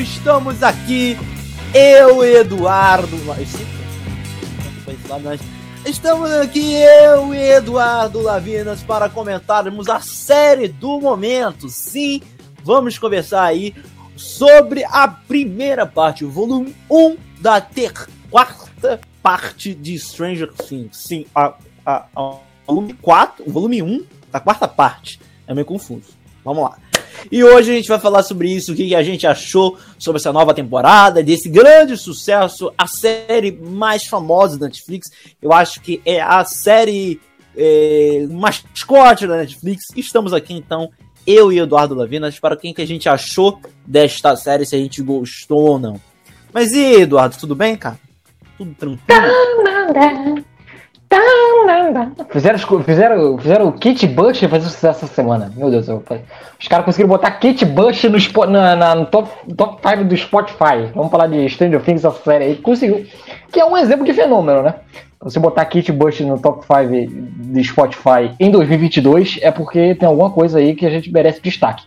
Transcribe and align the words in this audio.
estamos 0.00 0.62
aqui, 0.62 1.16
eu 1.74 2.24
Eduardo. 2.24 3.16
Estamos 5.84 6.30
aqui, 6.32 6.74
eu 6.74 7.34
e 7.34 7.38
Eduardo 7.38 8.20
Lavinas, 8.22 8.82
para 8.82 9.10
comentarmos 9.10 9.88
a 9.88 10.00
série 10.00 10.68
do 10.68 11.00
momento. 11.00 11.68
Sim, 11.68 12.22
vamos 12.64 12.98
conversar 12.98 13.44
aí 13.44 13.74
sobre 14.16 14.84
a 14.84 15.06
primeira 15.06 15.86
parte, 15.86 16.24
o 16.24 16.30
volume 16.30 16.74
1 16.90 17.16
da 17.38 17.60
ter 17.60 17.92
quarta 18.30 19.00
parte 19.22 19.74
de 19.74 19.98
Stranger 19.98 20.50
Things. 20.52 20.96
Sim, 20.96 21.26
a, 21.34 21.54
a, 21.84 22.06
a, 22.16 22.36
volume 22.66 22.94
4, 22.94 23.44
o 23.46 23.52
volume 23.52 23.82
1 23.82 24.04
da 24.32 24.40
quarta 24.40 24.66
parte. 24.66 25.20
É 25.46 25.52
meio 25.52 25.66
confuso. 25.66 26.19
Vamos 26.44 26.64
lá. 26.64 26.76
E 27.30 27.44
hoje 27.44 27.70
a 27.70 27.74
gente 27.74 27.88
vai 27.88 27.98
falar 27.98 28.22
sobre 28.22 28.48
isso, 28.48 28.72
o 28.72 28.76
que 28.76 28.94
a 28.94 29.02
gente 29.02 29.26
achou 29.26 29.76
sobre 29.98 30.18
essa 30.18 30.32
nova 30.32 30.54
temporada, 30.54 31.22
desse 31.22 31.48
grande 31.48 31.96
sucesso, 31.96 32.72
a 32.78 32.86
série 32.86 33.52
mais 33.52 34.06
famosa 34.06 34.58
da 34.58 34.66
Netflix. 34.66 35.10
Eu 35.42 35.52
acho 35.52 35.80
que 35.80 36.00
é 36.04 36.20
a 36.20 36.44
série 36.44 37.20
é, 37.56 38.26
mascote 38.30 39.26
da 39.26 39.36
Netflix. 39.36 39.84
Estamos 39.96 40.32
aqui 40.32 40.54
então, 40.54 40.90
eu 41.26 41.52
e 41.52 41.58
Eduardo 41.58 41.94
Lavinas, 41.94 42.38
para 42.38 42.56
quem 42.56 42.72
que 42.72 42.82
a 42.82 42.86
gente 42.86 43.08
achou 43.08 43.60
desta 43.86 44.34
série, 44.36 44.64
se 44.64 44.74
a 44.74 44.78
gente 44.78 45.02
gostou 45.02 45.62
ou 45.62 45.78
não. 45.78 46.00
Mas 46.52 46.72
e 46.72 47.02
Eduardo, 47.02 47.36
tudo 47.38 47.54
bem, 47.54 47.76
cara? 47.76 47.98
Tudo 48.56 48.74
tranquilo? 48.74 50.44
Fizeram, 52.30 52.58
fizeram, 52.84 53.38
fizeram 53.38 53.68
o 53.68 53.72
Kit 53.72 54.06
Bush 54.06 54.40
fazer 54.40 54.66
sucesso 54.66 55.04
essa 55.04 55.14
semana. 55.14 55.52
Meu 55.56 55.70
Deus, 55.70 55.88
os 55.88 56.68
caras 56.68 56.84
conseguiram 56.84 57.08
botar 57.08 57.32
Kit 57.32 57.64
Bush 57.64 58.04
no, 58.04 58.46
na, 58.46 58.76
na, 58.76 58.94
no 58.94 59.06
top, 59.06 59.28
top 59.56 59.80
5 59.88 60.04
do 60.04 60.16
Spotify. 60.16 60.88
Vamos 60.94 61.10
falar 61.10 61.26
de 61.26 61.48
Stranger 61.48 61.82
Things, 61.82 62.04
essa 62.04 62.22
série 62.22 62.44
aí. 62.44 62.56
Conseguiu. 62.56 63.04
Que 63.52 63.58
é 63.58 63.64
um 63.64 63.76
exemplo 63.76 64.06
de 64.06 64.12
fenômeno, 64.12 64.62
né? 64.62 64.74
Você 65.22 65.38
botar 65.40 65.64
Kit 65.64 65.90
Bush 65.90 66.20
no 66.20 66.38
top 66.38 66.64
5 66.64 67.12
do 67.12 67.64
Spotify 67.64 68.30
em 68.38 68.50
2022 68.50 69.38
é 69.42 69.50
porque 69.50 69.94
tem 69.96 70.08
alguma 70.08 70.30
coisa 70.30 70.58
aí 70.58 70.74
que 70.74 70.86
a 70.86 70.90
gente 70.90 71.12
merece 71.12 71.40
destaque. 71.42 71.84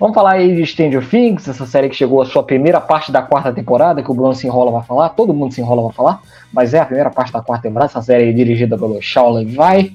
Vamos 0.00 0.14
falar 0.14 0.32
aí 0.32 0.56
de 0.56 0.64
Stranger 0.64 1.06
Things, 1.06 1.46
essa 1.46 1.66
série 1.66 1.90
que 1.90 1.94
chegou 1.94 2.22
à 2.22 2.24
sua 2.24 2.42
primeira 2.42 2.80
parte 2.80 3.12
da 3.12 3.20
quarta 3.20 3.52
temporada, 3.52 4.02
que 4.02 4.10
o 4.10 4.14
Bruno 4.14 4.34
se 4.34 4.46
enrola 4.46 4.70
vai 4.70 4.82
falar, 4.82 5.10
todo 5.10 5.34
mundo 5.34 5.52
se 5.52 5.60
enrola 5.60 5.82
vai 5.82 5.92
falar, 5.92 6.22
mas 6.50 6.72
é 6.72 6.78
a 6.78 6.86
primeira 6.86 7.10
parte 7.10 7.30
da 7.30 7.42
quarta 7.42 7.64
temporada, 7.64 7.90
essa 7.90 8.00
série 8.00 8.32
dirigida 8.32 8.78
pelo 8.78 8.98
Shaw 9.02 9.30
Levi, 9.30 9.94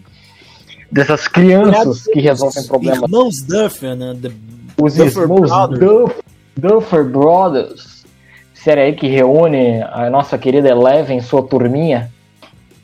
dessas 0.91 1.27
crianças 1.27 2.03
que 2.03 2.21
resolvem 2.21 2.67
problemas. 2.67 3.01
Irmãos 3.01 3.41
Duffer, 3.41 3.95
né? 3.95 4.15
The 4.21 4.31
Os 4.79 4.93
Duffer 4.93 5.23
irmãos 5.23 5.49
Duff, 5.69 6.15
Duffer 6.55 7.03
Brothers, 7.03 8.05
série 8.53 8.81
aí 8.81 8.93
que 8.93 9.07
reúne 9.07 9.81
a 9.81 10.07
nossa 10.11 10.37
querida 10.37 10.69
Eleven, 10.69 11.19
sua 11.19 11.41
turminha, 11.41 12.11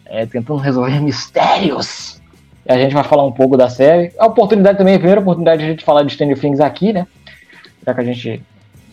é, 0.06 0.26
tentando 0.26 0.60
resolver 0.60 1.00
mistérios 1.00 2.20
a 2.72 2.78
gente 2.78 2.94
vai 2.94 3.04
falar 3.04 3.26
um 3.26 3.32
pouco 3.32 3.58
da 3.58 3.70
série. 3.70 4.12
A 4.18 4.26
oportunidade 4.28 4.78
também, 4.78 4.96
a 4.96 5.00
primeira 5.00 5.22
oportunidade 5.22 5.60
de 5.60 5.66
a 5.66 5.70
gente 5.72 5.84
falar 5.84 6.04
de 6.04 6.14
Stranger 6.14 6.40
Things 6.40 6.60
aqui, 6.60 6.94
né? 6.94 7.08
Já 7.86 7.94
que 7.94 8.02
a 8.02 8.04
gente 8.04 8.44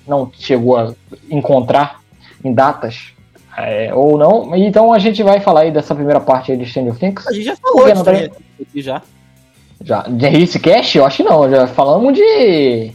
não 0.07 0.31
chegou 0.33 0.77
a 0.77 0.93
encontrar 1.31 2.01
em 2.45 2.53
datas 2.53 3.13
é, 3.57 3.93
ou 3.95 4.17
não. 4.17 4.55
Então 4.57 4.93
a 4.93 4.99
gente 4.99 5.23
vai 5.23 5.41
falar 5.41 5.61
aí 5.61 5.71
dessa 5.71 5.95
primeira 5.95 6.21
parte 6.21 6.53
aí 6.53 6.59
de 6.59 6.67
Stranger 6.67 6.97
Things. 6.97 7.27
A 7.27 7.33
gente 7.33 7.45
já 7.45 7.57
falou 7.57 7.93
de 7.93 7.99
Stranger 7.99 8.31
Things 8.31 8.69
aqui 8.69 8.83
já. 8.83 9.03
Já. 9.85 10.03
De 10.03 10.29
Rice 10.29 10.59
Cash? 10.59 10.97
Eu 10.97 11.05
acho 11.05 11.19
que 11.19 11.23
não. 11.23 11.49
Já 11.51 11.67
falamos 11.67 12.15
de 12.15 12.93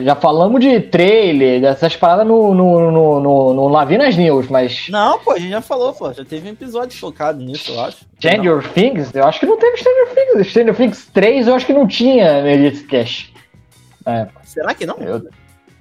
já 0.00 0.14
falamos 0.14 0.60
de 0.60 0.80
trailer, 0.80 1.60
dessas 1.60 1.96
paradas 1.96 2.26
no, 2.26 2.54
no, 2.54 2.90
no, 2.90 3.20
no, 3.20 3.54
no 3.54 3.68
Lavinas 3.68 4.16
News, 4.16 4.48
mas. 4.48 4.88
Não, 4.88 5.18
pô, 5.18 5.32
a 5.32 5.38
gente 5.38 5.50
já 5.50 5.60
falou, 5.60 5.92
pô. 5.92 6.12
Já 6.12 6.24
teve 6.24 6.48
um 6.48 6.52
episódio 6.52 6.98
focado 6.98 7.42
nisso, 7.42 7.72
eu 7.72 7.80
acho. 7.80 7.98
Stranger 8.16 8.62
não. 8.62 8.72
Things? 8.72 9.14
Eu 9.14 9.24
acho 9.24 9.40
que 9.40 9.46
não 9.46 9.56
teve 9.58 9.76
Stranger 9.76 10.14
Things. 10.14 10.46
Stranger 10.48 10.76
Things 10.76 11.06
3 11.12 11.48
eu 11.48 11.54
acho 11.54 11.66
que 11.66 11.72
não 11.72 11.86
tinha 11.86 12.38
Elite 12.46 12.84
Cash. 12.84 13.32
É. 14.06 14.26
Será 14.44 14.74
que 14.74 14.86
não? 14.86 14.96
Eu, 14.98 15.28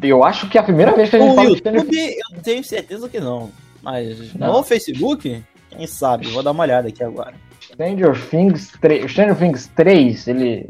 eu 0.02 0.24
acho 0.24 0.50
que 0.50 0.58
é 0.58 0.62
a 0.62 0.64
primeira 0.64 0.94
vez 0.94 1.10
que 1.10 1.16
a 1.16 1.20
gente 1.20 1.30
no 1.30 1.36
fala 1.36 1.50
YouTube, 1.50 1.74
de 1.74 1.80
Stranger 1.80 1.90
Things. 1.90 2.18
Eu 2.36 2.42
tenho 2.42 2.64
certeza 2.64 3.10
que 3.10 3.20
não. 3.20 3.52
Mas 3.82 4.34
não. 4.34 4.54
no 4.54 4.64
Facebook, 4.64 5.44
quem 5.70 5.88
sabe? 5.88 6.28
Vou 6.28 6.44
dar 6.44 6.52
uma 6.52 6.64
olhada 6.64 6.88
aqui 6.88 7.04
agora. 7.04 7.34
Stranger 7.62 8.30
Things 8.30 8.72
3. 8.82 9.12
Stranger 9.12 9.38
Things 9.38 9.68
3, 9.76 10.28
ele 10.28 10.70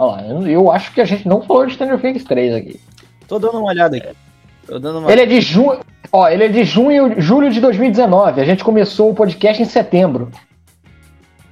Ó, 0.00 0.18
eu, 0.18 0.48
eu 0.48 0.72
acho 0.72 0.94
que 0.94 1.00
a 1.02 1.04
gente 1.04 1.28
não 1.28 1.42
falou 1.42 1.66
de 1.66 1.74
Stranger 1.74 2.00
Things 2.00 2.24
3 2.24 2.54
aqui. 2.54 2.80
Tô 3.28 3.38
dando 3.38 3.58
uma 3.58 3.68
olhada 3.68 3.98
aqui. 3.98 4.08
Tô 4.66 4.78
dando 4.78 4.98
uma... 4.98 5.12
Ele 5.12 5.20
é 5.20 5.26
de 5.26 5.42
junho. 5.42 5.78
Ó, 6.10 6.26
ele 6.26 6.44
é 6.44 6.48
de 6.48 6.64
junho, 6.64 7.20
julho 7.20 7.50
de 7.50 7.60
2019. 7.60 8.40
A 8.40 8.44
gente 8.44 8.64
começou 8.64 9.10
o 9.10 9.14
podcast 9.14 9.62
em 9.62 9.66
setembro. 9.66 10.30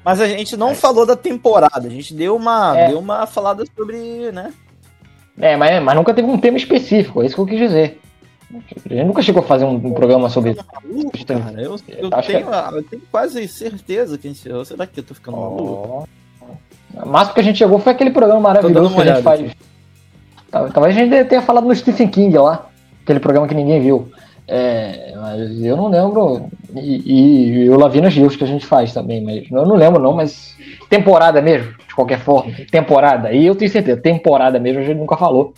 Mas 0.03 0.19
a 0.19 0.26
gente 0.26 0.56
não 0.56 0.70
é. 0.70 0.75
falou 0.75 1.04
da 1.04 1.14
temporada, 1.14 1.87
a 1.87 1.91
gente 1.91 2.14
deu 2.14 2.34
uma, 2.34 2.75
é. 2.75 2.88
deu 2.88 2.98
uma 2.98 3.26
falada 3.26 3.64
sobre, 3.76 4.32
né? 4.32 4.54
É, 5.38 5.54
mas, 5.54 5.82
mas 5.82 5.94
nunca 5.94 6.14
teve 6.14 6.26
um 6.26 6.38
tema 6.38 6.56
específico, 6.56 7.22
é 7.22 7.26
isso 7.26 7.34
que 7.34 7.41
eu 7.42 7.47
quis 7.47 7.58
dizer. 7.58 8.00
A 8.50 8.94
gente 8.94 9.04
nunca 9.04 9.20
chegou 9.20 9.42
a 9.42 9.47
fazer 9.47 9.66
um, 9.66 9.75
um 9.75 9.92
programa 9.92 10.31
sobre. 10.31 10.56
Maluco, 10.56 11.26
cara, 11.26 11.60
eu, 11.60 11.72
eu, 11.72 11.78
tenho, 12.10 12.47
que... 12.47 12.76
eu 12.76 12.82
tenho 12.82 13.03
quase 13.10 13.47
certeza 13.47 14.16
que 14.16 14.26
a 14.26 14.32
gente. 14.32 14.66
Será 14.66 14.87
que 14.87 15.00
eu 15.00 15.04
tô 15.04 15.12
ficando 15.12 15.37
oh. 15.37 15.41
maluco? 15.41 16.08
O 17.03 17.09
máximo 17.09 17.34
que 17.34 17.41
a 17.41 17.44
gente 17.44 17.59
chegou 17.59 17.78
foi 17.78 17.92
aquele 17.92 18.10
programa 18.10 18.41
maravilhoso 18.41 18.94
que 18.94 19.00
a 19.00 19.14
gente 19.14 19.22
faz. 19.22 19.50
Talvez 20.50 20.97
a 20.97 21.00
gente 21.00 21.25
tenha 21.25 21.42
falado 21.42 21.66
no 21.66 21.75
Stephen 21.75 22.09
King 22.09 22.36
lá, 22.38 22.66
aquele 23.03 23.20
programa 23.20 23.47
que 23.47 23.54
ninguém 23.54 23.81
viu. 23.81 24.10
É, 24.47 25.12
mas 25.14 25.62
eu 25.62 25.76
não 25.76 25.88
lembro. 25.88 26.48
E, 26.75 27.64
e 27.64 27.70
o 27.70 27.78
Lavinas 27.78 28.14
Rios 28.14 28.34
que 28.34 28.44
a 28.44 28.47
gente 28.47 28.64
faz 28.64 28.94
também, 28.94 29.22
mas 29.22 29.44
eu 29.50 29.66
não 29.66 29.76
lembro 29.76 30.00
não, 30.00 30.14
mas 30.14 30.56
temporada 30.88 31.42
mesmo, 31.42 31.72
de 31.87 31.94
qualquer 31.94 32.19
forma, 32.19 32.53
temporada. 32.70 33.31
E 33.31 33.44
eu 33.44 33.54
tenho 33.54 33.70
certeza, 33.70 34.00
temporada 34.00 34.58
mesmo, 34.58 34.81
a 34.81 34.84
gente 34.84 34.98
nunca 34.98 35.16
falou. 35.16 35.53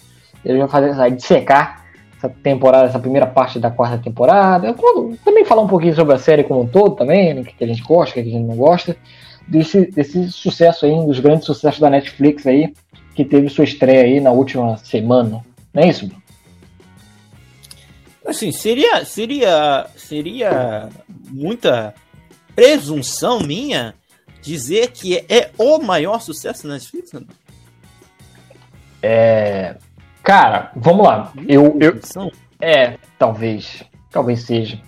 Ele 0.45 0.59
vai 0.59 0.69
fazer 0.69 0.89
essa 0.91 1.09
de 1.09 1.23
secar 1.23 1.85
essa 2.17 2.29
temporada, 2.29 2.87
essa 2.87 2.99
primeira 2.99 3.27
parte 3.27 3.59
da 3.61 3.71
quarta 3.71 3.97
temporada. 3.99 4.67
Eu 4.67 5.17
também 5.25 5.45
falar 5.45 5.63
um 5.63 5.69
pouquinho 5.69 5.95
sobre 5.95 6.15
a 6.15 6.19
série 6.19 6.43
como 6.43 6.63
um 6.63 6.67
todo 6.67 6.97
também, 6.97 7.33
né, 7.33 7.41
o 7.43 7.45
que 7.45 7.65
a 7.65 7.67
gente 7.67 7.83
gosta, 7.83 8.11
o 8.11 8.15
que 8.15 8.29
a 8.29 8.33
gente 8.33 8.45
não 8.45 8.57
gosta 8.57 8.97
desse, 9.51 9.91
desse 9.91 10.31
sucesso 10.31 10.87
aí, 10.87 10.93
um 10.93 11.07
dos 11.07 11.19
grandes 11.19 11.45
sucessos 11.45 11.81
da 11.81 11.91
Netflix 11.91 12.47
aí, 12.47 12.73
que 13.15 13.25
teve 13.25 13.49
sua 13.49 13.65
estreia 13.65 14.05
aí 14.05 14.21
na 14.21 14.31
última 14.31 14.77
semana. 14.79 15.45
Não 15.75 15.83
é 15.83 15.89
isso, 15.89 16.07
Bruno? 16.07 16.23
Assim, 18.25 18.53
seria, 18.53 19.05
seria, 19.05 19.87
seria 19.97 20.89
muita 21.29 21.95
presunção 22.55 23.41
minha 23.41 23.95
dizer 24.41 24.93
que 24.93 25.17
é 25.29 25.51
o 25.59 25.79
maior 25.79 26.21
sucesso 26.21 26.67
da 26.67 26.75
Netflix, 26.75 27.13
né? 27.13 27.23
É. 29.03 29.77
Cara, 30.23 30.71
vamos 30.77 31.07
lá. 31.07 31.33
Eu, 31.49 31.77
eu, 31.81 31.99
é, 32.61 32.99
talvez. 33.19 33.83
Talvez 34.11 34.43
seja. 34.43 34.81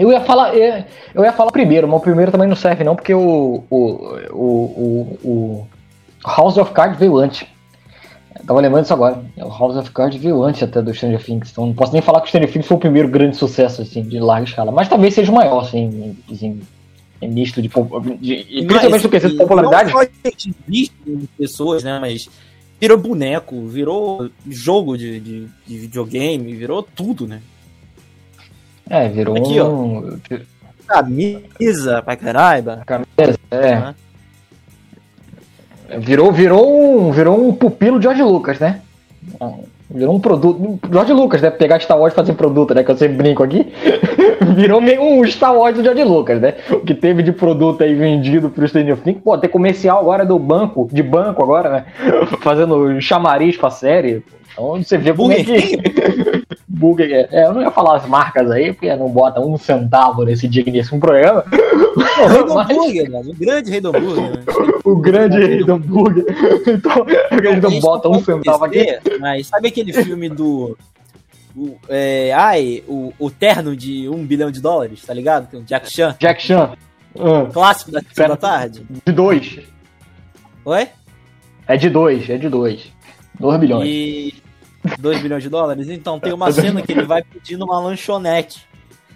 Eu 0.00 0.10
ia 0.10 0.20
falar, 0.22 0.54
eu 0.56 1.24
ia 1.24 1.32
falar 1.32 1.52
primeiro, 1.52 1.86
mas 1.86 2.00
o 2.00 2.02
primeiro 2.02 2.32
também 2.32 2.48
não 2.48 2.56
serve 2.56 2.82
não, 2.82 2.96
porque 2.96 3.12
o, 3.12 3.62
o, 3.68 3.78
o, 4.32 5.18
o 5.22 5.66
House 6.24 6.56
of 6.56 6.72
Cards 6.72 6.98
veio 6.98 7.18
antes. 7.18 7.46
Eu 8.38 8.46
tava 8.46 8.60
lembrando 8.60 8.84
isso 8.84 8.94
agora. 8.94 9.22
O 9.36 9.48
House 9.48 9.76
of 9.76 9.90
Cards 9.90 10.18
veio 10.18 10.42
antes 10.42 10.62
até 10.62 10.80
do 10.80 10.94
Stranger 10.94 11.22
Things. 11.22 11.50
Então 11.50 11.66
não 11.66 11.74
posso 11.74 11.92
nem 11.92 12.00
falar 12.00 12.20
que 12.20 12.26
o 12.26 12.28
Stranger 12.28 12.50
Things 12.50 12.66
foi 12.66 12.76
o 12.78 12.80
primeiro 12.80 13.08
grande 13.08 13.36
sucesso, 13.36 13.82
assim, 13.82 14.02
de 14.02 14.18
larga 14.18 14.48
escala. 14.48 14.72
Mas 14.72 14.88
talvez 14.88 15.12
seja 15.12 15.30
o 15.30 15.34
maior, 15.34 15.64
assim, 15.64 16.16
assim 16.32 16.62
nisto 17.20 17.60
de, 17.60 17.68
de, 17.68 18.64
principalmente 18.64 19.04
no 19.04 19.10
quesito 19.10 19.32
de 19.32 19.38
popularidade. 19.38 19.92
Não 19.92 20.00
só 20.00 20.08
de 20.24 21.28
pessoas, 21.36 21.84
né, 21.84 21.98
mas 22.00 22.26
virou 22.80 22.96
boneco, 22.96 23.66
virou 23.66 24.30
jogo 24.48 24.96
de, 24.96 25.20
de, 25.20 25.48
de 25.66 25.78
videogame, 25.78 26.54
virou 26.54 26.82
tudo, 26.82 27.28
né? 27.28 27.42
É, 28.90 29.08
virou 29.08 29.36
Aqui, 29.36 29.60
um. 29.60 30.18
Ó. 30.30 30.36
Camisa 30.86 32.02
pra 32.02 32.16
caralho. 32.16 32.64
Camisa, 32.84 33.38
é. 33.52 33.76
Uhum. 33.76 33.94
Virou, 36.00 36.32
virou, 36.32 37.06
um, 37.06 37.12
virou 37.12 37.48
um 37.48 37.52
pupilo 37.52 37.98
de 37.98 38.04
George 38.04 38.22
Lucas, 38.22 38.58
né? 38.58 38.80
Virou 39.88 40.14
um 40.14 40.20
produto. 40.20 40.78
George 40.90 41.12
Lucas, 41.12 41.40
né? 41.40 41.50
Pegar 41.50 41.80
Star 41.80 41.98
Wars 41.98 42.12
e 42.12 42.16
fazer 42.16 42.32
produto, 42.34 42.74
né? 42.74 42.82
Que 42.82 42.90
eu 42.90 42.96
sempre 42.96 43.16
brinco 43.16 43.42
aqui. 43.42 43.72
Virou 44.56 44.80
meio 44.80 45.02
um 45.02 45.24
Star 45.26 45.54
Wars 45.54 45.76
do 45.76 45.82
George 45.82 46.04
Lucas, 46.04 46.40
né? 46.40 46.54
O 46.70 46.80
que 46.80 46.94
teve 46.94 47.22
de 47.22 47.32
produto 47.32 47.82
aí 47.82 47.94
vendido 47.94 48.50
pro 48.50 48.66
Stranger 48.66 48.96
Things. 48.98 49.20
Pô, 49.22 49.36
tem 49.36 49.50
comercial 49.50 49.98
agora 49.98 50.24
do 50.24 50.38
banco, 50.38 50.88
de 50.92 51.02
banco 51.02 51.42
agora, 51.42 51.70
né? 51.70 51.84
Fazendo 52.40 53.00
chamariz 53.00 53.56
pra 53.56 53.70
série. 53.70 54.24
Então 54.52 54.82
você 54.82 54.96
vê 54.96 55.12
como 55.12 55.32
é 55.32 55.44
que. 55.44 56.39
Burger. 56.72 57.28
É, 57.32 57.46
eu 57.46 57.52
não 57.52 57.62
ia 57.62 57.70
falar 57.70 57.96
as 57.96 58.06
marcas 58.06 58.48
aí, 58.48 58.72
porque 58.72 58.94
não 58.94 59.08
bota 59.08 59.40
um 59.40 59.58
centavo 59.58 60.24
nesse 60.24 60.46
dia 60.46 60.62
nesse 60.66 60.94
um 60.94 61.00
programa. 61.00 61.44
O 61.44 62.44
do 62.44 62.58
hambúrguer, 62.60 63.10
o 63.12 63.34
grande 63.34 63.70
rei 63.72 63.80
do 63.80 63.88
hambúrguer. 63.88 64.30
Né? 64.30 64.44
o 64.84 64.96
grande 64.96 65.38
rei 65.38 65.64
do 65.64 65.72
hambúrguer. 65.72 66.24
Então, 66.70 67.04
a 67.30 67.42
gente 67.42 67.60
não 67.60 67.80
bota 67.80 68.08
um 68.08 68.22
centavo 68.22 68.64
aqui. 68.64 68.86
Mas 69.18 69.48
sabe 69.48 69.68
aquele 69.68 69.92
filme 69.92 70.28
do. 70.28 70.76
o, 71.56 71.76
é, 71.88 72.32
ai, 72.32 72.84
o, 72.86 73.12
o 73.18 73.30
terno 73.30 73.74
de 73.74 74.08
um 74.08 74.24
bilhão 74.24 74.50
de 74.50 74.60
dólares, 74.60 75.02
tá 75.04 75.12
ligado? 75.12 75.48
É 75.52 75.60
Jack 75.62 75.90
Chan. 75.90 76.14
Jack 76.20 76.40
Chan. 76.40 76.74
Uh, 77.16 77.52
clássico 77.52 77.90
da 77.90 78.00
da 78.28 78.36
tarde. 78.36 78.86
De 79.04 79.12
dois. 79.12 79.58
Oi? 80.64 80.88
É 81.66 81.76
de 81.76 81.90
dois, 81.90 82.30
é 82.30 82.36
de 82.36 82.48
dois. 82.48 82.92
Dois 83.40 83.58
bilhões. 83.58 83.88
E 83.88 84.34
2 84.98 85.22
bilhões 85.22 85.42
de 85.42 85.48
dólares? 85.48 85.88
Então, 85.88 86.18
tem 86.18 86.32
uma 86.32 86.50
cena 86.52 86.82
que 86.82 86.92
ele 86.92 87.04
vai 87.04 87.22
pedindo 87.22 87.64
uma 87.64 87.80
lanchonete. 87.80 88.68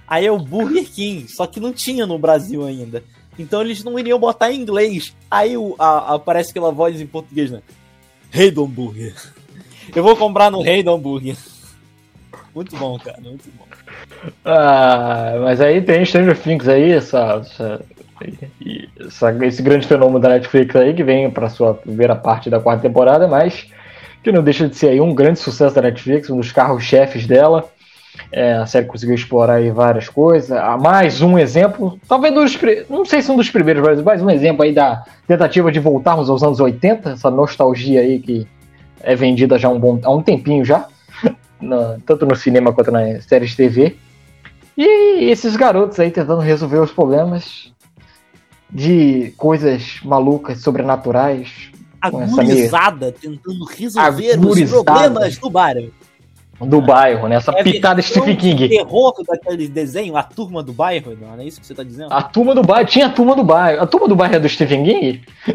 Aí 0.07 0.27
é 0.27 0.33
o 0.33 0.39
Burger 0.39 0.85
King, 0.91 1.27
só 1.29 1.47
que 1.47 1.59
não 1.59 1.73
tinha 1.73 2.07
no 2.07 2.19
Brasil 2.19 2.65
ainda. 2.65 3.03
Então 3.39 3.61
eles 3.61 3.83
não 3.83 3.99
iriam 3.99 4.19
botar 4.19 4.53
em 4.53 4.61
inglês. 4.61 5.15
Aí 5.31 5.57
o, 5.57 5.75
a, 5.79 6.15
aparece 6.15 6.51
aquela 6.51 6.71
voz 6.71 7.01
em 7.01 7.07
português, 7.07 7.51
né? 7.51 7.61
Rei 8.31 8.51
do 8.51 8.65
hambúrguer. 8.65 9.15
Eu 9.95 10.03
vou 10.03 10.17
comprar 10.17 10.51
no 10.51 10.63
Rei 10.63 10.83
do 10.83 10.93
hambúrguer. 10.93 11.37
Muito 12.55 12.77
bom, 12.77 12.99
cara, 12.99 13.21
muito 13.21 13.49
bom. 13.57 13.65
Ah, 14.45 15.35
mas 15.43 15.61
aí 15.61 15.83
tem 15.83 16.05
Stranger 16.05 16.39
Things 16.39 16.69
aí, 16.69 16.93
essa, 16.93 17.43
essa, 17.43 17.85
essa, 19.01 19.45
esse 19.45 19.63
grande 19.63 19.87
fenômeno 19.87 20.21
da 20.21 20.29
Netflix 20.29 20.75
aí, 20.77 20.95
que 20.95 21.03
vem 21.03 21.31
para 21.31 21.49
sua 21.49 21.75
primeira 21.75 22.15
parte 22.15 22.49
da 22.49 22.61
quarta 22.61 22.83
temporada, 22.83 23.27
mas 23.27 23.67
que 24.25 24.33
não 24.33 24.43
deixa 24.43 24.67
de 24.67 24.75
ser 24.75 24.89
aí 24.89 25.01
um 25.01 25.15
grande 25.15 25.39
sucesso 25.39 25.75
da 25.75 25.83
Netflix, 25.83 26.31
um 26.31 26.39
dos 26.39 26.51
carros-chefes 26.51 27.27
dela. 27.27 27.69
É, 28.33 28.55
a 28.55 28.67
série 28.67 28.87
conseguiu 28.87 29.15
explorar 29.15 29.55
aí 29.55 29.71
várias 29.71 30.09
coisas. 30.09 30.51
Ah, 30.51 30.79
mais 30.79 31.21
um 31.21 31.39
exemplo, 31.39 31.99
talvez 32.09 32.33
dos, 32.33 32.59
não 32.89 33.05
sei 33.05 33.21
se 33.21 33.31
um 33.31 33.37
dos 33.37 33.51
primeiros, 33.51 33.85
mas 33.85 34.01
mais 34.03 34.23
um 34.23 34.31
exemplo 34.31 34.65
aí 34.65 34.73
da 34.73 35.05
tentativa 35.27 35.71
de 35.71 35.79
voltarmos 35.79 36.31
aos 36.31 36.43
anos 36.43 36.59
80, 36.59 37.11
essa 37.11 37.31
nostalgia 37.31 38.01
aí 38.01 38.19
que 38.19 38.47
é 39.03 39.15
vendida 39.15 39.59
já 39.59 39.69
há 39.69 39.71
um, 39.71 39.79
bom, 39.79 40.01
há 40.03 40.11
um 40.11 40.23
tempinho 40.23 40.65
já, 40.65 40.87
no, 41.61 42.01
tanto 42.07 42.25
no 42.25 42.35
cinema 42.35 42.73
quanto 42.73 42.91
nas 42.91 43.25
séries 43.25 43.51
de 43.51 43.57
TV. 43.57 43.97
E 44.77 45.31
esses 45.31 45.55
garotos 45.55 46.01
aí 46.01 46.11
tentando 46.11 46.41
resolver 46.41 46.79
os 46.79 46.91
problemas 46.91 47.73
de 48.71 49.35
coisas 49.37 50.01
malucas, 50.03 50.61
sobrenaturais, 50.61 51.71
agorizada 52.07 53.13
tentando 53.13 53.65
resolver 53.65 54.39
os 54.39 54.71
problemas 54.71 55.39
do 55.39 55.51
bairro. 55.51 55.93
Do 56.61 56.81
bairro, 56.81 57.29
né? 57.29 57.37
Essa 57.37 57.53
é 57.53 57.63
pitada 57.63 58.01
Stephen 58.01 58.37
King. 58.37 58.69
terror 58.69 59.13
daquele 59.27 59.69
desenho, 59.69 60.17
a 60.17 60.23
turma 60.23 60.63
do 60.63 60.73
bairro, 60.73 61.17
não 61.21 61.41
é 61.41 61.45
isso 61.45 61.61
que 61.61 61.67
você 61.67 61.75
tá 61.75 61.83
dizendo? 61.83 62.13
A 62.13 62.23
turma 62.23 62.55
do 62.55 62.63
bairro, 62.63 62.87
tinha 62.87 63.07
a 63.07 63.11
turma 63.11 63.35
do 63.35 63.43
bairro. 63.43 63.83
A 63.83 63.87
turma 63.87 64.07
do 64.07 64.15
bairro 64.15 64.37
é 64.37 64.39
do 64.39 64.49
Stephen 64.49 64.85
King? 64.85 65.23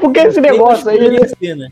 porque 0.00 0.20
esse 0.20 0.40
negócio 0.40 0.88
aí. 0.88 0.98
Né? 1.56 1.68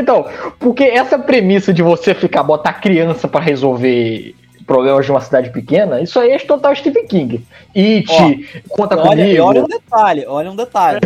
Então, 0.00 0.26
porque 0.58 0.84
essa 0.84 1.18
premissa 1.18 1.72
de 1.72 1.82
você 1.82 2.14
ficar, 2.14 2.42
botar 2.42 2.74
criança 2.74 3.28
para 3.28 3.44
resolver 3.44 4.34
problemas 4.66 5.04
de 5.04 5.10
uma 5.12 5.20
cidade 5.20 5.50
pequena, 5.50 6.00
isso 6.00 6.18
aí 6.18 6.30
é 6.30 6.38
total 6.38 6.74
Stephen 6.74 7.06
King. 7.06 7.46
It, 7.76 8.10
Ó, 8.10 8.68
conta 8.68 8.96
olha, 8.96 9.24
comigo. 9.24 9.42
Olha 9.42 9.64
um 9.64 9.68
detalhe, 9.68 10.26
olha 10.26 10.50
um 10.50 10.56
detalhe. 10.56 11.00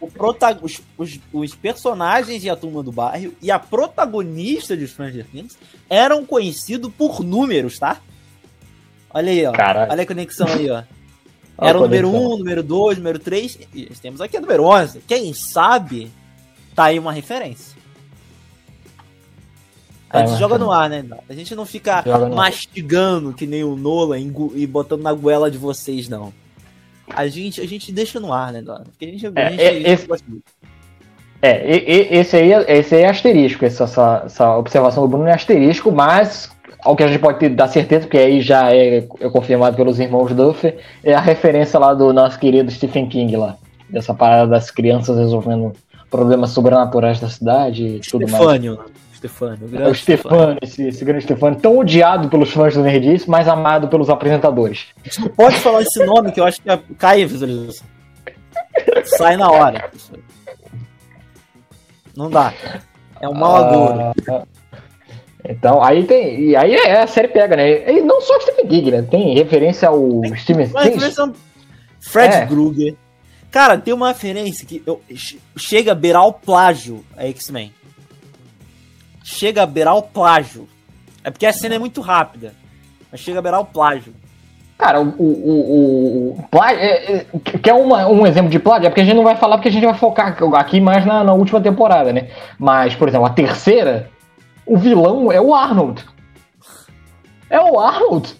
O 0.00 0.08
prota 0.08 0.58
os, 0.60 0.80
os, 0.98 1.18
os, 1.32 1.54
personagens 1.54 2.42
de 2.42 2.50
A 2.50 2.56
Turma 2.56 2.82
do 2.82 2.92
Bairro 2.92 3.32
e 3.40 3.50
a 3.50 3.58
protagonista 3.58 4.76
de 4.76 4.86
Stranger 4.86 5.24
Things 5.24 5.56
eram 5.88 6.24
conhecidos 6.24 6.92
por 6.96 7.24
números, 7.24 7.78
tá? 7.78 8.00
Olha 9.12 9.32
aí, 9.32 9.46
ó. 9.46 9.52
Caralho. 9.52 9.90
Olha 9.90 10.02
a 10.02 10.06
conexão 10.06 10.46
aí, 10.46 10.70
ó. 10.70 10.82
Era 11.58 11.78
o 11.78 11.82
número 11.82 12.10
1, 12.10 12.14
um, 12.14 12.38
número 12.38 12.62
2, 12.62 12.98
número 12.98 13.18
3. 13.18 13.58
E 13.74 13.86
temos 14.02 14.20
aqui 14.20 14.36
o 14.36 14.40
número 14.42 14.64
11. 14.64 15.00
Quem 15.08 15.32
sabe, 15.32 16.12
tá 16.74 16.84
aí 16.84 16.98
uma 16.98 17.12
referência. 17.12 17.74
A 20.08 20.24
gente 20.24 20.38
joga 20.38 20.56
no 20.56 20.70
ar, 20.70 20.88
né? 20.88 21.04
A 21.28 21.32
gente 21.32 21.54
não 21.54 21.66
fica 21.66 22.04
mastigando 22.34 23.32
que 23.32 23.46
nem 23.46 23.64
o 23.64 23.76
Nolan 23.76 24.18
e 24.54 24.66
botando 24.66 25.02
na 25.02 25.12
goela 25.12 25.50
de 25.50 25.58
vocês, 25.58 26.08
não. 26.08 26.32
A 27.08 27.26
gente, 27.28 27.60
a 27.60 27.66
gente 27.66 27.92
deixa 27.92 28.18
no 28.18 28.32
ar, 28.32 28.52
né, 28.52 28.62
Porque 28.84 29.04
a 29.04 29.08
gente, 29.08 29.26
a 29.26 29.32
é, 29.34 29.50
gente, 29.50 29.62
é, 29.62 29.92
esse, 29.92 30.08
é, 31.42 31.76
e, 31.76 32.18
esse, 32.18 32.36
aí, 32.36 32.50
esse 32.68 32.94
aí 32.94 33.02
é 33.02 33.08
asterisco, 33.08 33.64
essa, 33.64 33.84
essa, 33.84 34.22
essa, 34.26 34.56
observação 34.56 35.04
do 35.04 35.08
Bruno 35.08 35.28
é 35.28 35.32
asterisco, 35.32 35.92
mas 35.92 36.50
ao 36.82 36.96
que 36.96 37.02
a 37.02 37.08
gente 37.08 37.20
pode 37.20 37.38
ter, 37.38 37.50
dar 37.50 37.68
certeza, 37.68 38.02
porque 38.02 38.18
aí 38.18 38.40
já 38.40 38.72
é, 38.72 38.98
é 39.20 39.30
confirmado 39.30 39.76
pelos 39.76 40.00
irmãos 40.00 40.32
Duffer, 40.34 40.78
é 41.04 41.14
a 41.14 41.20
referência 41.20 41.78
lá 41.78 41.94
do 41.94 42.12
nosso 42.12 42.38
querido 42.38 42.70
Stephen 42.70 43.08
King 43.08 43.36
lá. 43.36 43.56
Dessa 43.88 44.12
parada 44.12 44.48
das 44.48 44.70
crianças 44.70 45.16
resolvendo 45.16 45.72
problemas 46.10 46.50
sobrenaturais 46.50 47.20
da 47.20 47.28
cidade 47.28 47.84
e 47.84 48.00
tudo 48.00 48.28
mais. 48.28 48.78
Stefano. 49.28 49.58
O, 49.70 49.76
é 49.76 49.88
o 49.88 49.94
Stefano, 49.94 50.58
esse, 50.62 50.88
esse, 50.88 51.04
grande 51.04 51.24
Stefano, 51.24 51.56
tão 51.56 51.78
odiado 51.78 52.28
pelos 52.28 52.50
fãs 52.50 52.74
do 52.74 52.82
Nerdice, 52.82 53.28
mas 53.28 53.48
amado 53.48 53.88
pelos 53.88 54.08
apresentadores. 54.08 54.86
A 55.04 55.08
gente 55.08 55.20
não 55.20 55.28
pode 55.28 55.56
falar 55.60 55.82
esse 55.82 56.04
nome 56.04 56.32
que 56.32 56.40
eu 56.40 56.44
acho 56.44 56.60
que 56.60 56.70
é, 56.70 56.80
cai 56.98 57.22
a 57.22 57.26
visualização. 57.26 57.86
Sai 59.04 59.36
na 59.36 59.50
hora. 59.50 59.90
Não 62.16 62.30
dá. 62.30 62.52
É 63.20 63.28
um 63.28 63.34
mau 63.34 63.56
agouro. 63.56 64.12
Ah, 64.28 64.42
então, 65.48 65.82
aí 65.82 66.04
tem. 66.04 66.40
E 66.40 66.56
aí 66.56 66.74
é, 66.74 67.02
a 67.02 67.06
série 67.06 67.28
pega, 67.28 67.56
né? 67.56 67.90
E 67.90 68.00
não 68.00 68.20
só 68.20 68.38
Stephen 68.40 68.66
King, 68.66 68.90
né? 68.90 69.02
Tem 69.02 69.34
referência 69.34 69.88
ao 69.88 70.20
tem, 70.20 70.36
Steven 70.36 70.68
King. 70.68 71.34
Fred 72.00 72.34
é. 72.34 72.46
Krueger. 72.46 72.96
Cara, 73.50 73.78
tem 73.78 73.94
uma 73.94 74.08
referência 74.08 74.66
que 74.66 74.82
eu, 74.86 75.00
chega 75.56 75.92
a 75.92 75.94
beirar 75.94 76.26
o 76.26 76.32
plágio 76.32 77.04
a 77.16 77.24
X-Men 77.26 77.72
chega 79.26 79.64
a 79.64 79.66
beirar 79.66 79.96
o 79.96 80.02
plágio. 80.02 80.68
É 81.24 81.30
porque 81.32 81.44
a 81.44 81.52
cena 81.52 81.74
é 81.74 81.78
muito 81.80 82.00
rápida, 82.00 82.54
mas 83.10 83.20
chega 83.20 83.40
a 83.40 83.42
beirar 83.42 83.60
o 83.60 83.64
plágio. 83.64 84.14
Cara, 84.78 85.00
o, 85.00 85.08
o, 85.08 86.30
o, 86.30 86.38
o 86.38 86.42
plágio, 86.48 86.78
é, 86.78 87.12
é, 87.12 87.26
que 87.60 87.68
é 87.68 87.74
uma, 87.74 88.06
um 88.06 88.24
exemplo 88.24 88.50
de 88.50 88.60
plágio, 88.60 88.86
é 88.86 88.88
porque 88.88 89.00
a 89.00 89.04
gente 89.04 89.16
não 89.16 89.24
vai 89.24 89.34
falar 89.34 89.56
porque 89.56 89.68
a 89.68 89.72
gente 89.72 89.84
vai 89.84 89.94
focar 89.94 90.36
aqui 90.54 90.80
mais 90.80 91.04
na, 91.04 91.24
na 91.24 91.32
última 91.32 91.60
temporada, 91.60 92.12
né? 92.12 92.28
Mas, 92.56 92.94
por 92.94 93.08
exemplo, 93.08 93.26
a 93.26 93.30
terceira, 93.30 94.08
o 94.64 94.76
vilão 94.76 95.32
é 95.32 95.40
o 95.40 95.52
Arnold. 95.52 96.04
É 97.50 97.58
o 97.58 97.80
Arnold. 97.80 98.32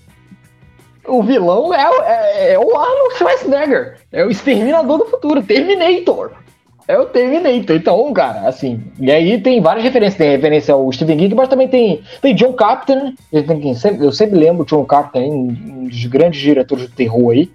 O 1.08 1.22
vilão 1.22 1.74
é, 1.74 1.80
é, 1.80 2.52
é 2.52 2.58
o 2.58 2.76
Arnold 2.76 3.14
Schwarzenegger. 3.16 3.98
É 4.12 4.24
o 4.24 4.30
Exterminador 4.30 4.98
do 4.98 5.06
Futuro, 5.06 5.42
Terminator. 5.42 6.45
É 6.88 6.96
o 6.96 7.06
Terminator, 7.06 7.74
então, 7.74 8.12
cara, 8.12 8.46
assim. 8.46 8.80
E 9.00 9.10
aí 9.10 9.40
tem 9.40 9.60
várias 9.60 9.82
referências. 9.82 10.16
Tem 10.16 10.30
referência 10.30 10.72
ao 10.72 10.92
Stephen 10.92 11.18
King, 11.18 11.34
mas 11.34 11.48
também 11.48 11.66
tem, 11.66 12.00
tem 12.22 12.34
John 12.34 12.52
Carpenter. 12.52 13.12
Eu 13.32 14.12
sempre 14.12 14.38
lembro 14.38 14.64
John 14.64 14.84
Carpenter, 14.84 15.28
um 15.28 15.88
dos 15.88 16.04
grandes 16.06 16.40
diretores 16.40 16.86
de 16.86 16.92
terror 16.92 17.32
aí. 17.32 17.50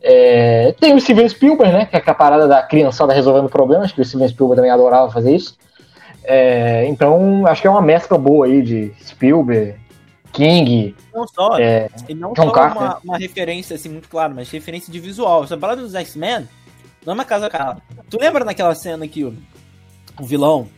É, 0.00 0.74
tem 0.78 0.94
o 0.94 1.00
Steven 1.00 1.28
Spielberg, 1.28 1.72
né? 1.72 1.86
Que 1.86 1.96
é 1.96 2.02
a 2.04 2.14
parada 2.14 2.46
da 2.46 2.62
criançada 2.62 3.12
resolvendo 3.12 3.48
problemas, 3.48 3.90
que 3.90 4.00
o 4.00 4.04
Steven 4.04 4.28
Spielberg 4.28 4.56
também 4.56 4.70
adorava 4.70 5.10
fazer 5.10 5.34
isso. 5.34 5.56
É, 6.22 6.86
então, 6.86 7.44
acho 7.46 7.60
que 7.60 7.66
é 7.66 7.70
uma 7.70 7.82
mescla 7.82 8.16
boa 8.16 8.46
aí 8.46 8.62
de 8.62 8.92
Spielberg, 9.04 9.74
King. 10.32 10.94
Não 11.12 11.26
só, 11.26 11.58
é, 11.58 11.88
não 12.16 12.32
John 12.32 12.54
só. 12.54 12.68
Uma, 12.68 12.98
uma 13.04 13.18
referência 13.18 13.74
assim 13.74 13.88
muito 13.88 14.08
clara, 14.08 14.32
mas 14.32 14.48
referência 14.50 14.92
de 14.92 15.00
visual. 15.00 15.42
Essa 15.42 15.56
parada 15.56 15.82
dos 15.82 15.96
X-Men 15.96 16.46
não 17.04 17.12
é 17.12 17.14
uma 17.14 17.24
casa 17.24 17.48
cara. 17.48 17.78
Tu 18.08 18.18
lembra 18.18 18.44
naquela 18.44 18.74
cena 18.74 19.06
que 19.08 19.24
o, 19.24 19.36
o 20.20 20.24
vilão, 20.24 20.68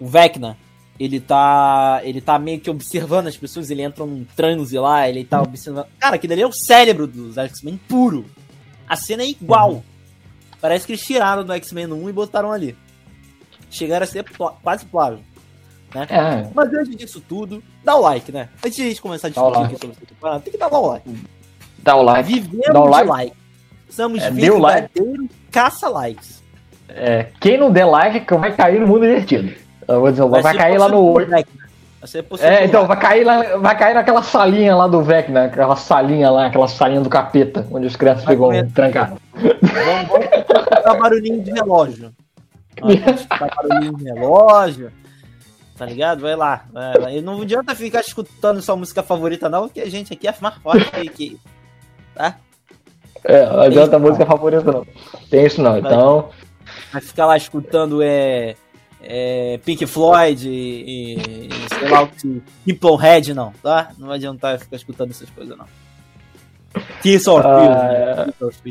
o 0.00 0.06
Vecna, 0.06 0.56
ele 0.98 1.20
tá. 1.20 2.00
Ele 2.02 2.20
tá 2.20 2.38
meio 2.38 2.60
que 2.60 2.70
observando 2.70 3.26
as 3.26 3.36
pessoas, 3.36 3.70
ele 3.70 3.82
entra 3.82 4.04
num 4.04 4.24
transe 4.36 4.78
lá, 4.78 5.08
ele 5.08 5.24
tá 5.24 5.42
observando. 5.42 5.86
Cara, 5.98 6.16
aquilo 6.16 6.32
ali 6.32 6.42
é 6.42 6.46
o 6.46 6.52
cérebro 6.52 7.06
dos 7.06 7.36
X-Men 7.36 7.76
puro. 7.88 8.24
A 8.88 8.96
cena 8.96 9.22
é 9.22 9.28
igual. 9.28 9.72
Uhum. 9.72 9.82
Parece 10.60 10.86
que 10.86 10.92
eles 10.92 11.04
tiraram 11.04 11.44
do 11.44 11.52
X-Men 11.52 11.92
1 11.92 12.08
e 12.08 12.12
botaram 12.12 12.50
ali. 12.50 12.76
Chegaram 13.70 14.04
a 14.04 14.06
ser 14.06 14.24
quase 14.62 14.86
plágio. 14.86 15.20
Né? 15.94 16.06
É. 16.08 16.50
Mas 16.54 16.72
antes 16.72 16.96
disso 16.96 17.20
tudo, 17.20 17.62
dá 17.84 17.94
o 17.94 18.00
like, 18.00 18.32
né? 18.32 18.48
Antes 18.64 18.76
de 18.76 18.82
a 18.82 18.88
gente 18.88 19.02
começar 19.02 19.28
a 19.28 19.30
discutir 19.30 19.58
aqui 19.58 19.78
sobre 19.78 19.96
essa 19.96 20.06
temporada, 20.06 20.40
tem 20.40 20.52
que 20.52 20.58
dar 20.58 20.72
o 20.72 20.86
like. 20.88 21.16
Dá 21.78 21.96
o 21.96 22.02
like. 22.02 22.32
Vivemos 22.32 22.72
dá 22.72 22.80
o 22.80 22.88
like. 22.88 23.08
like. 23.08 23.36
Somos 23.88 24.22
é, 24.22 24.30
verdadeiros 25.56 25.80
caça-likes. 25.80 26.42
É, 26.88 27.26
quem 27.40 27.58
não 27.58 27.70
der 27.70 27.86
like 27.86 28.34
vai 28.34 28.52
cair 28.52 28.80
no 28.80 28.86
mundo 28.86 29.06
divertido. 29.06 29.52
Eu 29.88 30.00
vou 30.00 30.10
dizer, 30.10 30.26
vai, 30.26 30.42
vai 30.42 30.56
cair 30.56 30.78
lá 30.78 30.88
no. 30.88 31.14
É, 32.40 32.64
então, 32.64 32.86
vai 32.86 32.98
cair, 32.98 33.24
lá, 33.24 33.56
vai 33.56 33.76
cair 33.76 33.94
naquela 33.94 34.22
salinha 34.22 34.76
lá 34.76 34.86
do 34.86 35.02
VEC, 35.02 35.30
né? 35.30 35.46
Aquela 35.46 35.74
salinha 35.74 36.30
lá, 36.30 36.46
aquela 36.46 36.68
salinha 36.68 37.00
do 37.00 37.08
capeta, 37.08 37.66
onde 37.70 37.86
os 37.86 37.96
crianças 37.96 38.24
ficam 38.24 38.50
trancados. 38.68 39.18
Vamos, 39.34 40.26
vamos 40.84 41.00
barulhinho 41.00 41.42
de 41.42 41.50
relógio. 41.50 42.12
Vamos 42.80 43.26
barulhinho 43.26 43.96
de 43.96 44.04
relógio. 44.04 44.92
Tá 45.76 45.84
ligado? 45.84 46.20
Vai 46.20 46.36
lá. 46.36 46.64
Vai, 46.72 46.98
vai. 46.98 47.20
Não 47.20 47.42
adianta 47.42 47.74
ficar 47.74 48.00
escutando 48.00 48.62
sua 48.62 48.76
música 48.76 49.02
favorita, 49.02 49.48
não, 49.48 49.62
porque 49.62 49.80
a 49.80 49.90
gente 49.90 50.12
aqui 50.12 50.28
é 50.28 50.34
mais 50.40 50.54
forte 50.56 50.90
que 51.10 51.38
tá? 52.14 52.36
É, 53.24 53.46
não 53.46 53.60
adianta 53.60 53.96
a 53.96 53.98
música 53.98 54.26
favorita, 54.26 54.72
não. 54.72 54.86
Tem 55.30 55.46
isso 55.46 55.62
não, 55.62 55.78
então. 55.78 56.30
Vai 56.92 57.00
ficar 57.00 57.26
lá 57.26 57.36
escutando 57.36 58.02
é, 58.02 58.56
é, 59.02 59.58
Pink 59.64 59.86
Floyd 59.86 60.48
e, 60.48 61.14
e, 61.14 61.48
sei 61.78 61.88
lá 61.88 62.02
o 62.02 62.08
que. 62.08 62.42
People 62.64 62.96
Head, 63.00 63.34
não, 63.34 63.52
tá? 63.62 63.90
Não 63.98 64.08
vai 64.08 64.16
adiantar 64.16 64.58
ficar 64.58 64.76
escutando 64.76 65.10
essas 65.10 65.30
coisas, 65.30 65.56
não. 65.56 65.66
Kiss 67.02 67.28
or 67.28 67.46
ah, 67.46 68.26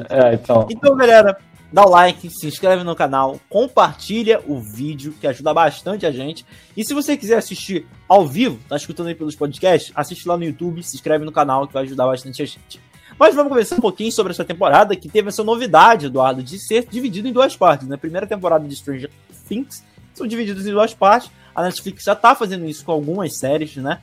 é, 0.09 0.33
então. 0.35 0.67
então, 0.69 0.95
galera, 0.95 1.37
dá 1.71 1.83
o 1.83 1.89
like, 1.89 2.29
se 2.29 2.47
inscreve 2.47 2.83
no 2.83 2.95
canal, 2.95 3.39
compartilha 3.49 4.41
o 4.47 4.59
vídeo, 4.59 5.13
que 5.19 5.25
ajuda 5.25 5.53
bastante 5.53 6.05
a 6.05 6.11
gente. 6.11 6.45
E 6.77 6.85
se 6.85 6.93
você 6.93 7.17
quiser 7.17 7.37
assistir 7.37 7.87
ao 8.07 8.25
vivo, 8.27 8.59
tá 8.69 8.75
escutando 8.75 9.07
aí 9.07 9.15
pelos 9.15 9.35
podcasts, 9.35 9.91
assiste 9.95 10.27
lá 10.27 10.37
no 10.37 10.43
YouTube, 10.43 10.83
se 10.83 10.95
inscreve 10.95 11.25
no 11.25 11.31
canal, 11.31 11.67
que 11.67 11.73
vai 11.73 11.83
ajudar 11.83 12.05
bastante 12.05 12.43
a 12.43 12.45
gente. 12.45 12.79
Mas 13.17 13.33
vamos 13.33 13.49
conversar 13.49 13.77
um 13.77 13.81
pouquinho 13.81 14.11
sobre 14.11 14.33
essa 14.33 14.43
temporada, 14.43 14.95
que 14.95 15.07
teve 15.07 15.29
essa 15.29 15.43
novidade, 15.43 16.07
Eduardo, 16.07 16.43
de 16.43 16.59
ser 16.59 16.85
dividido 16.85 17.27
em 17.27 17.31
duas 17.33 17.55
partes. 17.55 17.87
Né? 17.87 17.95
primeira 17.95 18.27
temporada 18.27 18.67
de 18.67 18.75
Stranger 18.75 19.09
Things, 19.47 19.83
são 20.13 20.27
divididos 20.27 20.67
em 20.67 20.71
duas 20.71 20.93
partes. 20.93 21.31
A 21.53 21.63
Netflix 21.63 22.03
já 22.03 22.15
tá 22.15 22.35
fazendo 22.35 22.65
isso 22.65 22.83
com 22.83 22.91
algumas 22.91 23.37
séries, 23.37 23.77
né? 23.77 24.01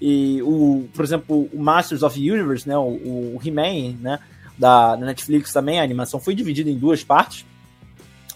E 0.00 0.40
o, 0.42 0.88
por 0.94 1.04
exemplo, 1.04 1.48
o 1.52 1.62
Masters 1.62 2.02
of 2.02 2.18
Universe, 2.18 2.66
né? 2.66 2.76
O, 2.76 3.36
o 3.36 3.40
He-Man, 3.44 3.96
né? 4.00 4.18
Da, 4.56 4.96
da 4.96 5.04
Netflix 5.04 5.52
também, 5.52 5.78
a 5.78 5.82
animação 5.82 6.18
foi 6.18 6.34
dividida 6.34 6.70
em 6.70 6.78
duas 6.78 7.04
partes, 7.04 7.44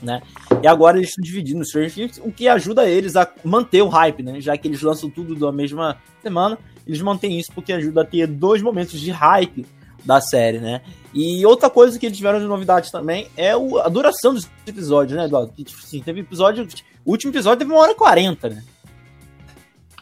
né? 0.02 0.20
E 0.62 0.66
agora 0.66 0.98
eles 0.98 1.08
estão 1.08 1.22
dividindo 1.22 1.64
Stranger 1.64 1.94
Things, 1.94 2.20
o 2.22 2.30
que 2.30 2.46
ajuda 2.46 2.86
eles 2.86 3.16
a 3.16 3.26
manter 3.42 3.80
o 3.80 3.88
hype, 3.88 4.22
né? 4.22 4.38
Já 4.38 4.54
que 4.58 4.68
eles 4.68 4.82
lançam 4.82 5.08
tudo 5.08 5.34
da 5.34 5.50
mesma 5.50 5.96
semana, 6.22 6.58
eles 6.86 7.00
mantêm 7.00 7.38
isso 7.38 7.50
porque 7.54 7.72
ajuda 7.72 8.02
a 8.02 8.04
ter 8.04 8.26
dois 8.26 8.60
momentos 8.60 9.00
de 9.00 9.10
hype 9.10 9.64
da 10.04 10.20
série, 10.20 10.58
né? 10.58 10.80
E 11.12 11.44
outra 11.44 11.68
coisa 11.68 11.98
que 11.98 12.06
eles 12.06 12.16
tiveram 12.16 12.38
de 12.38 12.46
novidade 12.46 12.90
também 12.92 13.28
é 13.36 13.56
o, 13.56 13.78
a 13.78 13.88
duração 13.88 14.32
dos 14.32 14.48
episódios, 14.66 15.18
né, 15.18 15.24
Eduardo? 15.24 15.52
Tipo, 15.56 15.80
assim, 15.82 16.00
teve 16.00 16.20
episódio. 16.20 16.66
O 17.04 17.10
último 17.10 17.32
episódio 17.32 17.58
teve 17.60 17.72
uma 17.72 17.80
hora 17.80 17.92
e 17.92 17.96
quarenta, 17.96 18.48
né? 18.48 18.62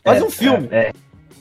Quase 0.02 0.22
é, 0.22 0.24
um 0.24 0.30
filme. 0.30 0.68
É, 0.70 0.92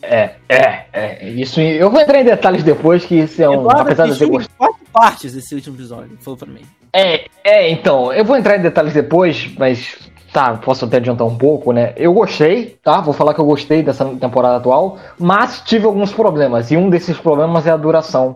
é, 0.02 0.36
é, 0.48 0.86
é, 0.94 1.30
Isso 1.30 1.60
eu 1.60 1.90
vou 1.90 2.00
entrar 2.00 2.22
em 2.22 2.26
detalhes 2.26 2.64
depois, 2.64 3.06
que 3.06 3.16
isso 3.16 3.42
é 3.42 3.50
um. 3.50 3.62
Eduardo 3.62 3.82
apesar 3.82 4.08
de 4.08 4.18
ter 4.18 4.26
gostado. 4.28 4.56
quatro 4.58 4.86
partes 4.92 5.34
desse 5.34 5.54
último 5.54 5.76
episódio, 5.76 6.18
falou 6.22 6.38
pra 6.38 6.48
mim. 6.48 6.62
É, 6.94 7.26
é, 7.44 7.70
então, 7.70 8.14
eu 8.14 8.24
vou 8.24 8.38
entrar 8.38 8.58
em 8.58 8.62
detalhes 8.62 8.94
depois, 8.94 9.52
mas 9.58 10.07
tá, 10.38 10.54
posso 10.54 10.86
até 10.86 10.98
adiantar 10.98 11.26
um 11.26 11.36
pouco, 11.36 11.72
né? 11.72 11.94
Eu 11.96 12.14
gostei, 12.14 12.78
tá? 12.84 13.02
Vou 13.02 13.12
falar 13.12 13.34
que 13.34 13.42
eu 13.42 13.46
gostei 13.46 13.82
dessa 13.82 14.06
temporada 14.06 14.58
atual, 14.58 15.00
mas 15.18 15.64
tive 15.66 15.88
alguns 15.88 16.14
problemas, 16.14 16.70
e 16.70 16.78
um 16.78 16.92
desses 16.92 17.18
problemas 17.18 17.66
é 17.66 17.72
a 17.72 17.78
duração 17.78 18.36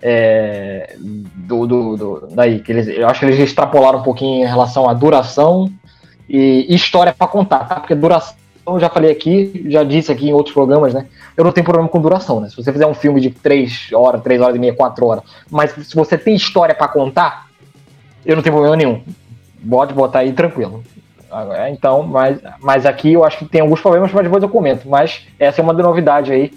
é, 0.00 0.94
do, 1.00 1.66
do, 1.66 1.96
do, 1.96 2.28
daí, 2.30 2.60
que 2.60 2.70
eles, 2.70 2.86
eu 2.86 3.08
acho 3.08 3.18
que 3.18 3.26
eles 3.26 3.40
extrapolaram 3.40 3.98
um 3.98 4.02
pouquinho 4.04 4.44
em 4.44 4.48
relação 4.48 4.88
à 4.88 4.94
duração 4.94 5.68
e, 6.28 6.72
história 6.72 7.12
para 7.12 7.26
contar, 7.26 7.64
tá? 7.66 7.80
Porque 7.80 7.96
duração, 7.96 8.36
eu 8.64 8.78
já 8.78 8.88
falei 8.88 9.10
aqui, 9.10 9.66
já 9.68 9.82
disse 9.82 10.12
aqui 10.12 10.28
em 10.28 10.32
outros 10.32 10.54
programas, 10.54 10.94
né? 10.94 11.06
Eu 11.36 11.42
não 11.42 11.50
tenho 11.50 11.64
problema 11.64 11.88
com 11.88 12.00
duração, 12.00 12.38
né? 12.38 12.50
Se 12.50 12.54
você 12.54 12.72
fizer 12.72 12.86
um 12.86 12.94
filme 12.94 13.20
de 13.20 13.30
3 13.30 13.88
horas, 13.94 14.22
3 14.22 14.40
horas 14.40 14.54
e 14.54 14.60
meia, 14.60 14.74
4 14.74 15.04
horas, 15.04 15.24
mas 15.50 15.72
se 15.72 15.96
você 15.96 16.16
tem 16.16 16.36
história 16.36 16.72
para 16.72 16.86
contar, 16.86 17.48
eu 18.24 18.36
não 18.36 18.44
tenho 18.44 18.54
problema 18.54 18.76
nenhum. 18.76 19.02
Pode 19.68 19.92
botar 19.92 20.20
aí 20.20 20.32
tranquilo. 20.32 20.84
Então, 21.70 22.02
mas, 22.02 22.38
mas 22.60 22.86
aqui 22.86 23.12
eu 23.12 23.24
acho 23.24 23.38
que 23.38 23.44
tem 23.46 23.60
alguns 23.60 23.80
problemas, 23.80 24.12
mas 24.12 24.24
depois 24.24 24.42
eu 24.42 24.48
comento. 24.48 24.88
Mas 24.88 25.26
essa 25.38 25.60
é 25.60 25.64
uma 25.64 25.72
novidade 25.72 26.32
aí 26.32 26.52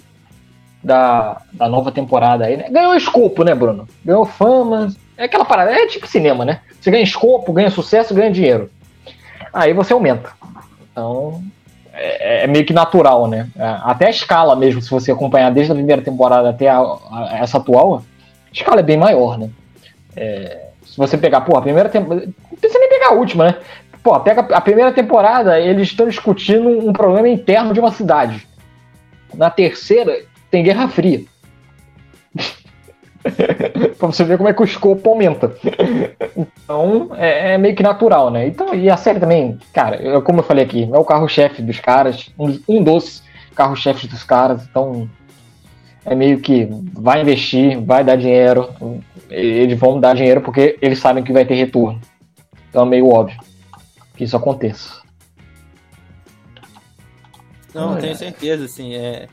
da, 0.82 1.40
da 1.52 1.68
nova 1.68 1.90
temporada 1.90 2.44
aí, 2.44 2.56
né? 2.56 2.68
Ganhou 2.70 2.94
escopo, 2.94 3.42
né, 3.42 3.54
Bruno? 3.54 3.88
Ganhou 4.04 4.24
fama. 4.24 4.94
É 5.16 5.24
aquela 5.24 5.44
parada, 5.44 5.72
é 5.72 5.86
tipo 5.86 6.06
cinema, 6.06 6.44
né? 6.44 6.60
Você 6.80 6.90
ganha 6.90 7.02
escopo, 7.02 7.52
ganha 7.52 7.70
sucesso, 7.70 8.14
ganha 8.14 8.30
dinheiro. 8.30 8.70
Aí 9.52 9.72
você 9.72 9.92
aumenta. 9.92 10.30
Então, 10.92 11.42
é, 11.92 12.44
é 12.44 12.46
meio 12.46 12.66
que 12.66 12.72
natural, 12.72 13.26
né? 13.26 13.48
É, 13.56 13.78
até 13.82 14.06
a 14.06 14.10
escala 14.10 14.54
mesmo, 14.54 14.82
se 14.82 14.90
você 14.90 15.10
acompanhar 15.10 15.50
desde 15.50 15.72
a 15.72 15.74
primeira 15.74 16.02
temporada 16.02 16.50
até 16.50 16.68
a, 16.68 16.78
a, 16.78 17.38
essa 17.40 17.56
atual, 17.56 17.96
a 17.96 18.52
escala 18.52 18.80
é 18.80 18.84
bem 18.84 18.98
maior, 18.98 19.38
né? 19.38 19.50
É, 20.14 20.66
se 20.84 20.96
você 20.96 21.18
pegar, 21.18 21.40
pô, 21.40 21.56
a 21.56 21.62
primeira 21.62 21.88
temporada. 21.88 22.26
Não 22.26 22.58
precisa 22.58 22.78
nem 22.78 22.88
pegar 22.88 23.08
a 23.08 23.12
última, 23.14 23.46
né? 23.46 23.56
Pô, 24.06 24.20
pega 24.20 24.42
a 24.54 24.60
primeira 24.60 24.92
temporada, 24.92 25.58
eles 25.58 25.88
estão 25.88 26.06
discutindo 26.06 26.68
um 26.68 26.92
problema 26.92 27.28
interno 27.28 27.74
de 27.74 27.80
uma 27.80 27.90
cidade. 27.90 28.46
Na 29.34 29.50
terceira, 29.50 30.20
tem 30.48 30.62
Guerra 30.62 30.86
Fria. 30.86 31.24
pra 33.98 34.06
você 34.06 34.22
ver 34.22 34.36
como 34.36 34.48
é 34.48 34.52
que 34.52 34.62
o 34.62 34.64
escopo 34.64 35.10
aumenta. 35.10 35.56
então, 36.36 37.10
é, 37.16 37.54
é, 37.54 37.58
meio 37.58 37.74
que 37.74 37.82
natural, 37.82 38.30
né? 38.30 38.46
Então, 38.46 38.72
e 38.76 38.88
a 38.88 38.96
série 38.96 39.18
também, 39.18 39.58
cara, 39.72 39.96
eu, 39.96 40.22
como 40.22 40.38
eu 40.38 40.44
falei 40.44 40.64
aqui, 40.64 40.84
é 40.84 40.96
o 40.96 41.04
carro-chefe 41.04 41.60
dos 41.60 41.80
caras, 41.80 42.32
um, 42.38 42.60
um 42.68 42.84
dos 42.84 43.24
carros-chefes 43.56 44.08
dos 44.08 44.22
caras, 44.22 44.64
então 44.70 45.10
é 46.04 46.14
meio 46.14 46.38
que 46.38 46.68
vai 46.92 47.22
investir, 47.22 47.80
vai 47.80 48.04
dar 48.04 48.14
dinheiro, 48.14 48.68
eles 49.28 49.76
vão 49.76 49.98
dar 49.98 50.14
dinheiro 50.14 50.42
porque 50.42 50.78
eles 50.80 51.00
sabem 51.00 51.24
que 51.24 51.32
vai 51.32 51.44
ter 51.44 51.56
retorno. 51.56 52.00
Então 52.70 52.84
é 52.84 52.88
meio 52.88 53.08
óbvio 53.08 53.36
que 54.16 54.24
isso 54.24 54.36
aconteça. 54.36 55.02
Não, 57.74 57.98
tenho 57.98 58.16
certeza, 58.16 58.64
assim, 58.64 58.94
é 58.94 59.28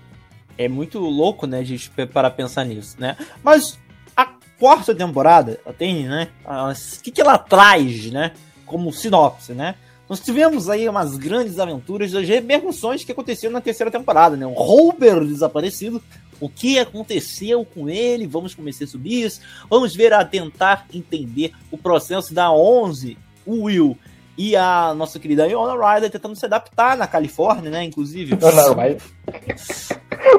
é 0.57 0.67
muito 0.67 0.99
louco, 0.99 1.47
né, 1.47 1.59
a 1.59 1.63
gente 1.63 1.89
para 1.89 2.29
pensar 2.29 2.65
nisso, 2.65 2.95
né? 2.99 3.17
Mas 3.43 3.79
a 4.15 4.25
quarta 4.59 4.93
temporada, 4.93 5.59
tem, 5.77 6.07
né? 6.07 6.29
O 6.45 7.01
que, 7.01 7.11
que 7.11 7.21
ela 7.21 7.37
traz, 7.37 8.11
né? 8.11 8.31
Como 8.65 8.91
sinopse, 8.93 9.53
né? 9.53 9.75
Nós 10.07 10.19
tivemos 10.19 10.69
aí 10.69 10.87
umas 10.87 11.17
grandes 11.17 11.57
aventuras 11.59 12.11
das 12.11 12.27
repercussões 12.27 13.03
que 13.03 13.11
aconteceram 13.11 13.53
na 13.53 13.61
terceira 13.61 13.91
temporada, 13.91 14.35
né? 14.35 14.45
Um 14.45 14.53
Holber 14.53 15.25
desaparecido, 15.25 16.03
o 16.39 16.49
que 16.49 16.77
aconteceu 16.77 17.65
com 17.65 17.89
ele? 17.89 18.27
Vamos 18.27 18.53
começar 18.53 18.85
sobre 18.85 19.21
isso. 19.21 19.41
Vamos 19.69 19.95
ver 19.95 20.13
a 20.13 20.23
tentar 20.25 20.85
entender 20.93 21.53
o 21.71 21.77
processo 21.77 22.33
da 22.33 22.51
11, 22.51 23.17
o 23.45 23.63
Will 23.63 23.97
e 24.37 24.55
a 24.55 24.93
nossa 24.95 25.19
querida 25.19 25.47
Iona 25.47 25.73
Ryder 25.73 26.09
tentando 26.09 26.35
se 26.35 26.45
adaptar 26.45 26.97
na 26.97 27.07
Califórnia, 27.07 27.69
né? 27.69 27.83
Inclusive. 27.83 28.35
Nona 28.35 28.73
Ryder. 28.73 29.01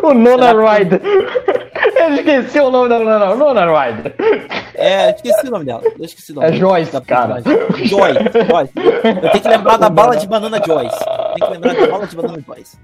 o 0.02 0.14
Nona 0.14 0.52
Ryder. 0.52 1.00
Eu 1.96 2.14
esqueci 2.14 2.60
o 2.60 2.70
nome 2.70 2.88
da 2.88 2.98
Nona, 2.98 3.34
Nona 3.34 3.66
Ryder. 3.66 4.14
É, 4.74 5.10
esqueci 5.10 5.46
o 5.46 5.50
nome 5.50 5.64
dela. 5.64 5.82
Eu 5.84 6.04
esqueci 6.04 6.32
o 6.32 6.34
nome. 6.34 6.48
É 6.48 6.52
Joyce, 6.52 6.92
da 6.92 7.00
cara. 7.00 7.40
Joyce, 7.40 7.88
Joyce. 7.88 8.72
Eu 8.74 9.30
tenho 9.30 9.42
que 9.42 9.48
lembrar 9.48 9.76
da 9.76 9.88
bala 9.88 10.16
de 10.16 10.26
banana 10.26 10.60
Joyce. 10.64 10.98
Tem 10.98 11.46
que 11.46 11.54
lembrar 11.54 11.74
da 11.74 11.86
bala 11.86 12.06
de 12.06 12.16
banana 12.16 12.44
Joyce. 12.46 12.76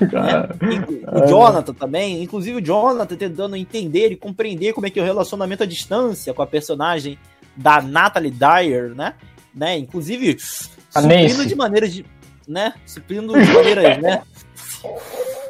É. 0.00 1.18
O 1.18 1.26
Jonathan 1.26 1.72
também. 1.72 2.22
Inclusive 2.22 2.58
o 2.58 2.60
Jonathan 2.60 3.16
tentando 3.16 3.56
entender 3.56 4.12
e 4.12 4.16
compreender 4.16 4.72
como 4.72 4.86
é 4.86 4.90
que 4.90 4.98
é 4.98 5.02
o 5.02 5.06
relacionamento 5.06 5.62
à 5.62 5.66
distância 5.66 6.34
com 6.34 6.42
a 6.42 6.46
personagem 6.46 7.18
da 7.56 7.80
Natalie 7.80 8.30
Dyer, 8.30 8.94
né? 8.94 9.14
Né? 9.54 9.78
Inclusive, 9.78 10.36
suprindo 10.38 11.46
de 11.46 11.54
maneiras 11.54 11.92
de. 11.92 12.04
né? 12.46 12.74
Suprindo 12.86 13.32
de 13.32 13.52
maneiras, 13.52 13.98
né? 13.98 14.22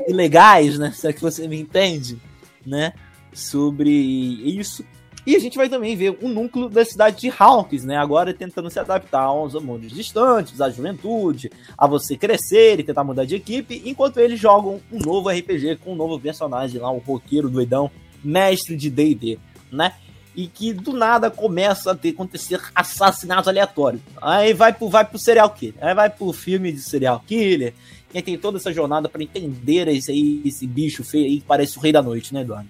Ilegais, 0.09 0.79
né? 0.79 0.93
Se 0.93 1.09
é 1.09 1.13
que 1.13 1.21
você 1.21 1.47
me 1.47 1.61
entende, 1.61 2.19
né? 2.65 2.93
Sobre 3.33 3.91
isso. 3.91 4.85
E 5.27 5.37
a 5.37 5.39
gente 5.39 5.57
vai 5.57 5.69
também 5.69 5.95
ver 5.95 6.19
o 6.23 6.29
núcleo 6.29 6.69
da 6.69 6.85
cidade 6.85 7.21
de 7.21 7.33
Hawkins, 7.39 7.85
né? 7.85 7.97
Agora 7.97 8.33
tentando 8.33 8.71
se 8.71 8.79
adaptar 8.79 9.23
aos 9.23 9.55
mundos 9.55 9.93
distantes, 9.93 10.61
à 10.61 10.71
juventude, 10.71 11.51
a 11.77 11.87
você 11.87 12.17
crescer 12.17 12.81
e 12.81 12.83
tentar 12.83 13.05
mudar 13.05 13.27
de 13.27 13.37
equipe, 13.37 13.83
enquanto 13.85 14.19
eles 14.19 14.41
jogam 14.41 14.81
um 14.91 14.99
novo 14.99 15.29
RPG 15.29 15.77
com 15.77 15.93
um 15.93 15.97
novo 15.97 16.19
personagem 16.19 16.81
lá, 16.81 16.91
o 16.91 16.99
roqueiro 16.99 17.51
doidão, 17.51 17.91
mestre 18.25 18.77
de 18.77 18.89
D&D, 18.91 19.39
né? 19.71 19.93
E 20.35 20.47
que 20.47 20.73
do 20.73 20.93
nada 20.93 21.31
começa 21.31 21.93
a 21.93 21.95
ter 21.95 22.11
acontecer 22.11 22.61
assassinatos 22.75 23.49
aleatórios. 23.49 24.01
Aí 24.21 24.53
vai 24.53 24.73
pro, 24.73 24.89
vai 24.89 25.05
pro 25.05 25.19
serial 25.19 25.51
killer, 25.51 25.75
aí 25.81 25.95
vai 25.95 26.11
pro 26.11 26.33
filme 26.33 26.73
de 26.73 26.81
serial 26.81 27.23
killer, 27.27 27.75
e 28.13 28.19
aí 28.19 28.23
tem 28.23 28.37
toda 28.39 28.59
essa 28.59 28.73
jornada 28.73 29.09
para 29.09 29.23
entender 29.23 29.89
esse, 29.89 30.11
aí, 30.11 30.43
esse 30.45 30.67
bicho 30.67 31.05
feio 31.05 31.27
aí 31.27 31.41
que 31.41 31.47
parece 31.47 31.79
o 31.79 31.81
rei 31.81 31.93
da 31.93 32.03
noite, 32.03 32.35
né, 32.35 32.43
Eduardo? 32.43 32.69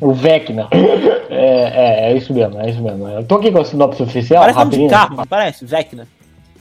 O 0.00 0.12
Vecna. 0.12 0.68
É, 1.30 1.30
é, 1.30 2.12
é, 2.12 2.16
isso 2.16 2.32
mesmo, 2.32 2.60
é 2.60 2.70
isso 2.70 2.82
mesmo. 2.82 3.06
Eu 3.08 3.24
tô 3.24 3.36
aqui 3.36 3.50
com 3.52 3.60
a 3.60 3.64
sinopse 3.64 4.02
oficial. 4.02 4.42
Parece 4.42 4.58
um 4.58 4.68
de 4.68 4.88
carro, 4.88 5.26
parece, 5.26 5.64
Vecna. 5.64 6.06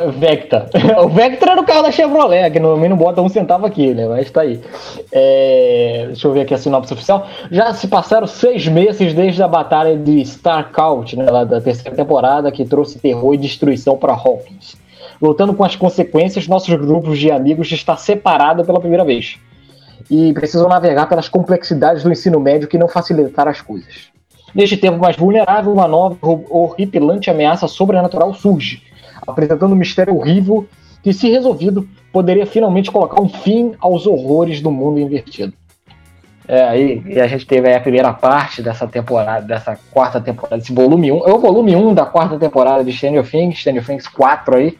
Vecta. 0.06 0.70
O 1.04 1.10
Vectra 1.10 1.54
era 1.54 1.62
o 1.62 1.66
carro 1.66 1.84
da 1.84 1.92
Chevrolet, 1.92 2.52
que 2.52 2.60
normalmente 2.60 2.90
não 2.90 2.98
bota 2.98 3.22
um 3.22 3.30
centavo 3.30 3.66
aqui, 3.66 3.94
né? 3.94 4.08
Mas 4.08 4.30
tá 4.30 4.42
aí. 4.42 4.62
É... 5.12 6.04
Deixa 6.08 6.28
eu 6.28 6.34
ver 6.34 6.42
aqui 6.42 6.54
a 6.54 6.58
sinopse 6.58 6.94
oficial. 6.94 7.28
Já 7.50 7.74
se 7.74 7.88
passaram 7.88 8.28
seis 8.28 8.68
meses 8.68 9.14
desde 9.14 9.42
a 9.42 9.48
batalha 9.48 9.98
de 9.98 10.22
Starcout, 10.22 11.18
né? 11.18 11.30
Lá 11.30 11.44
da 11.44 11.60
terceira 11.60 11.96
temporada, 11.96 12.52
que 12.52 12.64
trouxe 12.64 13.00
terror 13.00 13.34
e 13.34 13.38
destruição 13.38 13.98
para 13.98 14.14
Hawkins. 14.14 14.76
Lutando 15.20 15.54
com 15.54 15.64
as 15.64 15.76
consequências, 15.76 16.48
nossos 16.48 16.74
grupos 16.76 17.18
de 17.18 17.32
amigos 17.32 17.72
está 17.72 17.98
separado 17.98 18.64
pela 18.64 18.80
primeira 18.80 19.04
vez. 19.04 19.38
E 20.12 20.32
precisam 20.34 20.70
navegar 20.70 21.10
pelas 21.10 21.28
complexidades 21.28 22.04
do 22.04 22.12
ensino 22.12 22.40
médio 22.40 22.68
que 22.68 22.78
não 22.78 22.88
facilitaram 22.88 23.50
as 23.50 23.62
coisas. 23.62 24.10
Neste 24.54 24.78
tempo 24.78 25.00
mais 25.00 25.16
vulnerável, 25.18 25.74
uma 25.74 25.88
nova 25.88 26.18
horripilante 26.22 27.30
ameaça 27.30 27.68
sobrenatural 27.68 28.34
surge 28.34 28.87
apresentando 29.28 29.74
um 29.74 29.76
mistério 29.76 30.16
horrível 30.16 30.68
que, 31.04 31.14
se 31.14 31.30
resolvido, 31.30 31.88
poderia 32.12 32.46
finalmente 32.46 32.92
colocar 32.92 33.22
um 33.22 33.30
fim 33.30 33.74
aos 33.80 34.08
horrores 34.08 34.62
do 34.62 34.72
mundo 34.72 35.00
invertido. 35.00 35.54
É, 36.48 36.64
aí 36.64 37.04
e 37.06 37.20
a 37.20 37.28
gente 37.28 37.46
teve 37.46 37.74
a 37.74 37.80
primeira 37.80 38.14
parte 38.14 38.62
dessa 38.62 38.88
temporada, 38.88 39.46
dessa 39.46 39.78
quarta 39.92 40.22
temporada, 40.22 40.58
esse 40.58 40.74
volume 40.74 41.12
1. 41.12 41.28
É 41.28 41.34
o 41.34 41.40
volume 41.40 41.76
1 41.76 41.94
da 41.94 42.06
quarta 42.06 42.40
temporada 42.40 42.86
de 42.86 42.94
Stranger 42.94 43.30
Things, 43.30 43.60
Stranger 43.60 43.86
Things 43.86 44.08
4 44.08 44.56
aí, 44.56 44.78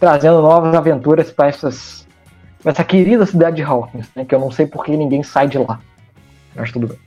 trazendo 0.00 0.42
novas 0.42 0.74
aventuras 0.74 1.30
para 1.30 1.46
essas, 1.46 2.06
essa 2.64 2.82
querida 2.82 3.24
cidade 3.26 3.56
de 3.56 3.62
Hawkins, 3.62 4.08
né? 4.14 4.24
Que 4.24 4.34
eu 4.34 4.40
não 4.40 4.50
sei 4.50 4.66
por 4.66 4.84
que 4.84 4.96
ninguém 4.96 5.22
sai 5.22 5.46
de 5.46 5.58
lá. 5.58 5.78
Mas 6.56 6.72
tudo 6.72 6.88
bem. 6.88 6.98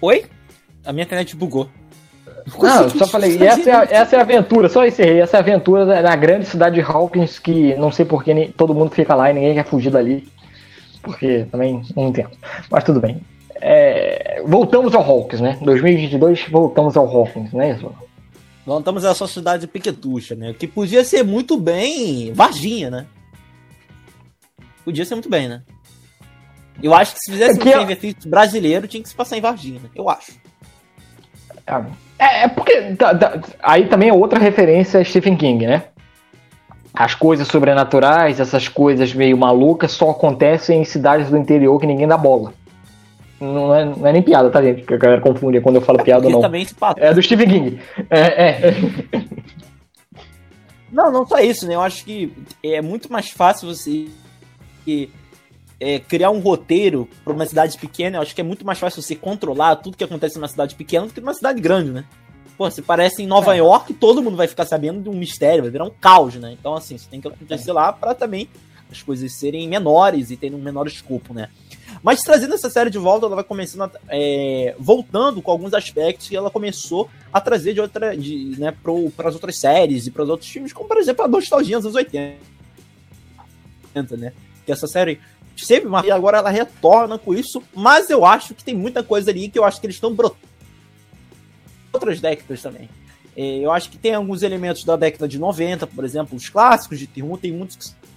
Oi? 0.00 0.24
A 0.88 0.92
minha 0.92 1.04
internet 1.04 1.36
bugou. 1.36 1.68
Não, 2.58 2.88
só 2.88 3.06
falei, 3.06 3.36
essa 3.42 3.68
é, 3.68 3.74
a, 3.74 3.82
essa 3.90 4.16
é 4.16 4.18
a 4.18 4.22
aventura, 4.22 4.70
só 4.70 4.86
encerrei. 4.86 5.20
Essa 5.20 5.36
é 5.36 5.38
a 5.38 5.42
aventura 5.42 6.00
na 6.00 6.16
grande 6.16 6.46
cidade 6.46 6.76
de 6.76 6.80
Hawkins, 6.80 7.38
que 7.38 7.74
não 7.74 7.92
sei 7.92 8.06
por 8.06 8.24
que 8.24 8.54
todo 8.56 8.74
mundo 8.74 8.90
fica 8.90 9.14
lá 9.14 9.30
e 9.30 9.34
ninguém 9.34 9.52
quer 9.52 9.66
fugir 9.66 9.90
dali. 9.90 10.26
Porque 11.02 11.46
também 11.50 11.82
não 11.94 12.08
entendo. 12.08 12.30
Mas 12.70 12.84
tudo 12.84 13.00
bem. 13.00 13.20
É, 13.56 14.42
voltamos 14.46 14.94
ao 14.94 15.02
Hawkins, 15.02 15.42
né? 15.42 15.58
2022, 15.60 16.46
voltamos 16.48 16.96
ao 16.96 17.06
Hawkins, 17.06 17.52
não 17.52 17.60
é 17.60 17.72
isso? 17.72 17.94
Voltamos 18.64 19.04
à 19.04 19.14
sociedade 19.14 19.66
pequetucha, 19.66 20.34
né? 20.34 20.54
Que 20.58 20.66
podia 20.66 21.04
ser 21.04 21.22
muito 21.22 21.58
bem 21.58 22.32
Varginha, 22.32 22.90
né? 22.90 23.06
Podia 24.86 25.04
ser 25.04 25.16
muito 25.16 25.28
bem, 25.28 25.48
né? 25.48 25.60
Eu 26.82 26.94
acho 26.94 27.12
que 27.12 27.20
se 27.20 27.30
fizesse 27.30 27.60
é 27.60 27.78
um 27.78 27.90
eu... 27.90 28.14
brasileiro, 28.26 28.88
tinha 28.88 29.02
que 29.02 29.08
se 29.10 29.14
passar 29.14 29.36
em 29.36 29.42
Varginha, 29.42 29.80
né? 29.80 29.90
Eu 29.94 30.08
acho. 30.08 30.32
É, 32.18 32.44
é 32.44 32.48
porque. 32.48 32.80
Da, 32.92 33.12
da, 33.12 33.40
aí 33.62 33.86
também 33.86 34.08
é 34.08 34.12
outra 34.12 34.38
referência 34.38 35.00
a 35.00 35.04
Stephen 35.04 35.36
King, 35.36 35.66
né? 35.66 35.84
As 36.92 37.14
coisas 37.14 37.46
sobrenaturais, 37.46 38.40
essas 38.40 38.66
coisas 38.66 39.14
meio 39.14 39.36
malucas, 39.36 39.92
só 39.92 40.10
acontecem 40.10 40.80
em 40.80 40.84
cidades 40.84 41.30
do 41.30 41.36
interior 41.36 41.78
que 41.78 41.86
ninguém 41.86 42.08
dá 42.08 42.16
bola. 42.16 42.52
Não 43.40 43.72
é, 43.72 43.84
não 43.84 44.06
é 44.06 44.12
nem 44.12 44.22
piada, 44.22 44.50
tá, 44.50 44.60
gente? 44.60 44.82
Que 44.82 44.94
a 44.94 44.96
galera 44.96 45.20
confunde 45.20 45.60
quando 45.60 45.76
eu 45.76 45.82
falo 45.82 46.02
piada 46.02 46.26
ou 46.26 46.32
não. 46.32 46.40
Também 46.40 46.64
se 46.64 46.74
passa. 46.74 46.98
É 46.98 47.14
do 47.14 47.22
Stephen 47.22 47.48
King. 47.48 47.80
É, 48.10 48.20
é. 48.20 48.74
Não, 50.90 51.12
não 51.12 51.26
só 51.26 51.38
isso, 51.38 51.66
né? 51.68 51.74
Eu 51.74 51.82
acho 51.82 52.04
que 52.04 52.32
é 52.64 52.80
muito 52.80 53.12
mais 53.12 53.30
fácil 53.30 53.68
você 53.68 54.08
é, 55.80 55.98
criar 55.98 56.30
um 56.30 56.40
roteiro 56.40 57.08
para 57.24 57.32
uma 57.32 57.46
cidade 57.46 57.78
pequena, 57.78 58.18
eu 58.18 58.22
acho 58.22 58.34
que 58.34 58.40
é 58.40 58.44
muito 58.44 58.66
mais 58.66 58.78
fácil 58.78 59.02
você 59.02 59.14
controlar 59.14 59.76
tudo 59.76 59.96
que 59.96 60.04
acontece 60.04 60.36
numa 60.36 60.48
cidade 60.48 60.74
pequena 60.74 61.06
do 61.06 61.12
que 61.12 61.20
numa 61.20 61.34
cidade 61.34 61.60
grande, 61.60 61.90
né? 61.90 62.04
Pô, 62.56 62.68
se 62.70 62.82
parece 62.82 63.22
em 63.22 63.26
Nova 63.26 63.54
é. 63.54 63.58
York, 63.58 63.94
todo 63.94 64.22
mundo 64.22 64.36
vai 64.36 64.48
ficar 64.48 64.66
sabendo 64.66 65.00
de 65.00 65.08
um 65.08 65.14
mistério, 65.14 65.62
vai 65.62 65.70
virar 65.70 65.84
um 65.84 65.90
caos, 65.90 66.34
né? 66.34 66.56
Então, 66.58 66.74
assim, 66.74 66.98
você 66.98 67.08
tem 67.08 67.20
que 67.20 67.28
acontecer 67.28 67.70
é. 67.70 67.72
lá 67.72 67.92
para 67.92 68.14
também 68.14 68.48
as 68.90 69.02
coisas 69.02 69.32
serem 69.32 69.68
menores 69.68 70.30
e 70.30 70.36
terem 70.36 70.58
um 70.58 70.62
menor 70.62 70.88
escopo, 70.88 71.32
né? 71.32 71.48
Mas 72.02 72.20
trazendo 72.20 72.54
essa 72.54 72.68
série 72.68 72.90
de 72.90 72.98
volta, 72.98 73.26
ela 73.26 73.36
vai 73.36 73.44
começando 73.44 73.82
a, 73.82 73.90
é, 74.08 74.74
voltando 74.78 75.40
com 75.40 75.50
alguns 75.50 75.72
aspectos 75.74 76.28
que 76.28 76.36
ela 76.36 76.50
começou 76.50 77.08
a 77.32 77.40
trazer 77.40 77.74
de 77.74 77.80
outra, 77.80 78.16
de, 78.16 78.56
né, 78.58 78.74
para 79.16 79.28
as 79.28 79.34
outras 79.34 79.56
séries 79.58 80.06
e 80.06 80.10
para 80.10 80.24
os 80.24 80.28
outros 80.28 80.50
filmes, 80.50 80.72
como 80.72 80.88
por 80.88 80.98
exemplo 80.98 81.24
a 81.24 81.28
nostalgia 81.28 81.76
dos 81.76 81.86
anos 81.86 81.96
80, 81.96 82.38
né? 84.16 84.32
Que 84.64 84.72
essa 84.72 84.86
série 84.86 85.20
sempre, 85.64 85.88
mas 85.88 86.08
agora 86.10 86.38
ela 86.38 86.50
retorna 86.50 87.18
com 87.18 87.34
isso, 87.34 87.62
mas 87.74 88.10
eu 88.10 88.24
acho 88.24 88.54
que 88.54 88.64
tem 88.64 88.74
muita 88.74 89.02
coisa 89.02 89.30
ali 89.30 89.48
que 89.48 89.58
eu 89.58 89.64
acho 89.64 89.80
que 89.80 89.86
eles 89.86 89.96
estão 89.96 90.14
brotando 90.14 90.48
outras 91.92 92.20
décadas 92.20 92.62
também. 92.62 92.88
É, 93.36 93.58
eu 93.58 93.70
acho 93.70 93.90
que 93.90 93.98
tem 93.98 94.14
alguns 94.14 94.42
elementos 94.42 94.84
da 94.84 94.96
década 94.96 95.28
de 95.28 95.38
90, 95.38 95.86
por 95.86 96.04
exemplo, 96.04 96.36
os 96.36 96.48
clássicos 96.48 96.98
de 96.98 97.06
terror, 97.06 97.38
tem 97.38 97.52
muitos 97.52 97.76
que 97.76 98.08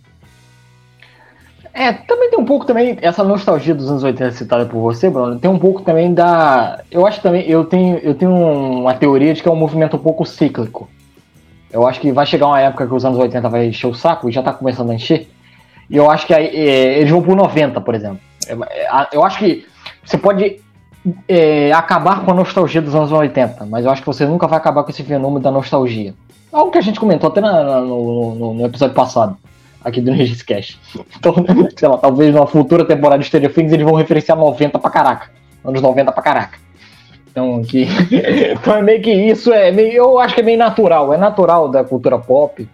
É, 1.73 1.91
também 1.91 2.29
tem 2.29 2.39
um 2.39 2.45
pouco 2.45 2.65
também 2.65 2.97
essa 3.01 3.21
nostalgia 3.21 3.75
dos 3.75 3.89
anos 3.89 4.01
80 4.01 4.31
citada 4.31 4.65
por 4.65 4.79
você, 4.79 5.09
Bruno. 5.09 5.37
Tem 5.37 5.51
um 5.51 5.59
pouco 5.59 5.81
também 5.81 6.13
da, 6.13 6.81
eu 6.89 7.05
acho 7.05 7.21
também 7.21 7.45
eu 7.49 7.65
tenho 7.65 7.97
eu 7.97 8.15
tenho 8.15 8.31
uma 8.33 8.93
teoria 8.93 9.33
de 9.33 9.43
que 9.43 9.49
é 9.49 9.51
um 9.51 9.57
movimento 9.57 9.97
um 9.97 9.99
pouco 9.99 10.25
cíclico. 10.25 10.89
Eu 11.69 11.85
acho 11.85 11.99
que 11.99 12.13
vai 12.13 12.25
chegar 12.25 12.47
uma 12.47 12.61
época 12.61 12.87
que 12.87 12.93
os 12.93 13.03
anos 13.03 13.19
80 13.19 13.49
vai 13.49 13.65
encher 13.67 13.87
o 13.87 13.93
saco 13.93 14.29
e 14.29 14.31
já 14.31 14.41
tá 14.41 14.53
começando 14.53 14.91
a 14.91 14.95
encher. 14.95 15.27
E 15.89 15.97
eu 15.97 16.09
acho 16.09 16.25
que 16.25 16.33
aí, 16.33 16.47
é, 16.47 16.99
eles 16.99 17.11
vão 17.11 17.21
pro 17.21 17.35
90, 17.35 17.81
por 17.81 17.93
exemplo. 17.93 18.19
É, 18.47 18.53
é, 18.53 19.07
eu 19.11 19.25
acho 19.25 19.39
que 19.39 19.65
você 20.05 20.17
pode 20.17 20.61
é, 21.27 21.71
acabar 21.71 22.23
com 22.23 22.31
a 22.31 22.33
nostalgia 22.33 22.81
dos 22.81 22.95
anos 22.95 23.11
80, 23.11 23.65
mas 23.65 23.85
eu 23.85 23.91
acho 23.91 24.01
que 24.01 24.07
você 24.07 24.25
nunca 24.25 24.47
vai 24.47 24.57
acabar 24.57 24.83
com 24.83 24.91
esse 24.91 25.03
fenômeno 25.03 25.39
da 25.39 25.51
nostalgia. 25.51 26.13
Algo 26.51 26.71
que 26.71 26.77
a 26.77 26.81
gente 26.81 26.99
comentou 26.99 27.29
até 27.29 27.41
na, 27.41 27.63
na, 27.63 27.81
no, 27.81 28.35
no, 28.35 28.53
no, 28.53 28.65
episódio 28.65 28.95
passado, 28.95 29.37
aqui 29.83 29.99
do 29.99 30.11
Regis 30.11 30.41
Cash. 30.41 30.79
Então, 31.17 31.33
sei 31.75 31.87
lá, 31.87 31.97
talvez 31.97 32.33
numa 32.33 32.47
futura 32.47 32.85
temporada 32.85 33.19
de 33.19 33.27
Stranger 33.27 33.53
Things 33.53 33.73
eles 33.73 33.85
vão 33.85 33.95
referenciar 33.95 34.37
90 34.37 34.79
pra 34.79 34.89
caraca. 34.89 35.31
Anos 35.63 35.81
90 35.81 36.11
pra 36.11 36.23
caraca. 36.23 36.57
Então, 37.29 37.61
que, 37.63 37.85
então 38.53 38.75
é 38.75 38.81
meio 38.81 39.01
que 39.01 39.11
isso 39.11 39.51
é 39.51 39.71
meio, 39.71 39.93
eu 39.93 40.19
acho 40.19 40.33
que 40.33 40.41
é 40.41 40.43
meio 40.43 40.57
natural, 40.57 41.13
é 41.13 41.17
natural 41.17 41.67
da 41.67 41.83
cultura 41.83 42.17
pop. 42.17 42.67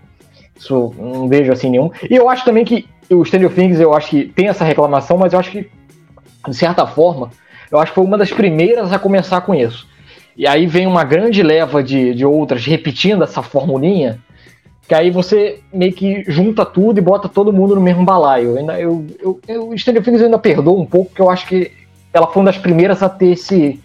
Isso 0.56 0.94
não 1.00 1.28
vejo 1.28 1.52
assim 1.52 1.72
nenhum. 1.72 1.90
E 2.08 2.16
eu 2.16 2.30
acho 2.30 2.46
também 2.46 2.64
que 2.64 2.88
o 3.10 3.26
Stranger 3.26 3.52
Things, 3.52 3.80
eu 3.80 3.94
acho 3.94 4.10
que 4.10 4.26
tem 4.26 4.48
essa 4.48 4.64
reclamação, 4.64 5.18
mas 5.18 5.34
eu 5.34 5.40
acho 5.40 5.52
que 5.52 5.68
de 6.48 6.56
certa 6.56 6.86
forma, 6.88 7.30
eu 7.72 7.80
acho 7.80 7.92
que 7.92 7.96
foi 7.96 8.04
uma 8.04 8.18
das 8.18 8.32
primeiras 8.32 8.92
a 8.92 9.00
começar 9.00 9.42
com 9.42 9.54
isso. 9.56 9.88
E 10.36 10.48
aí 10.48 10.66
vem 10.66 10.88
uma 10.88 11.04
grande 11.04 11.44
leva 11.44 11.84
de, 11.84 12.14
de 12.14 12.26
outras 12.26 12.66
repetindo 12.66 13.24
essa 13.24 13.42
formulinha, 13.42 14.20
que 14.88 14.94
aí 14.94 15.10
você 15.10 15.60
meio 15.72 15.94
que 15.94 16.24
junta 16.28 16.66
tudo 16.66 16.98
e 16.98 17.02
bota 17.02 17.30
todo 17.30 17.54
mundo 17.54 17.76
no 17.76 17.82
mesmo 17.82 18.04
balaio. 18.04 18.58
Eu, 18.58 19.06
eu, 19.20 19.40
eu, 19.48 19.74
eu 19.74 20.24
ainda 20.26 20.40
perdoa 20.40 20.80
um 20.80 20.86
pouco, 20.86 21.10
porque 21.10 21.22
eu 21.22 21.30
acho 21.30 21.48
que 21.48 21.72
ela 22.14 22.28
foi 22.28 22.42
uma 22.42 22.52
das 22.52 22.58
primeiras 22.58 23.02
a 23.02 23.08
ter 23.08 23.32
esse, 23.32 23.80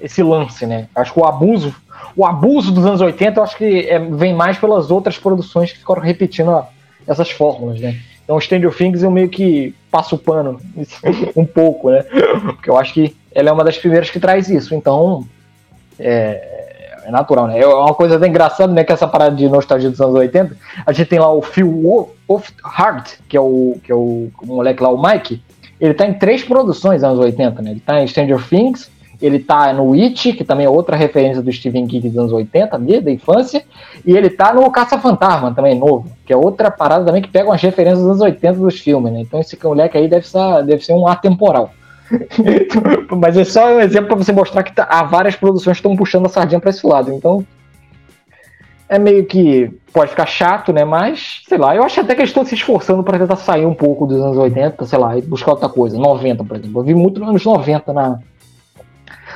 esse 0.00 0.22
lance, 0.22 0.66
né? 0.66 0.88
Eu 0.94 1.02
acho 1.02 1.12
que 1.12 1.20
o 1.20 1.24
abuso, 1.24 1.74
o 2.14 2.26
abuso 2.26 2.72
dos 2.72 2.84
anos 2.84 3.00
80, 3.00 3.38
eu 3.38 3.44
acho 3.44 3.56
que 3.56 3.88
é, 3.88 3.98
vem 3.98 4.34
mais 4.34 4.58
pelas 4.58 4.90
outras 4.90 5.18
produções 5.18 5.72
que 5.72 5.78
ficaram 5.78 6.02
repetindo 6.02 6.64
essas 7.06 7.30
fórmulas, 7.30 7.80
né? 7.80 7.98
Então, 8.26 8.40
Stranger 8.40 8.74
Things 8.74 9.04
eu 9.04 9.10
meio 9.10 9.28
que 9.28 9.72
passo 9.88 10.16
o 10.16 10.18
pano 10.18 10.60
um 11.36 11.46
pouco, 11.46 11.90
né? 11.90 12.02
Porque 12.42 12.68
eu 12.68 12.76
acho 12.76 12.92
que 12.92 13.16
ela 13.32 13.50
é 13.50 13.52
uma 13.52 13.62
das 13.62 13.78
primeiras 13.78 14.10
que 14.10 14.18
traz 14.18 14.50
isso. 14.50 14.74
Então, 14.74 15.24
é, 15.96 17.02
é 17.04 17.10
natural, 17.10 17.46
né? 17.46 17.60
É 17.60 17.66
uma 17.66 17.94
coisa 17.94 18.16
até 18.16 18.26
engraçada, 18.26 18.72
né? 18.72 18.82
Que 18.82 18.92
essa 18.92 19.06
parada 19.06 19.36
de 19.36 19.48
nostalgia 19.48 19.88
dos 19.88 20.00
anos 20.00 20.16
80, 20.16 20.56
a 20.84 20.92
gente 20.92 21.08
tem 21.08 21.20
lá 21.20 21.32
o 21.32 21.40
Phil 21.40 22.10
Hart, 22.64 23.12
que 23.28 23.36
é 23.36 23.40
o, 23.40 23.78
que 23.84 23.92
é 23.92 23.94
o, 23.94 24.28
o 24.42 24.46
moleque 24.46 24.82
lá, 24.82 24.88
o 24.88 25.00
Mike. 25.00 25.40
Ele 25.80 25.94
tá 25.94 26.04
em 26.04 26.14
três 26.14 26.42
produções 26.42 27.04
anos 27.04 27.20
80, 27.20 27.62
né? 27.62 27.70
Ele 27.70 27.80
tá 27.80 28.02
em 28.02 28.08
Stranger 28.08 28.42
Things, 28.48 28.90
ele 29.20 29.38
tá 29.38 29.72
no 29.72 29.92
It, 29.94 30.32
que 30.32 30.44
também 30.44 30.66
é 30.66 30.70
outra 30.70 30.96
referência 30.96 31.42
do 31.42 31.52
Stephen 31.52 31.86
King 31.86 32.08
dos 32.08 32.18
anos 32.18 32.32
80, 32.32 32.78
da 32.78 33.10
infância, 33.10 33.64
e 34.04 34.16
ele 34.16 34.30
tá 34.30 34.52
no 34.52 34.70
Caça-Fantasma 34.70 35.54
também, 35.54 35.78
novo, 35.78 36.10
que 36.24 36.32
é 36.32 36.36
outra 36.36 36.70
parada 36.70 37.04
também 37.04 37.22
que 37.22 37.28
pega 37.28 37.48
umas 37.48 37.62
referências 37.62 38.00
dos 38.00 38.08
anos 38.08 38.20
80 38.20 38.58
dos 38.58 38.78
filmes, 38.78 39.12
né? 39.12 39.20
Então 39.20 39.40
esse 39.40 39.58
moleque 39.62 39.96
aí 39.96 40.08
deve 40.08 40.26
ser, 40.26 40.62
deve 40.64 40.84
ser 40.84 40.92
um 40.92 41.06
atemporal. 41.06 41.70
Mas 43.18 43.36
é 43.36 43.44
só 43.44 43.74
um 43.74 43.80
exemplo 43.80 44.08
para 44.08 44.16
você 44.16 44.32
mostrar 44.32 44.62
que 44.62 44.74
tá, 44.74 44.86
há 44.88 45.02
várias 45.02 45.34
produções 45.34 45.76
que 45.76 45.80
estão 45.80 45.96
puxando 45.96 46.26
a 46.26 46.28
sardinha 46.28 46.60
para 46.60 46.70
esse 46.70 46.86
lado. 46.86 47.12
Então, 47.12 47.44
é 48.88 48.98
meio 48.98 49.24
que 49.24 49.70
pode 49.92 50.10
ficar 50.10 50.26
chato, 50.26 50.72
né? 50.72 50.84
Mas, 50.84 51.42
sei 51.48 51.58
lá, 51.58 51.74
eu 51.74 51.82
acho 51.82 52.00
até 52.00 52.14
que 52.14 52.20
eles 52.20 52.30
estão 52.30 52.44
se 52.44 52.54
esforçando 52.54 53.02
para 53.02 53.18
tentar 53.18 53.36
sair 53.36 53.66
um 53.66 53.74
pouco 53.74 54.06
dos 54.06 54.20
anos 54.20 54.36
80, 54.36 54.84
sei 54.84 54.98
lá, 54.98 55.18
e 55.18 55.22
buscar 55.22 55.52
outra 55.52 55.68
coisa. 55.68 55.98
90, 55.98 56.44
por 56.44 56.56
exemplo. 56.56 56.80
Eu 56.80 56.84
vi 56.84 56.94
muito 56.94 57.18
nos 57.18 57.28
anos 57.28 57.44
90 57.44 57.92
na, 57.92 58.18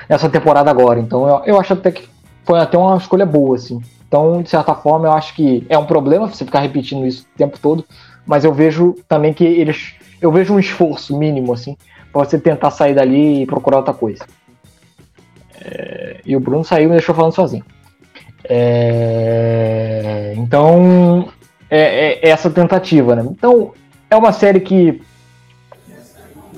nessa 0.09 0.28
temporada 0.28 0.70
agora. 0.70 1.00
Então 1.00 1.28
eu, 1.28 1.42
eu 1.44 1.61
acho 1.61 1.72
até 1.72 1.90
que 1.90 2.09
foi 2.44 2.59
até 2.59 2.76
uma 2.76 2.96
escolha 2.96 3.26
boa, 3.26 3.56
assim. 3.56 3.80
Então, 4.11 4.42
de 4.42 4.50
certa 4.50 4.74
forma, 4.74 5.06
eu 5.06 5.12
acho 5.12 5.35
que 5.37 5.64
é 5.68 5.78
um 5.78 5.87
problema 5.87 6.26
você 6.26 6.44
ficar 6.44 6.59
repetindo 6.59 7.06
isso 7.06 7.24
o 7.33 7.38
tempo 7.38 7.56
todo, 7.61 7.85
mas 8.26 8.44
eu 8.44 8.52
vejo 8.52 8.96
também 9.06 9.33
que 9.33 9.44
eles. 9.44 9.94
Eu 10.20 10.33
vejo 10.33 10.52
um 10.52 10.59
esforço 10.59 11.16
mínimo, 11.16 11.52
assim, 11.52 11.76
para 12.12 12.24
você 12.24 12.37
tentar 12.37 12.72
sair 12.72 12.92
dali 12.92 13.42
e 13.42 13.46
procurar 13.46 13.76
outra 13.76 13.94
coisa. 13.94 14.26
É, 15.61 16.20
e 16.26 16.35
o 16.35 16.40
Bruno 16.40 16.64
saiu 16.64 16.85
e 16.85 16.87
me 16.88 16.94
deixou 16.94 17.14
falando 17.14 17.33
sozinho. 17.33 17.64
É, 18.42 20.35
então, 20.37 21.28
é, 21.70 22.28
é, 22.28 22.30
essa 22.30 22.50
tentativa, 22.50 23.14
né? 23.14 23.24
Então, 23.30 23.72
é 24.11 24.16
uma 24.16 24.33
série 24.33 24.59
que 24.59 25.00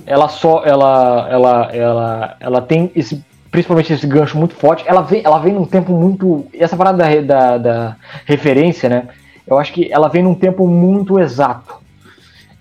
ela 0.07 0.29
só 0.29 0.62
ela 0.65 1.29
ela 1.31 1.71
ela 1.73 2.37
ela 2.41 2.62
tem 2.62 2.91
esse 2.95 3.25
principalmente 3.51 3.93
esse 3.93 4.07
gancho 4.07 4.38
muito 4.38 4.55
forte. 4.55 4.85
Ela 4.87 5.03
vem 5.03 5.23
ela 5.25 5.38
vem 5.38 5.53
num 5.53 5.67
tempo 5.67 5.93
muito 5.93 6.47
essa 6.55 6.77
parada 6.77 6.99
da, 6.99 7.21
da, 7.21 7.59
da 7.59 7.97
referência 8.25 8.88
né? 8.88 9.09
Eu 9.47 9.59
acho 9.59 9.73
que 9.73 9.93
ela 9.93 10.09
vem 10.09 10.23
num 10.23 10.35
tempo 10.35 10.67
muito 10.67 11.19
exato. 11.19 11.75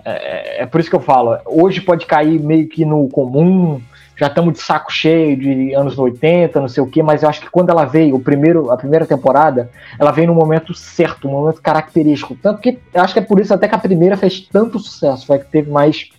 É, 0.03 0.63
é, 0.63 0.65
por 0.65 0.81
isso 0.81 0.89
que 0.89 0.95
eu 0.95 1.01
falo 1.01 1.37
hoje 1.45 1.79
pode 1.79 2.05
cair 2.07 2.39
meio 2.39 2.67
que 2.67 2.83
no 2.83 3.07
comum 3.07 3.79
já 4.21 4.27
estamos 4.27 4.53
de 4.53 4.59
saco 4.61 4.93
cheio 4.93 5.35
de 5.35 5.73
anos 5.73 5.97
80, 5.97 6.61
não 6.61 6.67
sei 6.67 6.83
o 6.83 6.85
que, 6.85 7.01
mas 7.01 7.23
eu 7.23 7.29
acho 7.29 7.41
que 7.41 7.49
quando 7.49 7.71
ela 7.71 7.85
veio, 7.85 8.15
o 8.15 8.19
primeiro, 8.19 8.69
a 8.69 8.77
primeira 8.77 9.03
temporada, 9.03 9.71
ela 9.97 10.11
veio 10.11 10.27
no 10.27 10.35
momento 10.35 10.75
certo, 10.75 11.27
um 11.27 11.31
momento 11.31 11.59
característico. 11.59 12.35
Tanto 12.35 12.61
que 12.61 12.77
acho 12.93 13.13
que 13.13 13.19
é 13.19 13.23
por 13.23 13.39
isso 13.39 13.51
até 13.51 13.67
que 13.67 13.73
a 13.73 13.79
primeira 13.79 14.15
fez 14.15 14.41
tanto 14.41 14.77
sucesso, 14.77 15.25
foi 15.25 15.39
que 15.39 15.45
teve 15.45 15.71
mais 15.71 16.11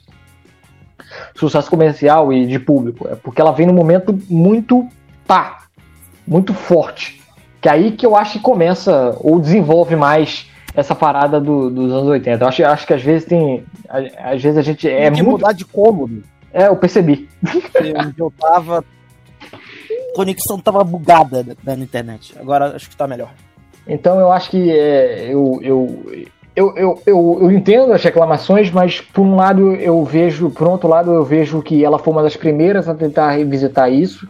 sucesso 1.34 1.70
comercial 1.70 2.32
e 2.32 2.46
de 2.46 2.58
público. 2.58 3.08
É 3.08 3.14
porque 3.14 3.40
ela 3.40 3.52
vem 3.52 3.66
num 3.66 3.74
momento 3.74 4.18
muito 4.28 4.86
pá, 5.26 5.58
muito 6.26 6.54
forte. 6.54 7.20
Que 7.60 7.68
é 7.68 7.72
aí 7.72 7.92
que 7.92 8.04
eu 8.04 8.16
acho 8.16 8.34
que 8.34 8.40
começa 8.40 9.16
ou 9.20 9.38
desenvolve 9.38 9.94
mais 9.94 10.50
essa 10.74 10.94
parada 10.94 11.40
do, 11.40 11.70
dos 11.70 11.92
anos 11.92 12.08
80. 12.08 12.44
Eu 12.44 12.48
acho, 12.48 12.64
acho 12.64 12.86
que 12.86 12.94
às 12.94 13.02
vezes 13.02 13.24
tem. 13.26 13.64
Às 13.88 14.42
vezes 14.42 14.58
a 14.58 14.62
gente 14.62 14.88
é 14.88 15.10
tem 15.10 15.22
muito. 15.22 15.40
mudar 15.40 15.52
de 15.52 15.64
cômodo. 15.64 16.22
É, 16.52 16.66
eu 16.66 16.76
percebi. 16.76 17.28
Eu 18.16 18.32
tava. 18.38 18.84
A 19.42 20.14
conexão 20.14 20.58
tava 20.58 20.84
bugada 20.84 21.46
na 21.64 21.74
internet. 21.74 22.34
Agora 22.38 22.76
acho 22.76 22.88
que 22.88 22.96
tá 22.96 23.06
melhor. 23.06 23.30
Então 23.86 24.20
eu 24.20 24.30
acho 24.30 24.50
que 24.50 24.70
é, 24.70 25.32
eu, 25.32 25.58
eu, 25.62 26.28
eu, 26.54 26.76
eu, 26.76 27.02
eu, 27.06 27.38
eu, 27.42 27.50
entendo 27.50 27.92
as 27.92 28.02
reclamações, 28.02 28.70
mas 28.70 29.00
por 29.00 29.22
um 29.22 29.36
lado 29.36 29.74
eu 29.74 30.04
vejo, 30.04 30.50
por 30.50 30.68
outro 30.68 30.88
lado 30.88 31.12
eu 31.12 31.24
vejo 31.24 31.62
que 31.62 31.82
ela 31.82 31.98
foi 31.98 32.12
uma 32.12 32.22
das 32.22 32.36
primeiras 32.36 32.88
a 32.88 32.94
tentar 32.94 33.30
revisitar 33.30 33.90
isso. 33.90 34.28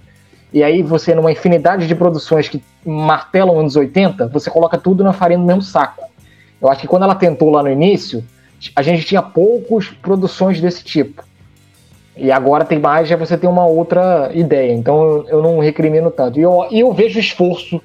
E 0.52 0.62
aí 0.62 0.82
você, 0.82 1.14
numa 1.14 1.32
infinidade 1.32 1.87
de 1.87 1.94
produções 1.94 2.48
que 2.48 2.62
martelam 2.85 3.58
anos 3.58 3.74
80, 3.74 4.28
você 4.28 4.50
coloca 4.50 4.78
tudo 4.78 5.02
na 5.02 5.12
farinha 5.12 5.40
do 5.40 5.46
mesmo 5.46 5.62
saco. 5.62 6.04
Eu 6.61 6.68
acho 6.68 6.82
que 6.82 6.87
quando 6.87 7.02
ela 7.02 7.14
tentou 7.14 7.50
lá 7.50 7.62
no 7.62 7.70
início, 7.70 8.22
a 8.76 8.82
gente 8.82 9.04
tinha 9.04 9.22
poucas 9.22 9.88
produções 9.88 10.61
desse 10.61 10.85
tipo. 10.85 11.24
E 12.16 12.30
agora 12.30 12.64
tem 12.64 12.78
mais, 12.78 13.08
já 13.08 13.16
você 13.16 13.37
tem 13.37 13.50
uma 13.50 13.66
outra 13.66 14.30
ideia. 14.32 14.72
Então 14.72 15.02
eu, 15.02 15.28
eu 15.28 15.42
não 15.42 15.58
recrimino 15.58 16.11
tanto. 16.11 16.38
E 16.38 16.42
eu, 16.42 16.68
eu 16.70 16.92
vejo 16.92 17.18
esforço 17.18 17.82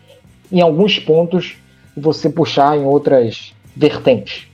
em 0.52 0.62
alguns 0.62 1.00
pontos 1.00 1.58
você 1.96 2.30
puxar 2.30 2.78
em 2.78 2.86
outras 2.86 3.56
vertentes. 3.78 4.48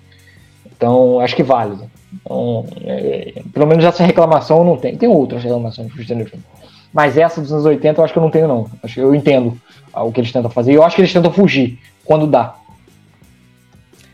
Então 0.66 1.20
acho 1.20 1.36
que 1.36 1.44
vale. 1.44 1.78
Então, 2.14 2.68
é, 2.82 3.42
pelo 3.52 3.66
menos 3.66 3.84
essa 3.84 4.04
reclamação 4.04 4.64
não 4.64 4.78
tem. 4.78 4.98
Tem 4.98 5.10
outras 5.10 5.44
reclamações 5.44 5.92
do 5.92 6.04
Stranger 6.04 6.30
Things. 6.30 6.44
Mas 6.94 7.18
essa 7.18 7.42
dos 7.42 7.52
anos 7.52 7.66
80 7.66 8.00
eu 8.00 8.04
acho 8.06 8.14
que 8.14 8.20
eu 8.20 8.24
não 8.24 8.30
tenho, 8.30 8.48
não. 8.48 8.70
Acho 8.84 8.94
que 8.96 9.00
eu 9.00 9.16
entendo 9.16 9.60
o 9.94 10.12
que 10.12 10.20
eles 10.20 10.32
tentam 10.32 10.52
fazer. 10.52 10.72
E 10.72 10.76
eu 10.76 10.84
acho 10.84 10.96
que 10.96 11.02
eles 11.02 11.14
tentam 11.14 11.34
fugir 11.34 11.80
quando 12.06 12.28
dá. 12.28 12.56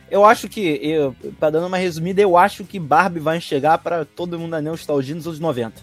Eu 0.10 0.26
acho 0.26 0.48
que, 0.48 0.80
eu, 0.82 1.16
pra 1.40 1.50
dando 1.50 1.68
uma 1.68 1.78
resumida, 1.78 2.22
eu 2.22 2.36
acho 2.36 2.64
que 2.64 2.80
Barbie 2.80 3.20
vai 3.20 3.40
chegar 3.40 3.78
para 3.78 4.06
todo 4.06 4.40
mundo 4.40 4.56
a 4.56 4.62
nostalgia 4.62 5.14
nos 5.14 5.28
anos 5.28 5.40
90. 5.40 5.74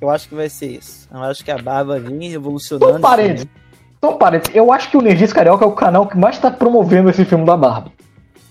Eu 0.00 0.08
acho 0.08 0.28
que 0.28 0.34
vai 0.34 0.48
ser 0.48 0.78
isso. 0.78 1.08
Eu 1.12 1.22
acho 1.22 1.44
que 1.44 1.50
a 1.50 1.58
Barbie 1.58 1.88
vai 1.88 2.00
vir 2.00 2.30
revolucionando. 2.30 2.94
Só 2.94 2.98
parênteses. 3.00 3.48
Só 4.04 4.12
parênteses. 4.14 4.54
Eu 4.56 4.72
acho 4.72 4.90
que 4.90 4.96
o 4.96 5.00
Nerdice 5.00 5.32
Carioca 5.32 5.64
é 5.64 5.68
o 5.68 5.72
canal 5.72 6.08
que 6.08 6.18
mais 6.18 6.36
tá 6.36 6.50
promovendo 6.50 7.08
esse 7.08 7.24
filme 7.24 7.44
da 7.44 7.56
Barbie. 7.56 7.92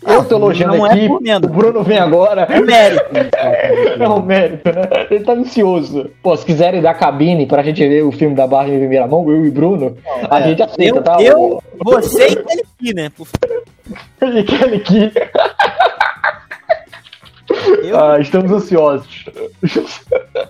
Eu 0.02 0.24
tô 0.24 0.36
elogiando 0.36 0.84
aqui, 0.86 1.06
é 1.30 1.36
o 1.36 1.50
Bruno 1.50 1.84
vem 1.84 2.00
agora. 2.00 2.44
É 2.44 2.60
mérito. 2.62 3.04
é 4.00 4.10
um 4.10 4.22
mérito, 4.22 4.72
né? 4.74 4.82
Ele 5.12 5.24
tá 5.24 5.34
ansioso. 5.34 6.10
Pô, 6.24 6.36
se 6.38 6.46
quiserem 6.46 6.82
dar 6.82 6.94
cabine 6.94 7.46
pra 7.46 7.62
gente 7.62 7.86
ver 7.86 8.02
o 8.02 8.12
filme 8.14 8.34
da 8.34 8.48
Barbie 8.48 8.76
em 8.76 8.80
primeira 8.80 9.06
mão, 9.06 9.30
eu 9.30 9.46
e 9.46 9.52
Bruno, 9.52 9.98
a 10.30 10.40
é. 10.40 10.44
gente 10.44 10.64
aceita, 10.64 10.98
eu, 10.98 11.04
tá? 11.04 11.22
Eu, 11.22 11.62
você 11.84 12.30
e 12.30 12.62
aqui, 12.62 12.96
né? 12.96 13.12
Ele 14.22 14.40
aqui. 14.78 15.12
Eu? 17.84 18.00
Ah, 18.00 18.20
estamos 18.20 18.50
ansiosos. 18.52 19.26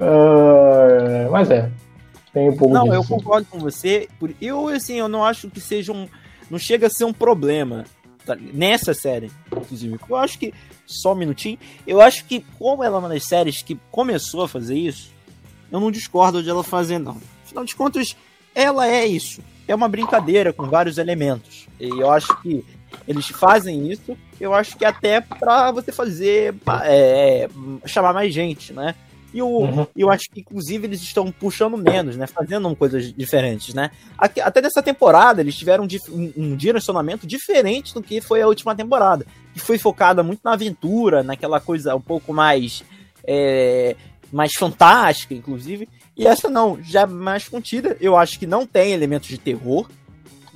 ah, 0.00 1.28
mas 1.30 1.50
é. 1.50 1.70
Tem 2.34 2.50
um 2.50 2.56
pouco 2.56 2.74
Não, 2.74 2.84
disso. 2.84 2.94
eu 2.96 3.04
concordo 3.04 3.46
com 3.48 3.58
você. 3.58 4.08
Eu, 4.40 4.68
assim, 4.68 4.94
eu 4.94 5.08
não 5.08 5.24
acho 5.24 5.48
que 5.48 5.60
seja 5.60 5.92
um. 5.92 6.06
Não 6.50 6.58
chega 6.58 6.88
a 6.88 6.90
ser 6.90 7.04
um 7.04 7.12
problema 7.12 7.86
Tá 8.24 8.34
nessa 8.36 8.94
série, 8.94 9.30
inclusive. 9.52 9.98
Eu 10.08 10.16
acho 10.16 10.38
que. 10.38 10.52
Só 10.86 11.12
um 11.12 11.16
minutinho. 11.16 11.58
Eu 11.86 12.00
acho 12.00 12.24
que, 12.24 12.44
como 12.58 12.82
ela 12.82 12.96
é 12.96 12.98
uma 12.98 13.08
das 13.08 13.24
séries 13.24 13.62
que 13.62 13.78
começou 13.90 14.42
a 14.42 14.48
fazer 14.48 14.76
isso, 14.76 15.10
eu 15.70 15.80
não 15.80 15.90
discordo 15.90 16.42
de 16.42 16.50
ela 16.50 16.62
fazer, 16.62 16.98
não. 16.98 17.20
Afinal 17.44 17.64
de 17.64 17.74
contas, 17.74 18.16
ela 18.54 18.86
é 18.86 19.06
isso. 19.06 19.40
É 19.66 19.74
uma 19.74 19.88
brincadeira 19.88 20.52
com 20.52 20.68
vários 20.68 20.98
elementos. 20.98 21.66
E 21.80 21.88
eu 21.88 22.10
acho 22.10 22.36
que 22.42 22.64
eles 23.08 23.26
fazem 23.28 23.90
isso, 23.90 24.16
eu 24.40 24.54
acho 24.54 24.76
que 24.76 24.84
até 24.84 25.20
para 25.20 25.72
você 25.72 25.90
fazer. 25.90 26.54
É, 26.84 27.48
chamar 27.86 28.12
mais 28.12 28.32
gente, 28.32 28.72
né? 28.72 28.94
E 29.34 29.40
eu, 29.40 29.48
uhum. 29.48 29.86
eu 29.96 30.10
acho 30.10 30.30
que, 30.30 30.40
inclusive, 30.40 30.86
eles 30.86 31.02
estão 31.02 31.30
puxando 31.32 31.76
menos, 31.76 32.16
né? 32.16 32.24
Fazendo 32.24 32.74
coisas 32.76 33.12
diferentes, 33.12 33.74
né? 33.74 33.90
Até 34.16 34.62
nessa 34.62 34.80
temporada, 34.80 35.40
eles 35.40 35.56
tiveram 35.56 35.84
um, 35.84 36.32
um 36.36 36.56
direcionamento 36.56 37.26
diferente 37.26 37.92
do 37.92 38.00
que 38.00 38.20
foi 38.20 38.40
a 38.40 38.46
última 38.46 38.76
temporada. 38.76 39.26
Que 39.52 39.58
foi 39.58 39.76
focada 39.76 40.22
muito 40.22 40.40
na 40.44 40.52
aventura, 40.52 41.24
naquela 41.24 41.58
coisa 41.60 41.96
um 41.96 42.00
pouco 42.00 42.32
mais. 42.32 42.84
É, 43.26 43.96
mais 44.32 44.54
fantástica, 44.54 45.34
inclusive. 45.34 45.88
E 46.16 46.26
essa 46.26 46.48
não, 46.48 46.80
já 46.82 47.02
é 47.02 47.06
mais 47.06 47.48
contida. 47.48 47.96
Eu 48.00 48.16
acho 48.16 48.38
que 48.38 48.46
não 48.46 48.66
tem 48.66 48.92
elementos 48.92 49.28
de 49.28 49.38
terror. 49.38 49.88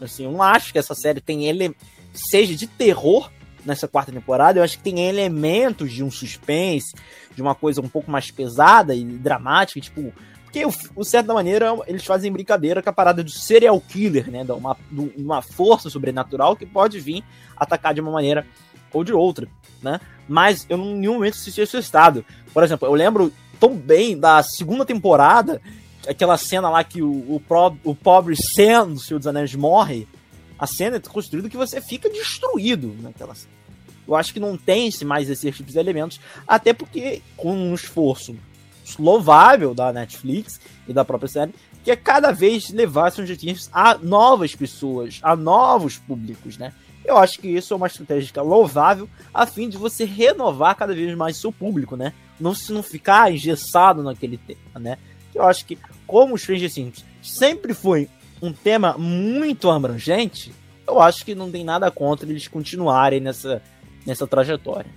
Assim, 0.00 0.24
eu 0.24 0.32
não 0.32 0.42
acho 0.42 0.72
que 0.72 0.78
essa 0.78 0.94
série 0.94 1.20
tem 1.20 1.46
ele 1.46 1.74
seja 2.12 2.54
de 2.54 2.66
terror, 2.66 3.30
nessa 3.68 3.86
quarta 3.86 4.10
temporada. 4.10 4.58
Eu 4.58 4.64
acho 4.64 4.78
que 4.78 4.82
tem 4.82 5.06
elementos 5.06 5.92
de 5.92 6.02
um 6.02 6.10
suspense, 6.10 6.94
de 7.34 7.42
uma 7.42 7.54
coisa 7.54 7.80
um 7.80 7.88
pouco 7.88 8.10
mais 8.10 8.30
pesada 8.30 8.94
e 8.94 9.04
dramática, 9.04 9.80
tipo. 9.80 10.12
Porque, 10.42 10.64
de 10.64 11.06
certa 11.06 11.34
maneira, 11.34 11.76
eles 11.86 12.06
fazem 12.06 12.32
brincadeira 12.32 12.82
com 12.82 12.88
a 12.88 12.92
parada 12.92 13.22
do 13.22 13.30
serial 13.30 13.78
killer, 13.80 14.30
né? 14.30 14.42
De 14.44 14.52
uma, 14.52 14.76
de 14.90 15.22
uma 15.22 15.42
força 15.42 15.90
sobrenatural 15.90 16.56
que 16.56 16.64
pode 16.64 16.98
vir 16.98 17.22
atacar 17.54 17.92
de 17.92 18.00
uma 18.00 18.10
maneira 18.10 18.46
ou 18.90 19.04
de 19.04 19.12
outra, 19.12 19.46
né? 19.82 20.00
Mas 20.26 20.64
eu 20.70 20.78
em 20.78 20.96
nenhum 20.96 21.14
momento 21.14 21.34
assisti 21.34 21.60
esse 21.60 21.76
estado. 21.76 22.24
Por 22.54 22.64
exemplo, 22.64 22.88
eu 22.88 22.94
lembro 22.94 23.30
tão 23.60 23.76
bem 23.76 24.18
da 24.18 24.42
segunda 24.42 24.86
temporada, 24.86 25.60
aquela 26.08 26.38
cena 26.38 26.70
lá 26.70 26.82
que 26.82 27.02
o, 27.02 27.10
o, 27.34 27.42
pro, 27.46 27.76
o 27.84 27.94
pobre 27.94 28.34
Sam 28.34 28.92
do 28.94 29.00
Senhor 29.00 29.18
dos 29.18 29.26
Anéis 29.26 29.54
morre. 29.54 30.08
A 30.58 30.66
cena 30.66 30.96
é 30.96 31.00
construída 31.00 31.50
que 31.50 31.58
você 31.58 31.80
fica 31.80 32.08
destruído 32.08 32.96
naquela 33.02 33.34
cena 33.34 33.57
eu 34.08 34.14
acho 34.14 34.32
que 34.32 34.40
não 34.40 34.56
tem 34.56 34.90
mais 35.04 35.28
esses 35.28 35.54
tipos 35.54 35.72
de 35.72 35.78
elementos, 35.78 36.18
até 36.46 36.72
porque 36.72 37.22
com 37.36 37.54
um 37.54 37.74
esforço 37.74 38.34
louvável 38.98 39.74
da 39.74 39.92
Netflix 39.92 40.58
e 40.88 40.94
da 40.94 41.04
própria 41.04 41.28
série, 41.28 41.54
que 41.84 41.90
é 41.90 41.96
cada 41.96 42.32
vez 42.32 42.70
levar 42.70 43.10
seus 43.10 43.28
objetivos 43.28 43.68
a 43.70 43.98
novas 43.98 44.54
pessoas, 44.54 45.20
a 45.22 45.36
novos 45.36 45.98
públicos, 45.98 46.56
né? 46.56 46.72
Eu 47.04 47.16
acho 47.16 47.38
que 47.38 47.48
isso 47.48 47.72
é 47.72 47.76
uma 47.76 47.86
estratégia 47.86 48.42
louvável 48.42 49.08
a 49.32 49.46
fim 49.46 49.68
de 49.68 49.76
você 49.76 50.04
renovar 50.04 50.74
cada 50.74 50.94
vez 50.94 51.14
mais 51.16 51.36
seu 51.36 51.52
público, 51.52 51.96
né? 51.96 52.12
Não 52.40 52.54
se 52.54 52.72
não 52.72 52.82
ficar 52.82 53.32
engessado 53.32 54.02
naquele 54.02 54.38
tema, 54.38 54.78
né? 54.78 54.98
Eu 55.34 55.44
acho 55.44 55.64
que 55.66 55.78
como 56.06 56.34
o 56.34 56.38
Stranger 56.38 56.72
Things 56.72 57.04
sempre 57.22 57.74
foi 57.74 58.08
um 58.40 58.52
tema 58.52 58.96
muito 58.98 59.70
abrangente, 59.70 60.52
eu 60.86 61.00
acho 61.00 61.24
que 61.24 61.34
não 61.34 61.50
tem 61.50 61.64
nada 61.64 61.90
contra 61.90 62.28
eles 62.28 62.48
continuarem 62.48 63.20
nessa 63.20 63.62
nessa 64.06 64.26
trajetória. 64.26 64.90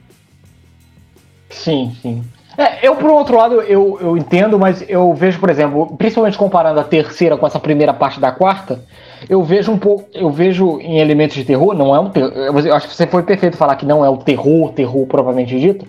Sim, 1.50 1.96
sim. 2.02 2.24
É, 2.58 2.86
eu, 2.86 2.96
por 2.96 3.10
outro 3.10 3.38
lado, 3.38 3.62
eu, 3.62 3.98
eu 4.02 4.18
entendo, 4.18 4.60
mas 4.60 4.84
eu 4.88 5.14
vejo, 5.14 5.40
por 5.40 5.50
exemplo, 5.50 5.96
principalmente 5.98 6.38
comparando 6.38 6.80
a 6.80 6.84
terceira 6.84 7.38
com 7.38 7.48
essa 7.48 7.60
primeira 7.60 7.94
parte 7.94 8.20
da 8.20 8.32
quarta, 8.32 8.84
eu 9.30 9.42
vejo 9.42 9.72
um 9.72 9.78
pouco, 9.78 10.06
eu 10.14 10.30
vejo 10.30 10.80
em 10.82 11.00
elementos 11.00 11.36
de 11.36 11.46
terror, 11.46 11.74
não 11.74 11.96
é 11.96 12.00
um 12.00 12.10
terror, 12.10 12.32
eu 12.34 12.76
acho 12.76 12.90
que 12.90 12.96
você 12.96 13.08
foi 13.08 13.24
perfeito 13.24 13.56
falar 13.56 13.76
que 13.76 13.86
não 13.86 14.04
é 14.04 14.10
o 14.10 14.18
terror, 14.18 14.74
terror 14.74 15.06
propriamente 15.08 15.58
dito, 15.58 15.86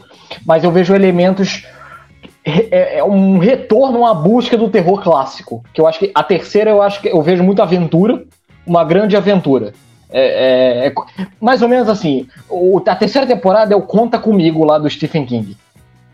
mas 0.46 0.62
eu 0.62 0.70
vejo 0.70 0.94
elementos 0.94 1.66
é, 2.44 2.98
é 2.98 3.05
um 3.05 3.38
retorno 3.38 4.07
à 4.07 4.14
busca 4.14 4.57
do 4.57 4.68
terror 4.68 5.01
clássico, 5.03 5.64
que 5.72 5.81
eu 5.81 5.87
acho 5.87 5.98
que 5.98 6.12
a 6.14 6.22
terceira 6.22 6.70
eu 6.70 6.83
acho 6.83 7.01
que 7.01 7.09
eu 7.09 7.22
vejo 7.22 7.42
muita 7.42 7.62
aventura, 7.62 8.22
uma 8.66 8.85
grande 8.85 9.16
aventura. 9.16 9.72
É, 10.12 10.85
é, 10.85 10.87
é 10.88 10.94
mais 11.40 11.62
ou 11.62 11.68
menos 11.68 11.88
assim, 11.88 12.27
o, 12.48 12.81
a 12.87 12.94
terceira 12.94 13.27
temporada 13.27 13.72
é 13.72 13.77
o 13.77 13.83
Conta 13.83 14.18
Comigo 14.18 14.64
lá 14.64 14.79
do 14.79 14.88
Stephen 14.88 15.25
King. 15.25 15.57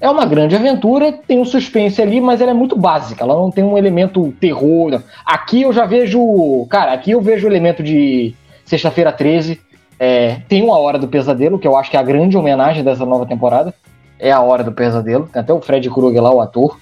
É 0.01 0.09
uma 0.09 0.25
grande 0.25 0.55
aventura, 0.55 1.13
tem 1.13 1.41
um 1.41 1.45
suspense 1.45 2.01
ali, 2.01 2.21
mas 2.21 2.41
ela 2.41 2.53
é 2.53 2.55
muito 2.55 2.77
básica, 2.77 3.25
ela 3.25 3.35
não 3.35 3.51
tem 3.51 3.65
um 3.65 3.77
elemento 3.77 4.33
terror. 4.41 5.03
Aqui 5.27 5.63
eu 5.63 5.73
já 5.73 5.85
vejo. 5.87 6.67
Cara, 6.71 6.93
aqui 6.93 7.11
eu 7.11 7.21
vejo 7.21 7.47
o 7.47 7.51
elemento 7.51 7.83
de 7.83 8.35
Sexta-feira 8.65 9.11
13. 9.11 9.61
É, 9.99 10.37
tem 10.49 10.63
uma 10.63 10.79
Hora 10.79 10.99
do 10.99 11.09
Pesadelo, 11.09 11.59
que 11.59 11.67
eu 11.67 11.77
acho 11.77 11.91
que 11.91 11.97
é 11.97 12.01
a 12.01 12.05
grande 12.05 12.37
homenagem 12.37 12.85
dessa 12.85 13.05
nova 13.05 13.27
temporada. 13.27 13.75
É 14.21 14.31
a 14.31 14.41
Hora 14.41 14.63
do 14.63 14.71
Pesadelo. 14.71 15.29
Tem 15.33 15.41
até 15.41 15.53
o 15.53 15.61
Fred 15.61 15.91
Krueger 15.91 16.23
lá, 16.23 16.33
o 16.33 16.41
ator. 16.41 16.79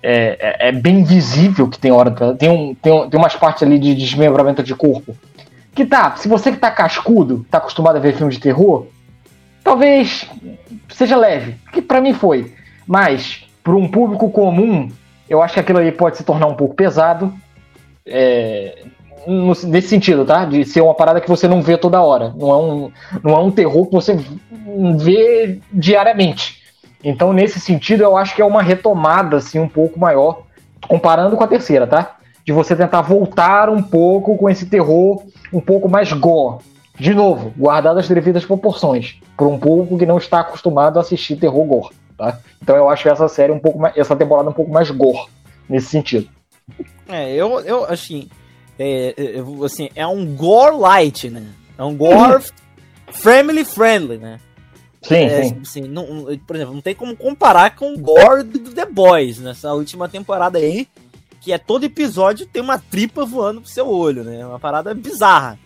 É, 0.00 0.36
é, 0.38 0.68
é 0.68 0.72
bem 0.72 1.02
visível 1.02 1.68
que 1.68 1.78
tem 1.78 1.90
hora. 1.90 2.12
Tem, 2.34 2.48
um, 2.48 2.74
tem, 2.74 2.92
um, 2.92 3.10
tem 3.10 3.18
umas 3.18 3.34
partes 3.34 3.64
ali 3.64 3.76
de 3.76 3.92
desmembramento 3.92 4.62
de 4.62 4.74
corpo. 4.74 5.16
Que 5.76 5.84
tá, 5.86 6.16
se 6.16 6.26
você 6.26 6.50
que 6.50 6.56
tá 6.56 6.70
cascudo, 6.70 7.46
tá 7.50 7.58
acostumado 7.58 7.96
a 7.96 8.00
ver 8.00 8.16
filme 8.16 8.32
de 8.32 8.40
terror, 8.40 8.86
talvez 9.62 10.28
seja 10.88 11.16
leve, 11.16 11.56
que 11.72 11.82
para 11.82 12.00
mim 12.00 12.14
foi. 12.14 12.52
Mas, 12.86 13.44
para 13.62 13.76
um 13.76 13.86
público 13.86 14.30
comum, 14.30 14.90
eu 15.28 15.42
acho 15.42 15.54
que 15.54 15.60
aquilo 15.60 15.78
aí 15.78 15.92
pode 15.92 16.16
se 16.16 16.24
tornar 16.24 16.46
um 16.46 16.54
pouco 16.54 16.74
pesado. 16.74 17.32
É, 18.06 18.84
nesse 19.26 19.88
sentido, 19.88 20.24
tá? 20.24 20.44
De 20.44 20.64
ser 20.64 20.80
uma 20.80 20.94
parada 20.94 21.20
que 21.20 21.28
você 21.28 21.46
não 21.48 21.60
vê 21.60 21.76
toda 21.76 22.00
hora. 22.00 22.32
Não 22.36 22.50
é 22.50 22.56
um, 22.56 22.92
não 23.22 23.34
é 23.34 23.38
um 23.38 23.50
terror 23.50 23.86
que 23.86 23.92
você 23.92 24.18
vê 24.98 25.60
diariamente. 25.72 26.62
Então, 27.02 27.32
nesse 27.32 27.60
sentido, 27.60 28.02
eu 28.02 28.16
acho 28.16 28.34
que 28.34 28.42
é 28.42 28.44
uma 28.44 28.62
retomada 28.62 29.36
assim, 29.36 29.58
um 29.58 29.68
pouco 29.68 29.98
maior, 29.98 30.42
comparando 30.88 31.36
com 31.36 31.44
a 31.44 31.48
terceira, 31.48 31.86
tá? 31.86 32.15
De 32.46 32.52
você 32.52 32.76
tentar 32.76 33.02
voltar 33.02 33.68
um 33.68 33.82
pouco 33.82 34.38
com 34.38 34.48
esse 34.48 34.66
terror 34.66 35.22
um 35.52 35.60
pouco 35.60 35.88
mais 35.88 36.12
gore. 36.12 36.64
De 36.98 37.12
novo, 37.12 37.52
guardado 37.58 37.98
as 37.98 38.08
devidas 38.08 38.44
proporções, 38.44 39.16
para 39.36 39.46
um 39.46 39.58
público 39.58 39.98
que 39.98 40.06
não 40.06 40.16
está 40.16 40.40
acostumado 40.40 40.96
a 40.96 41.02
assistir 41.02 41.36
terror 41.36 41.64
gore, 41.66 41.94
tá? 42.16 42.38
Então 42.62 42.74
eu 42.74 42.88
acho 42.88 43.06
essa 43.08 43.28
série 43.28 43.52
um 43.52 43.58
pouco 43.58 43.78
mais, 43.78 43.94
essa 43.96 44.16
temporada 44.16 44.48
um 44.48 44.52
pouco 44.52 44.72
mais 44.72 44.90
gore 44.90 45.28
nesse 45.68 45.88
sentido. 45.88 46.28
É, 47.08 47.34
eu, 47.34 47.60
eu 47.60 47.84
assim, 47.84 48.28
é, 48.78 49.14
é, 49.16 49.64
assim, 49.64 49.90
é 49.94 50.06
um 50.06 50.24
gore 50.34 50.76
light, 50.76 51.28
né? 51.28 51.44
É 51.76 51.84
um 51.84 51.94
gore 51.94 52.44
family 53.08 53.64
friendly, 53.64 54.18
né? 54.18 54.40
Sim, 55.02 55.14
é, 55.14 55.44
sim. 55.44 55.58
Assim, 55.62 55.80
não, 55.82 56.06
por 56.46 56.56
exemplo, 56.56 56.74
não 56.74 56.80
tem 56.80 56.94
como 56.94 57.16
comparar 57.16 57.76
com 57.76 57.92
o 57.92 57.98
gore 57.98 58.42
do 58.42 58.72
The 58.72 58.86
Boys 58.86 59.38
nessa 59.38 59.72
última 59.72 60.08
temporada 60.08 60.58
aí, 60.58 60.88
que 61.46 61.52
é 61.52 61.58
todo 61.58 61.84
episódio 61.84 62.44
tem 62.44 62.60
uma 62.60 62.76
tripa 62.76 63.24
voando 63.24 63.60
pro 63.60 63.70
seu 63.70 63.88
olho, 63.88 64.24
né? 64.24 64.44
Uma 64.44 64.58
parada 64.58 64.92
bizarra, 64.92 65.56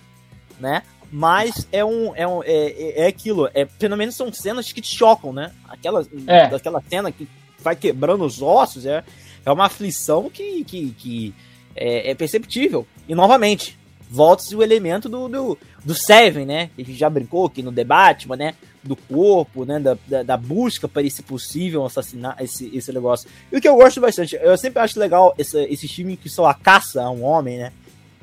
né? 0.60 0.82
Mas 1.10 1.66
é 1.72 1.82
um. 1.82 2.14
É, 2.14 2.28
um, 2.28 2.42
é, 2.44 3.04
é 3.04 3.06
aquilo. 3.06 3.48
É, 3.54 3.64
pelo 3.64 3.96
menos 3.96 4.14
são 4.14 4.30
cenas 4.30 4.70
que 4.70 4.82
te 4.82 4.94
chocam, 4.94 5.32
né? 5.32 5.52
Aquela, 5.66 6.06
é. 6.26 6.54
Aquela 6.54 6.82
cena 6.82 7.10
que 7.10 7.26
vai 7.60 7.74
quebrando 7.74 8.26
os 8.26 8.42
ossos. 8.42 8.84
É, 8.84 9.02
é 9.42 9.50
uma 9.50 9.64
aflição 9.64 10.28
que, 10.28 10.62
que, 10.64 10.90
que 10.90 11.34
é, 11.74 12.10
é 12.10 12.14
perceptível. 12.14 12.86
E 13.08 13.14
novamente, 13.14 13.78
volta-se 14.10 14.54
o 14.54 14.62
elemento 14.62 15.08
do, 15.08 15.28
do, 15.28 15.58
do 15.82 15.94
Seven, 15.94 16.44
né? 16.44 16.68
Que 16.76 16.82
a 16.82 16.84
gente 16.84 16.98
já 16.98 17.08
brincou 17.08 17.46
aqui 17.46 17.62
no 17.62 17.72
debate, 17.72 18.28
mas, 18.28 18.38
né? 18.38 18.54
Do 18.82 18.96
corpo, 18.96 19.64
né? 19.64 19.78
Da, 19.78 19.96
da, 20.06 20.22
da, 20.22 20.36
busca 20.36 20.88
para 20.88 21.02
esse 21.02 21.22
possível 21.22 21.84
assassinar 21.84 22.36
esse, 22.40 22.74
esse 22.74 22.92
negócio. 22.92 23.28
E 23.52 23.56
o 23.56 23.60
que 23.60 23.68
eu 23.68 23.76
gosto 23.76 24.00
bastante, 24.00 24.36
eu 24.40 24.56
sempre 24.56 24.80
acho 24.80 24.98
legal 24.98 25.34
esse, 25.36 25.62
esse 25.64 25.86
time 25.86 26.16
que 26.16 26.28
só 26.28 26.46
a 26.46 26.54
caça 26.54 27.02
a 27.02 27.10
um 27.10 27.22
homem, 27.22 27.58
né? 27.58 27.72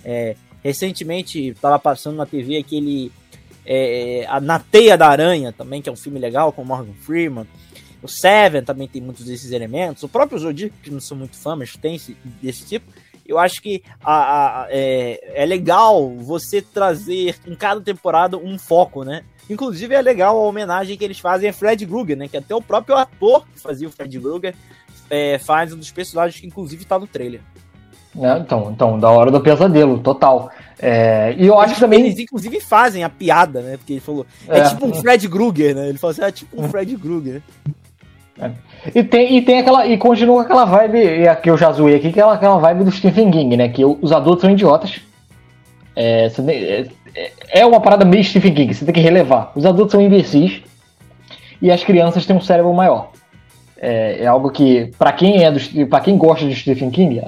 É, 0.04 0.36
Recentemente 0.64 1.48
estava 1.48 1.80
passando 1.80 2.18
na 2.18 2.26
TV 2.26 2.58
aquele 2.58 3.12
é, 3.66 4.26
a 4.28 4.42
Na 4.42 4.60
Teia 4.60 4.98
da 4.98 5.08
Aranha 5.08 5.54
também, 5.54 5.82
que 5.82 5.88
é 5.88 5.92
um 5.92 5.96
filme 5.96 6.20
legal 6.20 6.52
com 6.52 6.64
Morgan 6.64 6.94
Freeman. 7.02 7.48
O 8.02 8.08
Seven 8.08 8.64
também 8.64 8.88
tem 8.88 9.02
muitos 9.02 9.26
desses 9.26 9.52
elementos. 9.52 10.04
O 10.04 10.10
próprio 10.10 10.38
Zodíaco, 10.38 10.76
que 10.84 10.92
não 10.92 11.00
sou 11.00 11.18
muito 11.18 11.38
fã, 11.38 11.56
mas 11.56 11.76
tem 11.76 11.96
esse, 11.96 12.18
desse 12.42 12.66
tipo. 12.66 12.86
Eu 13.28 13.38
acho 13.38 13.62
que 13.62 13.84
a, 14.04 14.64
a, 14.64 14.68
é, 14.70 15.44
é 15.44 15.46
legal 15.46 16.10
você 16.16 16.62
trazer 16.62 17.36
em 17.46 17.56
cada 17.56 17.82
temporada 17.82 18.38
um 18.38 18.58
foco, 18.58 19.04
né? 19.04 19.24
Inclusive 19.50 19.94
é 19.94 20.02
legal 20.02 20.38
a 20.38 20.48
homenagem 20.48 20.98
que 20.98 21.04
eles 21.04 21.20
fazem 21.20 21.50
a 21.50 21.54
Fred 21.54 21.86
Krueger, 21.86 22.18
né? 22.18 22.28
Que 22.28 22.38
até 22.38 22.56
o 22.56 22.62
próprio 22.62 22.96
ator 22.96 23.46
que 23.54 23.60
fazia 23.60 23.88
o 23.88 23.92
Fred 23.92 24.20
Krueger 24.20 24.56
é, 25.10 25.38
faz 25.38 25.74
um 25.74 25.78
dos 25.78 25.92
personagens 25.92 26.40
que 26.40 26.48
inclusive 26.48 26.86
tá 26.86 26.98
no 27.00 27.08
trailer. 27.08 27.42
Né? 28.14 28.40
Então, 28.40 28.72
então, 28.72 29.00
da 29.00 29.10
hora 29.10 29.30
do 29.30 29.40
pesadelo, 29.40 30.00
total. 30.00 30.52
É, 30.80 31.36
e 31.38 31.46
eu 31.46 31.54
eles, 31.54 31.66
acho 31.66 31.74
que 31.76 31.80
também. 31.80 32.06
Eles, 32.06 32.20
inclusive, 32.20 32.60
fazem 32.60 33.04
a 33.04 33.10
piada, 33.10 33.62
né? 33.62 33.78
Porque 33.78 33.94
ele 33.94 34.00
falou. 34.00 34.26
É, 34.48 34.60
é 34.60 34.70
tipo 34.70 34.88
um 34.88 34.94
Fred 34.94 35.30
Krueger, 35.30 35.76
né? 35.76 35.90
Ele 35.90 35.98
falou 35.98 36.12
assim: 36.12 36.24
é 36.24 36.32
tipo 36.32 36.62
um 36.62 36.68
Fred 36.68 36.98
Krueger. 36.98 37.42
E 38.94 39.04
tem, 39.04 39.38
e 39.38 39.42
tem 39.42 39.60
aquela. 39.60 39.86
E 39.86 39.98
continua 39.98 40.44
aquela 40.44 40.66
vibe, 40.66 40.98
e 40.98 41.28
aqui 41.28 41.50
eu 41.50 41.58
já 41.58 41.72
zoei 41.72 41.96
aqui, 41.96 42.12
que 42.12 42.20
é 42.20 42.24
aquela 42.24 42.58
vibe 42.58 42.84
do 42.84 42.92
Stephen 42.92 43.32
King, 43.32 43.58
né? 43.58 43.70
Que 43.70 43.84
os 43.84 44.12
adultos 44.12 44.42
são 44.42 44.52
idiotas. 44.52 45.02
É, 45.96 46.30
é, 47.16 47.32
é 47.50 47.66
uma 47.66 47.82
parada 47.82 48.06
meio 48.06 48.24
Stephen 48.24 48.54
King, 48.54 48.74
você 48.74 48.86
tem 48.86 48.94
que 48.94 49.02
relevar. 49.02 49.52
Os 49.56 49.66
adultos 49.66 49.94
são 49.94 50.02
imbecis 50.02 50.62
e 51.62 51.72
as 51.72 51.84
crianças 51.84 52.26
têm 52.26 52.36
um 52.36 52.42
cérebro 52.42 52.72
maior. 52.74 53.10
É, 53.80 54.24
é 54.24 54.28
algo 54.28 54.52
que, 54.52 54.92
para 54.98 55.12
quem 55.12 55.44
é 55.44 55.52
para 55.90 56.02
quem 56.02 56.18
gosta 56.18 56.46
de 56.46 56.56
Stephen 56.56 56.92
King, 56.92 57.24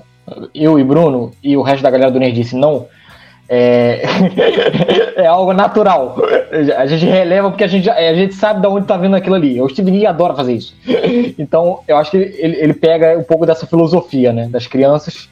eu 0.54 0.80
e 0.80 0.84
Bruno 0.84 1.32
e 1.43 1.58
o 1.58 1.63
resto 1.63 1.82
da 1.82 1.89
galera 1.89 2.12
do 2.12 2.19
Nerdice 2.19 2.56
não, 2.56 2.86
é, 3.52 4.04
é 5.18 5.26
algo 5.26 5.52
natural. 5.54 6.18
A 6.78 6.86
gente 6.86 7.06
releva 7.06 7.50
porque 7.50 7.64
a 7.64 7.68
gente, 7.68 7.90
a 7.90 8.14
gente 8.14 8.36
sabe 8.36 8.62
de 8.62 8.68
onde 8.68 8.86
tá 8.86 8.96
vendo 8.96 9.16
aquilo 9.16 9.36
ali. 9.36 9.60
O 9.60 9.68
Steve 9.68 9.92
King 9.92 10.06
adora 10.06 10.36
fazer 10.36 10.54
isso. 10.54 10.76
Então, 11.38 11.80
eu 11.88 11.98
acho 11.98 12.12
que 12.12 12.18
ele, 12.18 12.58
ele 12.58 12.74
pega 12.74 13.18
um 13.18 13.24
pouco 13.24 13.48
dessa 13.48 13.66
filosofia, 13.66 14.32
né? 14.32 14.48
Das 14.48 14.68
crianças. 14.68 15.28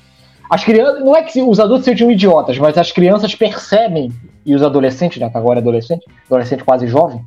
As 0.49 0.63
crianças. 0.63 1.03
Não 1.03 1.15
é 1.15 1.21
que 1.21 1.41
os 1.43 1.59
adultos 1.59 1.85
sejam 1.85 2.09
idiotas, 2.09 2.57
mas 2.57 2.75
as 2.75 2.91
crianças 2.91 3.35
percebem, 3.35 4.11
e 4.43 4.55
os 4.55 4.63
adolescentes, 4.63 5.19
né? 5.19 5.29
Que 5.29 5.37
agora 5.37 5.59
é 5.59 5.61
adolescente, 5.61 6.03
adolescente 6.25 6.63
quase 6.63 6.87
jovem, 6.87 7.21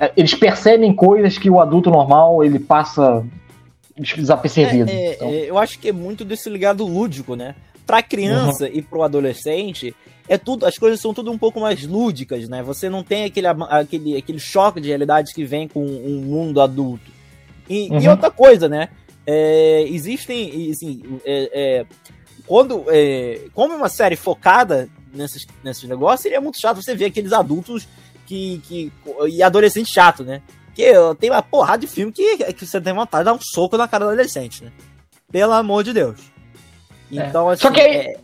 é, 0.00 0.10
eles 0.16 0.34
percebem 0.34 0.92
coisas 0.92 1.38
que 1.38 1.48
o 1.48 1.60
adulto 1.60 1.88
normal 1.88 2.42
ele 2.42 2.58
passa 2.58 3.24
desapercebido. 3.96 4.90
É, 4.90 4.94
é, 4.94 5.12
então. 5.12 5.28
é, 5.28 5.50
eu 5.50 5.58
acho 5.58 5.78
que 5.78 5.88
é 5.88 5.92
muito 5.92 6.24
desse 6.24 6.50
ligado 6.50 6.84
lúdico, 6.84 7.36
né? 7.36 7.54
Pra 7.86 8.02
criança 8.02 8.64
uhum. 8.64 8.70
e 8.72 8.82
pro 8.82 9.02
adolescente, 9.02 9.94
é 10.32 10.38
tudo, 10.38 10.64
as 10.64 10.78
coisas 10.78 10.98
são 10.98 11.12
tudo 11.12 11.30
um 11.30 11.36
pouco 11.36 11.60
mais 11.60 11.86
lúdicas, 11.86 12.48
né? 12.48 12.62
Você 12.62 12.88
não 12.88 13.04
tem 13.04 13.24
aquele, 13.24 13.46
aquele, 13.46 14.16
aquele 14.16 14.38
choque 14.38 14.80
de 14.80 14.88
realidade 14.88 15.34
que 15.34 15.44
vem 15.44 15.68
com 15.68 15.84
um 15.84 16.22
mundo 16.22 16.62
adulto. 16.62 17.10
E, 17.68 17.90
uhum. 17.90 18.00
e 18.00 18.08
outra 18.08 18.30
coisa, 18.30 18.66
né? 18.66 18.88
É, 19.26 19.82
existem, 19.88 20.70
assim, 20.70 21.02
é, 21.26 21.50
é, 21.52 21.86
quando, 22.46 22.86
é, 22.88 23.42
como 23.52 23.74
é 23.74 23.76
uma 23.76 23.90
série 23.90 24.16
focada 24.16 24.88
nesses, 25.12 25.46
nesses 25.62 25.86
negócios, 25.86 26.22
seria 26.22 26.40
muito 26.40 26.58
chato 26.58 26.82
você 26.82 26.94
ver 26.94 27.06
aqueles 27.06 27.34
adultos 27.34 27.86
que, 28.26 28.62
que 28.64 28.92
e 29.28 29.42
adolescente 29.42 29.92
chato, 29.92 30.24
né? 30.24 30.40
Que 30.74 30.92
tem 31.20 31.28
uma 31.28 31.42
porrada 31.42 31.80
de 31.80 31.86
filme 31.86 32.10
que, 32.10 32.54
que 32.54 32.64
você 32.64 32.80
tem 32.80 32.94
vontade 32.94 33.24
de 33.24 33.24
dar 33.26 33.34
um 33.34 33.40
soco 33.42 33.76
na 33.76 33.86
cara 33.86 34.06
do 34.06 34.12
adolescente, 34.12 34.64
né? 34.64 34.72
Pelo 35.30 35.52
amor 35.52 35.84
de 35.84 35.92
Deus. 35.92 36.20
É. 37.12 37.28
Então, 37.28 37.50
é. 37.50 37.52
assim, 37.52 37.62
Só 37.62 37.70
que 37.70 37.80
é... 37.82 38.16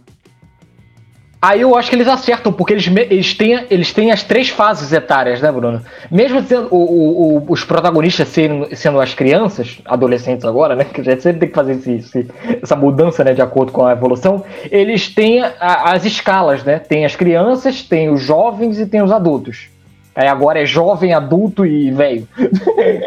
Aí 1.41 1.61
eu 1.61 1.77
acho 1.77 1.89
que 1.89 1.95
eles 1.95 2.09
acertam, 2.09 2.53
porque 2.53 2.73
eles, 2.73 2.87
eles, 2.87 3.33
têm, 3.33 3.65
eles 3.71 3.93
têm 3.93 4.11
as 4.11 4.25
três 4.25 4.49
fases 4.49 4.93
etárias, 4.93 5.41
né, 5.41 5.53
Bruno? 5.53 5.81
Mesmo 6.11 6.43
sendo 6.43 6.67
o, 6.75 7.37
o, 7.39 7.45
os 7.49 7.65
protagonistas 7.65 8.27
sendo, 8.29 8.75
sendo 8.75 9.01
as 9.01 9.15
crianças, 9.15 9.79
adolescentes 9.85 10.45
agora, 10.45 10.75
né? 10.75 10.85
Que 10.85 11.01
a 11.01 11.05
gente 11.05 11.23
sempre 11.23 11.41
tem 11.41 11.49
que 11.49 11.55
fazer 11.55 11.75
esse, 11.75 11.93
esse, 11.93 12.29
essa 12.61 12.75
mudança, 12.75 13.23
né, 13.23 13.35
de 13.35 13.41
acordo 13.41 13.71
com 13.71 13.87
a 13.87 13.93
evolução. 13.93 14.45
Eles 14.69 15.09
têm 15.15 15.41
a, 15.41 15.93
as 15.93 16.05
escalas, 16.05 16.65
né? 16.65 16.81
Tem 16.81 17.05
as 17.05 17.15
crianças, 17.15 17.83
tem 17.83 18.11
os 18.11 18.21
jovens 18.21 18.81
e 18.81 18.87
tem 18.87 19.01
os 19.01 19.13
adultos. 19.13 19.69
Aí 20.17 20.27
agora 20.27 20.61
é 20.61 20.67
jovem, 20.67 21.15
adulto 21.15 21.65
e 21.65 21.93
velho. 21.93 22.27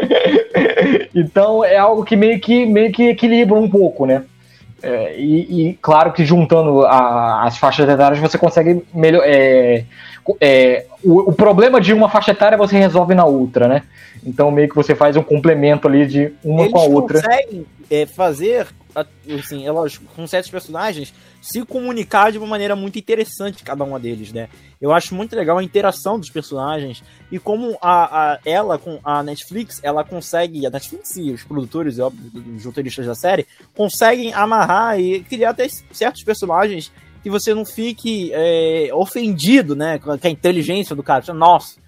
então 1.14 1.66
é 1.66 1.78
algo 1.78 2.06
que 2.06 2.16
meio 2.16 2.40
que, 2.40 2.66
meio 2.66 2.94
que 2.94 3.10
equilibra 3.10 3.60
um 3.60 3.70
pouco, 3.70 4.06
né? 4.06 4.24
É, 4.84 5.16
e, 5.20 5.70
e, 5.70 5.74
claro 5.82 6.12
que 6.12 6.26
juntando 6.26 6.86
a, 6.86 7.44
as 7.44 7.58
faixas 7.58 7.88
etárias 7.88 8.20
você 8.20 8.38
consegue 8.38 8.84
melhor, 8.94 9.24
é, 9.26 9.86
é, 10.40 10.86
o, 11.04 11.32
o, 11.32 11.34
problema 11.34 11.82
de 11.82 11.94
uma 11.94 12.10
faixa 12.10 12.32
etária 12.32 12.58
você 12.58 12.78
resolve 12.78 13.16
na 13.16 13.26
outra, 13.26 13.68
né? 13.68 13.84
Então 14.24 14.52
meio 14.52 14.70
que 14.70 14.76
você 14.76 14.96
faz 14.96 15.18
um 15.18 15.24
complemento 15.24 15.88
ali 15.88 16.06
de 16.06 16.34
uma 16.44 16.62
Eles 16.62 16.72
com 16.72 16.80
a 16.80 16.84
outra. 16.84 17.18
Eles 17.18 17.28
conseguem 17.28 17.66
é, 17.90 18.06
fazer, 18.06 18.68
assim, 19.40 19.66
é 19.66 19.72
lógico, 19.72 20.06
com 20.16 20.26
certos 20.28 20.52
personagens, 20.52 21.14
se 21.42 21.66
comunicar 21.66 22.32
de 22.32 22.38
uma 22.38 22.48
maneira 22.48 22.76
muito 22.76 23.00
interessante 23.00 23.64
cada 23.64 23.84
uma 23.84 24.00
deles, 24.00 24.32
né? 24.32 24.48
Eu 24.80 24.94
acho 24.94 25.16
muito 25.16 25.36
legal 25.36 25.58
a 25.58 25.64
interação 25.64 26.20
dos 26.20 26.30
personagens 26.30 27.04
e 27.32 27.40
como 27.40 27.78
a, 27.82 28.34
a 28.34 28.40
ela 28.46 28.78
com 28.78 29.00
a 29.04 29.24
Netflix, 29.24 29.80
ela 29.84 30.04
consegue, 30.04 30.66
a 30.66 30.70
Netflix 30.70 31.18
e 31.18 31.32
os 31.32 31.44
produtores, 31.44 32.00
óbvio, 32.00 32.32
os 32.56 32.64
roteiristas 32.64 33.08
da 33.08 33.16
série, 33.16 33.48
conseguem 33.76 34.34
amarrar 34.34 35.00
e 35.00 35.22
criar 35.24 35.50
até 35.50 35.68
certos 35.92 36.24
personagens 36.24 36.92
que 37.22 37.30
você 37.30 37.54
não 37.54 37.66
fique 37.66 38.32
é, 38.34 38.90
ofendido, 38.94 39.76
né, 39.76 40.00
com 40.00 40.12
a 40.12 40.30
inteligência 40.30 40.96
do 40.96 41.04
cara. 41.04 41.34
Nossa, 41.34 41.80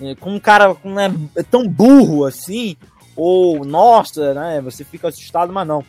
é, 0.00 0.14
com 0.14 0.34
um 0.34 0.40
cara 0.40 0.76
né, 0.84 1.12
tão 1.50 1.66
burro 1.68 2.24
assim, 2.24 2.76
ou 3.14 3.64
nossa, 3.64 4.34
né, 4.34 4.60
você 4.60 4.84
fica 4.84 5.08
assustado, 5.08 5.52
mas 5.52 5.66
não. 5.66 5.84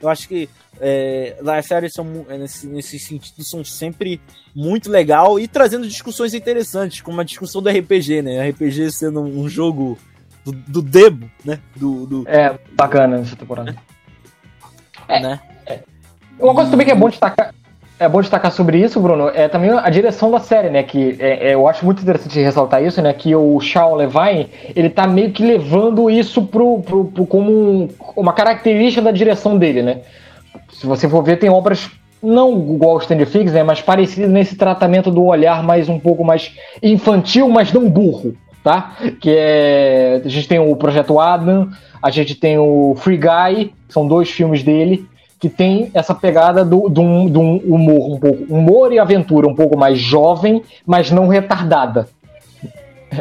Eu 0.00 0.08
acho 0.08 0.28
que 0.28 0.48
é, 0.80 1.36
as 1.46 1.66
séries 1.66 1.92
são, 1.92 2.26
é, 2.28 2.36
nesse, 2.38 2.66
nesse 2.66 2.98
sentido, 2.98 3.42
são 3.42 3.64
sempre 3.64 4.20
muito 4.54 4.90
legal 4.90 5.38
e 5.40 5.48
trazendo 5.48 5.88
discussões 5.88 6.34
interessantes, 6.34 7.00
como 7.00 7.20
a 7.20 7.24
discussão 7.24 7.62
do 7.62 7.70
RPG, 7.70 8.22
né? 8.22 8.48
RPG 8.50 8.90
sendo 8.92 9.20
um 9.20 9.48
jogo 9.48 9.98
do, 10.44 10.52
do 10.52 10.82
Debo, 10.82 11.30
né? 11.44 11.60
Do, 11.74 12.06
do... 12.06 12.28
É, 12.28 12.58
bacana 12.72 13.20
essa 13.20 13.36
temporada. 13.36 13.76
É, 15.08 15.20
né? 15.20 15.40
É. 15.66 15.82
Uma 16.36 16.52
coisa 16.52 16.68
também 16.68 16.84
que 16.84 16.90
é 16.90 16.96
bom 16.96 17.08
destacar. 17.08 17.54
É 17.98 18.06
bom 18.06 18.20
destacar 18.20 18.52
sobre 18.52 18.78
isso, 18.78 19.00
Bruno, 19.00 19.30
é 19.34 19.48
também 19.48 19.70
a 19.70 19.88
direção 19.88 20.30
da 20.30 20.38
série, 20.38 20.68
né? 20.68 20.82
Que 20.82 21.16
é, 21.18 21.48
é, 21.48 21.54
eu 21.54 21.66
acho 21.66 21.82
muito 21.82 22.02
interessante 22.02 22.38
ressaltar 22.38 22.82
isso, 22.82 23.00
né? 23.00 23.10
Que 23.14 23.34
o 23.34 23.58
Shaw 23.58 23.94
Levine, 23.94 24.50
ele 24.74 24.90
tá 24.90 25.06
meio 25.06 25.30
que 25.32 25.42
levando 25.42 26.10
isso 26.10 26.42
pro, 26.42 26.80
pro, 26.80 27.06
pro 27.06 27.26
como 27.26 27.50
um, 27.50 27.88
uma 28.14 28.34
característica 28.34 29.00
da 29.00 29.10
direção 29.10 29.56
dele, 29.56 29.82
né? 29.82 30.00
Se 30.70 30.86
você 30.86 31.08
for 31.08 31.22
ver, 31.22 31.38
tem 31.38 31.48
obras 31.48 31.90
não 32.22 32.52
igual 32.74 32.92
ao 32.92 32.98
Stand 32.98 33.24
Figs, 33.24 33.54
né? 33.54 33.62
Mas 33.62 33.80
parecidas 33.80 34.30
nesse 34.30 34.56
tratamento 34.56 35.10
do 35.10 35.24
olhar 35.24 35.62
mais 35.62 35.88
um 35.88 35.98
pouco 35.98 36.22
mais 36.22 36.54
infantil, 36.82 37.48
mas 37.48 37.72
não 37.72 37.88
burro, 37.88 38.36
tá? 38.62 38.94
Que 39.22 39.34
é. 39.34 40.20
A 40.22 40.28
gente 40.28 40.46
tem 40.46 40.58
o 40.58 40.76
Projeto 40.76 41.18
Adam, 41.18 41.70
a 42.02 42.10
gente 42.10 42.34
tem 42.34 42.58
o 42.58 42.94
Free 42.94 43.18
Guy, 43.18 43.72
são 43.88 44.06
dois 44.06 44.30
filmes 44.30 44.62
dele 44.62 45.08
que 45.38 45.48
tem 45.48 45.90
essa 45.92 46.14
pegada 46.14 46.64
do, 46.64 46.88
do, 46.88 47.28
do 47.28 47.40
humor 47.40 48.14
um 48.14 48.18
pouco 48.18 48.44
humor 48.54 48.92
e 48.92 48.98
aventura 48.98 49.46
um 49.46 49.54
pouco 49.54 49.76
mais 49.76 49.98
jovem, 49.98 50.62
mas 50.86 51.10
não 51.10 51.28
retardada. 51.28 52.08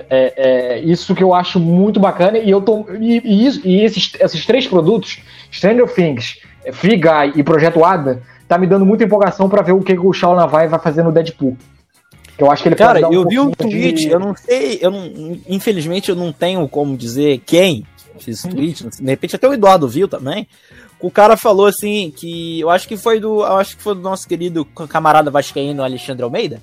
É, 0.10 0.34
é, 0.38 0.80
isso 0.80 1.14
que 1.14 1.24
eu 1.24 1.34
acho 1.34 1.60
muito 1.60 2.00
bacana 2.00 2.38
e 2.40 2.50
eu 2.50 2.62
tô 2.62 2.86
e, 3.00 3.22
e, 3.24 3.46
isso, 3.46 3.62
e 3.64 3.82
esses, 3.82 4.12
esses 4.20 4.46
três 4.46 4.68
produtos, 4.68 5.22
Stranger 5.52 5.88
Things, 5.94 6.40
Free 6.74 6.98
Guy 6.98 7.34
e 7.36 7.44
Projeto 7.44 7.84
Ada, 7.84 8.22
tá 8.48 8.58
me 8.58 8.66
dando 8.66 8.86
muita 8.86 9.04
empolgação 9.04 9.48
para 9.48 9.62
ver 9.62 9.74
o 9.74 9.82
que 9.82 9.98
o 9.98 10.12
Shaw 10.12 10.36
Navai 10.36 10.68
vai 10.68 10.80
fazer 10.80 11.04
no 11.04 11.12
Deadpool. 11.12 11.56
Eu 12.38 12.52
acho 12.52 12.64
que 12.64 12.70
ele 12.70 12.76
Cara, 12.76 13.08
um 13.08 13.14
eu 13.14 13.28
vi 13.28 13.40
um 13.40 13.52
tweet, 13.52 14.02
de... 14.02 14.10
eu 14.10 14.20
não 14.20 14.36
sei, 14.36 14.80
eu 14.82 14.92
não, 14.92 15.10
infelizmente 15.48 16.10
eu 16.10 16.16
não 16.16 16.34
tenho 16.34 16.68
como 16.68 16.98
dizer 16.98 17.42
quem 17.46 17.86
fez 18.20 18.40
esse 18.40 18.50
tweet, 18.50 18.88
de 18.90 19.06
repente 19.06 19.36
até 19.36 19.48
o 19.48 19.54
Eduardo 19.54 19.88
viu 19.88 20.08
também, 20.08 20.48
o 21.00 21.12
cara 21.12 21.38
falou 21.38 21.66
assim 21.66 22.12
que 22.16 22.60
eu 22.60 22.70
acho 22.70 22.88
que 22.88 22.98
foi 22.98 23.20
do, 23.20 23.42
eu 23.42 23.58
acho 23.58 23.78
que 23.78 23.84
foi 23.84 23.96
do 23.96 24.02
nosso 24.02 24.28
querido 24.28 24.66
camarada 24.66 25.30
vascaíno 25.30 25.84
Alexandre 25.84 26.24
Almeida, 26.24 26.62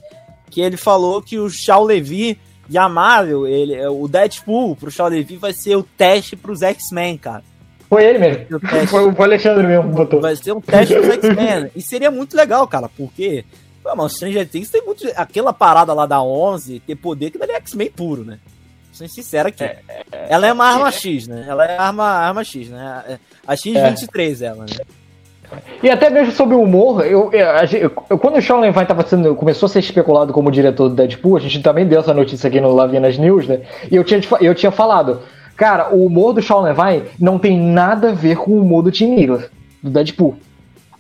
que 0.51 0.61
ele 0.61 0.77
falou 0.77 1.23
que 1.23 1.39
o 1.39 1.49
Shaw 1.49 1.85
Levi 1.85 2.39
e 2.69 2.79
a 2.79 2.89
Marvel, 2.89 3.47
ele, 3.47 3.87
o 3.87 4.07
Deadpool 4.09 4.77
pro 4.77 4.91
Shaw 4.91 5.09
Levi 5.09 5.37
vai 5.37 5.53
ser 5.53 5.77
o 5.77 5.83
teste 5.83 6.37
pros 6.37 6.63
X-Men, 6.63 7.19
cara. 7.19 7.43
Foi 7.89 8.05
ele 8.05 8.19
mesmo. 8.19 8.47
Foi 8.89 9.05
o 9.05 9.23
Alexandre 9.23 9.67
mesmo 9.67 9.91
que 9.91 9.97
botou. 9.97 10.21
Vai 10.21 10.35
ser 10.35 10.53
um 10.53 10.61
teste 10.61 10.95
pros 10.95 11.09
X-Men. 11.09 11.71
e 11.77 11.83
seria 11.83 12.11
muito 12.11 12.35
legal, 12.37 12.67
cara, 12.67 12.89
porque 12.89 13.45
Pô, 13.83 13.97
mas 13.97 14.13
Stranger 14.13 14.49
Things 14.49 14.71
tem 14.71 14.83
muito. 14.83 15.07
Aquela 15.17 15.53
parada 15.53 15.93
lá 15.93 16.07
da 16.07 16.23
11 16.23 16.81
ter 16.81 16.95
poder 16.95 17.31
que 17.31 17.39
dali 17.39 17.53
é 17.53 17.57
X-Men 17.57 17.91
puro, 17.91 18.25
né? 18.25 18.39
Sendo 18.93 19.09
sincero 19.09 19.49
aqui. 19.49 19.65
É, 19.65 19.79
é, 19.89 20.27
ela 20.29 20.47
é 20.47 20.53
uma 20.53 20.67
arma 20.67 20.89
é, 20.89 20.93
X, 20.93 21.27
né? 21.27 21.47
Ela 21.49 21.65
é 21.65 21.79
arma, 21.79 22.05
arma 22.05 22.45
X, 22.45 22.69
né? 22.69 23.19
A 23.47 23.55
X23 23.55 24.43
ela, 24.43 24.65
né? 24.65 24.77
E 25.83 25.91
até 25.91 26.09
mesmo 26.09 26.33
sobre 26.33 26.55
o 26.55 26.63
humor, 26.63 27.05
eu, 27.05 27.31
eu, 27.33 27.93
eu 28.09 28.19
quando 28.19 28.39
o 28.39 28.43
Sean 28.43 28.59
Levine 28.59 28.87
tava 28.87 29.07
sendo, 29.07 29.35
começou 29.35 29.67
a 29.67 29.69
ser 29.69 29.81
especulado 29.81 30.33
como 30.33 30.51
diretor 30.51 30.89
do 30.89 30.95
Deadpool, 30.95 31.37
a 31.37 31.41
gente 31.41 31.61
também 31.61 31.87
deu 31.87 32.01
essa 32.01 32.15
notícia 32.15 32.49
aqui 32.49 32.61
no 32.61 32.73
Lavinas 32.73 33.19
News, 33.19 33.47
né? 33.47 33.61
E 33.91 33.97
eu 33.97 34.05
tinha, 34.05 34.21
eu 34.41 34.55
tinha 34.55 34.73
falado, 34.73 35.21
cara, 35.57 35.95
o 35.95 36.07
humor 36.07 36.33
do 36.33 36.43
Sean 36.43 36.61
Levine 36.61 37.09
não 37.19 37.39
tem 37.39 37.59
nada 37.59 38.11
a 38.11 38.15
ver 38.15 38.37
com 38.37 38.53
o 38.53 38.63
humor 38.63 38.83
do 38.83 38.91
Tim 38.91 39.15
Miller, 39.15 39.51
do 39.83 39.91
Deadpool. 39.91 40.37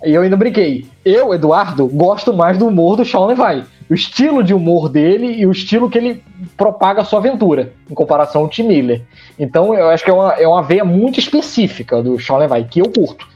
E 0.05 0.13
eu 0.13 0.23
ainda 0.23 0.37
brinquei. 0.37 0.87
Eu, 1.05 1.33
Eduardo, 1.35 1.87
gosto 1.87 2.33
mais 2.33 2.59
do 2.59 2.67
humor 2.67 2.97
do 2.97 3.05
Sean 3.05 3.27
Levine 3.27 3.65
o 3.93 3.95
estilo 3.95 4.43
de 4.43 4.55
humor 4.55 4.89
dele 4.89 5.35
e 5.39 5.47
o 5.47 5.53
estilo 5.53 5.91
que 5.91 5.99
ele 5.99 6.23
propaga 6.57 7.03
a 7.03 7.05
sua 7.05 7.19
aventura, 7.19 7.75
em 7.91 7.95
comparação 7.95 8.41
ao 8.41 8.49
Tim 8.49 8.63
Miller. 8.63 9.03
Então, 9.39 9.75
eu 9.75 9.91
acho 9.91 10.03
que 10.03 10.11
é 10.11 10.15
uma, 10.15 10.33
é 10.33 10.49
uma 10.49 10.63
veia 10.63 10.83
muito 10.83 11.21
específica 11.21 12.03
do 12.03 12.19
Sean 12.19 12.39
Levy, 12.39 12.65
que 12.65 12.81
eu 12.81 12.91
curto. 12.91 13.29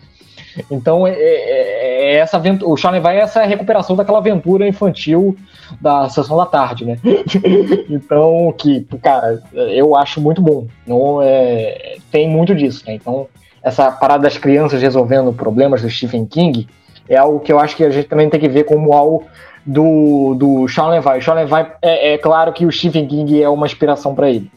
Então, 0.70 1.06
é, 1.06 1.12
é, 1.12 2.14
é 2.14 2.16
essa 2.16 2.38
aventura, 2.38 2.72
o 2.72 2.76
Sean 2.78 2.92
Levy 2.92 3.08
é 3.08 3.20
essa 3.20 3.44
recuperação 3.44 3.94
daquela 3.94 4.16
aventura 4.16 4.66
infantil 4.66 5.36
da 5.78 6.08
Sessão 6.08 6.38
da 6.38 6.46
Tarde, 6.46 6.86
né? 6.86 6.98
então, 7.90 8.54
que, 8.56 8.86
cara, 9.02 9.42
eu 9.52 9.94
acho 9.94 10.22
muito 10.22 10.40
bom. 10.40 10.66
Não, 10.86 11.20
é, 11.20 11.96
tem 12.10 12.30
muito 12.30 12.54
disso, 12.54 12.82
né? 12.86 12.94
Então, 12.94 13.28
essa 13.66 13.90
parada 13.90 14.22
das 14.22 14.38
crianças 14.38 14.80
resolvendo 14.80 15.32
problemas 15.32 15.82
do 15.82 15.90
Stephen 15.90 16.24
King 16.24 16.68
é 17.08 17.16
algo 17.16 17.40
que 17.40 17.52
eu 17.52 17.58
acho 17.58 17.74
que 17.76 17.82
a 17.82 17.90
gente 17.90 18.06
também 18.06 18.30
tem 18.30 18.38
que 18.38 18.48
ver 18.48 18.62
como 18.62 18.92
algo 18.92 19.24
do, 19.66 20.36
do 20.38 20.68
Sean 20.68 20.86
Levy. 20.86 21.20
Sean 21.20 21.34
Levy, 21.34 21.72
é, 21.82 22.14
é 22.14 22.18
claro 22.18 22.52
que 22.52 22.64
o 22.64 22.70
Stephen 22.70 23.08
King 23.08 23.42
é 23.42 23.48
uma 23.48 23.66
inspiração 23.66 24.14
para 24.14 24.30
ele. 24.30 24.48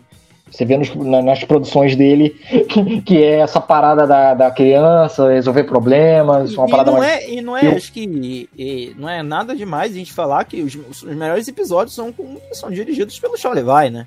Você 0.51 0.63
vê 0.63 0.77
nos, 0.77 0.93
nas 0.95 1.43
produções 1.43 1.95
dele 1.95 2.29
que, 2.69 3.01
que, 3.01 3.23
é 3.23 3.39
essa 3.39 3.59
parada 3.59 4.05
da, 4.05 4.35
da 4.35 4.51
criança, 4.51 5.27
resolver 5.31 5.63
problemas, 5.63 6.53
uma 6.55 6.67
e 6.67 6.69
parada 6.69 6.91
não 6.91 6.99
mais... 6.99 7.11
É, 7.11 7.31
e 7.31 7.41
não 7.41 7.57
é, 7.57 7.65
Eu... 7.65 7.71
acho 7.77 7.91
que 7.91 8.47
e, 8.55 8.95
não 8.95 9.09
é 9.09 9.23
nada 9.23 9.55
demais 9.55 9.91
a 9.91 9.95
gente 9.95 10.13
falar 10.13 10.43
que 10.43 10.61
os, 10.61 10.75
os 10.75 11.03
melhores 11.03 11.47
episódios 11.47 11.95
são, 11.95 12.13
são 12.51 12.69
dirigidos 12.69 13.19
pelo 13.19 13.35
Sean 13.37 13.53
Levy, 13.53 13.89
né? 13.89 14.05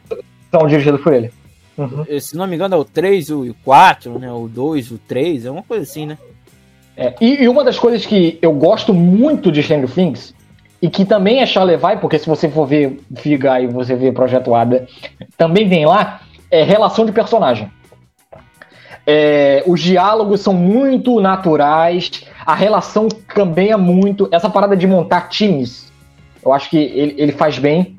São 0.52 0.64
dirigidos 0.68 1.00
por 1.00 1.12
ele. 1.12 1.32
Uhum. 1.76 2.04
Se 2.20 2.36
não 2.36 2.46
me 2.46 2.54
engano 2.54 2.74
é 2.74 2.78
o 2.78 2.84
3 2.84 3.28
e 3.28 3.32
o 3.32 3.56
4, 3.64 4.18
né? 4.18 4.30
O 4.30 4.48
2, 4.48 4.90
o 4.90 4.98
3, 4.98 5.46
é 5.46 5.50
uma 5.50 5.62
coisa 5.62 5.84
assim, 5.84 6.06
né? 6.06 6.18
É, 6.96 7.14
e, 7.20 7.42
e, 7.42 7.48
uma 7.48 7.64
das 7.64 7.78
coisas 7.78 8.04
que 8.04 8.38
eu 8.42 8.52
gosto 8.52 8.92
muito 8.92 9.50
de 9.50 9.62
Stranger 9.62 9.90
Things 9.90 10.34
e 10.80 10.90
que 10.90 11.04
também 11.04 11.40
é 11.40 11.46
Chalevai, 11.46 11.98
porque 11.98 12.18
se 12.18 12.28
você 12.28 12.50
for 12.50 12.66
ver 12.66 13.00
Figa 13.16 13.60
e 13.60 13.66
você 13.66 13.94
ver 13.94 14.12
Projeto 14.12 14.54
Ada, 14.54 14.86
também 15.36 15.66
vem 15.66 15.86
lá, 15.86 16.20
é 16.50 16.62
relação 16.62 17.06
de 17.06 17.12
personagem. 17.12 17.70
É, 19.06 19.64
os 19.66 19.80
diálogos 19.80 20.40
são 20.40 20.52
muito 20.52 21.18
naturais, 21.20 22.24
a 22.44 22.54
relação 22.54 23.08
também 23.34 23.70
é 23.70 23.76
muito. 23.76 24.28
Essa 24.30 24.50
parada 24.50 24.76
de 24.76 24.86
montar 24.86 25.28
times, 25.28 25.90
eu 26.44 26.52
acho 26.52 26.68
que 26.68 26.76
ele, 26.76 27.14
ele 27.16 27.32
faz 27.32 27.58
bem. 27.58 27.96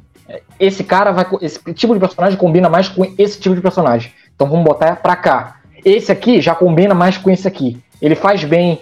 Esse 0.60 0.84
cara 0.84 1.12
vai. 1.12 1.26
Esse 1.42 1.60
tipo 1.74 1.94
de 1.94 2.00
personagem 2.00 2.38
combina 2.38 2.70
mais 2.70 2.88
com 2.88 3.04
esse 3.18 3.40
tipo 3.40 3.56
de 3.56 3.62
personagem. 3.62 4.12
Então 4.36 4.48
vamos 4.48 4.66
botar 4.66 4.98
pra 4.98 5.16
cá. 5.16 5.60
Esse 5.84 6.12
aqui 6.12 6.42
já 6.42 6.56
combina 6.56 6.94
mais 6.94 7.18
com 7.18 7.30
esse 7.30 7.48
aqui. 7.48 7.78
Ele 8.02 8.16
faz 8.16 8.44
bem 8.44 8.80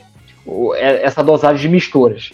é, 0.75 1.05
essa 1.05 1.23
dosagem 1.23 1.61
de 1.61 1.69
misturas. 1.69 2.31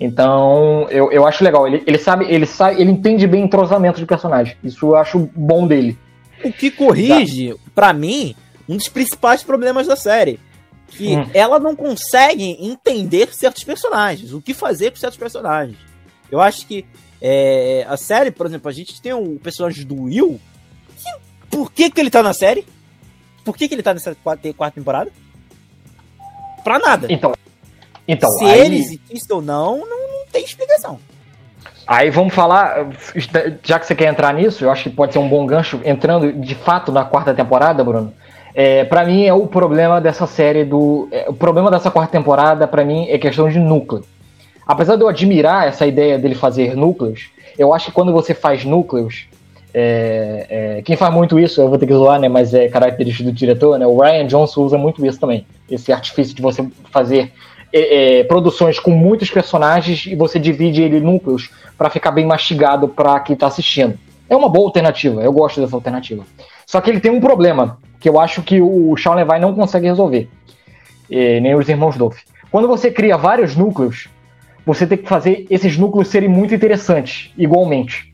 Então, 0.00 0.86
eu, 0.90 1.10
eu 1.10 1.26
acho 1.26 1.42
legal. 1.42 1.66
Ele, 1.66 1.82
ele 1.86 1.98
sabe, 1.98 2.26
ele 2.28 2.46
sabe, 2.46 2.80
ele 2.80 2.90
entende 2.90 3.26
bem 3.26 3.44
entrosamento 3.44 3.98
de 3.98 4.06
personagem. 4.06 4.56
Isso 4.62 4.86
eu 4.86 4.96
acho 4.96 5.28
bom 5.34 5.66
dele. 5.66 5.98
O 6.44 6.52
que 6.52 6.70
corrige, 6.70 7.52
tá. 7.52 7.58
para 7.74 7.92
mim, 7.92 8.34
um 8.68 8.76
dos 8.76 8.88
principais 8.88 9.42
problemas 9.42 9.86
da 9.86 9.96
série. 9.96 10.38
Que 10.86 11.16
hum. 11.16 11.26
ela 11.34 11.58
não 11.58 11.76
consegue 11.76 12.56
entender 12.60 13.28
certos 13.34 13.62
personagens, 13.62 14.32
o 14.32 14.40
que 14.40 14.54
fazer 14.54 14.90
com 14.90 14.96
certos 14.96 15.18
personagens. 15.18 15.76
Eu 16.30 16.40
acho 16.40 16.66
que 16.66 16.86
é, 17.20 17.84
a 17.88 17.96
série, 17.96 18.30
por 18.30 18.46
exemplo, 18.46 18.68
a 18.68 18.72
gente 18.72 19.00
tem 19.00 19.12
o 19.12 19.38
personagem 19.38 19.84
do 19.84 20.02
Will. 20.02 20.40
Que, 20.96 21.48
por 21.50 21.72
que, 21.72 21.90
que 21.90 22.00
ele 22.00 22.10
tá 22.10 22.22
na 22.22 22.32
série? 22.32 22.64
Por 23.44 23.56
que, 23.56 23.68
que 23.68 23.74
ele 23.74 23.82
tá 23.82 23.94
nessa 23.94 24.14
quarta, 24.14 24.52
quarta 24.52 24.74
temporada? 24.74 25.10
Pra 26.62 26.78
nada. 26.78 27.06
Então, 27.10 27.32
então, 28.06 28.30
Se 28.32 28.44
aí... 28.44 28.60
ele 28.60 28.76
existe 28.76 29.32
ou 29.32 29.42
não, 29.42 29.78
não, 29.78 30.08
não 30.08 30.26
tem 30.32 30.44
explicação. 30.44 30.98
Aí 31.86 32.10
vamos 32.10 32.34
falar, 32.34 32.88
já 33.62 33.78
que 33.78 33.86
você 33.86 33.94
quer 33.94 34.08
entrar 34.08 34.34
nisso, 34.34 34.64
eu 34.64 34.70
acho 34.70 34.84
que 34.84 34.90
pode 34.90 35.14
ser 35.14 35.18
um 35.18 35.28
bom 35.28 35.46
gancho, 35.46 35.80
entrando 35.84 36.30
de 36.32 36.54
fato 36.54 36.92
na 36.92 37.04
quarta 37.04 37.32
temporada, 37.32 37.82
Bruno. 37.82 38.12
É, 38.54 38.84
para 38.84 39.04
mim 39.04 39.24
é 39.24 39.32
o 39.32 39.46
problema 39.46 40.00
dessa 40.00 40.26
série 40.26 40.64
do. 40.64 41.08
É, 41.10 41.26
o 41.28 41.32
problema 41.32 41.70
dessa 41.70 41.90
quarta 41.90 42.12
temporada, 42.12 42.66
para 42.66 42.84
mim, 42.84 43.06
é 43.08 43.16
questão 43.16 43.48
de 43.48 43.58
núcleo. 43.58 44.04
Apesar 44.68 44.96
de 44.96 45.02
eu 45.02 45.08
admirar 45.08 45.66
essa 45.66 45.86
ideia 45.86 46.18
dele 46.18 46.34
fazer 46.34 46.76
núcleos, 46.76 47.30
eu 47.58 47.72
acho 47.74 47.86
que 47.86 47.92
quando 47.92 48.12
você 48.12 48.34
faz 48.34 48.64
núcleos, 48.64 49.26
É, 49.74 50.46
é, 50.48 50.82
quem 50.82 50.96
faz 50.96 51.12
muito 51.12 51.38
isso, 51.38 51.60
eu 51.60 51.68
vou 51.68 51.78
ter 51.78 51.86
que 51.86 51.92
zoar, 51.92 52.18
né? 52.18 52.26
Mas 52.26 52.54
é 52.54 52.68
característica 52.68 53.22
do 53.22 53.32
diretor, 53.32 53.78
né? 53.78 53.86
O 53.86 54.00
Ryan 54.00 54.26
Johnson 54.26 54.62
usa 54.62 54.78
muito 54.78 55.04
isso 55.04 55.20
também. 55.20 55.46
Esse 55.70 55.92
artifício 55.92 56.34
de 56.34 56.40
você 56.40 56.66
fazer 56.90 57.30
é, 57.70 58.20
é 58.20 58.24
produções 58.24 58.80
com 58.80 58.90
muitos 58.90 59.30
personagens 59.30 60.06
e 60.06 60.16
você 60.16 60.38
divide 60.38 60.82
ele 60.82 60.96
em 60.96 61.02
núcleos 61.02 61.50
para 61.76 61.90
ficar 61.90 62.12
bem 62.12 62.24
mastigado 62.24 62.88
para 62.88 63.20
quem 63.20 63.34
está 63.34 63.46
assistindo. 63.46 63.98
É 64.28 64.34
uma 64.34 64.48
boa 64.48 64.66
alternativa, 64.68 65.22
eu 65.22 65.32
gosto 65.32 65.60
dessa 65.60 65.76
alternativa. 65.76 66.24
Só 66.66 66.80
que 66.80 66.88
ele 66.90 66.98
tem 66.98 67.12
um 67.12 67.20
problema, 67.20 67.78
que 68.00 68.08
eu 68.08 68.18
acho 68.18 68.42
que 68.42 68.62
o 68.62 68.96
Shawn 68.96 69.16
Levy 69.16 69.38
não 69.38 69.54
consegue 69.54 69.86
resolver, 69.86 70.28
nem 71.10 71.54
os 71.54 71.68
irmãos 71.68 71.96
Dolph. 71.96 72.20
Quando 72.50 72.66
você 72.66 72.90
cria 72.90 73.18
vários 73.18 73.54
núcleos, 73.54 74.08
você 74.68 74.86
tem 74.86 74.98
que 74.98 75.08
fazer 75.08 75.46
esses 75.48 75.78
núcleos 75.78 76.08
serem 76.08 76.28
muito 76.28 76.54
interessantes, 76.54 77.30
igualmente. 77.38 78.12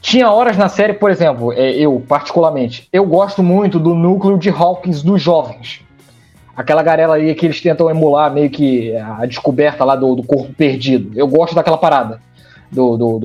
Tinha 0.00 0.30
horas 0.30 0.56
na 0.56 0.70
série, 0.70 0.94
por 0.94 1.10
exemplo, 1.10 1.52
é, 1.52 1.72
eu 1.72 2.02
particularmente, 2.08 2.88
eu 2.90 3.04
gosto 3.04 3.42
muito 3.42 3.78
do 3.78 3.94
núcleo 3.94 4.38
de 4.38 4.48
Hawkins 4.48 5.02
dos 5.02 5.20
jovens. 5.20 5.82
Aquela 6.56 6.82
garela 6.82 7.16
aí 7.16 7.34
que 7.34 7.44
eles 7.44 7.60
tentam 7.60 7.90
emular 7.90 8.32
meio 8.32 8.48
que 8.48 8.96
a 8.96 9.26
descoberta 9.26 9.84
lá 9.84 9.94
do, 9.94 10.14
do 10.14 10.22
corpo 10.22 10.50
perdido. 10.54 11.10
Eu 11.14 11.28
gosto 11.28 11.54
daquela 11.54 11.76
parada. 11.76 12.22
Do, 12.72 12.96
do, 12.96 13.18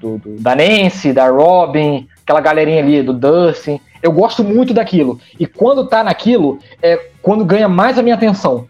do, 0.00 0.20
da 0.40 0.56
Nancy, 0.56 1.12
da 1.12 1.28
Robin, 1.28 2.08
aquela 2.20 2.40
galerinha 2.40 2.82
ali, 2.82 3.00
do 3.00 3.12
Dustin. 3.12 3.78
Eu 4.02 4.10
gosto 4.10 4.42
muito 4.42 4.74
daquilo. 4.74 5.20
E 5.38 5.46
quando 5.46 5.86
tá 5.86 6.02
naquilo, 6.02 6.58
é 6.82 7.10
quando 7.22 7.44
ganha 7.44 7.68
mais 7.68 7.96
a 7.96 8.02
minha 8.02 8.16
atenção. 8.16 8.66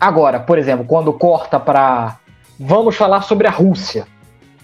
Agora, 0.00 0.40
por 0.40 0.58
exemplo, 0.58 0.84
quando 0.84 1.12
corta 1.12 1.58
para 1.58 2.18
vamos 2.58 2.96
falar 2.96 3.22
sobre 3.22 3.46
a 3.46 3.50
Rússia. 3.50 4.06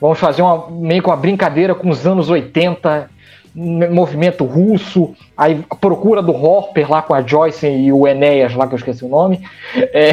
Vamos 0.00 0.18
fazer 0.18 0.42
uma, 0.42 0.68
meio 0.70 1.02
que 1.02 1.08
uma 1.08 1.16
brincadeira 1.16 1.74
com 1.74 1.88
os 1.88 2.06
anos 2.06 2.28
80, 2.28 3.08
movimento 3.54 4.44
russo, 4.44 5.14
aí 5.36 5.62
a 5.68 5.76
procura 5.76 6.22
do 6.22 6.32
Hopper 6.32 6.90
lá 6.90 7.02
com 7.02 7.14
a 7.14 7.22
Joyce 7.22 7.68
e 7.68 7.92
o 7.92 8.08
Enéas 8.08 8.54
lá, 8.54 8.66
que 8.66 8.74
eu 8.74 8.78
esqueci 8.78 9.04
o 9.04 9.08
nome. 9.08 9.46
É, 9.74 10.10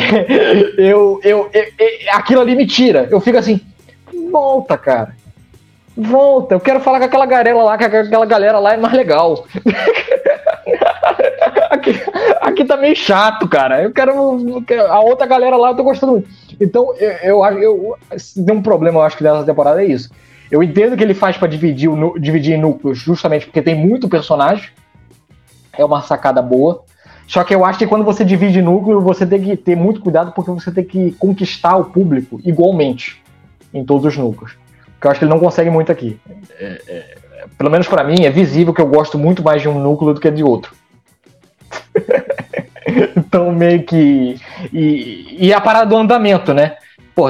eu, 0.77 1.19
eu, 1.23 1.49
eu, 1.53 1.55
eu, 1.79 2.13
aquilo 2.13 2.41
ali 2.41 2.55
me 2.55 2.67
tira. 2.67 3.07
Eu 3.09 3.19
fico 3.19 3.37
assim, 3.37 3.59
volta, 4.31 4.77
cara. 4.77 5.17
Volta, 5.97 6.55
eu 6.55 6.59
quero 6.59 6.79
falar 6.79 6.99
com 6.99 7.05
aquela 7.05 7.25
galera 7.25 7.61
lá, 7.61 7.77
que 7.77 7.83
aquela 7.83 8.25
galera 8.25 8.59
lá 8.59 8.73
é 8.73 8.77
mais 8.77 8.93
legal. 8.93 9.45
tá 12.69 12.77
meio 12.77 12.95
chato, 12.95 13.47
cara. 13.47 13.83
Eu 13.83 13.91
quero. 13.91 14.11
A 14.87 14.99
outra 15.01 15.25
galera 15.25 15.57
lá 15.57 15.71
eu 15.71 15.75
tô 15.75 15.83
gostando 15.83 16.13
muito. 16.13 16.29
Então, 16.59 16.93
eu 17.23 17.43
acho. 17.43 17.57
Eu, 17.57 17.97
eu, 18.11 18.45
tem 18.45 18.55
um 18.55 18.61
problema, 18.61 18.99
eu 18.99 19.03
acho 19.03 19.17
que 19.17 19.23
nessa 19.23 19.43
temporada 19.43 19.83
é 19.83 19.87
isso. 19.87 20.09
Eu 20.51 20.63
entendo 20.63 20.97
que 20.97 21.03
ele 21.03 21.13
faz 21.13 21.37
para 21.37 21.47
dividir, 21.47 21.89
dividir 22.19 22.55
em 22.55 22.61
núcleos, 22.61 22.97
justamente 22.97 23.45
porque 23.45 23.61
tem 23.61 23.75
muito 23.75 24.07
personagem. 24.07 24.69
É 25.77 25.85
uma 25.85 26.01
sacada 26.01 26.41
boa. 26.41 26.83
Só 27.27 27.43
que 27.43 27.53
eu 27.53 27.63
acho 27.63 27.77
que 27.77 27.85
quando 27.85 28.03
você 28.03 28.25
divide 28.25 28.59
núcleo, 28.59 29.01
você 29.01 29.25
tem 29.25 29.39
que 29.39 29.55
ter 29.55 29.75
muito 29.75 30.01
cuidado, 30.01 30.31
porque 30.31 30.49
você 30.49 30.71
tem 30.71 30.83
que 30.83 31.11
conquistar 31.13 31.77
o 31.77 31.85
público 31.85 32.41
igualmente 32.43 33.21
em 33.71 33.85
todos 33.85 34.05
os 34.05 34.17
núcleos. 34.17 34.57
Que 34.99 35.05
eu 35.05 35.11
acho 35.11 35.19
que 35.19 35.25
ele 35.25 35.31
não 35.31 35.39
consegue 35.39 35.69
muito 35.69 35.91
aqui. 35.91 36.19
É, 36.59 36.81
é, 36.87 37.45
pelo 37.55 37.69
menos 37.69 37.87
para 37.87 38.03
mim, 38.03 38.23
é 38.23 38.31
visível 38.31 38.73
que 38.73 38.81
eu 38.81 38.87
gosto 38.87 39.17
muito 39.17 39.43
mais 39.43 39.61
de 39.61 39.69
um 39.69 39.79
núcleo 39.79 40.13
do 40.13 40.19
que 40.19 40.31
de 40.31 40.43
outro. 40.43 40.73
então, 43.15 43.51
meio 43.51 43.83
que. 43.83 44.39
E, 44.73 45.37
e 45.39 45.53
a 45.53 45.61
parada 45.61 45.87
do 45.87 45.97
andamento, 45.97 46.53
né? 46.53 46.77
Pô, 47.15 47.27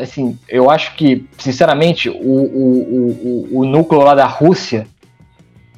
assim, 0.00 0.38
eu 0.48 0.70
acho 0.70 0.94
que, 0.94 1.26
sinceramente, 1.36 2.08
o, 2.08 2.14
o, 2.14 3.48
o, 3.52 3.58
o 3.58 3.64
núcleo 3.66 4.00
lá 4.00 4.14
da 4.14 4.24
Rússia, 4.24 4.86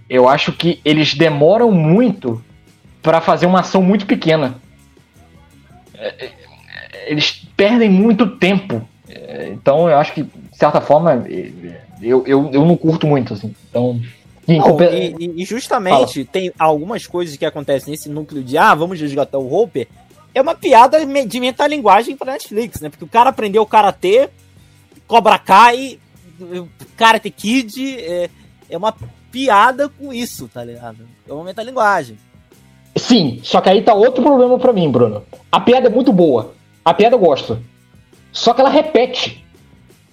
eu 0.08 0.28
acho 0.28 0.52
que 0.52 0.80
eles 0.84 1.14
demoram 1.14 1.72
muito 1.72 2.42
para 3.02 3.20
fazer 3.20 3.46
uma 3.46 3.60
ação 3.60 3.82
muito 3.82 4.06
pequena. 4.06 4.54
É, 5.94 6.26
é, 6.26 6.32
eles 7.06 7.46
perdem 7.56 7.90
muito 7.90 8.26
tempo. 8.26 8.86
É, 9.08 9.50
então, 9.52 9.88
eu 9.88 9.98
acho 9.98 10.12
que, 10.12 10.22
de 10.22 10.56
certa 10.56 10.80
forma, 10.80 11.24
eu, 12.00 12.24
eu, 12.26 12.50
eu 12.52 12.64
não 12.64 12.76
curto 12.76 13.06
muito, 13.06 13.34
assim. 13.34 13.54
Então. 13.68 14.00
Não, 14.46 14.76
e, 14.80 15.42
e, 15.42 15.44
justamente 15.44 16.14
Fala. 16.14 16.26
tem 16.32 16.52
algumas 16.58 17.06
coisas 17.06 17.36
que 17.36 17.44
acontecem 17.44 17.92
nesse 17.92 18.08
núcleo 18.08 18.42
de 18.42 18.58
ah, 18.58 18.74
vamos 18.74 19.00
resgatar 19.00 19.38
o 19.38 19.46
Roper. 19.46 19.86
É 20.34 20.40
uma 20.40 20.54
piada 20.54 21.04
de 21.26 21.40
metalinguagem 21.40 22.16
pra 22.16 22.32
Netflix, 22.32 22.80
né? 22.80 22.88
Porque 22.88 23.04
o 23.04 23.08
cara 23.08 23.30
aprendeu 23.30 23.64
karatê, 23.66 24.30
Cobra 25.06 25.38
Kai, 25.38 25.98
Karate 26.96 27.30
Kid, 27.30 27.98
é, 27.98 28.30
é 28.68 28.76
uma 28.76 28.94
piada 29.30 29.88
com 29.88 30.12
isso, 30.12 30.48
tá 30.48 30.64
ligado? 30.64 31.06
É 31.28 31.32
uma 31.32 31.44
metalinguagem. 31.44 32.18
Sim, 32.96 33.40
só 33.42 33.60
que 33.60 33.70
aí 33.70 33.82
tá 33.82 33.94
outro 33.94 34.22
problema 34.22 34.58
para 34.58 34.72
mim, 34.72 34.90
Bruno. 34.90 35.22
A 35.50 35.60
piada 35.60 35.88
é 35.88 35.90
muito 35.90 36.12
boa. 36.12 36.54
A 36.84 36.92
piada 36.92 37.14
eu 37.14 37.20
gosto. 37.20 37.58
Só 38.32 38.52
que 38.52 38.60
ela 38.60 38.70
repete. 38.70 39.41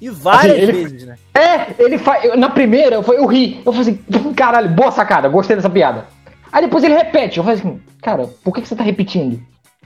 E 0.02 0.10
várias 0.10 0.54
assim, 0.54 0.62
ele, 0.62 0.72
vezes, 0.72 1.06
né? 1.06 1.16
É, 1.34 1.84
ele 1.84 1.97
faz. 1.97 2.38
Na 2.38 2.50
primeira, 2.50 2.95
eu, 2.95 3.14
eu 3.14 3.26
ri. 3.26 3.62
Eu 3.66 3.74
falei 3.74 3.82
assim, 3.82 4.34
caralho, 4.34 4.70
boa 4.70 4.91
sacada, 4.91 5.28
gostei 5.28 5.56
dessa 5.56 5.70
piada. 5.70 6.08
Aí 6.52 6.64
depois 6.64 6.84
ele 6.84 6.95
repete. 6.95 7.38
Eu 7.38 7.43
falei 7.43 7.60
assim, 7.60 7.82
cara, 8.02 8.28
por 8.43 8.54
que, 8.54 8.62
que 8.62 8.68
você 8.68 8.76
tá 8.76 8.84
repetindo? 8.84 9.39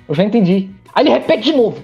Eu 0.07 0.13
já 0.15 0.23
entendi. 0.23 0.69
Aí 0.93 1.03
ele 1.03 1.09
repete 1.09 1.43
de 1.43 1.53
novo. 1.53 1.83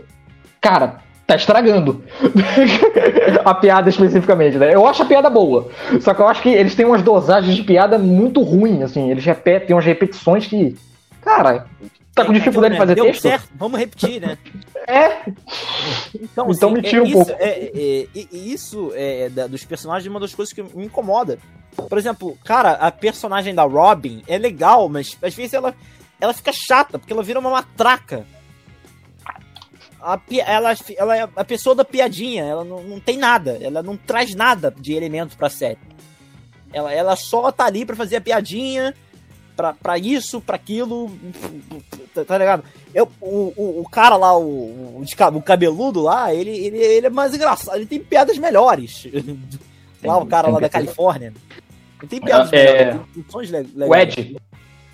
Cara, 0.61 0.99
tá 1.25 1.35
estragando. 1.35 2.03
a 3.45 3.53
piada 3.53 3.89
especificamente, 3.89 4.57
né? 4.57 4.73
Eu 4.73 4.85
acho 4.87 5.03
a 5.03 5.05
piada 5.05 5.29
boa. 5.29 5.69
Só 6.01 6.13
que 6.13 6.21
eu 6.21 6.27
acho 6.27 6.41
que 6.41 6.49
eles 6.49 6.75
têm 6.75 6.85
umas 6.85 7.01
dosagens 7.01 7.55
de 7.55 7.63
piada 7.63 7.97
muito 7.97 8.41
ruins, 8.41 8.81
assim. 8.81 9.09
Eles 9.09 9.25
repetem 9.25 9.75
umas 9.75 9.85
repetições 9.85 10.47
que. 10.47 10.75
Cara, 11.21 11.65
tá 12.19 12.25
com 12.25 12.33
dificuldade 12.33 12.73
de 12.73 12.79
fazer 12.79 12.95
Deu 12.95 13.05
texto? 13.05 13.21
Certo, 13.21 13.49
vamos 13.55 13.79
repetir, 13.79 14.21
né? 14.21 14.37
é. 14.87 15.21
Então, 16.15 16.49
então 16.49 16.69
assim, 16.69 16.73
me 16.73 16.81
tira 16.81 16.97
é, 16.97 17.01
um 17.01 17.05
isso, 17.05 17.13
pouco. 17.13 17.31
É, 17.31 17.49
é, 17.49 18.07
é 18.15 18.27
isso 18.31 18.91
é, 18.93 19.29
dos 19.29 19.63
personagens 19.65 20.07
é 20.07 20.09
uma 20.09 20.19
das 20.19 20.33
coisas 20.33 20.53
que 20.53 20.61
me 20.61 20.85
incomoda. 20.85 21.39
Por 21.75 21.97
exemplo, 21.97 22.37
cara, 22.43 22.73
a 22.73 22.91
personagem 22.91 23.53
da 23.53 23.63
Robin 23.63 24.23
é 24.27 24.37
legal, 24.37 24.89
mas 24.89 25.17
às 25.21 25.33
vezes 25.33 25.53
ela, 25.53 25.73
ela 26.19 26.33
fica 26.33 26.51
chata, 26.51 26.99
porque 26.99 27.13
ela 27.13 27.23
vira 27.23 27.39
uma 27.39 27.49
matraca. 27.49 28.25
A, 30.01 30.19
ela, 30.45 30.73
ela 30.97 31.17
é 31.17 31.29
a 31.35 31.45
pessoa 31.45 31.75
da 31.75 31.83
piadinha, 31.83 32.43
ela 32.43 32.63
não, 32.63 32.81
não 32.83 32.99
tem 32.99 33.17
nada, 33.17 33.57
ela 33.61 33.83
não 33.83 33.97
traz 33.97 34.33
nada 34.33 34.73
de 34.77 34.93
elemento 34.93 35.37
pra 35.37 35.49
série. 35.49 35.77
Ela, 36.71 36.93
ela 36.93 37.15
só 37.15 37.51
tá 37.51 37.65
ali 37.65 37.85
pra 37.85 37.95
fazer 37.95 38.17
a 38.17 38.21
piadinha, 38.21 38.93
pra, 39.59 39.73
pra 39.73 39.97
isso, 39.97 40.39
pra 40.39 40.55
aquilo, 40.55 41.11
tá, 42.13 42.23
tá 42.23 42.37
ligado? 42.37 42.63
Eu, 42.95 43.11
o, 43.19 43.53
o, 43.57 43.81
o, 43.81 43.89
cara 43.89 44.15
lá, 44.15 44.37
o, 44.37 45.03
o 45.03 45.41
cabeludo 45.41 45.99
lá, 45.99 46.33
ele, 46.33 46.49
ele, 46.49 46.77
ele 46.77 47.07
é 47.07 47.09
mais 47.09 47.33
engraçado, 47.33 47.75
ele 47.75 47.85
tem 47.85 47.99
piadas 47.99 48.37
melhores. 48.37 49.05
lá 50.01 50.17
o 50.17 50.25
cara 50.25 50.47
lá 50.47 50.61
da 50.61 50.69
Califórnia. 50.69 51.33
Ele 51.99 52.07
tem 52.07 52.21
piadas 52.21 52.53
é, 52.53 52.85
melhores, 52.85 53.05
tem 53.13 53.25
legais. 53.75 53.89
O 53.89 53.95
Ed. 53.95 54.37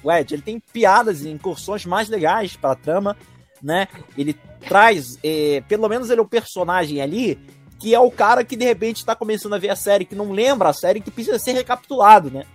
O 0.04 0.12
Ed, 0.12 0.34
ele 0.34 0.42
tem 0.42 0.60
piadas 0.60 1.22
e 1.22 1.30
incursões 1.30 1.86
mais 1.86 2.10
legais 2.10 2.56
pra 2.56 2.74
trama, 2.74 3.16
né? 3.62 3.88
Ele 4.18 4.36
traz, 4.68 5.20
é, 5.24 5.62
pelo 5.68 5.88
menos 5.88 6.10
ele 6.10 6.22
é 6.22 6.24
o 6.24 6.28
personagem 6.28 7.02
ali, 7.02 7.38
que 7.80 7.94
é 7.94 8.00
o 8.00 8.10
cara 8.10 8.44
que 8.44 8.56
de 8.56 8.66
repente 8.66 9.06
tá 9.06 9.16
começando 9.16 9.54
a 9.54 9.60
ver 9.60 9.70
a 9.70 9.76
série, 9.76 10.06
que 10.06 10.16
não 10.16 10.32
lembra 10.32 10.70
a 10.70 10.74
série, 10.74 11.02
que 11.02 11.12
precisa 11.12 11.38
ser 11.38 11.52
recapitulado, 11.52 12.32
né? 12.32 12.46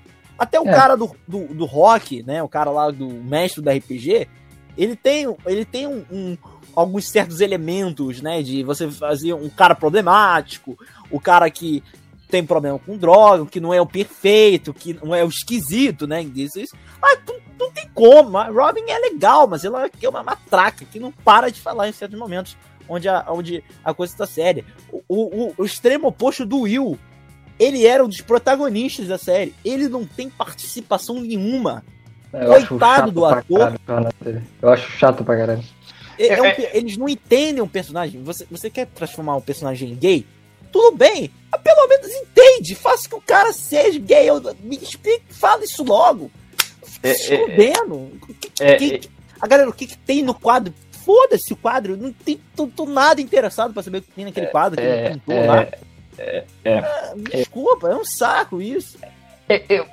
Até 0.41 0.59
o 0.59 0.67
é. 0.67 0.73
cara 0.73 0.97
do, 0.97 1.15
do, 1.29 1.45
do, 1.49 1.67
rock, 1.67 2.23
né? 2.23 2.43
O 2.43 2.49
cara 2.49 2.71
lá 2.71 2.91
do 2.91 3.07
mestre 3.07 3.61
do 3.61 3.69
RPG, 3.69 4.27
ele 4.75 4.97
tem, 4.97 5.27
ele 5.45 5.67
tem 5.67 5.87
um, 5.87 6.03
um, 6.11 6.39
alguns 6.75 7.11
certos 7.11 7.43
elementos, 7.43 8.23
né? 8.23 8.43
De 8.43 8.65
você 8.65 8.91
fazer 8.91 9.35
um 9.35 9.51
cara 9.51 9.75
problemático, 9.75 10.79
o 11.11 11.21
cara 11.21 11.51
que 11.51 11.85
tem 12.31 12.43
problema 12.43 12.79
com 12.79 12.97
droga, 12.97 13.45
que 13.45 13.61
não 13.61 13.75
é 13.75 13.83
o 13.83 13.87
perfeito, 13.87 14.73
que 14.73 14.95
não 14.95 15.15
é 15.15 15.23
o 15.23 15.29
esquisito, 15.29 16.07
né? 16.07 16.23
Isso, 16.23 16.59
isso. 16.59 16.75
Ah, 17.03 17.19
não, 17.29 17.37
não 17.59 17.71
tem 17.71 17.87
como. 17.93 18.39
A 18.39 18.47
Robin 18.47 18.89
é 18.89 18.99
legal, 18.99 19.47
mas 19.47 19.63
ela 19.63 19.85
é 19.85 20.09
uma 20.09 20.23
matraca 20.23 20.87
que 20.87 20.99
não 20.99 21.13
para 21.13 21.51
de 21.51 21.61
falar 21.61 21.87
em 21.87 21.93
certos 21.93 22.19
momentos 22.19 22.57
onde 22.89 23.11
a, 23.11 23.25
onde 23.29 23.63
a 23.85 23.93
coisa 23.93 24.15
está 24.15 24.27
séria. 24.27 24.65
O, 24.91 25.03
o, 25.49 25.55
o 25.59 25.65
extremo 25.67 26.09
oposto 26.09 26.47
do 26.47 26.61
Will, 26.61 26.99
ele 27.61 27.87
era 27.87 28.03
um 28.03 28.09
dos 28.09 28.23
protagonistas 28.23 29.07
da 29.07 29.19
série. 29.19 29.55
Ele 29.63 29.87
não 29.87 30.07
tem 30.07 30.31
participação 30.31 31.21
nenhuma. 31.21 31.85
É, 32.33 32.47
eu 32.47 32.67
Coitado 32.67 33.13
do 33.13 33.27
ator. 33.27 33.79
Caralho, 33.87 34.43
eu 34.63 34.69
acho 34.71 34.91
chato 34.93 35.23
pra 35.23 35.37
caralho. 35.37 35.63
É, 36.19 36.29
é 36.29 36.43
um, 36.43 36.47
eles 36.73 36.97
não 36.97 37.07
entendem 37.07 37.63
um 37.63 37.69
personagem. 37.69 38.23
Você, 38.23 38.47
você 38.51 38.71
quer 38.71 38.87
transformar 38.87 39.37
um 39.37 39.43
personagem 39.43 39.95
gay? 39.95 40.27
Tudo 40.73 40.97
bem, 40.97 41.31
mas 41.53 41.61
pelo 41.61 41.87
menos 41.87 42.09
entende. 42.09 42.75
Faça 42.75 43.07
que 43.07 43.15
o 43.15 43.21
cara 43.21 43.53
seja 43.53 43.99
gay. 43.99 44.29
Me 44.63 44.77
explique, 44.77 45.25
fala 45.29 45.63
isso 45.63 45.85
logo. 45.85 46.31
É, 47.03 47.11
Escondendo. 47.11 48.11
É, 48.59 48.77
que, 48.77 48.99
que, 49.01 49.11
a 49.39 49.47
galera, 49.47 49.69
o 49.69 49.73
que, 49.73 49.87
que 49.87 49.99
tem 49.99 50.23
no 50.23 50.33
quadro? 50.33 50.73
Foda-se 51.05 51.53
o 51.53 51.57
quadro. 51.57 51.97
Não 51.97 52.13
tem 52.13 52.41
tô, 52.57 52.67
tô 52.69 52.87
nada 52.87 53.21
interessado 53.21 53.75
pra 53.75 53.83
saber 53.83 53.99
o 53.99 54.03
que 54.03 54.13
tem 54.13 54.25
naquele 54.25 54.47
quadro 54.47 54.81
que 54.81 54.87
ele 54.87 55.11
pintou 55.11 55.47
lá. 55.47 55.67
É, 56.21 56.45
é, 56.67 56.79
ah, 56.79 57.15
desculpa, 57.33 57.89
é 57.89 57.97
um 57.97 58.05
saco 58.05 58.61
isso. 58.61 58.99
é, 59.49 59.63
eu, 59.71 59.87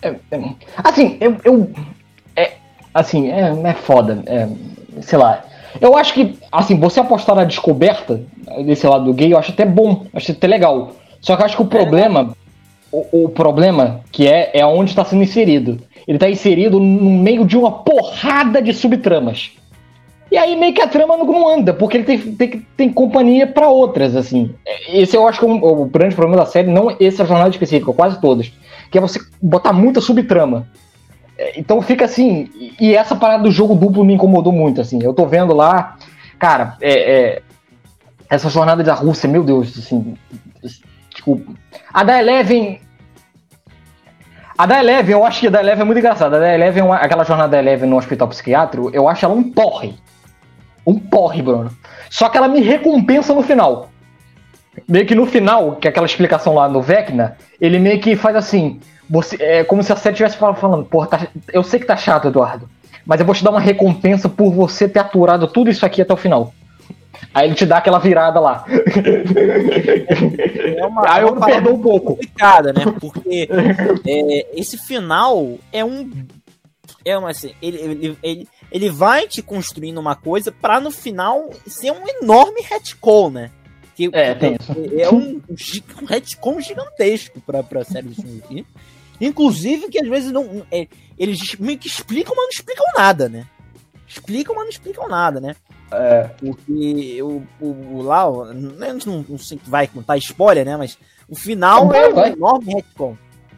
é, 0.00 0.14
é, 0.30 0.40
assim, 0.76 1.18
eu, 1.20 1.36
eu 1.44 1.70
é, 2.36 2.52
assim, 2.94 3.28
é, 3.28 3.50
é 3.64 3.74
foda, 3.74 4.22
é, 4.26 4.48
sei 5.02 5.18
lá. 5.18 5.44
Eu 5.80 5.96
acho 5.96 6.14
que, 6.14 6.38
assim, 6.50 6.78
você 6.78 7.00
apostar 7.00 7.34
na 7.34 7.44
descoberta 7.44 8.22
desse 8.64 8.86
lado 8.86 9.12
gay, 9.12 9.32
eu 9.32 9.38
acho 9.38 9.50
até 9.50 9.64
bom, 9.64 10.06
acho 10.14 10.30
até 10.30 10.46
legal. 10.46 10.92
Só 11.20 11.36
que 11.36 11.42
eu 11.42 11.46
acho 11.46 11.56
que 11.56 11.62
o 11.62 11.66
problema, 11.66 12.34
o, 12.90 13.24
o 13.24 13.28
problema 13.28 14.00
que 14.12 14.28
é, 14.28 14.50
é 14.54 14.64
onde 14.64 14.90
está 14.90 15.04
sendo 15.04 15.22
inserido. 15.22 15.80
Ele 16.06 16.16
está 16.16 16.30
inserido 16.30 16.80
no 16.80 17.10
meio 17.10 17.44
de 17.44 17.56
uma 17.56 17.70
porrada 17.70 18.62
de 18.62 18.72
subtramas. 18.72 19.52
E 20.30 20.38
aí 20.38 20.56
meio 20.56 20.72
que 20.72 20.80
a 20.80 20.86
trama 20.86 21.16
não 21.16 21.48
anda, 21.48 21.74
porque 21.74 21.96
ele 21.96 22.04
tem, 22.04 22.18
tem, 22.18 22.66
tem 22.76 22.92
companhia 22.92 23.46
para 23.46 23.68
outras, 23.68 24.14
assim. 24.14 24.54
Esse 24.88 25.16
eu 25.16 25.26
acho 25.26 25.40
que 25.40 25.44
é 25.44 25.48
o, 25.48 25.82
o 25.82 25.84
grande 25.86 26.14
problema 26.14 26.42
da 26.42 26.46
série, 26.46 26.70
não 26.70 26.94
esse 27.00 27.20
é 27.20 27.24
a 27.24 27.26
jornada 27.26 27.50
específica, 27.50 27.92
quase 27.92 28.20
todas. 28.20 28.52
Que 28.90 28.98
é 28.98 29.00
você 29.00 29.18
botar 29.42 29.72
muita 29.72 30.00
subtrama. 30.00 30.68
É, 31.36 31.58
então 31.58 31.82
fica 31.82 32.04
assim. 32.04 32.48
E 32.80 32.94
essa 32.94 33.16
parada 33.16 33.42
do 33.42 33.50
jogo 33.50 33.74
duplo 33.74 34.04
me 34.04 34.14
incomodou 34.14 34.52
muito, 34.52 34.80
assim. 34.80 35.02
Eu 35.02 35.12
tô 35.12 35.26
vendo 35.26 35.52
lá, 35.52 35.96
cara, 36.38 36.76
é, 36.80 37.12
é 37.12 37.42
essa 38.28 38.48
jornada 38.48 38.84
da 38.84 38.94
Rússia, 38.94 39.28
meu 39.28 39.42
Deus, 39.42 39.76
assim. 39.76 40.16
Desculpa. 41.10 41.52
A 41.92 42.04
da 42.04 42.20
Eleven 42.20 42.80
a 44.60 44.66
da 44.66 44.78
Eleven, 44.78 45.12
eu 45.12 45.24
acho 45.24 45.40
que 45.40 45.46
a 45.46 45.50
da 45.50 45.60
Eleven 45.60 45.80
é 45.80 45.84
muito 45.84 45.98
engraçada. 45.98 46.36
A 46.36 46.40
da 46.40 46.54
Eleven, 46.54 46.92
aquela 46.92 47.24
jornada 47.24 47.52
da 47.52 47.58
Eleven 47.58 47.88
no 47.88 47.96
hospital 47.96 48.28
psiquiátrico, 48.28 48.90
eu 48.92 49.08
acho 49.08 49.24
ela 49.24 49.32
um 49.32 49.42
porre. 49.42 49.94
Um 50.90 50.98
porre, 50.98 51.40
Bruno. 51.40 51.70
Só 52.10 52.28
que 52.28 52.36
ela 52.36 52.48
me 52.48 52.60
recompensa 52.60 53.32
no 53.32 53.42
final. 53.42 53.90
Meio 54.88 55.06
que 55.06 55.14
no 55.14 55.24
final, 55.24 55.76
que 55.76 55.86
é 55.86 55.90
aquela 55.90 56.06
explicação 56.06 56.54
lá 56.54 56.68
no 56.68 56.82
Vecna, 56.82 57.36
ele 57.60 57.78
meio 57.78 58.00
que 58.00 58.16
faz 58.16 58.34
assim. 58.34 58.80
Você, 59.08 59.36
é 59.40 59.64
como 59.64 59.82
se 59.82 59.92
a 59.92 59.96
série 59.96 60.14
estivesse 60.14 60.36
falando, 60.36 60.84
porra, 60.84 61.06
tá, 61.06 61.26
eu 61.52 61.62
sei 61.62 61.78
que 61.80 61.86
tá 61.86 61.96
chato, 61.96 62.28
Eduardo, 62.28 62.68
mas 63.04 63.20
eu 63.20 63.26
vou 63.26 63.34
te 63.34 63.42
dar 63.42 63.50
uma 63.50 63.60
recompensa 63.60 64.28
por 64.28 64.52
você 64.52 64.88
ter 64.88 65.00
aturado 65.00 65.48
tudo 65.48 65.70
isso 65.70 65.84
aqui 65.84 66.02
até 66.02 66.12
o 66.12 66.16
final. 66.16 66.52
Aí 67.34 67.46
ele 67.46 67.54
te 67.54 67.66
dá 67.66 67.78
aquela 67.78 67.98
virada 67.98 68.40
lá. 68.40 68.64
É 70.76 70.86
uma, 70.86 71.12
Aí 71.12 71.22
eu 71.22 71.36
perdoo 71.36 71.74
um 71.74 71.82
pouco. 71.82 72.14
Complicada, 72.14 72.72
né? 72.72 72.82
Porque 72.98 73.48
é, 74.06 74.46
esse 74.58 74.78
final 74.78 75.58
é 75.72 75.84
um. 75.84 76.10
É 77.04 77.16
uma 77.16 77.30
assim, 77.30 77.54
ele, 77.62 77.78
ele, 77.78 78.18
ele, 78.22 78.48
ele 78.70 78.90
vai 78.90 79.26
te 79.26 79.42
construindo 79.42 79.98
uma 79.98 80.14
coisa 80.14 80.52
para 80.52 80.80
no 80.80 80.90
final 80.90 81.50
ser 81.66 81.90
um 81.92 82.06
enorme 82.06 82.60
retcon, 82.62 83.30
né? 83.30 83.50
Que, 83.94 84.08
é, 84.12 84.34
tem 84.34 84.54
é, 84.54 85.02
é 85.02 85.10
um, 85.10 85.40
um 86.00 86.04
retcon 86.06 86.60
gigantesco 86.60 87.40
pra, 87.40 87.62
pra 87.62 87.84
série 87.84 88.08
de 88.08 88.14
filme. 88.14 88.66
Inclusive 89.20 89.88
que 89.88 89.98
às 89.98 90.08
vezes 90.08 90.32
não. 90.32 90.66
É, 90.70 90.86
eles 91.18 91.54
meio 91.56 91.78
que 91.78 91.88
explicam, 91.88 92.34
mas 92.34 92.44
não 92.44 92.50
explicam 92.50 92.86
nada, 92.96 93.28
né? 93.28 93.46
Explicam, 94.08 94.54
mas 94.54 94.64
não 94.64 94.70
explicam 94.70 95.08
nada, 95.08 95.40
né? 95.40 95.54
É. 95.92 96.30
Porque 96.38 97.22
o, 97.22 97.42
o, 97.60 97.66
o 97.66 98.02
lá, 98.02 98.24
não, 98.54 98.98
não, 99.04 99.26
não 99.28 99.38
sei 99.38 99.60
vai 99.64 99.86
contar 99.86 100.16
spoiler, 100.16 100.64
né? 100.64 100.76
Mas 100.76 100.96
o 101.28 101.36
final 101.36 101.92
é 101.94 102.08
um 102.08 102.26
enorme 102.26 102.72
retcon, 102.74 103.16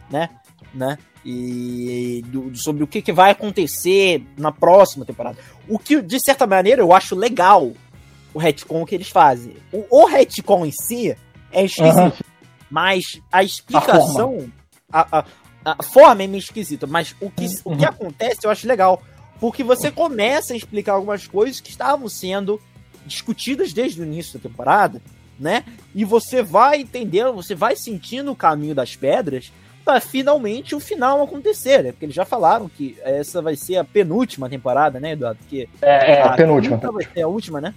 né? 0.09 0.29
né? 0.73 0.97
E 1.25 2.21
do, 2.27 2.55
sobre 2.55 2.83
o 2.83 2.87
que, 2.87 3.01
que 3.01 3.13
vai 3.13 3.31
acontecer 3.31 4.25
na 4.37 4.51
próxima 4.51 5.05
temporada. 5.05 5.37
O 5.67 5.79
que, 5.79 6.01
de 6.01 6.19
certa 6.19 6.45
maneira, 6.45 6.81
eu 6.81 6.91
acho 6.91 7.15
legal 7.15 7.71
o 8.33 8.39
retcon 8.39 8.85
que 8.85 8.95
eles 8.95 9.09
fazem. 9.09 9.55
O, 9.71 9.85
o 9.89 10.05
retcon 10.05 10.65
em 10.65 10.71
si 10.71 11.15
é 11.51 11.63
esquisito, 11.63 11.99
uhum. 11.99 12.11
mas 12.69 13.21
a 13.31 13.43
explicação, 13.43 14.51
a, 14.91 15.19
a, 15.19 15.25
a, 15.63 15.83
forma 15.83 16.23
é 16.23 16.27
meio 16.27 16.39
esquisita, 16.39 16.87
mas 16.87 17.15
o 17.21 17.29
que, 17.29 17.45
uhum. 17.45 17.73
o 17.73 17.77
que 17.77 17.85
acontece 17.85 18.39
eu 18.43 18.51
acho 18.51 18.67
legal. 18.67 19.01
Porque 19.39 19.63
você 19.63 19.91
começa 19.91 20.53
a 20.53 20.57
explicar 20.57 20.93
algumas 20.93 21.27
coisas 21.27 21.59
que 21.59 21.69
estavam 21.69 22.09
sendo 22.09 22.59
discutidas 23.05 23.73
desde 23.73 24.01
o 24.01 24.05
início 24.05 24.39
da 24.39 24.49
temporada, 24.49 25.01
né? 25.39 25.63
E 25.93 26.05
você 26.05 26.41
vai 26.41 26.81
entendendo, 26.81 27.33
você 27.33 27.53
vai 27.53 27.75
sentindo 27.75 28.31
o 28.31 28.35
caminho 28.35 28.73
das 28.73 28.95
pedras 28.95 29.51
para 29.83 29.99
finalmente 29.99 30.75
o 30.75 30.79
final 30.79 31.21
acontecer, 31.21 31.83
né? 31.83 31.91
Porque 31.91 32.05
eles 32.05 32.15
já 32.15 32.25
falaram 32.25 32.69
que 32.69 32.97
essa 33.03 33.41
vai 33.41 33.55
ser 33.55 33.77
a 33.77 33.83
penúltima 33.83 34.49
temporada, 34.49 34.99
né, 34.99 35.11
Eduardo? 35.11 35.39
Porque 35.39 35.67
é, 35.81 36.13
é 36.13 36.21
a, 36.21 36.27
a 36.27 36.35
penúltima. 36.35 36.77
Vai 36.77 37.07
ser 37.13 37.21
a 37.21 37.27
última, 37.27 37.59
né? 37.59 37.73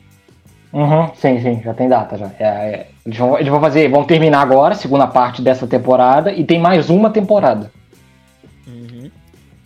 Uhum, 0.72 1.10
sim, 1.14 1.40
sim, 1.40 1.62
já 1.62 1.72
tem 1.72 1.88
data 1.88 2.18
já. 2.18 2.30
É, 2.38 2.44
é, 2.44 2.88
eles, 3.04 3.18
vão, 3.18 3.38
eles 3.38 3.48
vão 3.48 3.60
fazer, 3.60 3.88
vão 3.88 4.04
terminar 4.04 4.42
agora, 4.42 4.74
segunda 4.74 5.06
parte 5.06 5.40
dessa 5.40 5.66
temporada, 5.66 6.32
e 6.32 6.44
tem 6.44 6.60
mais 6.60 6.90
uma 6.90 7.10
temporada. 7.10 7.72
Uhum. 8.66 9.10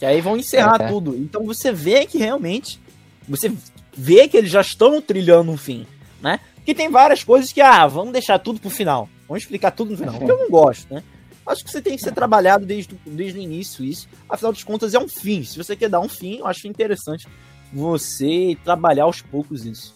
E 0.00 0.06
aí 0.06 0.20
vão 0.20 0.36
encerrar 0.36 0.80
é, 0.80 0.84
é. 0.84 0.88
tudo. 0.88 1.16
Então 1.16 1.44
você 1.44 1.72
vê 1.72 2.06
que 2.06 2.18
realmente. 2.18 2.80
Você 3.28 3.52
vê 3.92 4.28
que 4.28 4.36
eles 4.36 4.50
já 4.50 4.60
estão 4.60 5.00
trilhando 5.00 5.50
um 5.50 5.56
fim, 5.56 5.86
né? 6.20 6.40
Que 6.64 6.74
tem 6.74 6.90
várias 6.90 7.22
coisas 7.24 7.52
que, 7.52 7.60
ah, 7.60 7.86
vamos 7.86 8.12
deixar 8.12 8.38
tudo 8.38 8.60
pro 8.60 8.70
final. 8.70 9.08
Vamos 9.28 9.42
explicar 9.42 9.70
tudo 9.70 9.92
no 9.92 9.96
final. 9.96 10.14
Sim. 10.14 10.24
Que 10.24 10.30
eu 10.30 10.38
não 10.38 10.50
gosto, 10.50 10.92
né? 10.92 11.02
Acho 11.50 11.64
que 11.64 11.70
você 11.70 11.82
tem 11.82 11.96
que 11.96 12.02
ser 12.02 12.12
trabalhado 12.12 12.64
desde, 12.64 12.94
desde 13.04 13.38
o 13.38 13.42
início 13.42 13.84
isso. 13.84 14.08
Afinal 14.28 14.52
de 14.52 14.64
contas, 14.64 14.94
é 14.94 14.98
um 14.98 15.08
fim. 15.08 15.42
Se 15.42 15.58
você 15.58 15.74
quer 15.74 15.88
dar 15.88 16.00
um 16.00 16.08
fim, 16.08 16.38
eu 16.38 16.46
acho 16.46 16.68
interessante 16.68 17.26
você 17.72 18.56
trabalhar 18.64 19.04
aos 19.04 19.20
poucos 19.20 19.64
isso. 19.64 19.94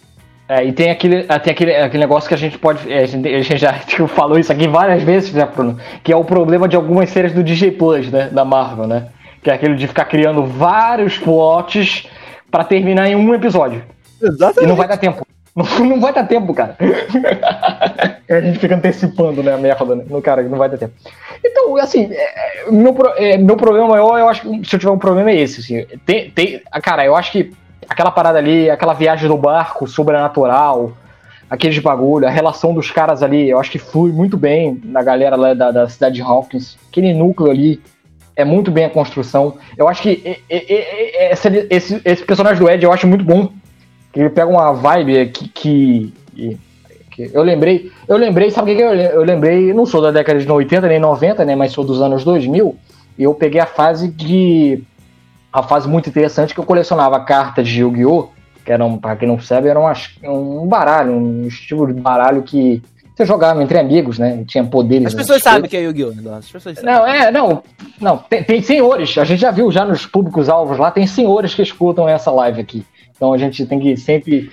É, 0.49 0.65
e 0.65 0.73
tem 0.73 0.91
aquele, 0.91 1.23
tem 1.23 1.53
aquele, 1.53 1.75
aquele 1.75 2.03
negócio 2.03 2.29
que 2.29 2.35
a 2.35 2.39
gente 2.39 2.59
pode. 2.59 2.93
É, 2.93 3.03
a, 3.03 3.07
gente, 3.07 3.29
a 3.29 3.41
gente 3.41 3.59
já 3.59 3.73
tipo, 3.87 4.07
falou 4.07 4.39
isso 4.39 4.53
aqui 4.53 4.69
várias 4.69 5.03
vezes, 5.03 5.33
né, 5.33 5.47
Bruno? 5.47 5.79
Que 6.03 6.13
é 6.13 6.17
o 6.17 6.25
problema 6.25 6.69
de 6.69 6.77
algumas 6.77 7.09
séries 7.11 7.33
do 7.33 7.43
DJ 7.43 7.71
Plus, 7.73 8.11
né? 8.11 8.29
Da 8.29 8.45
Marvel, 8.45 8.87
né? 8.87 9.09
Que 9.43 9.51
é 9.51 9.55
aquele 9.55 9.75
de 9.75 9.87
ficar 9.87 10.05
criando 10.07 10.45
vários 10.45 11.17
plots 11.19 12.07
para 12.51 12.65
terminar 12.65 13.09
em 13.09 13.15
um 13.15 13.35
episódio. 13.35 13.83
Exatamente. 14.21 14.65
E 14.65 14.67
não 14.67 14.77
vai 14.77 14.89
dar 14.89 14.97
tempo. 14.97 15.27
Não, 15.55 15.65
não 15.87 16.01
vai 16.01 16.13
dar 16.13 16.25
tempo, 16.25 16.53
cara. 16.53 16.77
a 18.29 18.41
gente 18.41 18.59
fica 18.59 18.75
antecipando, 18.75 19.43
né, 19.43 19.55
a 19.55 19.59
merda, 19.59 19.95
né? 19.95 20.05
No 20.09 20.21
cara, 20.21 20.43
não 20.43 20.59
vai 20.59 20.69
dar 20.69 20.79
tempo. 20.79 20.95
Então, 21.45 21.77
assim, 21.77 22.09
é, 22.13 22.71
meu, 22.71 22.97
é, 23.17 23.37
meu 23.37 23.57
problema 23.57 23.89
maior, 23.89 24.19
eu 24.19 24.29
acho 24.29 24.43
que 24.43 24.69
se 24.69 24.75
eu 24.75 24.81
tiver 24.81 24.93
um 24.93 24.99
problema 24.99 25.31
é 25.31 25.37
esse, 25.37 25.61
assim. 25.61 25.87
Tem, 26.05 26.31
tem, 26.31 26.61
cara, 26.83 27.05
eu 27.05 27.15
acho 27.15 27.31
que 27.31 27.53
aquela 27.89 28.11
parada 28.11 28.39
ali, 28.39 28.69
aquela 28.69 28.95
viagem 28.95 29.29
do 29.29 29.37
barco 29.37 29.87
sobrenatural, 29.87 30.93
aqueles 31.49 31.79
bagulho, 31.79 32.27
a 32.27 32.31
relação 32.31 32.75
dos 32.75 32.91
caras 32.91 33.23
ali, 33.23 33.49
eu 33.51 33.61
acho 33.61 33.71
que 33.71 33.79
flui 33.79 34.11
muito 34.11 34.37
bem 34.37 34.81
na 34.85 35.03
galera 35.03 35.37
lá 35.37 35.55
da, 35.55 35.71
da 35.71 35.89
cidade 35.89 36.17
de 36.17 36.23
Hawkins. 36.23 36.77
Aquele 36.89 37.13
núcleo 37.13 37.51
ali 37.51 37.81
é 38.35 38.45
muito 38.45 38.71
bem 38.71 38.87
a 38.87 38.91
construção. 38.91 39.57
Eu 39.77 39.87
acho 39.87 40.03
que 40.03 40.41
esse, 40.49 41.67
esse, 41.71 42.03
esse 42.05 42.25
personagem 42.25 42.59
do 42.59 42.69
Ed 42.69 42.83
eu 42.83 42.93
acho 42.93 43.07
muito 43.07 43.25
bom 43.25 43.53
que 44.15 44.21
ele 44.21 44.31
pega 44.31 44.47
uma 44.47 44.73
vibe 44.73 45.27
que, 45.31 45.49
que, 45.49 46.15
que, 47.11 47.31
eu 47.35 47.43
lembrei, 47.43 47.91
eu 48.07 48.17
lembrei, 48.17 48.49
sabe 48.49 48.73
o 48.73 48.77
que, 48.77 48.81
eu, 48.81 48.95
eu 48.95 49.25
lembrei? 49.25 49.75
Não 49.75 49.85
sou 49.85 50.01
da 50.01 50.13
década 50.13 50.39
de 50.39 50.51
80 50.51 50.87
nem 50.87 51.01
90, 51.01 51.45
né, 51.45 51.57
mas 51.57 51.73
sou 51.73 51.85
dos 51.85 52.01
anos 52.01 52.23
2000. 52.23 52.77
E 53.19 53.25
eu 53.25 53.35
peguei 53.35 53.61
a 53.61 53.67
fase 53.67 54.09
de 54.09 54.83
a 55.53 55.63
fase 55.63 55.89
muito 55.89 56.09
interessante 56.09 56.55
que 56.55 56.61
eu 56.61 56.65
colecionava 56.65 57.21
cartas 57.21 57.69
de 57.69 57.81
Yu-Gi-Oh, 57.81 58.29
que 58.65 58.73
eram, 58.73 58.99
para 58.99 59.17
quem 59.17 59.29
não 59.29 59.41
sabe, 59.41 59.69
era 59.69 59.81
um, 60.25 60.67
baralho, 60.67 61.13
um 61.13 61.47
estilo 61.47 61.87
de 61.87 62.01
baralho 62.01 62.43
que 62.43 62.83
você 63.15 63.25
jogava 63.25 63.63
entre 63.63 63.79
amigos, 63.79 64.19
né? 64.19 64.45
Tinha 64.47 64.65
poderes. 64.65 65.09
As 65.09 65.15
pessoas 65.15 65.43
sabem 65.43 65.69
que 65.69 65.77
é 65.77 65.83
Yu-Gi-Oh! 65.83 66.35
As 66.35 66.49
pessoas 66.51 66.79
sabem. 66.79 66.93
Não, 66.93 67.07
é, 67.07 67.31
não. 67.31 67.63
Não, 68.01 68.19
tem, 68.19 68.43
tem 68.43 68.63
senhores. 68.63 69.17
A 69.19 69.25
gente 69.25 69.41
já 69.41 69.51
viu 69.51 69.71
já 69.71 69.85
nos 69.85 70.07
públicos 70.07 70.49
alvos 70.49 70.79
lá, 70.79 70.91
tem 70.91 71.07
senhores 71.07 71.55
que 71.55 71.63
escutam 71.63 72.09
essa 72.09 72.31
live 72.31 72.61
aqui. 72.61 72.85
Então 73.17 73.33
a 73.33 73.39
gente 73.39 73.65
tem 73.67 73.79
que 73.79 73.97
sempre 73.97 74.51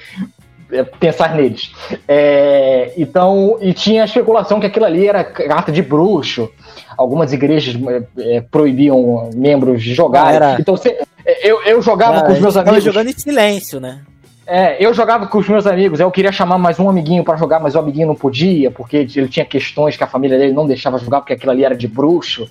é, 0.72 0.84
pensar 0.84 1.36
neles. 1.36 1.72
É, 2.08 2.94
então, 2.98 3.58
e 3.62 3.74
tinha 3.74 4.04
a 4.04 4.06
especulação 4.06 4.60
que 4.60 4.66
aquilo 4.66 4.86
ali 4.86 5.08
era 5.08 5.24
carta 5.24 5.72
de 5.72 5.82
bruxo. 5.82 6.50
Algumas 6.98 7.34
igrejas 7.34 7.76
é, 8.18 8.38
é 8.38 8.42
proibiam 8.42 9.30
membros 9.36 9.84
de 9.84 9.94
jogar. 9.94 10.34
Era... 10.34 10.58
Então, 10.60 10.78
você, 10.78 11.02
é, 11.26 11.50
eu, 11.50 11.62
eu 11.64 11.82
jogava 11.82 12.18
era, 12.18 12.26
com 12.26 12.34
os 12.34 12.40
meus 12.40 12.56
amigos. 12.56 12.84
jogando 12.84 13.10
em 13.10 13.14
silêncio, 13.14 13.80
né? 13.80 14.02
É, 14.46 14.84
eu 14.84 14.94
jogava 14.94 15.28
com 15.28 15.38
os 15.38 15.48
meus 15.48 15.68
amigos, 15.68 16.00
eu 16.00 16.12
queria 16.12 16.32
chamar 16.32 16.58
mais 16.58 16.80
um 16.80 16.90
amiguinho 16.90 17.24
para 17.24 17.38
jogar, 17.38 17.60
mas 17.60 17.76
o 17.76 17.80
amiguinho 17.80 18.08
não 18.08 18.16
podia, 18.16 18.72
porque 18.72 18.98
ele 18.98 19.28
tinha 19.28 19.46
questões 19.46 19.96
que 19.96 20.04
a 20.04 20.08
família 20.08 20.38
dele 20.38 20.52
não 20.52 20.68
deixava 20.68 20.98
jogar, 20.98 21.22
porque 21.22 21.34
aquilo 21.34 21.52
ali 21.52 21.64
era 21.64 21.76
de 21.76 21.88
bruxo 21.88 22.50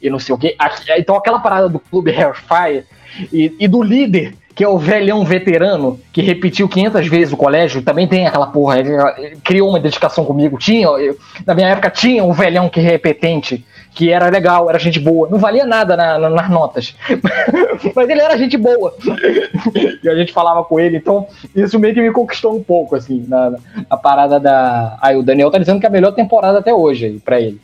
e 0.00 0.10
não 0.10 0.18
sei 0.18 0.34
o 0.34 0.38
quê. 0.38 0.56
Então 0.96 1.16
aquela 1.16 1.40
parada 1.40 1.68
do 1.68 1.80
clube 1.80 2.10
Hellfire 2.10 2.84
e, 3.32 3.56
e 3.58 3.66
do 3.66 3.82
líder 3.82 4.34
que 4.54 4.62
é 4.62 4.68
o 4.68 4.78
velhão 4.78 5.24
veterano, 5.24 5.98
que 6.12 6.20
repetiu 6.20 6.68
500 6.68 7.06
vezes 7.06 7.32
o 7.32 7.36
colégio, 7.36 7.82
também 7.82 8.06
tem 8.06 8.26
aquela 8.26 8.46
porra, 8.46 8.78
ele, 8.78 8.90
ele 9.18 9.36
criou 9.36 9.70
uma 9.70 9.80
dedicação 9.80 10.24
comigo. 10.24 10.58
Tinha, 10.58 10.86
eu, 10.88 11.16
na 11.46 11.54
minha 11.54 11.68
época 11.68 11.90
tinha 11.90 12.22
um 12.22 12.32
velhão 12.32 12.68
que 12.68 12.78
é 12.78 12.82
repetente, 12.82 13.64
que 13.94 14.10
era 14.10 14.28
legal, 14.28 14.68
era 14.68 14.78
gente 14.78 15.00
boa. 15.00 15.28
Não 15.28 15.38
valia 15.38 15.64
nada 15.64 15.96
na, 15.96 16.18
na, 16.18 16.28
nas 16.28 16.50
notas, 16.50 16.94
mas 17.96 18.08
ele 18.08 18.20
era 18.20 18.36
gente 18.36 18.56
boa. 18.56 18.94
e 20.02 20.08
a 20.08 20.14
gente 20.14 20.32
falava 20.32 20.62
com 20.64 20.78
ele, 20.78 20.98
então 20.98 21.26
isso 21.54 21.78
meio 21.78 21.94
que 21.94 22.02
me 22.02 22.12
conquistou 22.12 22.54
um 22.54 22.62
pouco, 22.62 22.94
assim, 22.94 23.24
na, 23.26 23.54
na 23.88 23.96
parada 23.96 24.38
da. 24.38 24.98
Aí 25.00 25.16
o 25.16 25.22
Daniel 25.22 25.50
tá 25.50 25.58
dizendo 25.58 25.80
que 25.80 25.86
é 25.86 25.88
a 25.88 25.92
melhor 25.92 26.12
temporada 26.12 26.58
até 26.58 26.74
hoje 26.74 27.20
pra 27.24 27.40
ele. 27.40 27.60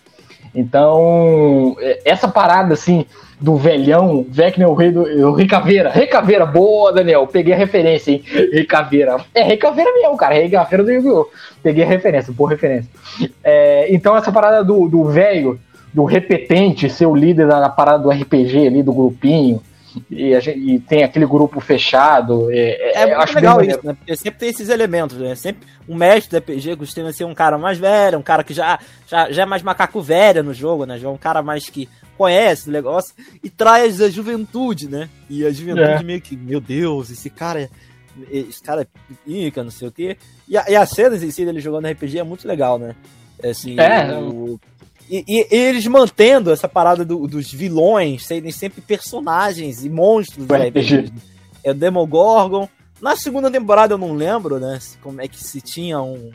Então, 0.54 1.76
é, 1.80 2.00
essa 2.04 2.28
parada, 2.28 2.72
assim, 2.72 3.04
do 3.40 3.56
velhão, 3.56 4.26
Vecna, 4.28 4.68
o 4.68 4.74
rei 4.74 4.90
do. 4.90 5.02
O 5.02 5.32
rei 5.32 5.46
Caveira. 5.46 5.90
Rei 5.90 6.06
Caveira, 6.06 6.44
boa, 6.44 6.92
Daniel. 6.92 7.26
Peguei 7.26 7.54
a 7.54 7.56
referência, 7.56 8.12
hein? 8.12 8.22
Rei 8.24 8.64
Caveira. 8.64 9.16
É 9.34 9.42
Rei 9.42 9.56
Caveira 9.56 9.92
mesmo, 9.94 10.16
cara. 10.16 10.34
Rei 10.34 10.50
Caveira 10.50 10.84
do 10.84 10.90
Yu-Gi-Oh! 10.90 11.26
Peguei 11.62 11.84
a 11.84 11.86
referência, 11.86 12.32
boa 12.32 12.50
referência. 12.50 12.90
É, 13.44 13.86
então, 13.92 14.16
essa 14.16 14.32
parada 14.32 14.64
do 14.64 15.04
velho, 15.04 15.58
do, 15.92 16.02
do 16.02 16.04
repetente, 16.04 16.90
ser 16.90 17.06
o 17.06 17.14
líder 17.14 17.46
da 17.46 17.68
parada 17.68 18.02
do 18.02 18.10
RPG 18.10 18.66
ali, 18.66 18.82
do 18.82 18.92
grupinho. 18.92 19.62
E, 20.10 20.40
gente, 20.40 20.58
e, 20.58 20.80
tem 20.80 21.04
aquele 21.04 21.26
grupo 21.26 21.60
fechado. 21.60 22.50
É, 22.50 22.92
é, 22.92 23.10
é 23.10 23.16
muito 23.16 23.34
legal 23.34 23.62
isso, 23.62 23.80
né? 23.82 23.94
Porque 23.94 24.16
sempre 24.16 24.38
tem 24.38 24.48
esses 24.48 24.68
elementos, 24.68 25.16
né? 25.16 25.34
Sempre 25.34 25.66
um 25.88 25.94
mestre 25.94 26.30
do 26.30 26.42
RPG 26.42 26.76
costuma 26.76 27.12
ser 27.12 27.24
um 27.24 27.34
cara 27.34 27.56
mais 27.56 27.78
velho, 27.78 28.18
um 28.18 28.22
cara 28.22 28.44
que 28.44 28.52
já, 28.52 28.78
já, 29.06 29.30
já 29.30 29.42
é 29.42 29.46
mais 29.46 29.62
macaco 29.62 30.00
velho 30.02 30.42
no 30.42 30.52
jogo, 30.52 30.84
né? 30.84 30.98
Já 30.98 31.08
é 31.08 31.10
um 31.10 31.18
cara 31.18 31.42
mais 31.42 31.68
que 31.68 31.88
conhece 32.16 32.68
o 32.68 32.72
negócio 32.72 33.14
e 33.42 33.48
traz 33.48 34.00
a 34.00 34.10
juventude, 34.10 34.88
né? 34.88 35.08
E 35.30 35.46
a 35.46 35.50
juventude 35.50 35.82
é. 35.82 36.02
meio 36.02 36.20
que, 36.20 36.36
meu 36.36 36.60
Deus, 36.60 37.10
esse 37.10 37.30
cara 37.30 37.62
é. 37.62 37.68
Esse 38.32 38.60
cara 38.60 38.82
é 38.82 38.86
pica, 39.24 39.62
não 39.62 39.70
sei 39.70 39.86
o 39.86 39.92
quê. 39.92 40.16
E 40.48 40.58
a, 40.58 40.64
e 40.68 40.74
a 40.74 40.84
cena 40.84 41.14
em 41.16 41.30
si 41.30 41.44
dele 41.44 41.60
jogando 41.60 41.86
RPG 41.86 42.18
é 42.18 42.24
muito 42.24 42.48
legal, 42.48 42.76
né? 42.76 42.96
Assim, 43.42 43.78
é. 43.78 44.12
O, 44.18 44.58
e, 45.10 45.24
e, 45.26 45.46
e, 45.50 45.56
eles 45.56 45.86
mantendo 45.86 46.50
essa 46.50 46.68
parada 46.68 47.04
do, 47.04 47.26
dos 47.26 47.52
vilões 47.52 48.26
serem 48.26 48.50
sempre 48.50 48.80
personagens 48.80 49.84
e 49.84 49.88
monstros 49.88 50.46
do 50.46 50.54
RPG. 50.54 51.12
É 51.64 51.70
o 51.70 51.74
Demogorgon. 51.74 52.68
Na 53.00 53.16
segunda 53.16 53.50
temporada 53.50 53.94
eu 53.94 53.98
não 53.98 54.14
lembro, 54.14 54.58
né? 54.58 54.78
Como 55.02 55.20
é 55.20 55.28
que 55.28 55.42
se 55.42 55.60
tinha 55.60 56.00
um, 56.00 56.30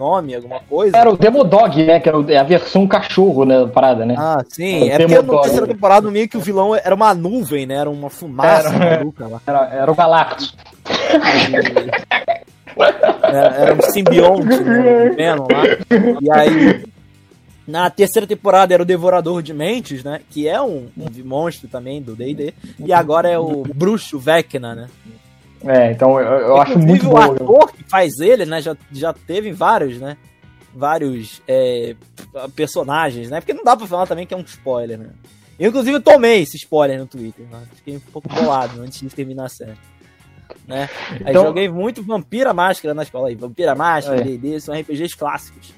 nome, 0.00 0.34
alguma 0.34 0.60
coisa. 0.60 0.96
Era 0.96 1.10
o 1.10 1.16
Demodog, 1.16 1.84
né? 1.84 2.00
Que 2.00 2.08
era 2.08 2.32
é 2.32 2.38
a 2.38 2.42
versão 2.42 2.86
cachorro, 2.88 3.44
né? 3.44 3.66
Parada, 3.66 4.06
né? 4.06 4.14
Ah, 4.16 4.42
sim. 4.48 4.88
É 4.88 4.98
porque 4.98 5.20
na 5.20 5.40
terceira 5.42 5.66
temporada 5.66 6.10
meio 6.10 6.26
que 6.26 6.38
o 6.38 6.40
vilão 6.40 6.74
era 6.74 6.94
uma 6.94 7.12
nuvem, 7.12 7.66
né? 7.66 7.74
Era 7.74 7.90
uma 7.90 8.08
fumaça 8.08 8.74
era, 8.74 8.96
maluca 8.96 9.28
lá. 9.28 9.40
Era, 9.46 9.68
era 9.72 9.92
o 9.92 9.94
Galactus. 9.94 10.56
Era, 13.22 13.54
era 13.56 13.74
um 13.74 13.82
simbionte, 13.82 14.46
né? 14.46 15.10
Venom 15.10 15.46
lá. 15.52 15.62
E 16.20 16.30
aí, 16.30 16.84
na 17.70 17.88
terceira 17.88 18.26
temporada 18.26 18.74
era 18.74 18.82
o 18.82 18.86
Devorador 18.86 19.42
de 19.42 19.54
Mentes, 19.54 20.04
né? 20.04 20.20
Que 20.30 20.48
é 20.48 20.60
um, 20.60 20.88
um 20.96 21.24
monstro 21.24 21.68
também 21.68 22.02
do 22.02 22.14
D&D. 22.14 22.52
E 22.78 22.92
agora 22.92 23.28
é 23.28 23.38
o 23.38 23.62
Bruxo 23.62 24.18
Vecna, 24.18 24.74
né? 24.74 24.88
É, 25.64 25.92
então 25.92 26.18
eu, 26.18 26.38
eu 26.38 26.60
acho 26.60 26.78
muito 26.78 27.04
bom. 27.04 27.12
o 27.12 27.18
ator 27.18 27.72
que 27.72 27.84
faz 27.84 28.18
ele, 28.18 28.46
né, 28.46 28.62
já, 28.62 28.74
já 28.90 29.12
teve 29.12 29.52
vários, 29.52 29.98
né, 29.98 30.16
vários 30.74 31.42
é, 31.46 31.94
personagens, 32.56 33.28
né, 33.28 33.42
porque 33.42 33.52
não 33.52 33.62
dá 33.62 33.76
pra 33.76 33.86
falar 33.86 34.06
também 34.06 34.26
que 34.26 34.32
é 34.32 34.36
um 34.36 34.40
spoiler, 34.40 34.98
né. 34.98 35.10
Eu, 35.58 35.68
inclusive, 35.68 35.94
eu 35.94 36.00
tomei 36.00 36.40
esse 36.40 36.56
spoiler 36.56 36.98
no 36.98 37.06
Twitter, 37.06 37.44
né? 37.50 37.60
fiquei 37.74 37.94
um 37.94 38.00
pouco 38.00 38.26
bolado 38.30 38.80
antes 38.80 38.98
de 38.98 39.10
terminar 39.10 39.44
a 39.44 39.48
série. 39.50 39.76
Né? 40.66 40.88
Aí 41.10 41.18
então... 41.20 41.44
joguei 41.44 41.68
muito 41.68 42.02
Vampira 42.02 42.54
Máscara 42.54 42.94
na 42.94 43.02
escola 43.02 43.28
aí. 43.28 43.34
Vampira 43.34 43.74
Máscara, 43.74 44.22
D&D, 44.22 44.54
é. 44.54 44.60
são 44.60 44.74
RPGs 44.74 45.14
clássicos. 45.14 45.74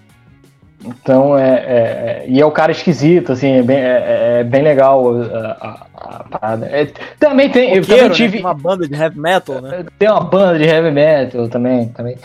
Então 0.84 1.38
é, 1.38 1.50
é, 1.50 1.54
é, 1.54 2.24
E 2.26 2.40
é 2.40 2.44
o 2.44 2.50
cara 2.50 2.72
esquisito, 2.72 3.32
assim, 3.32 3.58
é 3.58 3.62
bem, 3.62 3.76
é, 3.76 3.80
é, 3.80 4.40
é 4.40 4.44
bem 4.44 4.62
legal 4.62 5.12
a, 5.22 5.86
a, 5.94 6.24
parada. 6.24 6.66
É, 6.66 6.88
também 7.18 7.48
tem. 7.50 7.76
eu 7.76 7.86
também 7.86 8.02
né? 8.02 8.10
tive. 8.10 8.38
Né? 8.38 8.44
uma 8.44 8.54
banda 8.54 8.88
de 8.88 8.94
heavy 8.94 9.18
metal, 9.18 9.60
né? 9.60 9.84
Tem 9.98 10.10
uma 10.10 10.20
banda 10.20 10.58
de 10.58 10.64
heavy 10.64 10.90
metal 10.90 11.48
também. 11.48 11.88
também. 11.88 12.16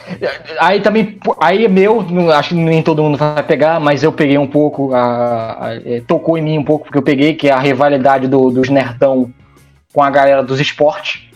Aí 0.60 0.82
também. 0.82 1.20
Aí 1.39 1.66
é 1.66 1.68
meu, 1.68 2.03
acho 2.32 2.49
que 2.49 2.55
nem 2.55 2.82
todo 2.82 3.03
mundo 3.03 3.18
vai 3.18 3.43
pegar, 3.43 3.80
mas 3.80 4.01
eu 4.01 4.12
peguei 4.12 4.38
um 4.38 4.47
pouco. 4.47 4.93
A, 4.93 5.51
a, 5.51 5.70
tocou 6.08 6.38
em 6.38 6.41
mim 6.41 6.58
um 6.58 6.64
pouco, 6.64 6.86
porque 6.86 6.97
eu 6.97 7.03
peguei, 7.03 7.36
que 7.36 7.47
é 7.47 7.51
a 7.51 7.60
rivalidade 7.60 8.28
do, 8.28 8.49
dos 8.49 8.70
nerdão 8.70 9.32
com 9.93 10.01
a 10.01 10.10
galera 10.10 10.41
dos 10.41 10.60
esportes. 10.60 11.28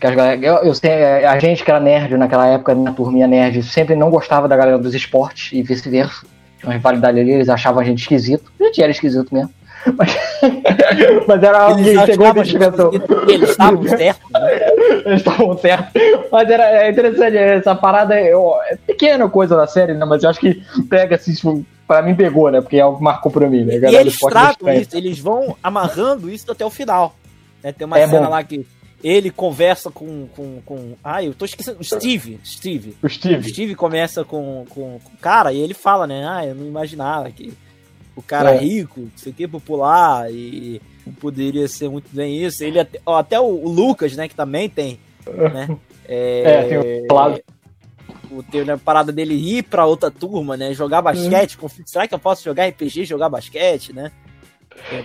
Que 0.00 0.06
as, 0.06 0.14
eu, 0.40 0.54
eu, 0.58 0.72
a 1.28 1.38
gente 1.38 1.64
que 1.64 1.70
era 1.70 1.80
nerd 1.80 2.16
naquela 2.16 2.46
época, 2.46 2.74
na 2.74 2.92
turminha 2.92 3.26
nerd, 3.26 3.62
sempre 3.64 3.96
não 3.96 4.08
gostava 4.08 4.46
da 4.46 4.56
galera 4.56 4.78
dos 4.78 4.94
esportes 4.94 5.52
e 5.52 5.62
vice-versa 5.62 6.24
uma 6.64 6.72
rivalidade 6.72 7.18
ali, 7.18 7.32
eles 7.32 7.48
achavam 7.48 7.80
a 7.80 7.84
gente 7.84 8.00
esquisito. 8.00 8.52
A 8.60 8.64
gente 8.64 8.82
era 8.82 8.90
esquisito 8.90 9.32
mesmo. 9.32 9.50
Mas, 9.96 10.14
mas 11.26 11.42
era 11.42 11.58
algo 11.58 11.82
que 11.82 12.04
chegou 12.04 12.26
a 12.26 12.30
investimento. 12.30 12.90
Eles 13.26 13.48
estavam 13.48 13.82
certos, 13.88 14.30
né? 14.30 14.60
Eles 15.06 15.20
estavam 15.20 15.56
certos. 15.56 16.02
Mas 16.30 16.50
era 16.50 16.84
é 16.84 16.90
interessante, 16.90 17.36
essa 17.38 17.74
parada 17.74 18.14
é, 18.14 18.30
é 18.30 18.76
pequena 18.86 19.26
coisa 19.30 19.56
da 19.56 19.66
série, 19.66 19.94
né? 19.94 20.04
Mas 20.04 20.22
eu 20.22 20.28
acho 20.28 20.38
que 20.38 20.62
pega 20.88 21.16
assim, 21.16 21.32
tipo, 21.32 21.64
pra 21.88 22.02
mim 22.02 22.14
pegou, 22.14 22.50
né? 22.50 22.60
Porque 22.60 22.76
é 22.76 22.80
algo 22.80 22.98
que 22.98 23.04
marcou 23.04 23.32
pra 23.32 23.48
mim, 23.48 23.64
né? 23.64 23.76
E 23.76 23.96
eles 23.96 24.18
tratam 24.18 24.70
isso, 24.74 24.94
eles 24.94 25.18
vão 25.18 25.56
amarrando 25.62 26.30
isso 26.30 26.52
até 26.52 26.64
o 26.64 26.70
final. 26.70 27.16
Né? 27.62 27.72
Tem 27.72 27.86
uma 27.86 27.98
é 27.98 28.06
cena 28.06 28.26
bom. 28.26 28.30
lá 28.30 28.44
que 28.44 28.66
ele 29.02 29.30
conversa 29.30 29.90
com, 29.90 30.26
com, 30.28 30.60
com. 30.64 30.94
Ai, 31.02 31.28
eu 31.28 31.34
tô 31.34 31.44
esquecendo. 31.44 31.80
O 31.80 31.84
Steve. 31.84 32.38
Steve. 32.44 32.96
O 33.02 33.08
Steve. 33.08 33.36
O 33.36 33.48
Steve 33.48 33.74
começa 33.74 34.24
com, 34.24 34.64
com, 34.68 34.98
com 34.98 35.12
o 35.14 35.18
cara 35.20 35.52
e 35.52 35.58
ele 35.58 35.74
fala, 35.74 36.06
né? 36.06 36.26
Ah, 36.28 36.46
eu 36.46 36.54
não 36.54 36.66
imaginava 36.66 37.30
que 37.30 37.52
o 38.14 38.22
cara 38.22 38.54
é. 38.54 38.58
rico, 38.58 39.08
sei 39.16 39.32
que, 39.32 39.48
popular 39.48 40.30
e 40.30 40.80
poderia 41.20 41.66
ser 41.66 41.88
muito 41.88 42.08
bem 42.14 42.44
isso. 42.44 42.62
Ele 42.62 42.78
até, 42.78 43.00
ó, 43.04 43.16
até 43.16 43.40
o, 43.40 43.44
o, 43.44 43.68
Lucas, 43.68 44.14
né, 44.16 44.28
que 44.28 44.34
também 44.34 44.68
tem, 44.68 44.98
né? 45.26 45.68
É, 46.12 46.42
é 46.42 46.62
tem 46.64 47.06
um 47.08 47.14
lado. 47.14 47.40
O, 48.32 48.42
tem 48.42 48.68
a 48.68 48.76
parada 48.76 49.12
dele 49.12 49.34
ir 49.34 49.62
pra 49.62 49.86
outra 49.86 50.10
turma, 50.10 50.56
né? 50.56 50.74
Jogar 50.74 51.00
basquete. 51.00 51.56
Uhum. 51.62 51.68
Será 51.86 52.08
que 52.08 52.12
eu 52.12 52.18
posso 52.18 52.42
jogar 52.42 52.66
RPG 52.66 53.04
jogar 53.04 53.28
basquete, 53.28 53.92
né? 53.92 54.10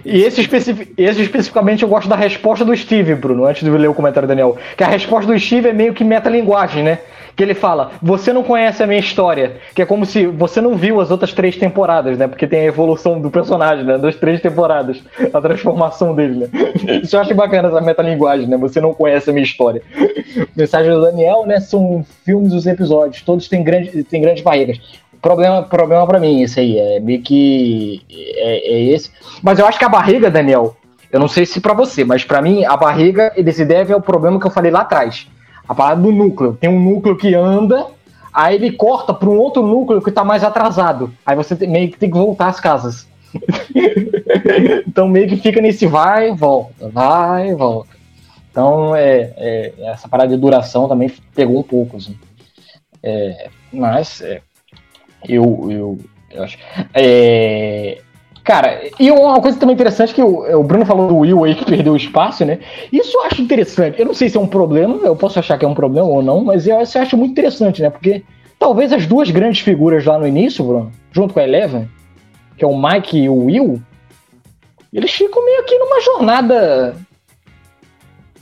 E 0.04 0.24
esse, 0.24 0.42
especific, 0.42 0.94
esse 0.98 1.22
especificamente 1.22 1.84
eu 1.84 1.90
gosto 1.90 2.08
da 2.08 2.16
resposta 2.16 2.66
do 2.66 2.76
Steve, 2.76 3.16
Bruno, 3.16 3.46
antes 3.46 3.64
de 3.64 3.70
ler 3.70 3.88
o 3.88 3.94
comentário 3.94 4.28
do 4.28 4.30
Daniel. 4.30 4.58
Que 4.76 4.84
a 4.84 4.88
resposta 4.88 5.32
do 5.32 5.40
Steve 5.40 5.70
é 5.70 5.74
meio 5.74 5.94
que 5.94 6.04
metalinguagem, 6.04 6.84
né? 6.84 7.00
Que 7.36 7.44
ele 7.44 7.54
fala: 7.54 7.92
Você 8.02 8.32
não 8.32 8.44
conhece 8.44 8.82
a 8.82 8.88
minha 8.88 9.00
história. 9.00 9.58
Que 9.76 9.82
é 9.82 9.86
como 9.86 10.06
se 10.06 10.26
você 10.26 10.62
não 10.62 10.76
viu 10.76 11.02
as 11.02 11.12
outras 11.12 11.34
três 11.34 11.58
temporadas, 11.58 12.18
né? 12.18 12.28
Porque 12.28 12.48
tem 12.48 12.62
a 12.62 12.66
evolução 12.66 13.20
do 13.20 13.30
personagem, 13.30 13.84
né? 13.84 13.98
Das 13.98 14.16
três 14.16 14.42
temporadas. 14.42 15.04
A 15.34 15.42
transformação 15.42 16.16
dele, 16.16 16.48
né? 16.48 16.50
Isso 17.04 17.16
eu 17.16 17.20
acho 17.20 17.36
bacana 17.36 17.68
essa 17.68 17.82
metalinguagem, 17.82 18.48
né? 18.48 18.58
Você 18.58 18.80
não 18.80 18.94
conhece 18.94 19.30
a 19.30 19.34
minha 19.34 19.44
história. 19.44 19.82
Mensagem 20.56 20.92
do 20.92 21.02
Daniel, 21.02 21.46
né? 21.46 21.60
São 21.60 22.06
filmes 22.24 22.54
os 22.54 22.66
episódios. 22.66 23.22
Todos 23.22 23.50
têm, 23.50 23.64
grande, 23.64 24.04
têm 24.04 24.22
grandes 24.22 24.44
barreiras 24.44 24.80
problema 25.26 25.64
problema 25.64 26.06
para 26.06 26.20
mim 26.20 26.44
esse 26.44 26.60
aí 26.60 26.78
é 26.78 27.00
meio 27.00 27.20
que 27.24 28.04
é, 28.12 28.76
é, 28.76 28.84
esse. 28.94 29.10
Mas 29.42 29.58
eu 29.58 29.66
acho 29.66 29.80
que 29.80 29.86
a 29.86 29.90
barriga 29.90 30.30
Daniel 30.30 30.78
eu 31.12 31.20
não 31.20 31.28
sei 31.28 31.48
se 31.48 31.60
para 31.60 31.74
você 31.74 32.04
mas 32.04 32.24
para 32.24 32.44
mim 32.44 32.64
a 32.64 32.78
barriga 32.78 33.34
ele 33.36 33.52
se 33.52 33.66
deve 33.66 33.92
ao 33.92 34.00
problema 34.00 34.40
que 34.40 34.46
eu 34.46 34.52
falei 34.52 34.72
lá 34.72 34.82
atrás. 34.82 35.28
A 35.68 35.74
parada 35.74 36.00
do 36.00 36.12
núcleo 36.12 36.56
tem 36.62 36.70
um 36.70 36.80
núcleo 36.80 37.18
que 37.18 37.34
anda 37.34 37.88
aí 38.32 38.54
ele 38.54 38.72
corta 38.74 39.16
para 39.16 39.28
um 39.28 39.38
outro 39.40 39.66
núcleo 39.66 40.00
que 40.00 40.12
tá 40.12 40.24
mais 40.24 40.44
atrasado. 40.44 41.12
Aí 41.26 41.36
você 41.36 41.56
meio 41.66 41.90
que 41.90 41.98
tem 41.98 42.12
que 42.12 42.18
voltar 42.18 42.48
às 42.48 42.60
casas. 42.60 43.08
Então 44.88 45.10
meio 45.10 45.28
que 45.28 45.36
fica 45.36 45.60
nesse 45.60 45.86
vai 45.86 46.30
e 46.30 46.36
volta 46.36 46.88
vai 46.88 47.50
e 47.50 47.56
volta. 47.56 47.90
Então 48.50 48.96
é, 48.96 49.34
é, 49.36 49.74
essa 49.92 50.08
parada 50.08 50.30
de 50.30 50.40
duração 50.40 50.88
também 50.88 51.12
pegou 51.34 51.60
um 51.60 51.64
pouco 51.64 51.98
assim. 51.98 52.18
É, 53.04 53.50
mas 53.74 54.22
é, 54.22 54.42
eu, 55.28 55.68
eu, 55.70 55.98
eu 56.32 56.44
acho. 56.44 56.58
É, 56.94 58.00
cara, 58.44 58.82
e 59.00 59.12
uma 59.12 59.42
coisa 59.42 59.60
também 59.60 59.74
interessante 59.74 60.14
que 60.14 60.22
o, 60.22 60.60
o 60.60 60.64
Bruno 60.64 60.86
falou 60.86 61.08
do 61.08 61.18
Will 61.18 61.44
aí 61.44 61.56
que 61.56 61.66
perdeu 61.66 61.94
o 61.94 61.98
espaço, 61.98 62.46
né? 62.46 62.60
Isso 62.92 63.18
eu 63.18 63.24
acho 63.24 63.42
interessante. 63.42 64.00
Eu 64.00 64.06
não 64.06 64.14
sei 64.14 64.30
se 64.30 64.38
é 64.38 64.40
um 64.40 64.48
problema, 64.48 64.98
eu 65.04 65.16
posso 65.16 65.40
achar 65.40 65.58
que 65.58 65.66
é 65.66 65.68
um 65.68 65.74
problema 65.74 66.08
ou 66.08 66.24
não, 66.24 66.44
mas 66.44 66.68
eu, 66.68 66.76
eu 66.76 67.02
acho 67.02 67.18
muito 67.18 67.32
interessante, 67.32 67.82
né? 67.82 67.90
Porque 67.90 68.24
talvez 68.60 68.94
as 68.94 69.06
duas 69.06 69.30
grandes 69.32 69.62
figuras 69.62 70.06
lá 70.06 70.18
no 70.18 70.28
início, 70.28 70.64
Bruno, 70.64 70.92
junto 71.12 71.34
com 71.34 71.40
a 71.40 71.44
Eleven, 71.44 71.90
que 72.58 72.64
é 72.64 72.68
o 72.68 72.78
Mike 72.78 73.18
e 73.18 73.30
o 73.30 73.46
Will, 73.46 73.82
eles 74.94 75.12
ficam 75.12 75.44
meio 75.44 75.60
aqui 75.60 75.78
numa 75.78 76.02
jornada. 76.02 76.96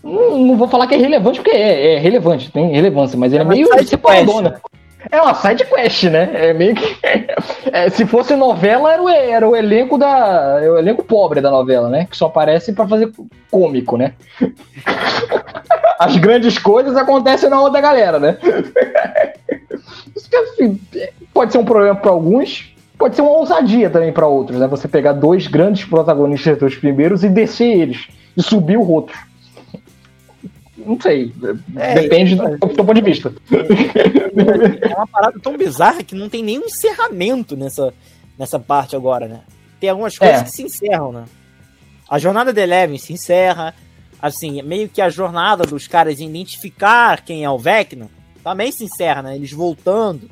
Não, 0.03 0.38
não 0.38 0.57
vou 0.57 0.67
falar 0.67 0.86
que 0.86 0.93
é 0.93 0.97
relevante, 0.97 1.39
porque 1.39 1.55
é, 1.55 1.95
é 1.95 1.99
relevante, 1.99 2.51
tem 2.51 2.71
relevância, 2.71 3.17
mas 3.17 3.34
ele 3.34 3.43
é, 3.43 3.45
é 3.45 3.49
meio 3.49 3.86
separadona. 3.86 4.61
É 5.14 5.22
uma 5.22 5.36
side 5.36 5.64
quest, 5.66 6.05
né? 6.05 6.32
É 6.34 6.53
meio 6.53 6.74
que. 6.74 6.84
É, 7.72 7.89
se 7.89 8.05
fosse 8.05 8.36
novela, 8.36 8.93
era 8.93 9.01
o, 9.01 9.09
era 9.09 9.49
o 9.49 9.55
elenco 9.55 9.97
da. 9.97 10.59
o 10.61 10.78
elenco 10.78 11.03
pobre 11.03 11.41
da 11.41 11.49
novela, 11.49 11.89
né? 11.89 12.05
Que 12.05 12.16
só 12.16 12.28
aparece 12.28 12.72
para 12.72 12.88
fazer 12.88 13.11
cômico, 13.49 13.97
né? 13.97 14.14
As 15.97 16.16
grandes 16.18 16.59
coisas 16.59 16.95
acontecem 16.95 17.49
na 17.49 17.59
outra 17.59 17.82
galera, 17.82 18.20
né? 18.20 18.38
Assim, 20.53 20.80
pode 21.34 21.51
ser 21.51 21.57
um 21.57 21.66
problema 21.66 21.95
para 21.95 22.11
alguns, 22.11 22.76
pode 22.97 23.16
ser 23.16 23.24
uma 23.24 23.32
ousadia 23.32 23.89
também 23.89 24.11
para 24.11 24.28
outros, 24.28 24.59
né? 24.59 24.68
Você 24.68 24.88
pegar 24.88 25.14
dois 25.14 25.47
grandes 25.47 25.84
protagonistas 25.84 26.57
dos 26.59 26.76
primeiros 26.76 27.24
e 27.24 27.30
descer 27.30 27.76
eles 27.76 28.07
e 28.38 28.43
subir 28.43 28.78
o 28.78 28.88
outro. 28.88 29.18
Não 30.78 30.99
sei. 30.99 31.32
É, 31.76 32.01
Depende 32.01 32.36
do, 32.36 32.57
do 32.57 32.57
ponto 32.57 32.93
de 32.93 33.01
vista. 33.01 33.34
É 34.82 34.95
uma 34.95 35.07
parada 35.07 35.39
tão 35.39 35.55
bizarra 35.55 36.03
que 36.03 36.15
não 36.15 36.30
tem 36.30 36.43
nenhum 36.43 36.65
encerramento 36.65 37.55
nessa, 37.55 37.93
nessa 38.38 38.59
parte 38.59 38.95
agora, 38.95 39.28
né? 39.28 39.41
tem 39.84 39.89
algumas 39.89 40.17
coisas 40.17 40.39
é. 40.39 40.43
que 40.45 40.51
se 40.51 40.63
encerram, 40.63 41.11
né? 41.11 41.26
A 42.09 42.17
jornada 42.17 42.53
de 42.53 42.61
Eleven 42.61 42.97
se 42.97 43.11
encerra, 43.11 43.76
assim, 44.21 44.61
meio 44.61 44.88
que 44.88 45.01
a 45.01 45.09
jornada 45.09 45.65
dos 45.65 45.89
caras 45.89 46.21
em 46.21 46.30
identificar 46.30 47.19
quem 47.19 47.43
é 47.43 47.49
o 47.49 47.57
Vecna 47.59 48.09
também 48.41 48.71
se 48.71 48.86
encerra, 48.86 49.21
né? 49.21 49.36
Eles 49.36 49.51
voltando 49.51 50.30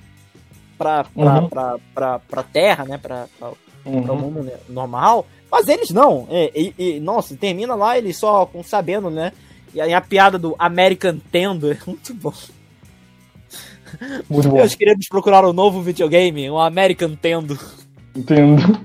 pra, 0.77 1.03
pra, 1.03 1.41
uhum. 1.41 1.49
pra, 1.49 1.75
pra, 1.93 2.19
pra 2.19 2.43
Terra, 2.43 2.85
né? 2.85 2.97
Pra, 2.97 3.27
pra, 3.37 3.51
uhum. 3.85 4.03
pra 4.03 4.13
mundo 4.13 4.51
normal. 4.69 5.27
Mas 5.51 5.67
eles 5.67 5.89
não. 5.89 6.29
E, 6.31 6.73
e, 6.77 6.95
e, 6.95 6.99
nossa, 7.01 7.35
termina 7.35 7.75
lá 7.75 7.97
eles 7.97 8.17
só 8.17 8.45
com 8.45 8.63
sabendo, 8.63 9.09
né? 9.09 9.33
E 9.73 9.81
aí 9.81 9.93
a 9.93 10.01
piada 10.01 10.37
do 10.37 10.55
American 10.59 11.17
Tendo 11.31 11.71
é 11.71 11.77
muito 11.85 12.13
bom. 12.13 12.33
Muito 14.29 14.49
bom. 14.49 14.57
Meus 14.57 14.75
queridos 14.75 15.07
procuraram 15.09 15.49
um 15.49 15.53
novo 15.53 15.81
videogame, 15.81 16.49
um 16.49 16.59
American 16.59 17.15
Tendo. 17.15 17.59
Entendo. 18.15 18.79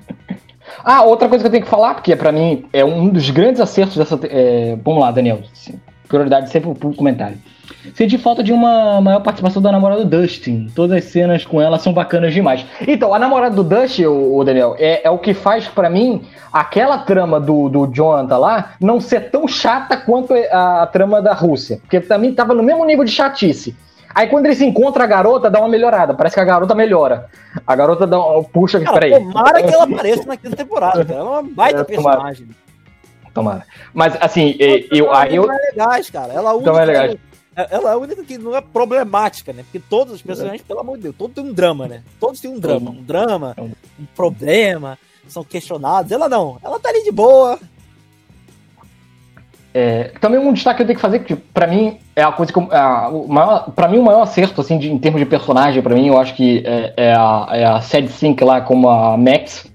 Ah, 0.84 1.02
outra 1.02 1.28
coisa 1.28 1.42
que 1.42 1.48
eu 1.48 1.52
tenho 1.52 1.64
que 1.64 1.70
falar, 1.70 1.94
porque 1.94 2.14
para 2.14 2.32
mim 2.32 2.66
é 2.72 2.84
um 2.84 3.08
dos 3.08 3.30
grandes 3.30 3.60
acertos 3.60 3.96
dessa. 3.96 4.18
É... 4.24 4.76
Vamos 4.84 5.00
lá, 5.00 5.10
Daniel. 5.10 5.42
Prioridade 6.08 6.50
sempre 6.50 6.74
pro 6.74 6.94
comentário. 6.94 7.38
Senti 7.94 8.18
falta 8.18 8.42
de 8.42 8.52
uma 8.52 9.00
maior 9.00 9.20
participação 9.20 9.60
da 9.60 9.72
namorada 9.72 10.04
do 10.04 10.20
Dustin. 10.20 10.70
Todas 10.74 10.98
as 10.98 11.04
cenas 11.04 11.44
com 11.44 11.60
ela 11.60 11.78
são 11.78 11.92
bacanas 11.92 12.32
demais. 12.32 12.64
Então, 12.86 13.14
a 13.14 13.18
namorada 13.18 13.54
do 13.54 13.64
Dustin, 13.64 14.06
o, 14.06 14.42
Daniel, 14.44 14.76
é, 14.78 15.06
é 15.06 15.10
o 15.10 15.18
que 15.18 15.34
faz 15.34 15.66
para 15.68 15.90
mim 15.90 16.22
aquela 16.52 16.98
trama 16.98 17.40
do, 17.40 17.68
do 17.68 17.86
Jonathan 17.86 18.38
lá 18.38 18.72
não 18.80 19.00
ser 19.00 19.30
tão 19.30 19.46
chata 19.48 19.96
quanto 19.96 20.32
a, 20.34 20.82
a 20.82 20.86
trama 20.86 21.20
da 21.20 21.32
Rússia. 21.32 21.78
Porque 21.78 22.00
também 22.00 22.32
tava 22.34 22.54
no 22.54 22.62
mesmo 22.62 22.84
nível 22.84 23.04
de 23.04 23.10
chatice. 23.10 23.76
Aí 24.14 24.28
quando 24.28 24.46
ele 24.46 24.54
se 24.54 24.64
encontra 24.64 25.04
a 25.04 25.06
garota, 25.06 25.50
dá 25.50 25.58
uma 25.58 25.68
melhorada. 25.68 26.14
Parece 26.14 26.34
que 26.34 26.40
a 26.40 26.44
garota 26.44 26.74
melhora. 26.74 27.26
A 27.66 27.76
garota 27.76 28.06
dá 28.06 28.18
uma... 28.18 28.42
puxa 28.44 28.78
aqui, 28.78 28.90
peraí. 28.90 29.10
Tomara 29.10 29.62
que 29.62 29.74
ela 29.74 29.84
apareça 29.92 30.24
na 30.24 30.36
quinta 30.36 30.56
temporada, 30.56 31.04
cara. 31.04 31.20
Ela 31.20 31.28
é 31.28 31.32
uma 31.32 31.42
baita 31.42 31.80
é, 31.80 31.84
personagem. 31.84 32.46
Tomara. 32.46 32.65
Mas 33.92 34.16
assim, 34.20 34.56
eu. 34.90 35.12
Aí 35.12 35.36
eu... 35.36 35.50
é 35.50 35.56
legais, 35.70 36.10
cara. 36.10 36.32
Ela 36.32 36.52
é 36.52 36.56
então 36.56 36.78
é 36.78 36.84
legal. 36.84 37.16
Ela 37.56 37.90
é 37.90 37.92
a 37.94 37.96
única 37.96 38.22
que 38.22 38.36
não 38.36 38.54
é 38.54 38.60
problemática, 38.60 39.50
né? 39.52 39.62
Porque 39.62 39.78
todos 39.78 40.12
os 40.12 40.22
personagens, 40.22 40.60
pelo 40.60 40.80
amor 40.80 40.98
de 40.98 41.04
Deus, 41.04 41.14
todos 41.16 41.34
têm 41.34 41.44
um 41.44 41.54
drama, 41.54 41.88
né? 41.88 42.02
Todos 42.20 42.38
têm 42.38 42.50
um 42.50 42.58
drama. 42.58 42.90
Um 42.90 43.02
drama, 43.02 43.56
um 43.58 44.04
problema, 44.14 44.98
são 45.26 45.42
questionados. 45.42 46.12
Ela 46.12 46.28
não, 46.28 46.58
ela 46.62 46.78
tá 46.78 46.90
ali 46.90 47.02
de 47.02 47.10
boa. 47.10 47.58
É, 49.72 50.04
também 50.20 50.38
um 50.38 50.52
destaque 50.52 50.76
que 50.78 50.82
eu 50.82 50.86
tenho 50.86 50.96
que 50.96 51.02
fazer, 51.02 51.18
que 51.20 51.36
pra 51.36 51.66
mim 51.66 51.98
é 52.14 52.22
a 52.22 52.32
coisa 52.32 52.52
que. 52.52 52.58
É 52.58 53.08
o 53.08 53.26
maior, 53.26 53.70
pra 53.72 53.88
mim, 53.88 53.98
o 53.98 54.02
maior 54.02 54.22
acerto, 54.22 54.60
assim, 54.60 54.78
de, 54.78 54.90
em 54.90 54.98
termos 54.98 55.20
de 55.20 55.26
personagem, 55.26 55.82
pra 55.82 55.94
mim, 55.94 56.08
eu 56.08 56.18
acho 56.18 56.34
que 56.34 56.62
é, 56.66 56.94
é 56.96 57.12
a, 57.14 57.48
é 57.52 57.64
a 57.64 57.80
Sad 57.80 58.08
Sync 58.08 58.42
lá 58.42 58.60
como 58.60 58.88
a 58.88 59.16
Max 59.16 59.66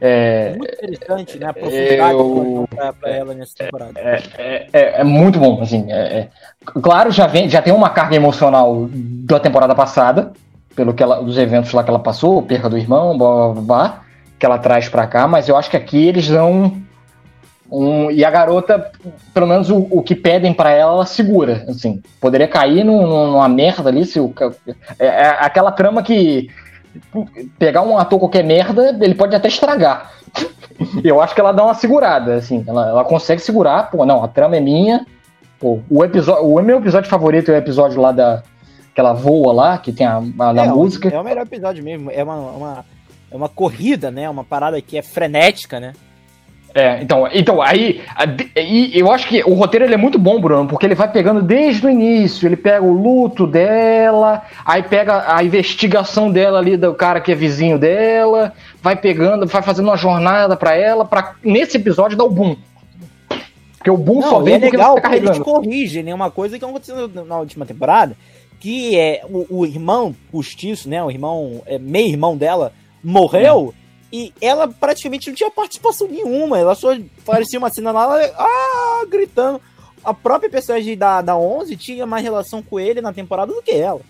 é, 0.00 0.54
muito 0.56 0.74
interessante, 0.74 1.38
né? 1.38 1.46
A 1.46 1.52
profundidade 1.52 2.12
eu, 2.12 2.68
pra, 3.00 3.10
ela 3.10 3.34
nessa 3.34 3.54
temporada. 3.56 3.98
É, 3.98 4.22
é, 4.36 4.68
é, 4.72 5.00
é 5.00 5.04
muito 5.04 5.38
bom, 5.38 5.62
assim. 5.62 5.90
É, 5.90 5.96
é, 5.96 6.28
claro, 6.82 7.10
já, 7.10 7.26
vem, 7.26 7.48
já 7.48 7.62
tem 7.62 7.72
uma 7.72 7.90
carga 7.90 8.16
emocional 8.16 8.88
da 8.90 9.40
temporada 9.40 9.74
passada, 9.74 10.32
pelo 10.74 10.92
que 10.92 11.02
ela, 11.02 11.22
dos 11.22 11.38
eventos 11.38 11.72
lá 11.72 11.82
que 11.82 11.90
ela 11.90 11.98
passou, 11.98 12.42
perca 12.42 12.68
do 12.68 12.76
irmão, 12.76 13.16
blá, 13.16 13.52
blá, 13.52 13.62
blá, 13.62 14.02
que 14.38 14.44
ela 14.44 14.58
traz 14.58 14.88
pra 14.88 15.06
cá, 15.06 15.26
mas 15.26 15.48
eu 15.48 15.56
acho 15.56 15.70
que 15.70 15.76
aqui 15.76 16.06
eles 16.06 16.28
dão 16.28 16.84
um, 17.70 18.10
e 18.10 18.24
a 18.24 18.30
garota, 18.30 18.90
pelo 19.34 19.46
menos 19.46 19.70
o, 19.70 19.88
o 19.90 20.02
que 20.02 20.14
pedem 20.14 20.54
para 20.54 20.70
ela, 20.70 20.92
ela 20.92 21.06
segura. 21.06 21.64
Assim, 21.68 22.00
poderia 22.20 22.46
cair 22.46 22.84
num, 22.84 23.06
numa 23.06 23.48
merda 23.48 23.88
ali. 23.88 24.04
Se 24.04 24.20
o, 24.20 24.32
é, 24.98 25.06
é, 25.06 25.28
aquela 25.40 25.72
trama 25.72 26.02
que 26.02 26.48
pegar 27.58 27.82
um 27.82 27.98
ator 27.98 28.18
qualquer 28.18 28.44
merda, 28.44 28.96
ele 29.00 29.14
pode 29.14 29.34
até 29.34 29.48
estragar. 29.48 30.12
Eu 31.02 31.20
acho 31.20 31.34
que 31.34 31.40
ela 31.40 31.52
dá 31.52 31.64
uma 31.64 31.74
segurada, 31.74 32.34
assim. 32.34 32.64
Ela, 32.66 32.88
ela 32.88 33.04
consegue 33.04 33.40
segurar, 33.40 33.90
pô, 33.90 34.04
não, 34.04 34.22
a 34.22 34.28
trama 34.28 34.56
é 34.56 34.60
minha. 34.60 35.06
Pô, 35.58 35.80
o 35.88 36.04
episódio, 36.04 36.44
o 36.44 36.62
meu 36.62 36.78
episódio 36.78 37.08
favorito 37.08 37.50
é 37.50 37.54
o 37.54 37.58
episódio 37.58 38.00
lá 38.00 38.12
da 38.12 38.42
que 38.94 39.00
ela 39.00 39.12
voa 39.12 39.52
lá, 39.52 39.78
que 39.78 39.92
tem 39.92 40.06
a, 40.06 40.18
a 40.18 40.64
é, 40.64 40.68
música. 40.68 41.10
É 41.10 41.20
o 41.20 41.24
melhor 41.24 41.42
episódio 41.42 41.84
mesmo. 41.84 42.10
É 42.10 42.24
uma, 42.24 42.36
uma, 42.36 42.84
é 43.30 43.36
uma 43.36 43.48
corrida, 43.48 44.10
né? 44.10 44.28
Uma 44.28 44.42
parada 44.42 44.80
que 44.80 44.96
é 44.96 45.02
frenética, 45.02 45.78
né? 45.78 45.92
É, 46.76 47.00
então, 47.00 47.26
então 47.32 47.62
aí, 47.62 48.02
aí 48.14 48.90
eu 48.92 49.10
acho 49.10 49.26
que 49.26 49.42
o 49.44 49.54
roteiro 49.54 49.86
ele 49.86 49.94
é 49.94 49.96
muito 49.96 50.18
bom, 50.18 50.38
Bruno, 50.38 50.68
porque 50.68 50.84
ele 50.84 50.94
vai 50.94 51.10
pegando 51.10 51.40
desde 51.40 51.86
o 51.86 51.88
início, 51.88 52.46
ele 52.46 52.54
pega 52.54 52.84
o 52.84 52.92
luto 52.92 53.46
dela, 53.46 54.42
aí 54.62 54.82
pega 54.82 55.24
a 55.34 55.42
investigação 55.42 56.30
dela 56.30 56.58
ali 56.58 56.76
do 56.76 56.92
cara 56.92 57.18
que 57.18 57.32
é 57.32 57.34
vizinho 57.34 57.78
dela, 57.78 58.52
vai 58.82 58.94
pegando, 58.94 59.46
vai 59.46 59.62
fazendo 59.62 59.86
uma 59.86 59.96
jornada 59.96 60.54
para 60.54 60.76
ela, 60.76 61.06
para 61.06 61.36
nesse 61.42 61.78
episódio 61.78 62.14
dar 62.14 62.24
o 62.24 62.30
boom. 62.30 62.54
Porque 63.78 63.90
o 63.90 63.96
boom 63.96 64.20
Não, 64.20 64.28
só 64.28 64.40
vem 64.40 64.56
é 64.56 64.58
porque 64.58 64.76
legal, 64.76 64.96
tá 64.96 65.00
carregando. 65.00 65.32
Eles 65.32 65.42
corrigem, 65.42 66.02
né? 66.02 66.14
Uma 66.14 66.30
coisa 66.30 66.58
que 66.58 66.64
aconteceu 66.64 67.08
na 67.08 67.38
última 67.38 67.64
temporada, 67.64 68.14
que 68.60 68.98
é 68.98 69.22
o, 69.30 69.60
o 69.60 69.64
irmão 69.64 70.14
postiço, 70.30 70.90
né? 70.90 71.02
O 71.02 71.10
irmão, 71.10 71.62
é, 71.64 71.78
meio 71.78 72.08
irmão 72.08 72.36
dela, 72.36 72.70
morreu. 73.02 73.72
É 73.82 73.85
e 74.16 74.32
ela 74.40 74.66
praticamente 74.66 75.28
não 75.28 75.36
tinha 75.36 75.50
participação 75.50 76.08
nenhuma. 76.08 76.58
Ela 76.58 76.74
só 76.74 76.96
parecia 77.22 77.58
uma 77.58 77.68
cena 77.68 77.92
lá, 77.92 78.04
ela, 78.04 78.34
ah, 78.38 79.04
gritando. 79.06 79.60
A 80.02 80.14
própria 80.14 80.48
personagem 80.48 80.96
da, 80.96 81.20
da 81.20 81.36
11 81.36 81.76
tinha 81.76 82.06
mais 82.06 82.24
relação 82.24 82.62
com 82.62 82.80
ele 82.80 83.02
na 83.02 83.12
temporada 83.12 83.52
do 83.52 83.60
que 83.60 83.72
ela. 83.72 84.00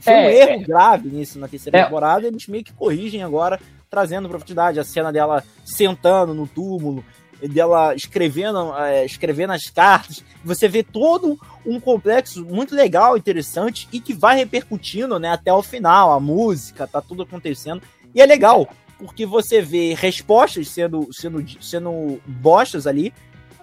Foi 0.00 0.12
é, 0.12 0.26
um 0.26 0.28
erro 0.28 0.50
é, 0.50 0.58
grave 0.58 1.08
nisso 1.08 1.38
na 1.38 1.48
terceira 1.48 1.78
é, 1.78 1.84
temporada. 1.84 2.26
Eles 2.26 2.46
meio 2.46 2.62
que 2.62 2.74
corrigem 2.74 3.22
agora, 3.22 3.58
trazendo 3.88 4.28
profundidade. 4.28 4.78
A 4.78 4.84
cena 4.84 5.10
dela 5.10 5.42
sentando 5.64 6.34
no 6.34 6.46
túmulo, 6.46 7.02
dela 7.48 7.94
escrevendo, 7.94 8.76
é, 8.76 9.06
escrevendo 9.06 9.54
as 9.54 9.70
cartas. 9.70 10.22
Você 10.44 10.68
vê 10.68 10.82
todo 10.82 11.40
um 11.64 11.80
complexo 11.80 12.44
muito 12.44 12.74
legal, 12.74 13.16
interessante 13.16 13.88
e 13.90 13.98
que 13.98 14.12
vai 14.12 14.36
repercutindo 14.36 15.18
né, 15.18 15.30
até 15.30 15.50
o 15.50 15.62
final. 15.62 16.12
A 16.12 16.20
música, 16.20 16.86
tá 16.86 17.00
tudo 17.00 17.22
acontecendo. 17.22 17.80
E 18.14 18.20
é 18.20 18.26
legal, 18.26 18.68
porque 18.98 19.26
você 19.26 19.60
vê 19.60 19.94
respostas 19.94 20.68
sendo, 20.68 21.08
sendo, 21.12 21.44
sendo 21.60 22.20
bostas 22.26 22.86
ali 22.86 23.12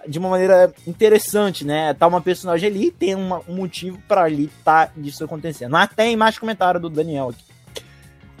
de 0.06 0.18
uma 0.18 0.30
maneira 0.30 0.72
interessante, 0.86 1.64
né? 1.64 1.92
Tá 1.94 2.06
uma 2.06 2.20
personagem 2.20 2.68
ali 2.68 2.90
tem 2.90 3.14
uma, 3.14 3.42
um 3.48 3.56
motivo 3.56 4.00
para 4.08 4.22
ali 4.22 4.50
tá 4.64 4.90
disso 4.96 5.24
acontecendo. 5.24 5.72
Mas 5.72 5.90
tem 5.94 6.16
mais 6.16 6.38
comentário 6.38 6.80
do 6.80 6.88
Daniel 6.88 7.30
aqui. 7.30 7.44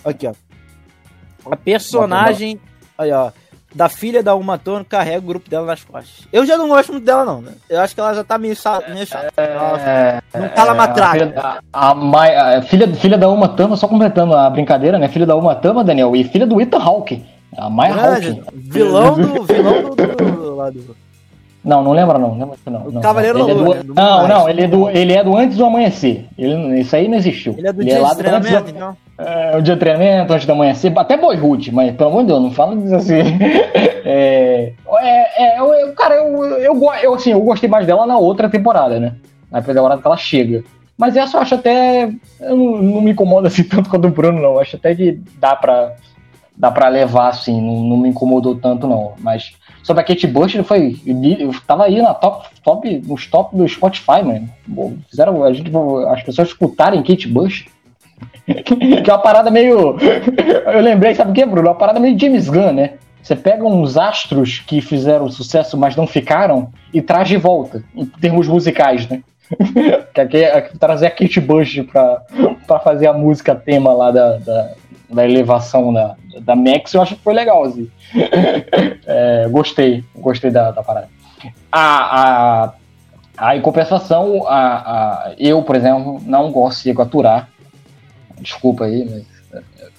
Aqui, 0.04 0.26
ó. 0.26 0.34
A 1.50 1.56
personagem. 1.56 2.60
Aí, 2.96 3.12
ó 3.12 3.30
da 3.74 3.88
filha 3.88 4.22
da 4.22 4.34
Uma 4.34 4.58
Thurman 4.58 4.84
carrega 4.84 5.18
o 5.18 5.28
grupo 5.28 5.48
dela 5.48 5.66
nas 5.66 5.84
costas. 5.84 6.26
Eu 6.32 6.44
já 6.44 6.56
não 6.56 6.68
gosto 6.68 6.92
muito 6.92 7.04
dela, 7.04 7.24
não, 7.24 7.40
né? 7.40 7.52
Eu 7.68 7.80
acho 7.80 7.94
que 7.94 8.00
ela 8.00 8.14
já 8.14 8.24
tá 8.24 8.36
meio, 8.36 8.56
meio 8.92 9.06
chata. 9.06 9.32
É, 9.36 10.20
não 10.34 10.48
tá 10.48 10.64
lá 10.64 10.74
matraca. 10.74 11.62
A, 11.72 11.90
a, 11.92 12.58
a, 12.58 12.62
filha, 12.62 12.88
filha 12.94 13.16
da 13.16 13.28
Uma 13.28 13.48
Thurman, 13.48 13.76
só 13.76 13.86
completando 13.86 14.34
a 14.34 14.50
brincadeira, 14.50 14.98
né? 14.98 15.08
Filha 15.08 15.26
da 15.26 15.36
Uma 15.36 15.54
Thurman, 15.54 15.84
Daniel, 15.84 16.14
e 16.16 16.24
filha 16.24 16.46
do 16.46 16.60
Ethan 16.60 16.78
Hawke. 16.78 17.24
A 17.56 17.68
Maya 17.68 17.94
Hawke. 17.94 18.42
Vilão 18.54 19.14
do. 19.14 19.44
Vilão 19.44 19.82
do, 19.82 19.96
do, 19.96 20.16
do, 20.16 20.70
do 20.72 20.96
não, 21.62 21.82
não 21.82 21.92
lembra 21.92 22.18
não. 22.18 22.32
Lembra, 22.38 22.56
não, 22.66 22.90
não 22.90 23.00
Cavaleiro 23.02 23.38
não. 23.38 23.50
É 23.50 23.54
do, 23.54 23.74
né, 23.74 23.92
não, 23.94 24.28
não, 24.28 24.48
ele 24.48 24.62
é, 24.62 24.68
do, 24.68 24.88
ele 24.90 25.12
é 25.12 25.22
do 25.22 25.36
antes 25.36 25.58
do 25.58 25.64
amanhecer. 25.64 26.26
Ele, 26.38 26.80
isso 26.80 26.96
aí 26.96 27.06
não 27.06 27.18
existiu. 27.18 27.54
Ele 27.56 27.68
é 27.68 27.72
do 27.72 27.82
ele 27.82 27.90
dia 27.90 27.98
é 27.98 28.02
lá 28.02 28.10
de 28.10 28.16
treinamento, 28.16 28.64
do, 28.64 28.70
então. 28.70 28.96
É, 29.20 29.56
o 29.56 29.60
dia 29.60 29.74
de 29.74 29.80
treinamento, 29.80 30.32
antes 30.32 30.46
do 30.46 30.52
amanhecer, 30.52 30.90
até 30.96 31.14
boyhood, 31.14 31.72
mas 31.72 31.94
pelo 31.94 32.08
amor 32.08 32.22
de 32.22 32.28
Deus, 32.28 32.42
não 32.42 32.50
fala 32.50 32.74
disso 32.74 32.94
assim. 32.94 33.20
é, 34.02 34.72
é, 34.98 35.42
é 35.42 35.60
eu, 35.60 35.92
cara, 35.92 36.14
eu, 36.14 36.44
eu, 36.56 36.92
eu, 37.02 37.14
assim, 37.14 37.32
eu 37.32 37.40
gostei 37.42 37.68
mais 37.68 37.86
dela 37.86 38.06
na 38.06 38.16
outra 38.16 38.48
temporada, 38.48 38.98
né? 38.98 39.16
Na 39.50 39.60
temporada 39.60 40.00
que 40.00 40.06
ela 40.06 40.16
chega. 40.16 40.64
Mas 40.96 41.16
essa 41.16 41.36
eu 41.36 41.42
acho 41.42 41.54
até. 41.54 42.10
Eu 42.40 42.56
não, 42.56 42.82
não 42.82 43.00
me 43.02 43.10
incomoda 43.10 43.48
assim 43.48 43.62
tanto 43.68 43.90
quanto 43.90 44.06
o 44.06 44.10
Bruno, 44.10 44.40
não. 44.40 44.52
Eu 44.52 44.60
acho 44.60 44.76
até 44.76 44.94
que 44.94 45.20
dá 45.38 45.54
pra, 45.54 45.94
dá 46.56 46.70
pra 46.70 46.88
levar, 46.88 47.28
assim, 47.28 47.60
não, 47.60 47.84
não 47.84 47.96
me 47.98 48.08
incomodou 48.08 48.54
tanto, 48.54 48.86
não. 48.86 49.12
Mas 49.18 49.52
sobre 49.82 50.02
a 50.02 50.04
Kate 50.04 50.26
Bush, 50.26 50.54
foi. 50.64 50.96
Eu 51.06 51.52
tava 51.66 51.84
aí 51.84 52.00
na 52.00 52.14
top, 52.14 52.48
top, 52.62 53.02
nos 53.06 53.26
top 53.26 53.54
do 53.54 53.68
Spotify, 53.68 54.22
mano. 54.24 54.48
Fizeram 55.10 55.44
a 55.44 55.52
gente, 55.52 55.70
as 56.08 56.22
pessoas 56.22 56.48
escutarem 56.48 57.02
Kate 57.02 57.28
Bush. 57.28 57.66
que 59.02 59.10
é 59.10 59.12
uma 59.12 59.18
parada 59.18 59.50
meio. 59.50 59.96
Eu 60.72 60.80
lembrei, 60.80 61.14
sabe 61.14 61.30
o 61.30 61.34
que, 61.34 61.44
Bruno? 61.44 61.68
Uma 61.68 61.74
parada 61.74 62.00
meio 62.00 62.18
James 62.18 62.48
Gunn, 62.48 62.72
né? 62.72 62.94
Você 63.22 63.36
pega 63.36 63.64
uns 63.64 63.96
astros 63.96 64.60
que 64.60 64.80
fizeram 64.80 65.30
sucesso, 65.30 65.76
mas 65.76 65.94
não 65.94 66.06
ficaram, 66.06 66.70
e 66.92 67.02
traz 67.02 67.28
de 67.28 67.36
volta, 67.36 67.84
em 67.94 68.06
termos 68.06 68.48
musicais, 68.48 69.06
né? 69.08 69.22
que 70.30 70.36
é 70.36 70.60
trazer 70.78 71.06
a 71.06 71.10
Kate 71.10 71.40
Bush 71.40 71.82
pra, 71.90 72.22
pra 72.66 72.78
fazer 72.78 73.08
a 73.08 73.12
música 73.12 73.54
tema 73.54 73.92
lá 73.92 74.10
da, 74.10 74.38
da, 74.38 74.70
da 75.10 75.24
elevação 75.24 75.92
da, 75.92 76.14
da 76.40 76.54
Max, 76.54 76.94
eu 76.94 77.02
acho 77.02 77.16
que 77.16 77.22
foi 77.22 77.34
legal, 77.34 77.64
assim. 77.64 77.90
é, 79.06 79.48
gostei, 79.50 80.04
gostei 80.16 80.50
da, 80.50 80.70
da 80.70 80.82
parada. 80.82 81.08
A, 81.70 81.82
a, 81.82 82.72
a, 83.36 83.56
em 83.56 83.60
compensação, 83.60 84.46
a, 84.46 84.76
a, 84.76 85.32
eu, 85.38 85.62
por 85.62 85.76
exemplo, 85.76 86.20
não 86.24 86.50
gosto 86.50 86.82
de 86.84 87.00
aturar. 87.00 87.48
Desculpa 88.40 88.84
aí, 88.84 89.08
mas 89.08 89.40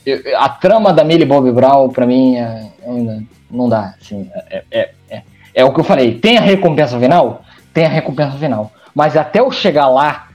eu, 0.05 0.37
a 0.37 0.49
trama 0.49 0.93
da 0.93 1.03
Millie 1.03 1.25
Bob 1.25 1.51
Brown, 1.51 1.89
pra 1.89 2.05
mim, 2.05 2.37
é, 2.37 2.71
ainda 2.85 3.23
não 3.49 3.69
dá. 3.69 3.95
Assim, 4.01 4.29
é, 4.33 4.63
é, 4.71 4.93
é, 5.09 5.23
é, 5.53 5.65
o 5.65 5.73
que 5.73 5.79
eu 5.79 5.83
falei. 5.83 6.19
Tem 6.19 6.37
a 6.37 6.41
recompensa 6.41 6.99
final? 6.99 7.43
Tem 7.73 7.85
a 7.85 7.89
recompensa 7.89 8.37
final. 8.37 8.71
Mas 8.95 9.15
até 9.15 9.39
eu 9.39 9.51
chegar 9.51 9.87
lá. 9.87 10.29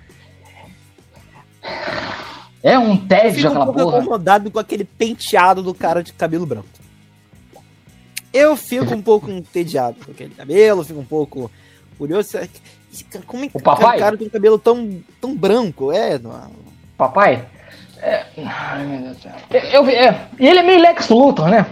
É 2.63 2.79
um 2.79 2.97
tédio 2.97 3.49
aquela 3.49 3.65
um 3.65 3.73
pouco 3.73 3.91
porra. 3.91 3.99
incomodado 3.99 4.51
com 4.51 4.59
aquele 4.59 4.85
penteado 4.85 5.63
do 5.63 5.75
cara 5.75 6.03
de 6.03 6.13
cabelo 6.13 6.47
branco. 6.47 6.69
Eu 8.33 8.57
fico 8.57 8.95
um 8.95 9.03
pouco 9.03 9.31
entediado 9.31 9.97
com 10.05 10.11
aquele 10.11 10.35
cabelo, 10.35 10.85
fico 10.85 11.01
um 11.01 11.05
pouco 11.05 11.51
curioso. 11.97 12.39
Como 13.27 13.45
é 13.45 13.49
que 13.49 13.57
o 13.57 13.61
papai? 13.61 13.97
o 13.97 14.01
cara 14.01 14.17
tem 14.17 14.27
um 14.27 14.31
cabelo 14.31 14.59
tão, 14.59 15.01
tão 15.21 15.37
branco? 15.37 15.93
É, 15.93 16.19
não... 16.19 16.51
Papai? 16.97 17.47
É... 18.01 18.25
Ai, 18.45 18.85
meu 18.85 19.01
Deus 19.01 19.17
do 19.17 19.23
céu. 19.23 19.33
Eu, 19.73 19.87
é... 19.89 20.29
E 20.39 20.47
ele 20.47 20.59
é 20.61 20.63
meio 20.63 20.81
Lex 20.81 21.09
Luthor, 21.09 21.49
né? 21.49 21.67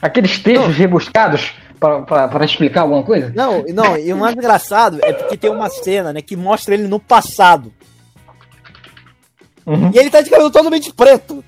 Aqueles 0.00 0.38
textos 0.38 0.68
não. 0.68 0.74
rebuscados 0.74 1.54
para 1.80 2.44
explicar 2.44 2.82
alguma 2.82 3.02
coisa? 3.02 3.32
Não, 3.34 3.64
não, 3.74 3.96
e 3.96 4.12
o 4.12 4.16
mais 4.16 4.34
engraçado 4.34 4.98
é 5.02 5.12
porque 5.12 5.36
tem 5.36 5.50
uma 5.50 5.68
cena, 5.68 6.12
né, 6.12 6.22
que 6.22 6.36
mostra 6.36 6.74
ele 6.74 6.88
no 6.88 6.98
passado. 6.98 7.72
Uhum. 9.66 9.90
E 9.94 9.98
ele 9.98 10.10
tá 10.10 10.20
de 10.20 10.30
cabelo 10.30 10.50
totalmente 10.50 10.92
preto. 10.92 11.44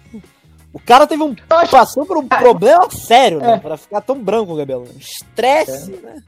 O 0.73 0.81
cara 0.81 1.07
teve 1.07 1.23
um. 1.23 1.35
Passou 1.71 2.05
por 2.05 2.19
um 2.19 2.27
problema 2.29 2.91
sério, 2.91 3.41
né? 3.41 3.55
É. 3.55 3.57
Pra 3.59 3.77
ficar 3.77 4.01
tão 4.03 4.19
branco 4.19 4.53
o 4.53 4.59
cabelo. 4.59 4.87
Estresse, 4.99 5.95
é. 5.95 6.07
né? 6.07 6.23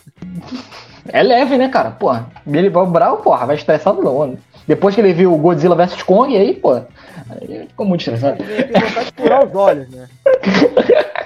É 1.08 1.22
leve, 1.22 1.56
né, 1.56 1.68
cara? 1.68 1.90
Porra, 1.90 2.26
Billy 2.44 2.70
Bob 2.70 2.90
Brown, 2.90 3.18
porra, 3.18 3.46
vai 3.46 3.56
estressado 3.56 4.02
não, 4.02 4.26
né? 4.26 4.36
Depois 4.66 4.94
que 4.94 5.00
ele 5.00 5.14
viu 5.14 5.32
o 5.32 5.38
Godzilla 5.38 5.74
vs 5.74 6.02
Kong, 6.02 6.36
aí, 6.36 6.54
pô, 6.54 6.80
aí 7.30 7.66
ficou 7.68 7.86
muito 7.86 8.00
estressado. 8.00 8.42
Ele 8.42 8.64
tem 8.64 8.80
vontade 8.80 9.06
de 9.06 9.22
furar 9.22 9.46
os 9.46 9.54
olhos, 9.54 9.88
né? 9.90 10.08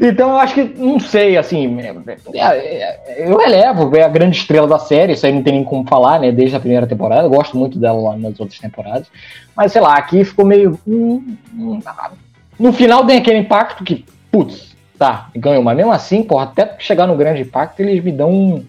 Então 0.00 0.30
eu 0.30 0.36
acho 0.36 0.54
que, 0.54 0.64
não 0.64 1.00
sei, 1.00 1.36
assim, 1.36 1.78
é, 1.80 2.40
é, 2.40 3.24
eu 3.26 3.36
relevo, 3.38 3.94
é 3.96 4.02
a 4.02 4.08
grande 4.08 4.36
estrela 4.36 4.66
da 4.66 4.78
série, 4.78 5.14
isso 5.14 5.24
aí 5.24 5.32
não 5.32 5.42
tem 5.42 5.54
nem 5.54 5.64
como 5.64 5.88
falar, 5.88 6.20
né, 6.20 6.30
desde 6.30 6.54
a 6.54 6.60
primeira 6.60 6.86
temporada, 6.86 7.22
eu 7.22 7.30
gosto 7.30 7.56
muito 7.56 7.78
dela 7.78 8.10
lá 8.10 8.16
nas 8.16 8.38
outras 8.38 8.58
temporadas, 8.58 9.06
mas 9.56 9.72
sei 9.72 9.80
lá, 9.80 9.94
aqui 9.94 10.24
ficou 10.24 10.44
meio... 10.44 10.78
Hum, 10.86 11.36
hum, 11.54 11.80
no 12.58 12.72
final 12.72 13.06
tem 13.06 13.18
aquele 13.18 13.38
impacto 13.38 13.82
que, 13.82 14.04
putz, 14.30 14.76
tá, 14.98 15.30
ganhou, 15.34 15.62
mas 15.62 15.76
mesmo 15.76 15.92
assim, 15.92 16.22
porra, 16.22 16.44
até 16.44 16.74
chegar 16.78 17.06
no 17.06 17.16
grande 17.16 17.42
impacto 17.42 17.80
eles 17.80 18.02
me 18.02 18.12
dão 18.12 18.30
um 18.30 18.64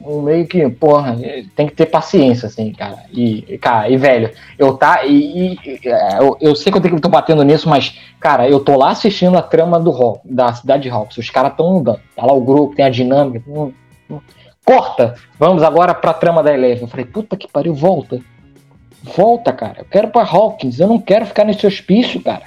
meio 0.00 0.46
que, 0.46 0.66
porra, 0.70 1.16
tem 1.54 1.66
que 1.66 1.74
ter 1.74 1.86
paciência, 1.86 2.46
assim, 2.46 2.72
cara. 2.72 3.04
E, 3.12 3.58
cara, 3.58 3.88
e 3.88 3.96
velho, 3.96 4.30
eu 4.58 4.74
tá. 4.74 5.04
E, 5.04 5.52
e 5.64 5.80
eu, 6.18 6.36
eu, 6.40 6.56
sei 6.56 6.72
que 6.72 6.78
eu 6.78 6.82
tenho 6.82 6.96
que 6.96 7.02
tô 7.02 7.08
batendo 7.08 7.42
nisso, 7.42 7.68
mas, 7.68 7.98
cara, 8.18 8.48
eu 8.48 8.60
tô 8.60 8.76
lá 8.76 8.90
assistindo 8.90 9.36
a 9.36 9.42
trama 9.42 9.78
do 9.78 9.90
rock, 9.90 10.20
da 10.24 10.52
cidade 10.54 10.84
de 10.84 10.88
Rocks. 10.88 11.18
Os 11.18 11.28
caras 11.28 11.54
tão 11.54 11.78
andando. 11.78 12.00
Tá 12.16 12.24
lá 12.24 12.32
o 12.32 12.40
grupo, 12.40 12.74
tem 12.74 12.84
a 12.84 12.90
dinâmica. 12.90 13.44
Hum, 13.46 13.72
hum. 14.10 14.20
Corta! 14.64 15.14
Vamos 15.38 15.62
agora 15.62 15.94
pra 15.94 16.14
trama 16.14 16.42
da 16.42 16.54
Eleven. 16.54 16.84
Eu 16.84 16.88
falei, 16.88 17.04
puta 17.04 17.36
que 17.36 17.46
pariu, 17.46 17.74
volta. 17.74 18.20
Volta, 19.02 19.52
cara. 19.52 19.80
Eu 19.80 19.84
quero 19.84 20.08
pra 20.08 20.22
Hawkins. 20.22 20.78
Eu 20.78 20.88
não 20.88 20.98
quero 20.98 21.26
ficar 21.26 21.44
nesse 21.44 21.66
hospício, 21.66 22.22
cara. 22.22 22.44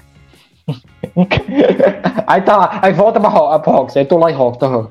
aí 2.26 2.41
tá 2.41 2.56
lá, 2.56 2.80
aí 2.82 2.93
volta 2.93 3.20
pra, 3.20 3.60
pra 3.60 3.74
Hawkins. 3.74 3.97
Aí 3.97 4.06
tô 4.06 4.18
lá 4.18 4.32
em 4.32 4.36
Hawkins. 4.36 4.60
Tá, 4.60 4.88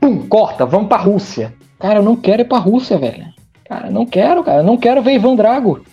Pum, 0.00 0.26
corta, 0.26 0.66
vamos 0.66 0.88
pra 0.88 0.96
Rússia. 0.96 1.54
Cara, 1.82 1.98
eu 1.98 2.02
não 2.04 2.14
quero 2.14 2.42
ir 2.42 2.44
pra 2.44 2.58
Rússia, 2.58 2.96
velho. 2.96 3.26
Cara, 3.64 3.90
não 3.90 4.06
quero, 4.06 4.44
cara. 4.44 4.58
Eu 4.58 4.64
não 4.64 4.76
quero 4.76 5.02
ver 5.02 5.14
Ivan 5.14 5.34
Drago. 5.34 5.84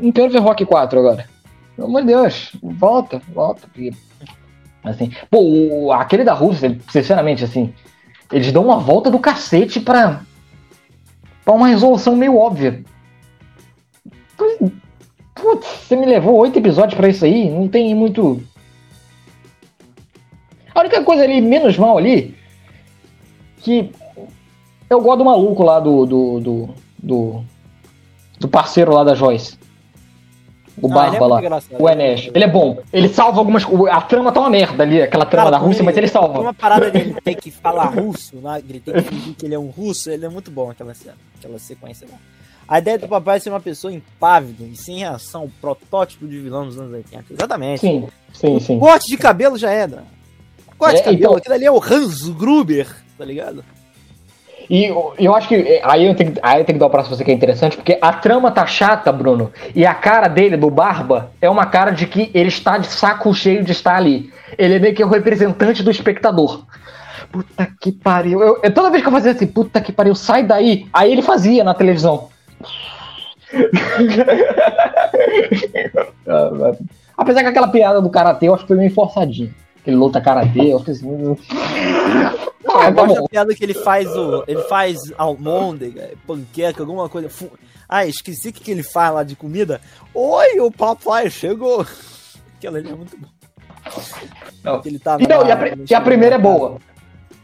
Não 0.00 0.10
quero 0.10 0.32
ver 0.32 0.38
Rock 0.38 0.64
4 0.64 0.98
agora. 0.98 1.28
Pelo 1.76 1.86
amor 1.86 2.00
de 2.00 2.06
Deus. 2.06 2.56
Volta, 2.62 3.20
volta. 3.34 3.68
Assim, 4.82 5.12
pô, 5.30 5.92
aquele 5.92 6.24
da 6.24 6.32
Rússia, 6.32 6.78
sinceramente, 6.90 7.44
assim, 7.44 7.74
eles 8.32 8.50
dão 8.50 8.64
uma 8.64 8.78
volta 8.78 9.10
do 9.10 9.18
cacete 9.18 9.80
pra, 9.80 10.22
pra 11.44 11.52
uma 11.52 11.68
resolução 11.68 12.16
meio 12.16 12.38
óbvia. 12.38 12.82
Putz, 15.34 15.66
você 15.66 15.94
me 15.94 16.06
levou 16.06 16.36
oito 16.36 16.58
episódios 16.58 16.94
para 16.94 17.10
isso 17.10 17.26
aí, 17.26 17.50
não 17.50 17.68
tem 17.68 17.94
muito. 17.94 18.42
A 20.74 20.80
única 20.80 21.02
coisa 21.02 21.22
ali, 21.22 21.38
menos 21.42 21.76
mal 21.76 21.98
ali, 21.98 22.34
que 23.58 23.92
eu 24.90 25.00
gosto 25.00 25.18
do 25.18 25.24
maluco 25.24 25.62
lá 25.62 25.80
do. 25.80 26.06
do, 26.06 26.40
do, 26.40 26.68
do, 26.98 27.44
do 28.38 28.48
parceiro 28.48 28.92
lá 28.92 29.04
da 29.04 29.14
Joyce. 29.14 29.58
O 30.80 30.86
ah, 30.90 30.94
Barba 30.94 31.16
é 31.16 31.48
lá. 31.48 31.62
O 31.78 31.88
Enes. 31.88 32.30
Ele 32.32 32.44
é 32.44 32.48
bom. 32.48 32.78
Ele 32.92 33.08
salva 33.08 33.38
algumas. 33.38 33.64
A 33.90 34.00
trama 34.00 34.32
tá 34.32 34.40
uma 34.40 34.50
merda 34.50 34.82
ali, 34.82 35.02
aquela 35.02 35.26
trama 35.26 35.50
Cara, 35.50 35.58
da 35.58 35.64
Rússia, 35.64 35.80
ele, 35.80 35.86
mas 35.86 35.96
ele 35.96 36.08
salva. 36.08 36.40
Uma 36.40 36.54
parada 36.54 36.90
dele 36.90 37.16
ter 37.22 37.34
que 37.34 37.50
falar 37.50 37.86
russo, 37.86 38.36
né? 38.36 38.62
ele 38.68 38.80
tem 38.80 38.94
que 38.94 39.02
fingir 39.02 39.34
que 39.34 39.46
ele 39.46 39.54
é 39.54 39.58
um 39.58 39.68
russo, 39.68 40.10
ele 40.10 40.24
é 40.24 40.28
muito 40.28 40.50
bom 40.50 40.70
aquela, 40.70 40.92
aquela 41.36 41.58
sequência 41.58 42.06
lá. 42.10 42.16
A 42.68 42.78
ideia 42.78 42.98
do 42.98 43.08
papai 43.08 43.38
é 43.38 43.40
ser 43.40 43.50
uma 43.50 43.60
pessoa 43.60 43.92
impávida 43.92 44.62
e 44.64 44.76
sem 44.76 44.98
reação, 44.98 45.50
protótipo 45.60 46.28
de 46.28 46.38
vilão 46.38 46.66
dos 46.66 46.78
anos 46.78 46.92
80. 46.92 47.32
Exatamente. 47.32 47.80
Sim, 47.80 48.08
sim, 48.32 48.56
o 48.56 48.60
sim. 48.60 48.78
Corte 48.78 49.08
de 49.08 49.16
cabelo 49.16 49.56
já 49.56 49.70
é, 49.70 49.86
né? 49.86 50.02
Corte 50.76 50.96
é, 50.96 50.98
de 50.98 51.04
cabelo, 51.04 51.22
então... 51.22 51.36
aquilo 51.36 51.54
ali 51.54 51.64
é 51.64 51.70
o 51.72 51.82
Hans 51.82 52.28
Gruber, 52.28 52.94
tá 53.16 53.24
ligado? 53.24 53.64
E 54.70 54.92
eu 55.18 55.34
acho 55.34 55.48
que 55.48 55.54
é, 55.54 55.80
aí 55.82 56.06
eu 56.06 56.14
tenho, 56.14 56.34
aí 56.42 56.60
eu 56.60 56.64
tenho 56.64 56.76
que 56.76 56.80
dar 56.80 56.86
um 56.86 56.90
prazo 56.90 57.08
pra 57.08 57.16
você 57.16 57.24
que 57.24 57.30
é 57.30 57.34
interessante, 57.34 57.76
porque 57.76 57.96
a 58.00 58.12
trama 58.12 58.50
tá 58.50 58.66
chata, 58.66 59.10
Bruno. 59.10 59.50
E 59.74 59.86
a 59.86 59.94
cara 59.94 60.28
dele, 60.28 60.58
do 60.58 60.70
Barba, 60.70 61.32
é 61.40 61.48
uma 61.48 61.64
cara 61.64 61.90
de 61.90 62.06
que 62.06 62.30
ele 62.34 62.48
está 62.48 62.76
de 62.76 62.86
saco 62.86 63.34
cheio 63.34 63.64
de 63.64 63.72
estar 63.72 63.96
ali. 63.96 64.30
Ele 64.58 64.74
é 64.74 64.78
meio 64.78 64.94
que 64.94 65.02
o 65.02 65.08
representante 65.08 65.82
do 65.82 65.90
espectador. 65.90 66.66
Puta 67.32 67.66
que 67.80 67.92
pariu. 67.92 68.42
Eu, 68.42 68.60
eu, 68.62 68.70
toda 68.72 68.90
vez 68.90 69.02
que 69.02 69.08
eu 69.08 69.12
fazia 69.12 69.32
assim, 69.32 69.46
puta 69.46 69.80
que 69.80 69.92
pariu, 69.92 70.14
sai 70.14 70.42
daí. 70.42 70.86
Aí 70.92 71.12
ele 71.12 71.22
fazia 71.22 71.64
na 71.64 71.72
televisão. 71.72 72.28
Apesar 77.16 77.42
que 77.42 77.48
aquela 77.48 77.68
piada 77.68 78.02
do 78.02 78.10
karatê 78.10 78.48
eu 78.48 78.54
acho 78.54 78.64
que 78.64 78.68
foi 78.68 78.76
meio 78.76 78.92
forçadinha. 78.92 79.50
Ele 79.88 79.96
luta 79.96 80.20
karatê, 80.20 80.74
eu 80.74 80.78
fiquei 80.80 80.92
assim. 80.92 81.08
Não, 82.62 82.82
eu 82.82 82.92
gosto 82.92 83.22
da 83.22 83.28
piada 83.28 83.54
que 83.54 83.64
ele 83.64 83.72
faz 83.72 84.06
o. 84.14 84.44
Ele 84.46 84.60
faz 84.64 84.98
almôndega, 85.16 86.10
panqueca, 86.26 86.82
alguma 86.82 87.08
coisa. 87.08 87.30
Ah, 87.88 88.04
esqueci 88.04 88.50
o 88.50 88.52
que, 88.52 88.60
que 88.60 88.70
ele 88.70 88.82
faz 88.82 89.14
lá 89.14 89.22
de 89.22 89.34
comida. 89.34 89.80
Oi, 90.12 90.60
o 90.60 90.70
papai 90.70 91.30
chegou. 91.30 91.86
Aquela 92.58 92.76
ali 92.76 92.90
é 92.90 92.94
muito 92.94 93.16
bom. 93.18 93.28
Não. 94.62 94.82
Ele 94.84 94.98
tá 94.98 95.16
e, 95.18 95.26
não, 95.26 95.46
e, 95.46 95.52
a, 95.52 95.58
e 95.88 95.94
a 95.94 96.00
primeira 96.02 96.34
é 96.34 96.38
boa. 96.38 96.76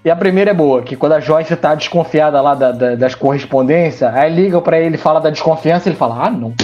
E 0.05 0.11
a 0.11 0.16
primeira 0.16 0.51
é 0.51 0.55
boa, 0.55 0.82
que 0.82 0.97
quando 0.97 1.12
a 1.12 1.20
Joyce 1.20 1.57
tá 1.57 1.74
desconfiada 1.74 2.38
lá 2.42 2.55
da, 2.55 2.72
da, 2.72 2.95
das 2.95 3.14
correspondências, 3.14 4.14
aí 4.14 4.30
liga 4.30 4.61
pra 4.61 4.78
ele 4.78 4.97
e 4.97 4.99
fala 4.99 5.18
da 5.18 5.30
desconfiança, 5.30 5.88
ele 5.88 5.97
fala, 5.97 6.26
ah, 6.26 6.30
não. 6.30 6.53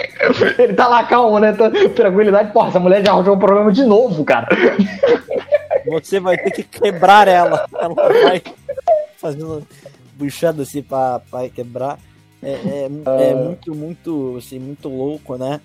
ele 0.58 0.74
tá 0.74 0.86
lá 0.88 1.04
calmo, 1.04 1.38
né? 1.38 1.52
Tranquilidade, 1.94 2.52
porra, 2.52 2.68
essa 2.68 2.80
mulher 2.80 3.04
já 3.04 3.12
arranjou 3.12 3.34
um 3.34 3.38
problema 3.38 3.72
de 3.72 3.84
novo, 3.84 4.24
cara. 4.24 4.48
Você 5.86 6.20
vai 6.20 6.36
ter 6.36 6.50
que 6.50 6.62
quebrar 6.62 7.26
ela. 7.26 7.66
Ela 7.74 7.94
vai 7.94 8.42
fazendo 9.16 9.66
buchada 10.14 10.62
assim 10.62 10.82
pra, 10.82 11.20
pra 11.30 11.48
quebrar. 11.48 11.98
É, 12.42 12.52
é, 12.52 13.30
é, 13.30 13.34
muito, 13.34 13.74
muito, 13.74 14.36
assim, 14.38 14.58
muito 14.58 14.88
louco, 14.88 15.36
né? 15.36 15.60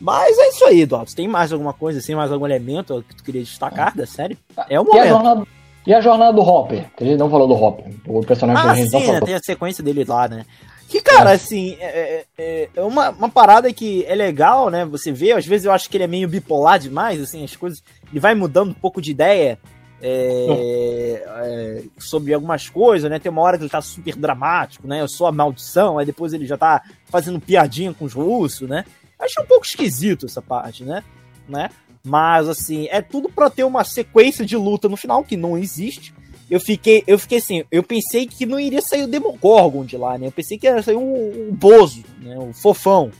Mas 0.00 0.38
é 0.38 0.48
isso 0.48 0.64
aí, 0.64 0.82
Eduardo. 0.82 1.14
Tem 1.14 1.28
mais 1.28 1.52
alguma 1.52 1.72
coisa, 1.72 1.98
assim, 1.98 2.14
mais 2.14 2.32
algum 2.32 2.46
elemento 2.46 3.04
que 3.08 3.16
tu 3.16 3.22
queria 3.22 3.42
destacar 3.42 3.96
da 3.96 4.06
série? 4.06 4.38
É 4.68 4.80
o 4.80 4.84
momento. 4.84 5.04
E 5.04 5.08
a 5.08 5.08
jornada, 5.08 5.46
e 5.86 5.94
a 5.94 6.00
jornada 6.00 6.32
do 6.32 6.42
Hopper? 6.42 6.86
Que 6.96 7.04
a 7.04 7.06
gente 7.06 7.18
não 7.18 7.28
falou 7.28 7.48
do 7.48 7.54
Hopper. 7.54 7.92
O 8.06 8.24
personagem 8.24 8.62
ah, 8.62 8.64
que 8.66 8.70
a 8.70 8.74
gente 8.76 8.90
sim, 8.90 8.96
não 8.96 9.00
falou. 9.00 9.20
Né? 9.20 9.26
Tem 9.26 9.34
a 9.34 9.40
sequência 9.40 9.84
dele 9.84 10.04
lá, 10.04 10.28
né? 10.28 10.44
Que, 10.90 11.00
cara, 11.00 11.30
é. 11.30 11.34
assim, 11.34 11.76
é, 11.78 12.26
é, 12.36 12.68
é, 12.74 12.82
uma, 12.82 13.10
uma 13.10 13.28
parada 13.28 13.72
que 13.72 14.04
é 14.06 14.14
legal, 14.16 14.68
né? 14.70 14.84
Você 14.86 15.12
vê, 15.12 15.30
às 15.30 15.46
vezes 15.46 15.64
eu 15.64 15.70
acho 15.70 15.88
que 15.88 15.96
ele 15.96 16.02
é 16.02 16.08
meio 16.08 16.26
bipolar 16.26 16.80
demais, 16.80 17.22
assim, 17.22 17.44
as 17.44 17.54
coisas 17.54 17.80
ele 18.10 18.18
vai 18.18 18.34
mudando 18.34 18.70
um 18.70 18.74
pouco 18.74 19.00
de 19.00 19.12
ideia 19.12 19.56
é, 20.02 21.22
é, 21.24 21.84
sobre 21.96 22.34
algumas 22.34 22.68
coisas, 22.68 23.08
né? 23.08 23.20
Tem 23.20 23.30
uma 23.30 23.40
hora 23.40 23.56
que 23.56 23.62
ele 23.62 23.70
tá 23.70 23.80
super 23.80 24.16
dramático, 24.16 24.88
né? 24.88 25.00
Eu 25.00 25.06
sou 25.06 25.28
a 25.28 25.32
maldição, 25.32 25.96
aí 25.96 26.04
depois 26.04 26.32
ele 26.32 26.44
já 26.44 26.58
tá 26.58 26.82
fazendo 27.04 27.38
piadinha 27.38 27.94
com 27.94 28.04
os 28.04 28.12
russos, 28.12 28.68
né? 28.68 28.84
Achei 29.16 29.44
um 29.44 29.46
pouco 29.46 29.64
esquisito 29.64 30.26
essa 30.26 30.42
parte, 30.42 30.82
né? 30.82 31.04
né? 31.48 31.70
Mas 32.02 32.48
assim, 32.48 32.88
é 32.90 33.00
tudo 33.00 33.28
para 33.28 33.48
ter 33.48 33.62
uma 33.62 33.84
sequência 33.84 34.44
de 34.44 34.56
luta 34.56 34.88
no 34.88 34.96
final 34.96 35.22
que 35.22 35.36
não 35.36 35.56
existe. 35.56 36.12
Eu 36.50 36.58
fiquei, 36.58 37.04
eu 37.06 37.16
fiquei 37.18 37.38
assim, 37.38 37.64
eu 37.70 37.82
pensei 37.82 38.26
que 38.26 38.44
não 38.44 38.58
iria 38.58 38.82
sair 38.82 39.04
o 39.04 39.06
Demogorgon 39.06 39.84
de 39.84 39.96
lá, 39.96 40.18
né? 40.18 40.26
Eu 40.26 40.32
pensei 40.32 40.58
que 40.58 40.66
ia 40.66 40.82
sair 40.82 40.96
um, 40.96 41.48
um 41.48 41.52
Bozo, 41.52 42.02
né? 42.20 42.36
Um 42.36 42.52
fofão. 42.52 43.12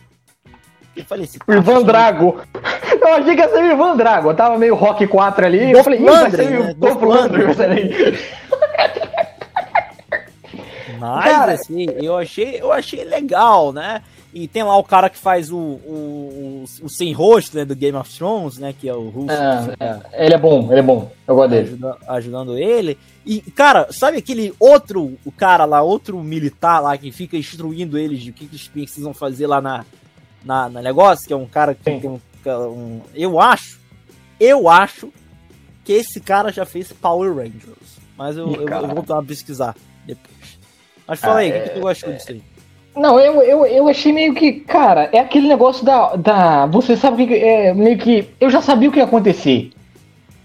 Eu 0.97 1.05
falei 1.05 1.25
assim, 1.25 1.39
o 1.47 1.53
Ivan 1.53 1.83
Drago. 1.85 2.41
Eu 3.01 3.15
achei 3.15 3.35
que 3.37 3.41
ia 3.41 3.49
ser 3.49 3.63
o 3.63 3.73
Ivan 3.73 3.97
Drago. 3.97 4.31
Eu 4.31 4.35
tava 4.35 4.59
meio 4.59 4.75
Rock 4.75 5.07
4 5.07 5.47
ali. 5.47 5.71
eu 5.71 5.85
falei, 5.85 6.01
Landry, 6.01 6.45
né? 6.47 6.75
Dolph 6.77 7.03
Landry. 7.03 7.45
Mas, 10.99 11.25
Cara, 11.25 11.53
assim, 11.53 11.87
eu 12.03 12.17
achei, 12.17 12.61
eu 12.61 12.71
achei 12.71 13.05
legal, 13.05 13.73
né? 13.73 14.03
E 14.33 14.47
tem 14.47 14.63
lá 14.63 14.77
o 14.77 14.85
cara 14.85 15.11
que 15.11 15.19
faz 15.19 15.51
o, 15.51 15.57
o, 15.57 16.65
o, 16.81 16.85
o 16.85 16.89
sem 16.89 17.13
rosto 17.13 17.57
né, 17.57 17.65
do 17.65 17.75
Game 17.75 17.99
of 17.99 18.17
Thrones, 18.17 18.59
né? 18.59 18.73
Que 18.73 18.89
é 18.89 18.95
o 18.95 19.09
Russo. 19.09 19.33
É, 19.33 19.75
é. 19.81 20.27
Ele 20.27 20.35
é 20.35 20.39
bom, 20.39 20.69
ele 20.71 20.79
é 20.79 20.83
bom. 20.83 21.11
Eu 21.27 21.35
gosto 21.35 21.51
dele. 21.51 21.69
Ajuda, 21.69 21.97
ajudando 22.07 22.57
ele. 22.57 22.97
E, 23.27 23.41
cara, 23.41 23.89
sabe 23.91 24.19
aquele 24.19 24.55
outro 24.61 25.19
o 25.25 25.33
cara 25.33 25.65
lá, 25.65 25.83
outro 25.83 26.23
militar 26.23 26.81
lá 26.81 26.97
que 26.97 27.11
fica 27.11 27.37
instruindo 27.37 27.99
eles 27.99 28.21
de 28.21 28.31
o 28.31 28.33
que 28.33 28.45
eles 28.45 28.69
precisam 28.69 29.13
fazer 29.13 29.49
lá 29.49 29.61
na, 29.61 29.85
na, 30.45 30.69
na 30.69 30.81
negócio? 30.81 31.27
Que 31.27 31.33
é 31.33 31.37
um 31.37 31.47
cara 31.47 31.75
que 31.75 31.83
Sim. 31.83 32.01
tem 32.01 32.11
um, 32.11 32.21
um. 32.69 33.01
Eu 33.13 33.41
acho, 33.41 33.81
eu 34.39 34.69
acho 34.69 35.13
que 35.85 35.93
esse 35.93 36.21
cara 36.21 36.53
já 36.53 36.65
fez 36.65 36.93
Power 36.93 37.35
Rangers. 37.35 37.99
Mas 38.17 38.37
eu, 38.37 38.47
eu, 38.53 38.69
eu 38.69 38.89
vou 38.95 39.03
dar 39.03 39.15
uma 39.15 39.25
pesquisar 39.25 39.75
depois. 40.07 40.59
Mas 41.07 41.19
fala 41.19 41.35
ah, 41.35 41.39
aí, 41.39 41.51
o 41.51 41.55
é, 41.55 41.61
que, 41.61 41.69
que 41.71 41.81
tu 41.81 41.89
achou 41.89 42.11
é... 42.11 42.13
disso 42.13 42.31
aí? 42.31 42.43
Não, 42.97 43.19
eu, 43.21 43.43
eu, 43.43 43.67
eu 43.67 43.89
achei 43.89 44.13
meio 44.13 44.35
que, 44.35 44.53
cara, 44.53 45.09
é 45.13 45.21
aquele 45.21 45.49
negócio 45.49 45.85
da. 45.85 46.17
da 46.17 46.67
você 46.67 46.97
sabe 46.97 47.27
que. 47.27 47.35
É 47.35 47.73
meio 47.73 47.97
que. 47.97 48.29
Eu 48.41 48.51
já 48.51 48.61
sabia 48.61 48.89
o 48.89 48.93
que 48.93 48.99
ia 48.99 49.05
acontecer. 49.05 49.71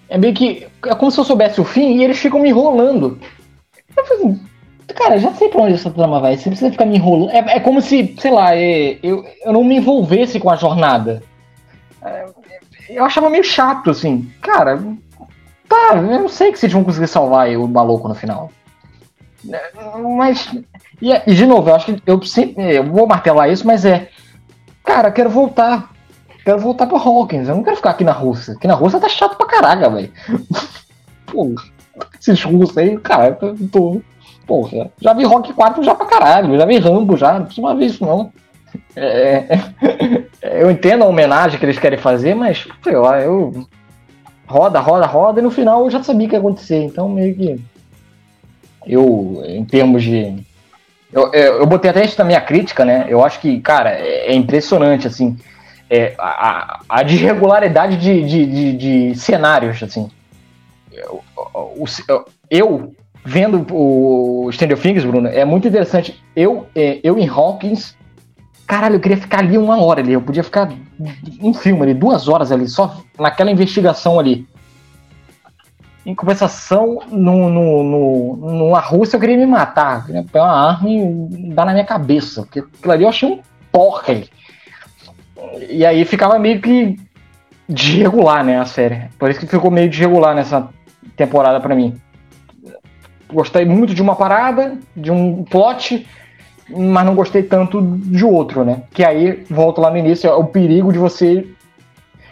É 0.08 0.18
meio 0.18 0.34
que. 0.34 0.68
É 0.86 0.96
como 0.96 1.12
se 1.12 1.20
eu 1.20 1.24
soubesse 1.24 1.60
o 1.60 1.66
fim 1.66 1.98
e 1.98 2.04
eles 2.04 2.20
ficam 2.20 2.40
me 2.40 2.50
enrolando. 2.50 3.20
Eu 3.98 4.06
falei 4.06 4.24
assim, 4.24 4.40
cara, 4.94 5.18
já 5.18 5.34
sei 5.34 5.50
pra 5.50 5.62
onde 5.62 5.74
essa 5.74 5.90
trama 5.90 6.20
vai. 6.20 6.38
Você 6.38 6.50
precisa 6.50 6.72
ficar 6.72 6.86
me 6.86 6.98
enrolando. 6.98 7.32
É, 7.32 7.56
é 7.56 7.60
como 7.60 7.82
se, 7.82 8.16
sei 8.20 8.32
lá, 8.32 8.56
é, 8.56 9.00
eu, 9.02 9.26
eu 9.44 9.52
não 9.52 9.64
me 9.64 9.78
envolvesse 9.78 10.40
com 10.40 10.50
a 10.50 10.56
jornada. 10.56 11.24
É, 12.04 12.26
eu 12.90 13.04
achava 13.04 13.30
meio 13.30 13.44
chato, 13.44 13.90
assim. 13.90 14.32
Cara, 14.42 14.78
tá, 15.68 15.96
eu 15.96 16.20
não 16.20 16.30
sei 16.30 16.52
que 16.52 16.60
vocês 16.60 16.72
vão 16.72 16.84
conseguir 16.84 17.08
salvar 17.08 17.50
o 17.58 17.68
maluco 17.68 18.08
no 18.08 18.16
final. 18.16 18.52
Mas 20.18 20.50
e, 21.02 21.12
e, 21.12 21.34
de 21.34 21.46
novo, 21.46 21.70
eu 21.70 21.76
acho 21.76 21.94
que 21.94 22.02
eu 22.06 22.22
sempre. 22.24 22.76
Eu 22.76 22.84
vou 22.84 23.08
martelar 23.08 23.50
isso, 23.50 23.66
mas 23.66 23.86
é. 23.86 24.10
Cara, 24.84 25.12
quero 25.12 25.30
voltar. 25.30 25.92
Quero 26.44 26.60
voltar 26.60 26.86
pra 26.88 26.98
Hawkins. 26.98 27.48
Eu 27.48 27.56
não 27.56 27.64
quero 27.64 27.76
ficar 27.76 27.92
aqui 27.92 28.04
na 28.04 28.12
Rússia. 28.12 28.54
Aqui 28.54 28.68
na 28.68 28.76
Rússia 28.76 29.00
tá 29.00 29.10
chato 29.10 29.36
pra 29.36 29.48
caraca, 29.48 29.90
velho. 29.90 30.12
Pô, 31.26 31.54
esses 32.20 32.44
russos 32.44 32.78
aí, 32.78 32.98
cara, 32.98 33.38
eu 33.42 33.56
tô. 33.70 34.02
Porra, 34.46 34.92
já 35.02 35.12
vi 35.14 35.24
Rock 35.24 35.54
4 35.54 35.84
já 35.84 35.96
pra 35.96 36.06
caralho. 36.06 36.58
Já 36.58 36.66
vi 36.66 36.78
Rambo 36.78 37.18
já. 37.18 37.40
Não 37.40 37.46
precisa 37.46 37.76
ver 37.76 37.86
isso, 37.86 38.06
não. 38.06 38.32
É, 38.96 39.60
é, 40.42 40.64
eu 40.64 40.70
entendo 40.70 41.04
a 41.04 41.08
homenagem 41.08 41.60
que 41.60 41.66
eles 41.66 41.80
querem 41.80 41.98
fazer, 41.98 42.36
mas, 42.36 42.68
sei 42.84 42.96
lá, 42.96 43.20
eu. 43.22 43.68
Roda, 44.48 44.80
roda, 44.80 45.08
roda, 45.08 45.40
e 45.40 45.44
no 45.44 45.50
final 45.50 45.86
eu 45.86 45.90
já 45.90 46.04
sabia 46.04 46.28
o 46.28 46.30
que 46.30 46.36
ia 46.36 46.40
acontecer. 46.40 46.84
Então, 46.84 47.10
meio 47.10 47.36
que. 47.36 47.60
Eu, 48.86 49.44
em 49.46 49.66
termos 49.66 50.04
de 50.04 50.46
eu, 51.16 51.32
eu, 51.32 51.60
eu, 51.60 51.66
botei 51.66 51.90
até 51.90 52.04
isso 52.04 52.18
na 52.20 52.26
minha 52.26 52.42
crítica, 52.42 52.84
né? 52.84 53.06
Eu 53.08 53.24
acho 53.24 53.40
que, 53.40 53.60
cara, 53.62 53.92
é, 53.92 54.32
é 54.32 54.36
impressionante, 54.36 55.08
assim, 55.08 55.38
é, 55.90 56.14
a, 56.20 56.82
a 56.90 57.04
desregularidade 57.04 57.96
de, 57.96 58.22
de, 58.24 58.46
de, 58.46 58.74
de 59.12 59.16
cenários, 59.16 59.82
assim. 59.82 60.12
Eu, 60.92 61.24
eu, 62.50 62.94
vendo 63.24 63.66
o 63.72 64.50
Stranger 64.52 64.78
Things, 64.78 65.06
Bruno, 65.06 65.30
é 65.30 65.46
muito 65.46 65.68
interessante. 65.68 66.22
Eu, 66.36 66.68
é, 66.76 67.00
eu 67.02 67.18
em 67.18 67.30
Hawkins, 67.30 67.96
caralho, 68.68 68.96
eu 68.96 69.00
queria 69.00 69.18
ficar 69.18 69.40
ali 69.40 69.58
uma 69.58 69.82
hora 69.82 70.02
ali. 70.02 70.12
Eu 70.12 70.22
podia 70.22 70.44
ficar 70.44 70.70
um 71.42 71.54
filme 71.54 71.82
ali, 71.84 71.94
duas 71.94 72.28
horas 72.28 72.52
ali, 72.52 72.68
só 72.68 73.02
naquela 73.18 73.52
investigação 73.52 74.20
ali. 74.20 74.46
Em 76.06 76.14
compensação, 76.14 77.00
no, 77.10 77.50
no, 77.50 77.84
no, 77.84 78.36
numa 78.36 78.80
Rússia 78.80 79.16
eu 79.16 79.20
queria 79.20 79.38
me 79.38 79.48
matar. 79.48 80.06
Queria 80.06 80.24
pegar 80.24 80.44
uma 80.44 80.70
arma 80.70 80.90
e 80.90 81.52
dar 81.52 81.66
na 81.66 81.74
minha 81.74 81.86
cabeça. 81.86 82.44
Porque 82.44 82.60
aquilo 82.60 82.94
ali 82.94 83.04
eu 83.04 83.10
achei 83.10 83.30
um 83.30 83.40
porra. 83.72 84.22
E 85.68 85.84
aí 85.84 86.06
ficava 86.06 86.38
meio 86.38 86.62
que 86.62 86.96
desregular, 87.68 88.44
né, 88.44 88.60
a 88.60 88.66
série. 88.66 89.10
Por 89.18 89.32
isso 89.32 89.40
que 89.40 89.48
ficou 89.48 89.72
meio 89.72 89.90
desregular 89.90 90.36
nessa 90.36 90.70
temporada 91.16 91.60
para 91.60 91.76
mim. 91.76 92.00
Gostei 93.32 93.66
muito 93.66 93.94
de 93.94 94.02
uma 94.02 94.16
parada, 94.16 94.78
de 94.96 95.12
um 95.12 95.44
plot, 95.44 96.06
mas 96.70 97.06
não 97.06 97.16
gostei 97.16 97.42
tanto 97.42 97.82
de 97.82 98.24
outro, 98.24 98.64
né? 98.64 98.84
Que 98.94 99.04
aí, 99.04 99.44
volto 99.50 99.82
lá 99.82 99.90
no 99.90 99.98
início, 99.98 100.30
é 100.30 100.34
o 100.34 100.46
perigo 100.46 100.94
de 100.94 101.00
você 101.00 101.48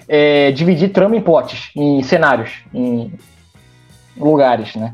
é, 0.08 0.52
dividir 0.52 0.90
trama 0.90 1.16
em 1.16 1.22
plots, 1.22 1.72
em 1.76 2.04
cenários, 2.04 2.52
em 2.72 3.12
lugares, 4.18 4.76
né? 4.76 4.94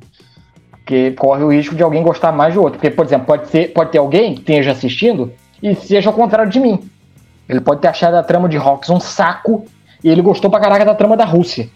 Porque 0.71 1.11
corre 1.11 1.43
o 1.43 1.51
risco 1.51 1.75
de 1.75 1.83
alguém 1.83 2.01
gostar 2.01 2.31
mais 2.31 2.53
do 2.53 2.61
outro. 2.61 2.79
Porque, 2.79 2.89
por 2.89 3.05
exemplo, 3.05 3.27
pode, 3.27 3.47
ser, 3.49 3.71
pode 3.73 3.91
ter 3.91 3.99
alguém 3.99 4.33
que 4.33 4.41
esteja 4.41 4.71
assistindo 4.71 5.31
e 5.61 5.75
seja 5.75 6.09
ao 6.09 6.15
contrário 6.15 6.51
de 6.51 6.59
mim. 6.59 6.89
Ele 7.47 7.61
pode 7.61 7.81
ter 7.81 7.87
achado 7.87 8.15
a 8.15 8.23
trama 8.23 8.49
de 8.49 8.57
Hawks 8.57 8.89
um 8.89 8.99
saco 8.99 9.65
e 10.03 10.09
ele 10.09 10.21
gostou 10.21 10.49
pra 10.49 10.59
caraca 10.59 10.85
da 10.85 10.95
trama 10.95 11.17
da 11.17 11.25
Rússia. 11.25 11.69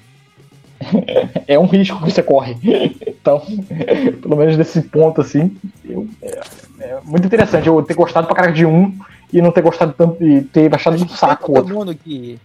é 1.47 1.57
um 1.57 1.65
risco 1.65 1.97
que 1.99 2.11
você 2.11 2.23
corre. 2.23 2.57
então, 3.07 3.41
pelo 4.21 4.35
menos 4.35 4.57
desse 4.57 4.81
ponto, 4.81 5.21
assim, 5.21 5.55
eu, 5.83 6.07
é, 6.21 6.41
é, 6.79 6.99
muito 7.03 7.25
interessante 7.25 7.67
eu 7.67 7.81
ter 7.83 7.93
gostado 7.93 8.27
pra 8.27 8.35
caraca 8.35 8.53
de 8.53 8.65
um 8.65 8.97
e 9.31 9.41
não 9.41 9.51
ter 9.51 9.61
gostado 9.61 9.93
tanto 9.93 10.23
e 10.23 10.41
ter 10.41 10.73
achado 10.73 10.95
um 10.95 11.07
saco 11.07 11.47
todo 11.47 11.57
outro. 11.57 11.75
mundo 11.75 11.95
que, 11.95 12.39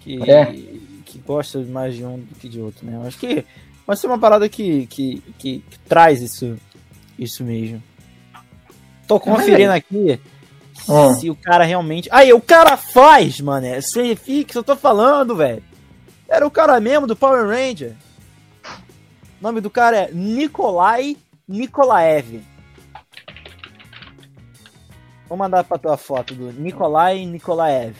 que, 0.00 0.30
é. 0.30 0.46
que 1.04 1.18
gosta 1.26 1.58
mais 1.60 1.94
de 1.94 2.04
um 2.04 2.18
do 2.18 2.34
que 2.38 2.48
de 2.48 2.60
outro, 2.60 2.86
né? 2.86 2.96
Eu 2.96 3.06
acho 3.06 3.18
que 3.18 3.44
mas 3.86 3.98
ser 3.98 4.06
uma 4.06 4.18
parada 4.18 4.48
que, 4.48 4.86
que, 4.86 5.22
que, 5.38 5.58
que 5.60 5.78
traz 5.80 6.22
isso, 6.22 6.58
isso 7.18 7.44
mesmo. 7.44 7.82
Tô 9.06 9.18
conferindo 9.18 9.72
aqui 9.72 10.20
hum. 10.88 11.14
se 11.14 11.28
o 11.28 11.34
cara 11.34 11.64
realmente. 11.64 12.08
Aí, 12.12 12.32
o 12.32 12.40
cara 12.40 12.76
faz, 12.76 13.40
mano. 13.40 13.66
Você 13.80 14.14
fixa, 14.16 14.58
eu 14.58 14.64
tô 14.64 14.76
falando, 14.76 15.36
velho. 15.36 15.62
Era 16.28 16.46
o 16.46 16.50
cara 16.50 16.80
mesmo 16.80 17.06
do 17.06 17.16
Power 17.16 17.46
Ranger. 17.46 17.94
O 18.64 19.42
nome 19.42 19.60
do 19.60 19.68
cara 19.68 19.96
é 19.96 20.10
Nikolai 20.12 21.16
Nikolaev. 21.48 22.42
Vou 25.28 25.36
mandar 25.36 25.64
pra 25.64 25.78
tua 25.78 25.96
foto 25.96 26.34
do 26.34 26.52
Nikolai 26.52 27.26
Nikolaev. 27.26 27.96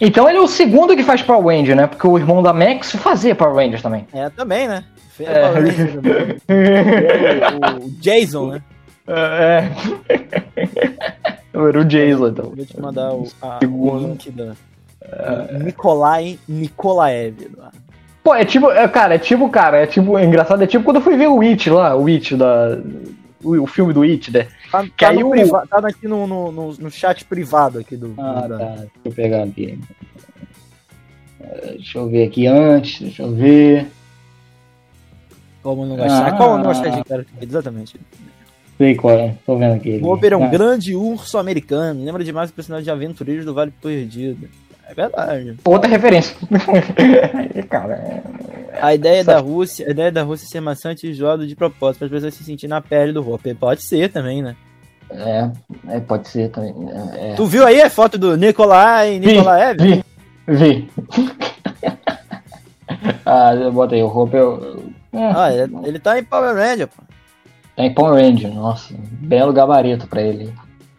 Então 0.00 0.28
ele 0.28 0.38
é 0.38 0.40
o 0.40 0.46
segundo 0.46 0.96
que 0.96 1.02
faz 1.02 1.22
Power 1.22 1.56
Ranger, 1.56 1.76
né? 1.76 1.86
Porque 1.86 2.06
o 2.06 2.18
irmão 2.18 2.42
da 2.42 2.52
Max 2.52 2.92
fazia 2.92 3.34
Power 3.34 3.54
Rangers 3.54 3.82
também. 3.82 4.06
É, 4.12 4.28
também, 4.30 4.68
né? 4.68 4.84
É. 5.20 5.48
o, 6.52 7.86
o, 7.86 7.90
Jason, 8.00 8.52
né? 8.52 8.62
É. 9.06 9.64
Era 11.56 11.80
o 11.80 11.84
Jason, 11.84 12.28
então. 12.28 12.52
Vou 12.54 12.66
te 12.66 12.80
mandar 12.80 13.14
o, 13.14 13.26
a, 13.40 13.58
o 13.64 13.98
link 13.98 14.30
da. 14.30 14.52
É. 15.02 15.58
Nikolai 15.58 16.38
Nikolaev. 16.48 17.50
Pô, 18.22 18.34
é 18.34 18.44
tipo, 18.44 18.70
é, 18.72 18.88
cara, 18.88 19.14
é 19.14 19.18
tipo, 19.18 19.48
cara, 19.48 19.78
é 19.78 19.86
tipo, 19.86 20.18
é 20.18 20.24
engraçado, 20.24 20.62
é 20.62 20.66
tipo 20.66 20.84
quando 20.84 20.96
eu 20.96 21.02
fui 21.02 21.16
ver 21.16 21.28
o 21.28 21.40
It 21.40 21.70
lá, 21.70 21.96
o 21.96 22.08
It 22.08 22.34
da. 22.36 22.78
O, 23.42 23.62
o 23.62 23.66
filme 23.66 23.92
do 23.92 24.02
It, 24.02 24.32
né? 24.32 24.48
Tá, 24.70 24.82
que 24.82 24.90
tá, 24.90 25.10
aí 25.10 25.20
no 25.20 25.30
o... 25.30 25.66
tá 25.66 25.78
aqui 25.78 26.08
no, 26.08 26.26
no, 26.26 26.72
no, 26.72 26.90
chat 26.90 27.24
privado 27.24 27.78
aqui 27.78 27.96
do. 27.96 28.14
Ah, 28.18 28.46
do... 28.46 28.58
tá. 28.58 28.66
Deixa 28.66 28.90
eu 29.04 29.12
pegar 29.12 29.42
aqui. 29.44 29.78
É, 31.40 31.66
deixa 31.72 31.98
eu 31.98 32.08
ver 32.08 32.26
aqui 32.26 32.46
antes, 32.46 33.00
deixa 33.00 33.22
eu 33.22 33.34
ver. 33.34 33.86
Como 35.62 35.84
não 35.84 35.96
gostar? 35.96 36.28
Ah, 36.28 36.36
Como 36.36 36.58
não 36.58 36.72
de 36.72 37.04
cara? 37.04 37.26
Exatamente. 37.40 37.98
Sei 38.78 38.94
qual 38.94 39.18
é, 39.18 39.34
tô 39.44 39.56
vendo 39.56 39.74
aqui. 39.74 39.98
O 40.02 40.08
Ober 40.08 40.32
é 40.32 40.36
um 40.36 40.44
ah. 40.44 40.48
grande 40.48 40.94
urso 40.94 41.38
americano. 41.38 42.04
Lembra 42.04 42.22
demais 42.22 42.50
o 42.50 42.52
personagem 42.52 42.84
de 42.84 42.90
Aventureiros 42.90 43.44
do 43.44 43.54
Vale 43.54 43.70
Perdido. 43.70 44.48
É 44.88 44.94
verdade. 44.94 45.56
Outra 45.64 45.90
referência. 45.90 46.36
cara, 47.68 47.94
é... 47.94 48.22
A 48.80 48.94
ideia 48.94 49.24
da 49.24 49.38
Rússia, 49.38 49.86
a 49.86 49.90
ideia 49.90 50.12
da 50.12 50.22
Rússia 50.22 50.46
é 50.46 50.48
ser 50.48 50.60
maçante 50.60 51.06
e 51.06 51.10
enjoado 51.10 51.46
de 51.46 51.56
propósito, 51.56 51.98
para 51.98 52.06
as 52.06 52.12
pessoas 52.12 52.34
se 52.34 52.44
sentirem 52.44 52.70
na 52.70 52.80
pele 52.80 53.12
do 53.12 53.28
Hopper. 53.28 53.56
Pode 53.56 53.82
ser 53.82 54.10
também, 54.10 54.42
né? 54.42 54.56
É, 55.10 55.50
é 55.88 56.00
pode 56.00 56.28
ser 56.28 56.50
também. 56.50 56.74
É, 56.90 57.32
é. 57.32 57.34
Tu 57.34 57.46
viu 57.46 57.66
aí 57.66 57.80
a 57.80 57.88
foto 57.88 58.18
do 58.18 58.36
Nikolai 58.36 59.18
Nikolaev? 59.18 59.80
Vi, 59.80 60.04
vi. 60.48 60.90
ah, 63.24 63.52
bota 63.72 63.94
aí, 63.94 64.02
o 64.02 64.08
Hopper. 64.08 64.42
É. 65.12 65.32
Ah, 65.34 65.52
ele, 65.52 65.76
ele 65.84 65.98
tá 65.98 66.18
em 66.18 66.24
Power 66.24 66.54
Ranger, 66.54 66.88
pô. 66.88 67.02
Tá 67.76 67.84
em 67.84 67.94
Power 67.94 68.22
Ranger, 68.22 68.52
nossa. 68.52 68.94
Belo 68.98 69.52
gabarito 69.52 70.06
pra 70.06 70.22
ele. 70.22 70.52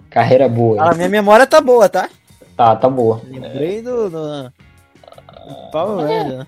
Carreira 0.09 0.47
boa. 0.47 0.81
Ah, 0.81 0.95
minha 0.95 1.09
memória 1.09 1.45
tá 1.45 1.59
boa, 1.59 1.89
tá? 1.89 2.09
Tá, 2.55 2.75
tá 2.75 2.89
boa. 2.89 3.21
Lembrei 3.27 3.81
do, 3.81 4.09
do... 4.09 4.53
Power 5.71 6.07
Ranger, 6.07 6.37
né? 6.39 6.47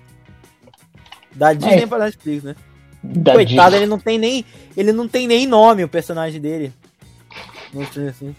Da 1.34 1.52
Disney 1.52 1.82
é. 1.82 1.86
pra 1.86 1.98
Netflix, 1.98 2.42
né? 2.42 2.56
Da 3.02 3.32
Coitado, 3.32 3.70
Disney. 3.70 3.78
ele 3.78 3.86
não 3.86 3.98
tem 3.98 4.18
nem. 4.18 4.44
Ele 4.76 4.92
não 4.92 5.08
tem 5.08 5.26
nem 5.26 5.46
nome, 5.46 5.84
o 5.84 5.88
personagem 5.88 6.40
dele. 6.40 6.72
Não 7.72 7.86
sei 7.86 8.08
assim. 8.08 8.34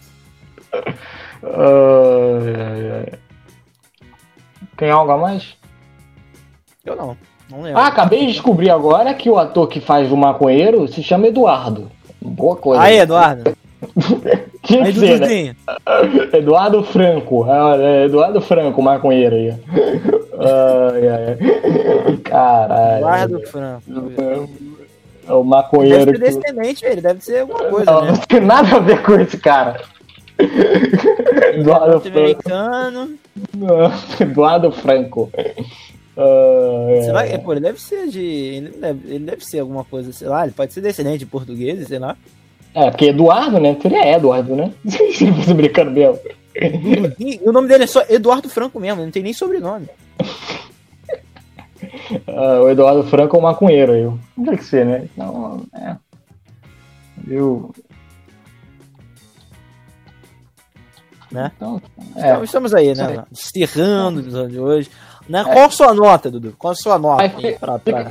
Uh, 1.42 3.16
tem 4.76 4.90
algo 4.90 5.12
a 5.12 5.18
mais? 5.18 5.56
Eu 6.84 6.96
não. 6.96 7.16
Não 7.50 7.62
lembro. 7.62 7.80
Ah, 7.80 7.88
acabei 7.88 8.20
de 8.26 8.32
descobrir 8.32 8.70
agora 8.70 9.12
que 9.14 9.28
o 9.28 9.38
ator 9.38 9.68
que 9.68 9.80
faz 9.80 10.10
o 10.10 10.16
maconheiro 10.16 10.86
se 10.88 11.02
chama 11.02 11.28
Eduardo. 11.28 11.90
Boa 12.20 12.56
coisa. 12.56 12.82
Aí, 12.82 12.98
Eduardo. 12.98 13.56
Tinha 14.62 14.84
que 14.84 14.98
ser, 14.98 15.20
né? 15.20 15.56
Eduardo 16.32 16.82
Franco. 16.84 17.46
É, 17.48 18.04
Eduardo 18.04 18.40
Franco, 18.40 18.82
maconheiro 18.82 19.34
aí. 19.34 19.50
Ai, 20.38 21.08
ai. 21.08 22.16
Caralho. 22.24 22.98
Eduardo 22.98 23.40
Franco. 23.46 23.82
É 25.28 25.32
o 25.32 25.44
maconheiro. 25.44 26.10
Ele 26.10 26.18
deve 26.18 26.32
ser 26.32 26.40
descendente, 26.40 26.84
ele 26.84 27.00
deve 27.00 27.24
ser 27.24 27.40
alguma 27.40 27.64
coisa. 27.64 27.90
Não, 27.90 28.02
né? 28.02 28.10
não 28.12 28.16
tem 28.18 28.40
nada 28.40 28.76
a 28.76 28.80
ver 28.80 29.02
com 29.02 29.14
esse 29.14 29.38
cara. 29.38 29.80
Eduardo 31.54 32.00
Franco. 32.00 32.18
Americano. 32.18 33.18
Eduardo 34.20 34.72
Franco. 34.72 35.30
Uh, 36.14 37.16
é, 37.18 37.38
pô, 37.38 37.52
ele 37.52 37.60
deve 37.60 37.80
ser 37.80 38.08
de. 38.08 38.20
Ele 38.20 38.68
deve, 38.70 39.14
ele 39.14 39.24
deve 39.24 39.44
ser 39.44 39.60
alguma 39.60 39.84
coisa, 39.84 40.12
sei 40.12 40.28
lá, 40.28 40.44
ele 40.44 40.52
pode 40.52 40.72
ser 40.72 40.82
descendente 40.82 41.20
de 41.20 41.26
português, 41.26 41.86
sei 41.88 41.98
lá. 41.98 42.16
É, 42.74 42.90
porque 42.90 43.06
Eduardo, 43.06 43.60
né? 43.60 43.76
Seria 43.80 44.16
Eduardo, 44.16 44.56
né? 44.56 44.72
Se 44.86 45.30
fosse 45.32 45.54
brincando 45.54 45.90
mesmo. 45.90 46.18
E 47.18 47.40
o 47.42 47.52
nome 47.52 47.68
dele 47.68 47.84
é 47.84 47.86
só 47.86 48.02
Eduardo 48.08 48.48
Franco 48.48 48.78
mesmo, 48.80 49.02
não 49.02 49.10
tem 49.10 49.22
nem 49.22 49.32
sobrenome. 49.32 49.88
uh, 52.28 52.62
o 52.64 52.70
Eduardo 52.70 53.04
Franco 53.04 53.36
é 53.36 53.38
um 53.38 53.42
maconheiro 53.42 53.92
aí. 53.92 54.04
Não 54.04 54.44
tem 54.44 54.56
que 54.56 54.64
ser, 54.64 54.84
né? 54.84 55.04
Então, 55.04 55.62
é. 55.74 55.96
Viu? 57.18 57.74
Né? 61.30 61.50
Então, 61.56 61.80
é. 62.16 62.20
então, 62.20 62.44
estamos 62.44 62.74
aí, 62.74 62.94
né? 62.94 63.24
Encerrando 63.32 64.18
o 64.18 64.22
episódio 64.22 64.50
de 64.50 64.60
hoje. 64.60 64.90
Né? 65.28 65.40
É. 65.40 65.44
Qual 65.44 65.64
a 65.64 65.70
sua 65.70 65.94
nota, 65.94 66.30
Dudu? 66.30 66.54
Qual 66.58 66.72
a 66.72 66.76
sua 66.76 66.98
nota? 66.98 67.22
Aí, 67.22 67.54
pra, 67.54 67.78
pra, 67.78 68.10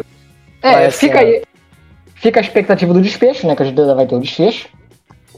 é, 0.61 0.89
fica 0.89 1.19
aí. 1.19 1.43
Fica 2.21 2.39
a 2.39 2.43
expectativa 2.43 2.93
do 2.93 3.01
desfecho, 3.01 3.47
né? 3.47 3.55
Que 3.55 3.63
a 3.63 3.65
gente 3.65 3.79
ainda 3.79 3.95
vai 3.95 4.05
ter 4.05 4.15
o 4.15 4.19
desfecho. 4.19 4.69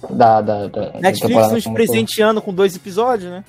Da, 0.10 0.42
da, 0.42 0.68
da 0.68 0.92
Netflix 1.00 1.52
nos 1.52 1.68
presenteando 1.68 2.42
com 2.42 2.54
dois 2.54 2.76
episódios, 2.76 3.32
né? 3.32 3.46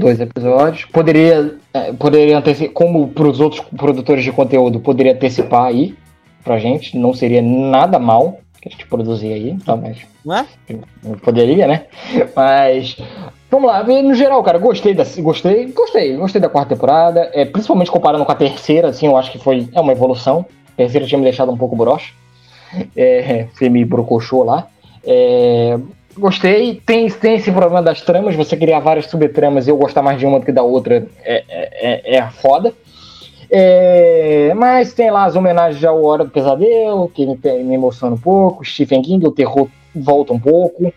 Dois 0.00 0.18
episódios. 0.18 0.86
Poderia, 0.86 1.54
é, 1.74 1.92
poderia 1.92 2.38
antecipar, 2.38 2.72
como 2.72 3.08
para 3.08 3.28
os 3.28 3.40
outros 3.40 3.62
produtores 3.76 4.24
de 4.24 4.32
conteúdo, 4.32 4.80
poderia 4.80 5.12
antecipar 5.12 5.66
aí 5.66 5.94
pra 6.42 6.58
gente. 6.58 6.96
Não 6.96 7.12
seria 7.12 7.42
nada 7.42 7.98
mal 7.98 8.40
que 8.58 8.68
a 8.68 8.72
gente 8.72 8.86
produzir 8.86 9.34
aí, 9.34 9.58
tá, 9.66 9.76
mas. 9.76 9.98
Não 10.24 10.36
é? 10.36 10.46
Poderia, 11.22 11.66
né? 11.66 11.84
Mas. 12.34 12.96
Vamos 13.50 13.70
lá, 13.70 13.84
no 13.84 14.14
geral, 14.14 14.42
cara, 14.42 14.56
gostei 14.56 14.94
da, 14.94 15.04
gostei, 15.18 15.66
gostei, 15.72 16.16
gostei 16.16 16.40
da 16.40 16.48
quarta 16.48 16.74
temporada, 16.74 17.30
é, 17.34 17.44
principalmente 17.44 17.90
comparando 17.90 18.24
com 18.24 18.32
a 18.32 18.34
terceira, 18.34 18.88
assim, 18.88 19.06
eu 19.06 19.14
acho 19.14 19.30
que 19.30 19.38
foi 19.38 19.68
é 19.74 19.80
uma 19.80 19.92
evolução. 19.92 20.46
A 20.72 20.76
terceira 20.76 21.06
tinha 21.06 21.18
me 21.18 21.24
deixado 21.24 21.52
um 21.52 21.56
pouco 21.56 21.76
broxa, 21.76 22.14
é, 22.96 23.46
foi 23.54 23.68
me 23.68 23.84
brocochou 23.84 24.44
lá. 24.44 24.66
É, 25.04 25.78
gostei, 26.16 26.80
tem, 26.86 27.08
tem 27.08 27.36
esse 27.36 27.50
problema 27.50 27.82
das 27.82 28.00
tramas, 28.02 28.34
você 28.34 28.56
criar 28.56 28.80
várias 28.80 29.06
subtramas 29.06 29.66
e 29.66 29.70
eu 29.70 29.76
gostar 29.76 30.02
mais 30.02 30.18
de 30.18 30.26
uma 30.26 30.38
do 30.38 30.46
que 30.46 30.52
da 30.52 30.62
outra 30.62 31.06
é, 31.24 31.44
é, 31.48 32.14
é, 32.14 32.16
é 32.16 32.30
foda. 32.30 32.72
É, 33.50 34.54
mas 34.54 34.94
tem 34.94 35.10
lá 35.10 35.24
as 35.24 35.36
homenagens 35.36 35.84
ao 35.84 36.02
Hora 36.02 36.24
do 36.24 36.30
Pesadelo, 36.30 37.10
que 37.10 37.26
me, 37.26 37.36
me 37.64 37.74
emociona 37.74 38.14
um 38.14 38.18
pouco, 38.18 38.64
Stephen 38.64 39.02
King, 39.02 39.26
o 39.26 39.32
terror 39.32 39.68
volta 39.94 40.32
um 40.32 40.40
pouco. 40.40 40.92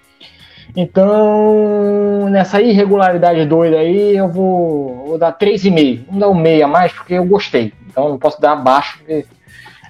Então, 0.75 2.29
nessa 2.29 2.61
irregularidade 2.61 3.45
doida 3.45 3.79
aí, 3.79 4.15
eu 4.15 4.27
vou, 4.29 5.05
vou 5.07 5.17
dar 5.17 5.37
3,5. 5.37 6.05
Não 6.11 6.19
dá 6.19 6.29
um 6.29 6.35
meio 6.35 6.65
a 6.65 6.67
mais, 6.67 6.91
porque 6.91 7.13
eu 7.13 7.25
gostei. 7.25 7.71
Então, 7.89 8.09
não 8.09 8.17
posso 8.17 8.41
dar 8.41 8.53
abaixo. 8.53 8.97
Porque, 8.99 9.25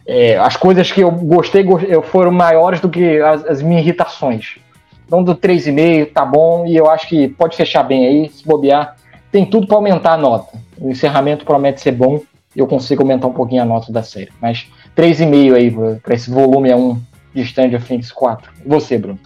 é, 0.08 0.38
as 0.38 0.56
coisas 0.56 0.92
que 0.92 1.02
eu 1.02 1.12
gostei, 1.12 1.64
gostei 1.64 2.00
foram 2.04 2.32
maiores 2.32 2.80
do 2.80 2.90
que 2.90 3.20
as, 3.20 3.46
as 3.46 3.62
minhas 3.62 3.82
irritações. 3.82 4.58
Então, 5.06 5.24
do 5.24 5.36
3,5 5.36 6.12
tá 6.12 6.26
bom. 6.26 6.66
E 6.66 6.76
eu 6.76 6.90
acho 6.90 7.08
que 7.08 7.28
pode 7.28 7.56
fechar 7.56 7.84
bem 7.84 8.06
aí, 8.06 8.30
se 8.30 8.46
bobear. 8.46 8.96
Tem 9.32 9.46
tudo 9.46 9.68
para 9.68 9.78
aumentar 9.78 10.14
a 10.14 10.18
nota. 10.18 10.58
O 10.78 10.90
encerramento 10.90 11.46
promete 11.46 11.82
ser 11.82 11.92
bom. 11.92 12.22
Eu 12.56 12.68
consigo 12.68 13.02
aumentar 13.02 13.28
um 13.28 13.34
pouquinho 13.34 13.62
a 13.62 13.66
nota 13.66 13.92
da 13.92 14.04
série. 14.04 14.32
Mas 14.42 14.68
3,5 14.96 15.56
aí 15.56 16.00
para 16.00 16.16
esse 16.16 16.30
volume 16.30 16.74
1 16.74 17.02
de 17.34 17.42
Stand 17.42 17.76
of 17.76 17.86
Things 17.86 18.12
4. 18.12 18.52
E 18.64 18.70
você, 18.70 18.98
Bruno? 18.98 19.20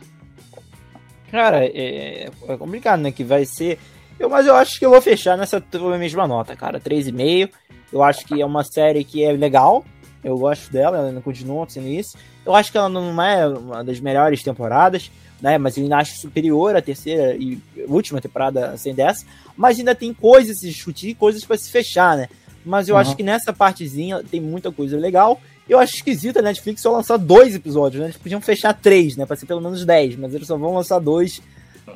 Cara, 1.31 1.63
é, 1.63 2.29
é, 2.47 2.57
complicado, 2.57 3.01
né? 3.01 3.11
Que 3.11 3.23
vai 3.23 3.45
ser. 3.45 3.77
Eu, 4.19 4.29
mas 4.29 4.47
eu 4.47 4.55
acho 4.55 4.79
que 4.79 4.85
eu 4.85 4.89
vou 4.89 5.01
fechar 5.01 5.37
nessa 5.37 5.63
mesma 5.97 6.27
nota, 6.27 6.55
cara. 6.55 6.79
3,5. 6.79 7.49
Eu 7.93 8.03
acho 8.03 8.25
que 8.25 8.41
é 8.41 8.45
uma 8.45 8.63
série 8.63 9.03
que 9.03 9.23
é 9.23 9.31
legal. 9.31 9.85
Eu 10.23 10.37
gosto 10.37 10.71
dela, 10.71 10.97
ela 10.97 11.21
continua 11.21 11.67
sendo 11.69 11.87
isso. 11.87 12.17
Eu 12.45 12.53
acho 12.53 12.71
que 12.71 12.77
ela 12.77 12.89
não 12.89 13.21
é 13.21 13.47
uma 13.47 13.83
das 13.83 13.99
melhores 13.99 14.43
temporadas, 14.43 15.09
né? 15.41 15.57
Mas 15.57 15.77
eu 15.77 15.83
ainda 15.83 15.97
acho 15.97 16.19
superior 16.19 16.75
à 16.75 16.81
terceira 16.81 17.35
e 17.35 17.59
última 17.87 18.19
temporada 18.19 18.75
sem 18.77 18.93
dessa. 18.93 19.25
Mas 19.55 19.79
ainda 19.79 19.95
tem 19.95 20.13
coisas 20.13 20.57
a 20.57 20.59
se 20.59 20.69
discutir, 20.69 21.15
coisas 21.15 21.45
para 21.45 21.57
se 21.57 21.71
fechar, 21.71 22.17
né? 22.17 22.27
Mas 22.65 22.89
eu 22.89 22.95
uhum. 22.95 23.01
acho 23.01 23.15
que 23.15 23.23
nessa 23.23 23.53
partezinha 23.53 24.21
tem 24.23 24.41
muita 24.41 24.71
coisa 24.71 24.97
legal. 24.97 25.39
Eu 25.67 25.79
acho 25.79 25.95
esquisito 25.95 26.39
a 26.39 26.41
Netflix 26.41 26.81
só 26.81 26.91
lançar 26.91 27.17
dois 27.17 27.55
episódios, 27.55 28.01
né? 28.01 28.07
Eles 28.07 28.17
podiam 28.17 28.41
fechar 28.41 28.73
três, 28.73 29.15
né? 29.15 29.25
Pra 29.25 29.37
ser 29.37 29.45
pelo 29.45 29.61
menos 29.61 29.85
dez, 29.85 30.15
mas 30.15 30.33
eles 30.33 30.47
só 30.47 30.57
vão 30.57 30.73
lançar 30.73 30.99
dois 30.99 31.41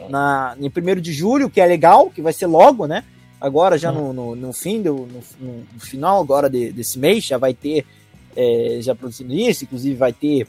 na, 0.10 0.56
em 0.60 0.68
1 0.68 1.02
de 1.02 1.12
julho, 1.12 1.50
que 1.50 1.60
é 1.60 1.66
legal, 1.66 2.10
que 2.10 2.22
vai 2.22 2.34
ser 2.34 2.48
logo, 2.48 2.88
né? 2.88 3.04
Agora, 3.40 3.78
já 3.78 3.92
no, 3.92 4.14
no, 4.14 4.36
no 4.36 4.54
fim, 4.54 4.82
do, 4.82 5.08
no, 5.40 5.66
no, 5.74 5.80
final 5.80 6.22
agora 6.22 6.50
de, 6.50 6.72
desse 6.72 6.98
mês, 6.98 7.26
já 7.26 7.38
vai 7.38 7.54
ter, 7.54 7.86
é, 8.36 8.80
já 8.82 8.96
produzindo 8.96 9.34
isso, 9.34 9.64
inclusive 9.64 9.96
vai 9.96 10.14
ter 10.14 10.48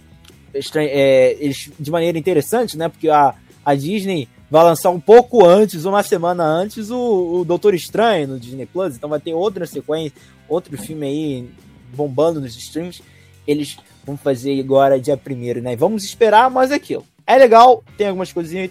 é, 0.77 1.37
eles, 1.41 1.71
de 1.79 1.91
maneira 1.91 2.19
interessante, 2.19 2.77
né? 2.77 2.89
Porque 2.89 3.09
a, 3.09 3.35
a 3.65 3.75
Disney 3.75 4.29
vai 4.51 4.63
lançar 4.63 4.91
um 4.91 5.01
pouco 5.01 5.45
antes, 5.45 5.85
uma 5.85 6.03
semana 6.03 6.45
antes, 6.45 6.91
o, 6.91 7.41
o 7.41 7.45
Doutor 7.45 7.75
Estranho 7.75 8.29
no 8.29 8.41
Disney 8.41 8.67
Plus, 8.67 8.95
então 8.95 9.09
vai 9.11 9.19
ter 9.19 9.35
outra 9.35 9.67
sequência, 9.67 10.17
outro 10.49 10.77
filme 10.79 11.07
aí 11.07 11.49
bombando 11.95 12.41
nos 12.41 12.57
streams 12.57 13.03
eles 13.47 13.77
vão 14.05 14.17
fazer 14.17 14.59
agora 14.61 15.01
dia 15.01 15.17
primeiro, 15.17 15.63
né? 15.63 15.77
Vamos 15.77 16.05
esperar, 16.05 16.51
mas 16.51 16.71
é 16.71 16.75
aquilo. 16.75 17.05
É 17.27 17.37
legal, 17.37 17.83
tem 17.97 18.09
algumas 18.09 18.33
coisinhas 18.33 18.71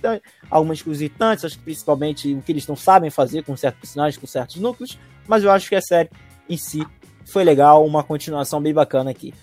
algumas 0.49 0.82
coisas 0.82 1.09
acho 1.43 1.57
que 1.57 1.64
principalmente 1.64 2.34
o 2.34 2.41
que 2.41 2.51
eles 2.51 2.68
não 2.68 2.76
sabem 2.76 3.09
fazer 3.09 3.43
com 3.43 3.57
certos 3.57 3.82
personagens, 3.82 4.18
com 4.18 4.28
certos 4.28 4.57
núcleos, 4.57 4.99
mas 5.28 5.43
eu 5.43 5.51
acho 5.51 5.70
que 5.70 5.76
a 5.76 5.82
série 5.82 6.09
em 6.47 6.57
si 6.57 6.86
foi 7.26 7.43
legal, 7.43 7.86
uma 7.86 8.03
continuação 8.03 8.61
bem 8.61 8.74
bacana 8.74 9.11
aqui 9.11 9.34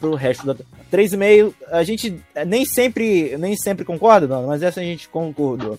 pro 0.00 0.14
resto 0.14 0.46
da 0.46 0.54
3,5, 0.90 1.52
a 1.70 1.82
gente 1.84 2.20
nem 2.46 2.64
sempre 2.64 3.36
nem 3.38 3.54
sempre 3.54 3.84
concorda, 3.84 4.26
não, 4.26 4.46
mas 4.46 4.62
essa 4.62 4.80
a 4.80 4.82
gente 4.82 5.08
concordou. 5.08 5.78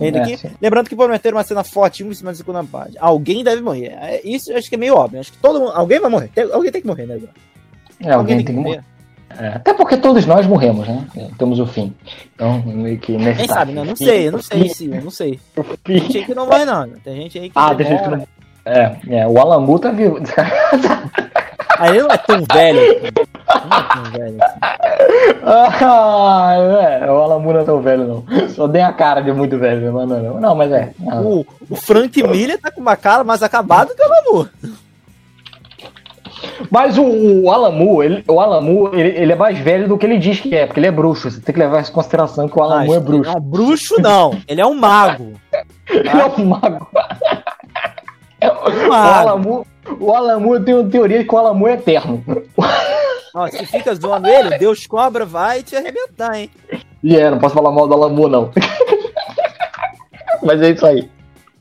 Ainda 0.00 0.22
aqui, 0.22 0.34
é, 0.34 0.50
lembrando 0.60 0.88
que 0.88 0.96
prometeram 0.96 1.36
uma 1.36 1.44
cena 1.44 1.64
forte 1.64 2.04
em 2.04 2.12
cima 2.12 2.30
da 2.30 2.36
segunda 2.36 2.62
parte. 2.64 2.96
Alguém 2.98 3.42
deve 3.42 3.62
morrer. 3.62 3.96
É, 4.00 4.20
isso 4.22 4.52
acho 4.54 4.68
que 4.68 4.74
é 4.74 4.78
meio 4.78 4.94
óbvio. 4.94 5.20
Acho 5.20 5.32
que 5.32 5.38
todo 5.38 5.60
mundo, 5.60 5.72
alguém 5.72 5.98
vai 5.98 6.10
morrer. 6.10 6.28
Tem, 6.34 6.44
alguém 6.44 6.70
tem 6.70 6.80
que 6.82 6.86
morrer, 6.86 7.06
né? 7.06 7.18
É, 8.00 8.12
alguém, 8.12 8.36
tem 8.36 8.54
que 8.54 8.60
morrer. 8.60 8.84
É, 9.30 9.48
até 9.48 9.72
porque 9.74 9.96
todos 9.96 10.24
nós 10.26 10.46
morremos, 10.46 10.86
né? 10.86 11.06
É, 11.16 11.28
temos 11.38 11.58
o 11.58 11.66
fim. 11.66 11.94
Então, 12.34 12.62
meio 12.62 12.98
que 12.98 13.16
nesse. 13.16 13.40
Quem 13.40 13.48
sabe, 13.48 13.72
né? 13.72 13.82
Não 13.82 13.96
sei, 13.96 14.30
não 14.30 14.42
sei 14.42 14.68
se, 14.68 14.88
não 14.88 15.10
sei. 15.10 15.40
Tem 15.82 15.98
gente 15.98 16.18
aí 16.18 16.24
que 16.24 16.34
não 16.34 16.46
morre, 16.46 16.64
não. 16.64 16.88
Tem 17.02 17.16
gente 17.16 17.38
aí 17.38 17.48
que. 17.48 17.58
Ah, 17.58 17.72
deixa 17.72 17.94
eu. 17.94 18.28
É, 18.64 18.96
é, 19.08 19.26
o 19.26 19.38
Alamu 19.38 19.78
tá 19.78 19.90
vivo. 19.90 20.18
Aí 21.78 21.90
ele 21.90 22.02
não 22.02 22.10
é 22.10 22.18
tão 22.18 22.44
velho. 22.52 22.80
Não 23.00 23.06
é 23.06 23.82
tão 23.94 24.02
velho 24.10 24.38
assim. 24.42 24.58
Ah, 25.44 26.54
é, 27.00 27.10
o 27.10 27.16
Alamu 27.16 27.52
não 27.52 27.60
é 27.60 27.64
tão 27.64 27.80
velho, 27.80 28.06
não. 28.06 28.48
Só 28.48 28.68
tem 28.68 28.82
a 28.82 28.92
cara 28.92 29.20
de 29.20 29.32
muito 29.32 29.56
velho, 29.58 29.92
mas 29.92 30.08
não, 30.08 30.22
não. 30.22 30.40
não 30.40 30.54
mas 30.54 30.72
é. 30.72 30.92
O, 31.22 31.46
o 31.70 31.76
Frank 31.76 32.20
Miller 32.22 32.60
tá 32.60 32.70
com 32.70 32.80
uma 32.80 32.96
cara 32.96 33.22
mais 33.22 33.42
acabada 33.42 33.94
que 33.94 34.02
o 34.02 34.04
Alamu. 34.04 34.48
Mas 36.70 36.98
o, 36.98 37.04
o 37.04 37.50
Alamu, 37.50 38.02
ele, 38.02 38.24
o 38.26 38.40
Alamu, 38.40 38.90
ele, 38.92 39.10
ele, 39.10 39.32
é 39.32 39.36
mais 39.36 39.58
velho 39.58 39.88
do 39.88 39.96
que 39.96 40.04
ele 40.04 40.18
diz 40.18 40.40
que 40.40 40.54
é, 40.54 40.66
porque 40.66 40.80
ele 40.80 40.88
é 40.88 40.92
bruxo. 40.92 41.30
Você 41.30 41.40
tem 41.40 41.54
que 41.54 41.60
levar 41.60 41.80
em 41.80 41.92
consideração 41.92 42.48
que 42.48 42.58
o 42.58 42.62
Alamu 42.62 42.94
é 42.94 43.00
bruxo. 43.00 43.32
Não, 43.32 43.40
bruxo 43.40 44.00
não. 44.00 44.38
Ele 44.46 44.60
é 44.60 44.66
um 44.66 44.74
mago. 44.74 45.34
ele 45.88 46.08
é 46.08 46.26
um 46.26 46.44
mago. 46.44 46.88
É. 48.40 48.48
O 48.48 48.92
Alamu, 48.92 49.66
o 49.98 50.12
Alamu, 50.12 50.54
eu 50.54 50.64
tenho 50.64 50.88
teoria 50.88 51.24
que 51.24 51.34
o 51.34 51.38
Alamu 51.38 51.68
é 51.68 51.74
eterno. 51.74 52.24
Ó, 53.34 53.46
se 53.48 53.66
fica 53.66 53.94
zoando 53.94 54.28
ele, 54.28 54.58
Deus 54.58 54.86
cobra 54.86 55.24
vai 55.24 55.62
te 55.62 55.76
arrebentar, 55.76 56.38
hein? 56.38 56.50
E 57.02 57.16
é, 57.16 57.30
não 57.30 57.38
posso 57.38 57.54
falar 57.54 57.70
mal 57.70 57.86
do 57.86 57.94
Alamu, 57.94 58.28
não. 58.28 58.50
mas 60.42 60.60
é 60.62 60.70
isso 60.70 60.86
aí. 60.86 61.10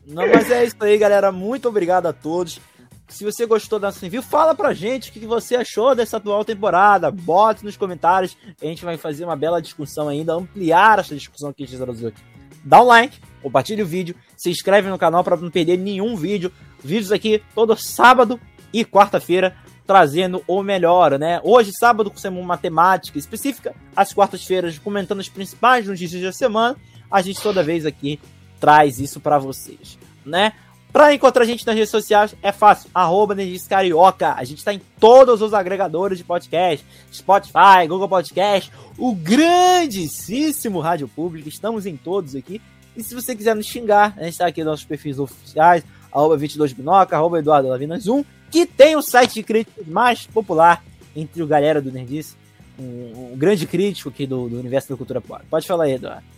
Não, 0.07 0.27
mas 0.27 0.49
é 0.49 0.65
isso 0.65 0.77
aí, 0.79 0.97
galera. 0.97 1.31
Muito 1.31 1.67
obrigado 1.67 2.07
a 2.07 2.13
todos. 2.13 2.59
Se 3.07 3.23
você 3.23 3.45
gostou 3.45 3.79
da 3.79 3.87
nossa 3.87 4.01
review, 4.01 4.21
fala 4.21 4.53
pra 4.53 4.73
gente 4.73 5.09
o 5.09 5.13
que 5.13 5.25
você 5.25 5.55
achou 5.55 5.95
dessa 5.95 6.17
atual 6.17 6.43
temporada. 6.43 7.09
Bote 7.09 7.63
nos 7.63 7.77
comentários. 7.77 8.37
A 8.61 8.65
gente 8.65 8.83
vai 8.83 8.97
fazer 8.97 9.23
uma 9.23 9.35
bela 9.35 9.61
discussão 9.61 10.09
ainda, 10.09 10.33
ampliar 10.33 10.99
essa 10.99 11.15
discussão 11.15 11.53
que 11.53 11.63
a 11.63 11.65
gente 11.65 11.77
traduziu 11.77 12.09
aqui. 12.09 12.21
Dá 12.63 12.81
um 12.81 12.85
like, 12.85 13.19
compartilhe 13.41 13.81
o 13.81 13.85
vídeo, 13.85 14.15
se 14.35 14.49
inscreve 14.49 14.89
no 14.89 14.97
canal 14.97 15.23
para 15.23 15.37
não 15.37 15.49
perder 15.49 15.77
nenhum 15.77 16.15
vídeo. 16.15 16.51
Vídeos 16.83 17.11
aqui 17.11 17.41
todo 17.55 17.75
sábado 17.75 18.39
e 18.73 18.83
quarta-feira 18.85 19.55
trazendo 19.87 20.43
o 20.45 20.61
melhor, 20.61 21.17
né? 21.17 21.39
Hoje, 21.43 21.71
sábado, 21.71 22.11
com 22.11 22.29
uma 22.29 22.57
temática 22.57 23.17
específica, 23.17 23.73
às 23.95 24.13
quartas-feiras, 24.13 24.77
comentando 24.77 25.21
as 25.21 25.29
principais 25.29 25.87
notícias 25.87 26.21
da 26.21 26.33
semana. 26.33 26.75
a 27.09 27.21
gente 27.21 27.41
toda 27.41 27.63
vez 27.63 27.85
aqui 27.85 28.19
traz 28.59 28.99
isso 28.99 29.21
para 29.21 29.39
vocês, 29.39 29.97
né? 30.25 30.51
Para 30.91 31.13
encontrar 31.13 31.43
a 31.43 31.45
gente 31.45 31.65
nas 31.65 31.75
redes 31.75 31.91
sociais 31.91 32.35
é 32.41 32.51
fácil, 32.51 32.89
arroba 32.93 33.35
Carioca. 33.69 34.33
A 34.33 34.43
gente 34.43 34.57
está 34.57 34.73
em 34.73 34.81
todos 34.99 35.41
os 35.41 35.53
agregadores 35.53 36.17
de 36.17 36.23
podcast, 36.23 36.85
Spotify, 37.13 37.87
Google 37.87 38.09
Podcast, 38.09 38.71
o 38.97 39.13
grandíssimo 39.13 40.79
Rádio 40.79 41.07
Público, 41.07 41.47
estamos 41.47 41.85
em 41.85 41.95
todos 41.95 42.35
aqui. 42.35 42.61
E 42.97 43.03
se 43.03 43.13
você 43.13 43.35
quiser 43.35 43.55
nos 43.55 43.67
xingar, 43.67 44.15
a 44.17 44.23
gente 44.23 44.31
está 44.33 44.47
aqui 44.47 44.61
nos 44.63 44.71
nossos 44.71 44.85
perfis 44.85 45.19
oficiais, 45.19 45.83
arroba 46.11 46.35
22binoca, 46.35 47.13
arroba 47.13 47.37
Eduardo 47.37 47.69
Lavinas 47.69 48.07
1, 48.07 48.25
que 48.49 48.65
tem 48.65 48.95
o 48.95 49.03
site 49.03 49.35
de 49.35 49.43
críticas 49.43 49.85
mais 49.85 50.25
popular 50.25 50.83
entre 51.15 51.43
o 51.43 51.47
galera 51.47 51.79
do 51.79 51.91
Nerdice, 51.91 52.35
um, 52.79 53.33
um 53.33 53.37
grande 53.37 53.67
crítico 53.67 54.09
aqui 54.09 54.25
do, 54.25 54.49
do 54.49 54.59
universo 54.59 54.89
da 54.89 54.97
cultura 54.97 55.21
pop. 55.21 55.45
Pode 55.47 55.67
falar 55.67 55.83
aí, 55.83 55.93
Eduardo. 55.93 56.36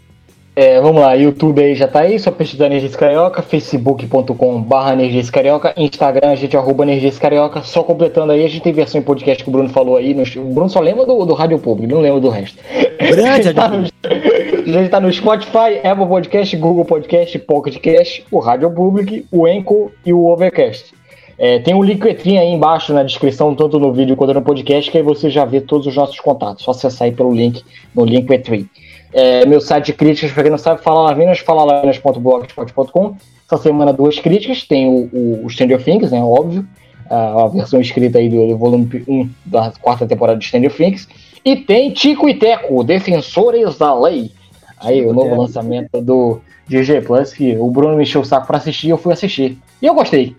É, 0.60 0.82
vamos 0.82 1.02
lá, 1.02 1.14
YouTube 1.14 1.64
aí 1.64 1.74
já 1.74 1.88
tá 1.88 2.02
aí, 2.02 2.20
só 2.20 2.32
pesquisar 2.32 2.66
Energias 2.66 2.94
Carioca, 2.94 3.42
facebook.com 3.42 4.62
barra 4.62 4.92
Energias 4.92 5.30
Carioca, 5.30 5.74
Instagram 5.78 6.32
a 6.32 6.36
gente 6.36 6.58
arroba 6.58 6.84
Energias 6.84 7.18
Carioca, 7.18 7.62
só 7.64 7.82
completando 7.82 8.34
aí, 8.34 8.44
a 8.44 8.50
gente 8.50 8.64
tem 8.64 8.74
versão 8.74 9.00
em 9.00 9.04
podcast 9.06 9.42
que 9.42 9.50
o 9.50 9.54
Bruno 9.54 9.70
falou 9.70 9.96
aí, 9.96 10.14
no, 10.14 10.22
o 10.22 10.54
Bruno 10.54 10.70
só 10.70 10.82
lembra 10.82 11.06
do, 11.06 11.26
do 11.26 11.34
Rádio 11.34 11.60
Público, 11.60 11.94
não 11.94 12.02
lembra 12.02 12.20
do 12.20 12.28
resto. 12.28 12.62
Grande, 13.00 13.22
a, 13.40 13.42
gente 13.42 13.56
tá 13.56 13.70
no, 13.70 13.78
a 13.78 14.82
gente 14.82 14.90
tá 14.90 15.00
no 15.00 15.14
Spotify, 15.14 15.80
Apple 15.82 16.06
Podcast, 16.06 16.58
Google 16.58 16.84
Podcast, 16.84 17.40
Pocket 17.40 17.78
Cast, 17.78 18.26
o 18.30 18.40
Rádio 18.40 18.70
Público, 18.70 19.26
o 19.32 19.48
Enco 19.48 19.94
e 20.06 20.12
o 20.12 20.26
Overcast. 20.26 20.94
É, 21.38 21.60
tem 21.60 21.74
um 21.74 21.82
Linktree 21.82 22.38
aí 22.38 22.50
embaixo 22.50 22.92
na 22.92 23.04
descrição, 23.04 23.56
tanto 23.56 23.80
no 23.80 23.94
vídeo 23.94 24.18
quanto 24.18 24.34
no 24.34 24.42
podcast, 24.42 24.92
que 24.92 24.98
aí 24.98 25.04
você 25.06 25.30
já 25.30 25.46
vê 25.46 25.62
todos 25.62 25.88
os 25.88 25.96
nossos 25.96 26.20
contatos. 26.20 26.66
Só 26.66 26.72
acessar 26.72 27.06
aí 27.06 27.14
pelo 27.14 27.34
link 27.34 27.64
no 27.96 28.04
Linktree. 28.04 28.68
É, 29.12 29.46
meu 29.46 29.60
site 29.60 29.88
de 29.88 29.94
críticas, 29.94 30.32
para 30.32 30.44
quem 30.44 30.52
não 30.52 30.58
sabe, 30.58 30.82
fala 30.82 31.04
Lavinas, 31.04 31.40
falalavinas.blogspot.com. 31.40 33.16
Essa 33.46 33.64
semana 33.64 33.92
duas 33.92 34.20
críticas, 34.20 34.64
tem 34.64 34.88
o, 34.88 35.10
o, 35.12 35.46
o 35.46 35.50
Stranger 35.50 35.84
Things, 35.84 36.12
né, 36.12 36.22
óbvio, 36.22 36.68
a, 37.10 37.44
a 37.44 37.48
versão 37.48 37.82
escrita 37.82 38.20
aí 38.20 38.30
do, 38.30 38.48
do, 38.48 38.58
volume 38.58 39.04
1 39.08 39.30
da 39.46 39.72
quarta 39.82 40.06
temporada 40.06 40.38
de 40.38 40.46
Stranger 40.46 40.76
Things. 40.76 41.08
E 41.44 41.56
tem 41.56 41.92
Tico 41.92 42.30
e 42.30 42.36
Teco, 42.36 42.84
Defensores 42.84 43.78
da 43.78 43.98
Lei. 43.98 44.32
Aí, 44.78 45.06
o 45.06 45.14
novo 45.14 45.36
lançamento 45.36 46.00
do 46.02 46.40
GG 46.70 47.02
Plus, 47.06 47.34
que 47.34 47.58
o 47.58 47.70
Bruno 47.70 47.98
me 47.98 48.04
encheu 48.04 48.22
o 48.22 48.26
saco 48.26 48.48
para 48.48 48.58
assistir 48.58 48.88
e 48.88 48.90
eu 48.92 48.98
fui 48.98 49.12
assistir. 49.12 49.58
E 49.82 49.86
eu 49.86 49.94
gostei. 49.94 50.36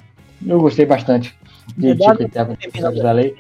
Eu 0.47 0.61
gostei 0.61 0.87
bastante 0.87 1.35
de 1.77 1.95
Tico 1.97 2.23
e 2.23 2.29
Teco, 2.29 2.57
Defensores 2.57 3.03
da 3.03 3.13
Lei. 3.13 3.35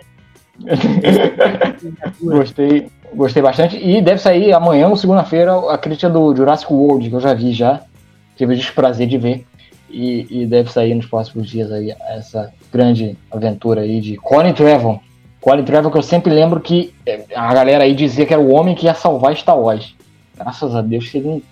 gostei, 2.20 2.88
gostei 3.14 3.42
bastante. 3.42 3.76
E 3.76 4.00
deve 4.00 4.20
sair 4.20 4.52
amanhã, 4.52 4.94
segunda-feira, 4.96 5.72
a 5.72 5.78
crítica 5.78 6.08
do 6.08 6.34
Jurassic 6.34 6.72
World, 6.72 7.08
que 7.08 7.14
eu 7.14 7.20
já 7.20 7.34
vi 7.34 7.52
já. 7.52 7.80
Tive 8.36 8.54
o 8.54 8.56
desprazer 8.56 9.06
de 9.06 9.18
ver. 9.18 9.46
E, 9.88 10.42
e, 10.42 10.46
deve 10.46 10.70
sair 10.70 10.94
nos 10.94 11.06
próximos 11.06 11.50
dias 11.50 11.72
aí 11.72 11.92
essa 12.10 12.52
grande 12.72 13.18
aventura 13.28 13.80
aí 13.80 14.00
de 14.00 14.16
Colin 14.16 14.52
Trevor. 14.52 15.00
Colin 15.40 15.64
Trevor 15.64 15.90
que 15.90 15.98
eu 15.98 16.02
sempre 16.02 16.32
lembro 16.32 16.60
que 16.60 16.94
é, 17.04 17.24
a 17.34 17.52
galera 17.52 17.82
aí 17.82 17.92
dizia 17.92 18.24
que 18.24 18.32
era 18.32 18.40
o 18.40 18.52
homem 18.52 18.76
que 18.76 18.86
ia 18.86 18.94
salvar 18.94 19.36
Star 19.36 19.58
Wars. 19.58 19.96
Graças 20.36 20.76
a 20.76 20.80
Deus 20.80 21.08
que 21.08 21.18
ele 21.18 21.42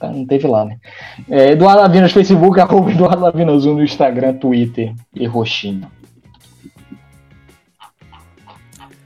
não, 0.00 0.12
não 0.12 0.24
teve 0.24 0.46
lá, 0.46 0.64
né? 0.64 0.76
É, 1.28 1.50
Eduardo 1.50 1.82
Lavinas 1.82 2.12
Facebook, 2.12 2.58
arroba 2.60 2.92
Eduardo 2.92 3.22
Lavinas 3.22 3.64
no 3.64 3.82
Instagram, 3.82 4.34
Twitter 4.34 4.94
e 5.12 5.26
roxinho. 5.26 5.90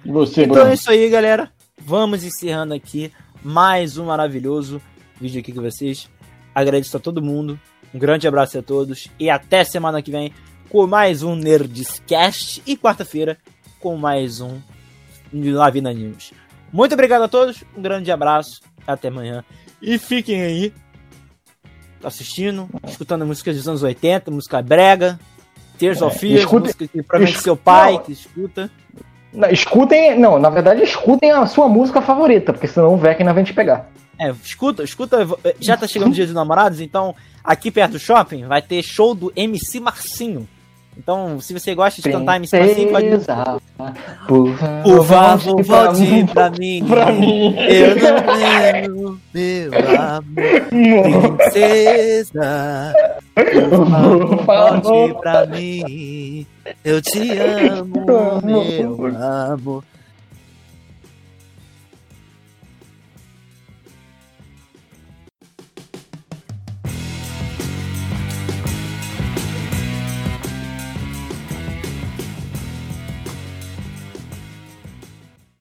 E 0.04 0.10
você, 0.10 0.42
então 0.42 0.56
Bruno? 0.56 0.70
é 0.70 0.74
isso 0.74 0.90
aí, 0.90 1.08
galera. 1.08 1.50
Vamos 1.88 2.22
encerrando 2.22 2.74
aqui 2.74 3.10
mais 3.42 3.96
um 3.96 4.04
maravilhoso 4.04 4.78
vídeo 5.18 5.40
aqui 5.40 5.54
com 5.54 5.62
vocês. 5.62 6.06
Agradeço 6.54 6.94
a 6.94 7.00
todo 7.00 7.22
mundo. 7.22 7.58
Um 7.94 7.98
grande 7.98 8.28
abraço 8.28 8.58
a 8.58 8.62
todos. 8.62 9.08
E 9.18 9.30
até 9.30 9.64
semana 9.64 10.02
que 10.02 10.10
vem 10.10 10.30
com 10.68 10.86
mais 10.86 11.22
um 11.22 11.34
Nerdscast. 11.34 12.62
E 12.66 12.76
quarta-feira 12.76 13.38
com 13.80 13.96
mais 13.96 14.42
um 14.42 14.60
Lavina 15.32 15.90
News. 15.90 16.34
Muito 16.70 16.92
obrigado 16.92 17.22
a 17.22 17.28
todos. 17.28 17.64
Um 17.74 17.80
grande 17.80 18.12
abraço. 18.12 18.60
Até 18.86 19.08
amanhã. 19.08 19.42
E 19.80 19.96
fiquem 19.96 20.42
aí 20.42 20.74
assistindo, 22.04 22.68
escutando 22.86 23.24
músicas 23.24 23.56
dos 23.56 23.66
anos 23.66 23.82
80, 23.82 24.30
música 24.30 24.60
brega, 24.60 25.18
Tears 25.78 26.02
é, 26.02 26.04
of 26.04 26.18
Fear, 26.18 26.52
música 26.52 26.86
que 26.86 27.02
provavelmente 27.02 27.40
seu 27.40 27.56
pai 27.56 27.94
não, 27.94 28.02
que 28.02 28.12
escuta. 28.12 28.70
Escutem, 29.50 30.18
não, 30.18 30.38
na 30.38 30.48
verdade, 30.48 30.82
escutem 30.82 31.30
a 31.30 31.46
sua 31.46 31.68
música 31.68 32.00
favorita, 32.00 32.52
porque 32.52 32.66
senão 32.66 32.94
o 32.94 32.96
Vec 32.96 33.22
não 33.22 33.34
vem 33.34 33.44
te 33.44 33.52
pegar. 33.52 33.90
É, 34.18 34.30
escuta, 34.30 34.82
escuta, 34.82 35.26
já 35.60 35.76
tá 35.76 35.86
chegando 35.86 36.10
o 36.10 36.14
dia 36.14 36.24
dos 36.24 36.34
namorados, 36.34 36.80
então 36.80 37.14
aqui 37.44 37.70
perto 37.70 37.92
do 37.92 37.98
shopping 37.98 38.46
vai 38.46 38.60
ter 38.60 38.82
show 38.82 39.14
do 39.14 39.32
MC 39.36 39.78
Marcinho. 39.78 40.48
Então, 40.98 41.40
se 41.40 41.52
você 41.54 41.74
gosta 41.74 42.02
de 42.02 42.10
cantar 42.10 42.36
MC 42.36 42.58
Marcinho, 42.58 42.90
pode. 42.90 43.08
Por 44.26 45.04
favor, 45.06 45.62
volte 45.62 46.24
pra 46.32 46.50
mim. 46.50 46.84
Pra 46.86 47.12
mim. 47.12 47.54
Eu 47.56 47.94
não 47.96 48.22
quero, 48.38 49.20
meu 49.32 49.70
amor. 49.96 51.36
Princesa. 51.38 52.94
Por 53.34 53.86
favor, 53.86 54.44
volte 54.44 55.14
pra 55.20 55.46
mim. 55.46 56.46
Eu 56.84 57.00
te 57.00 57.30
amo, 57.38 58.42
meu 58.42 59.16
amor. 59.16 59.84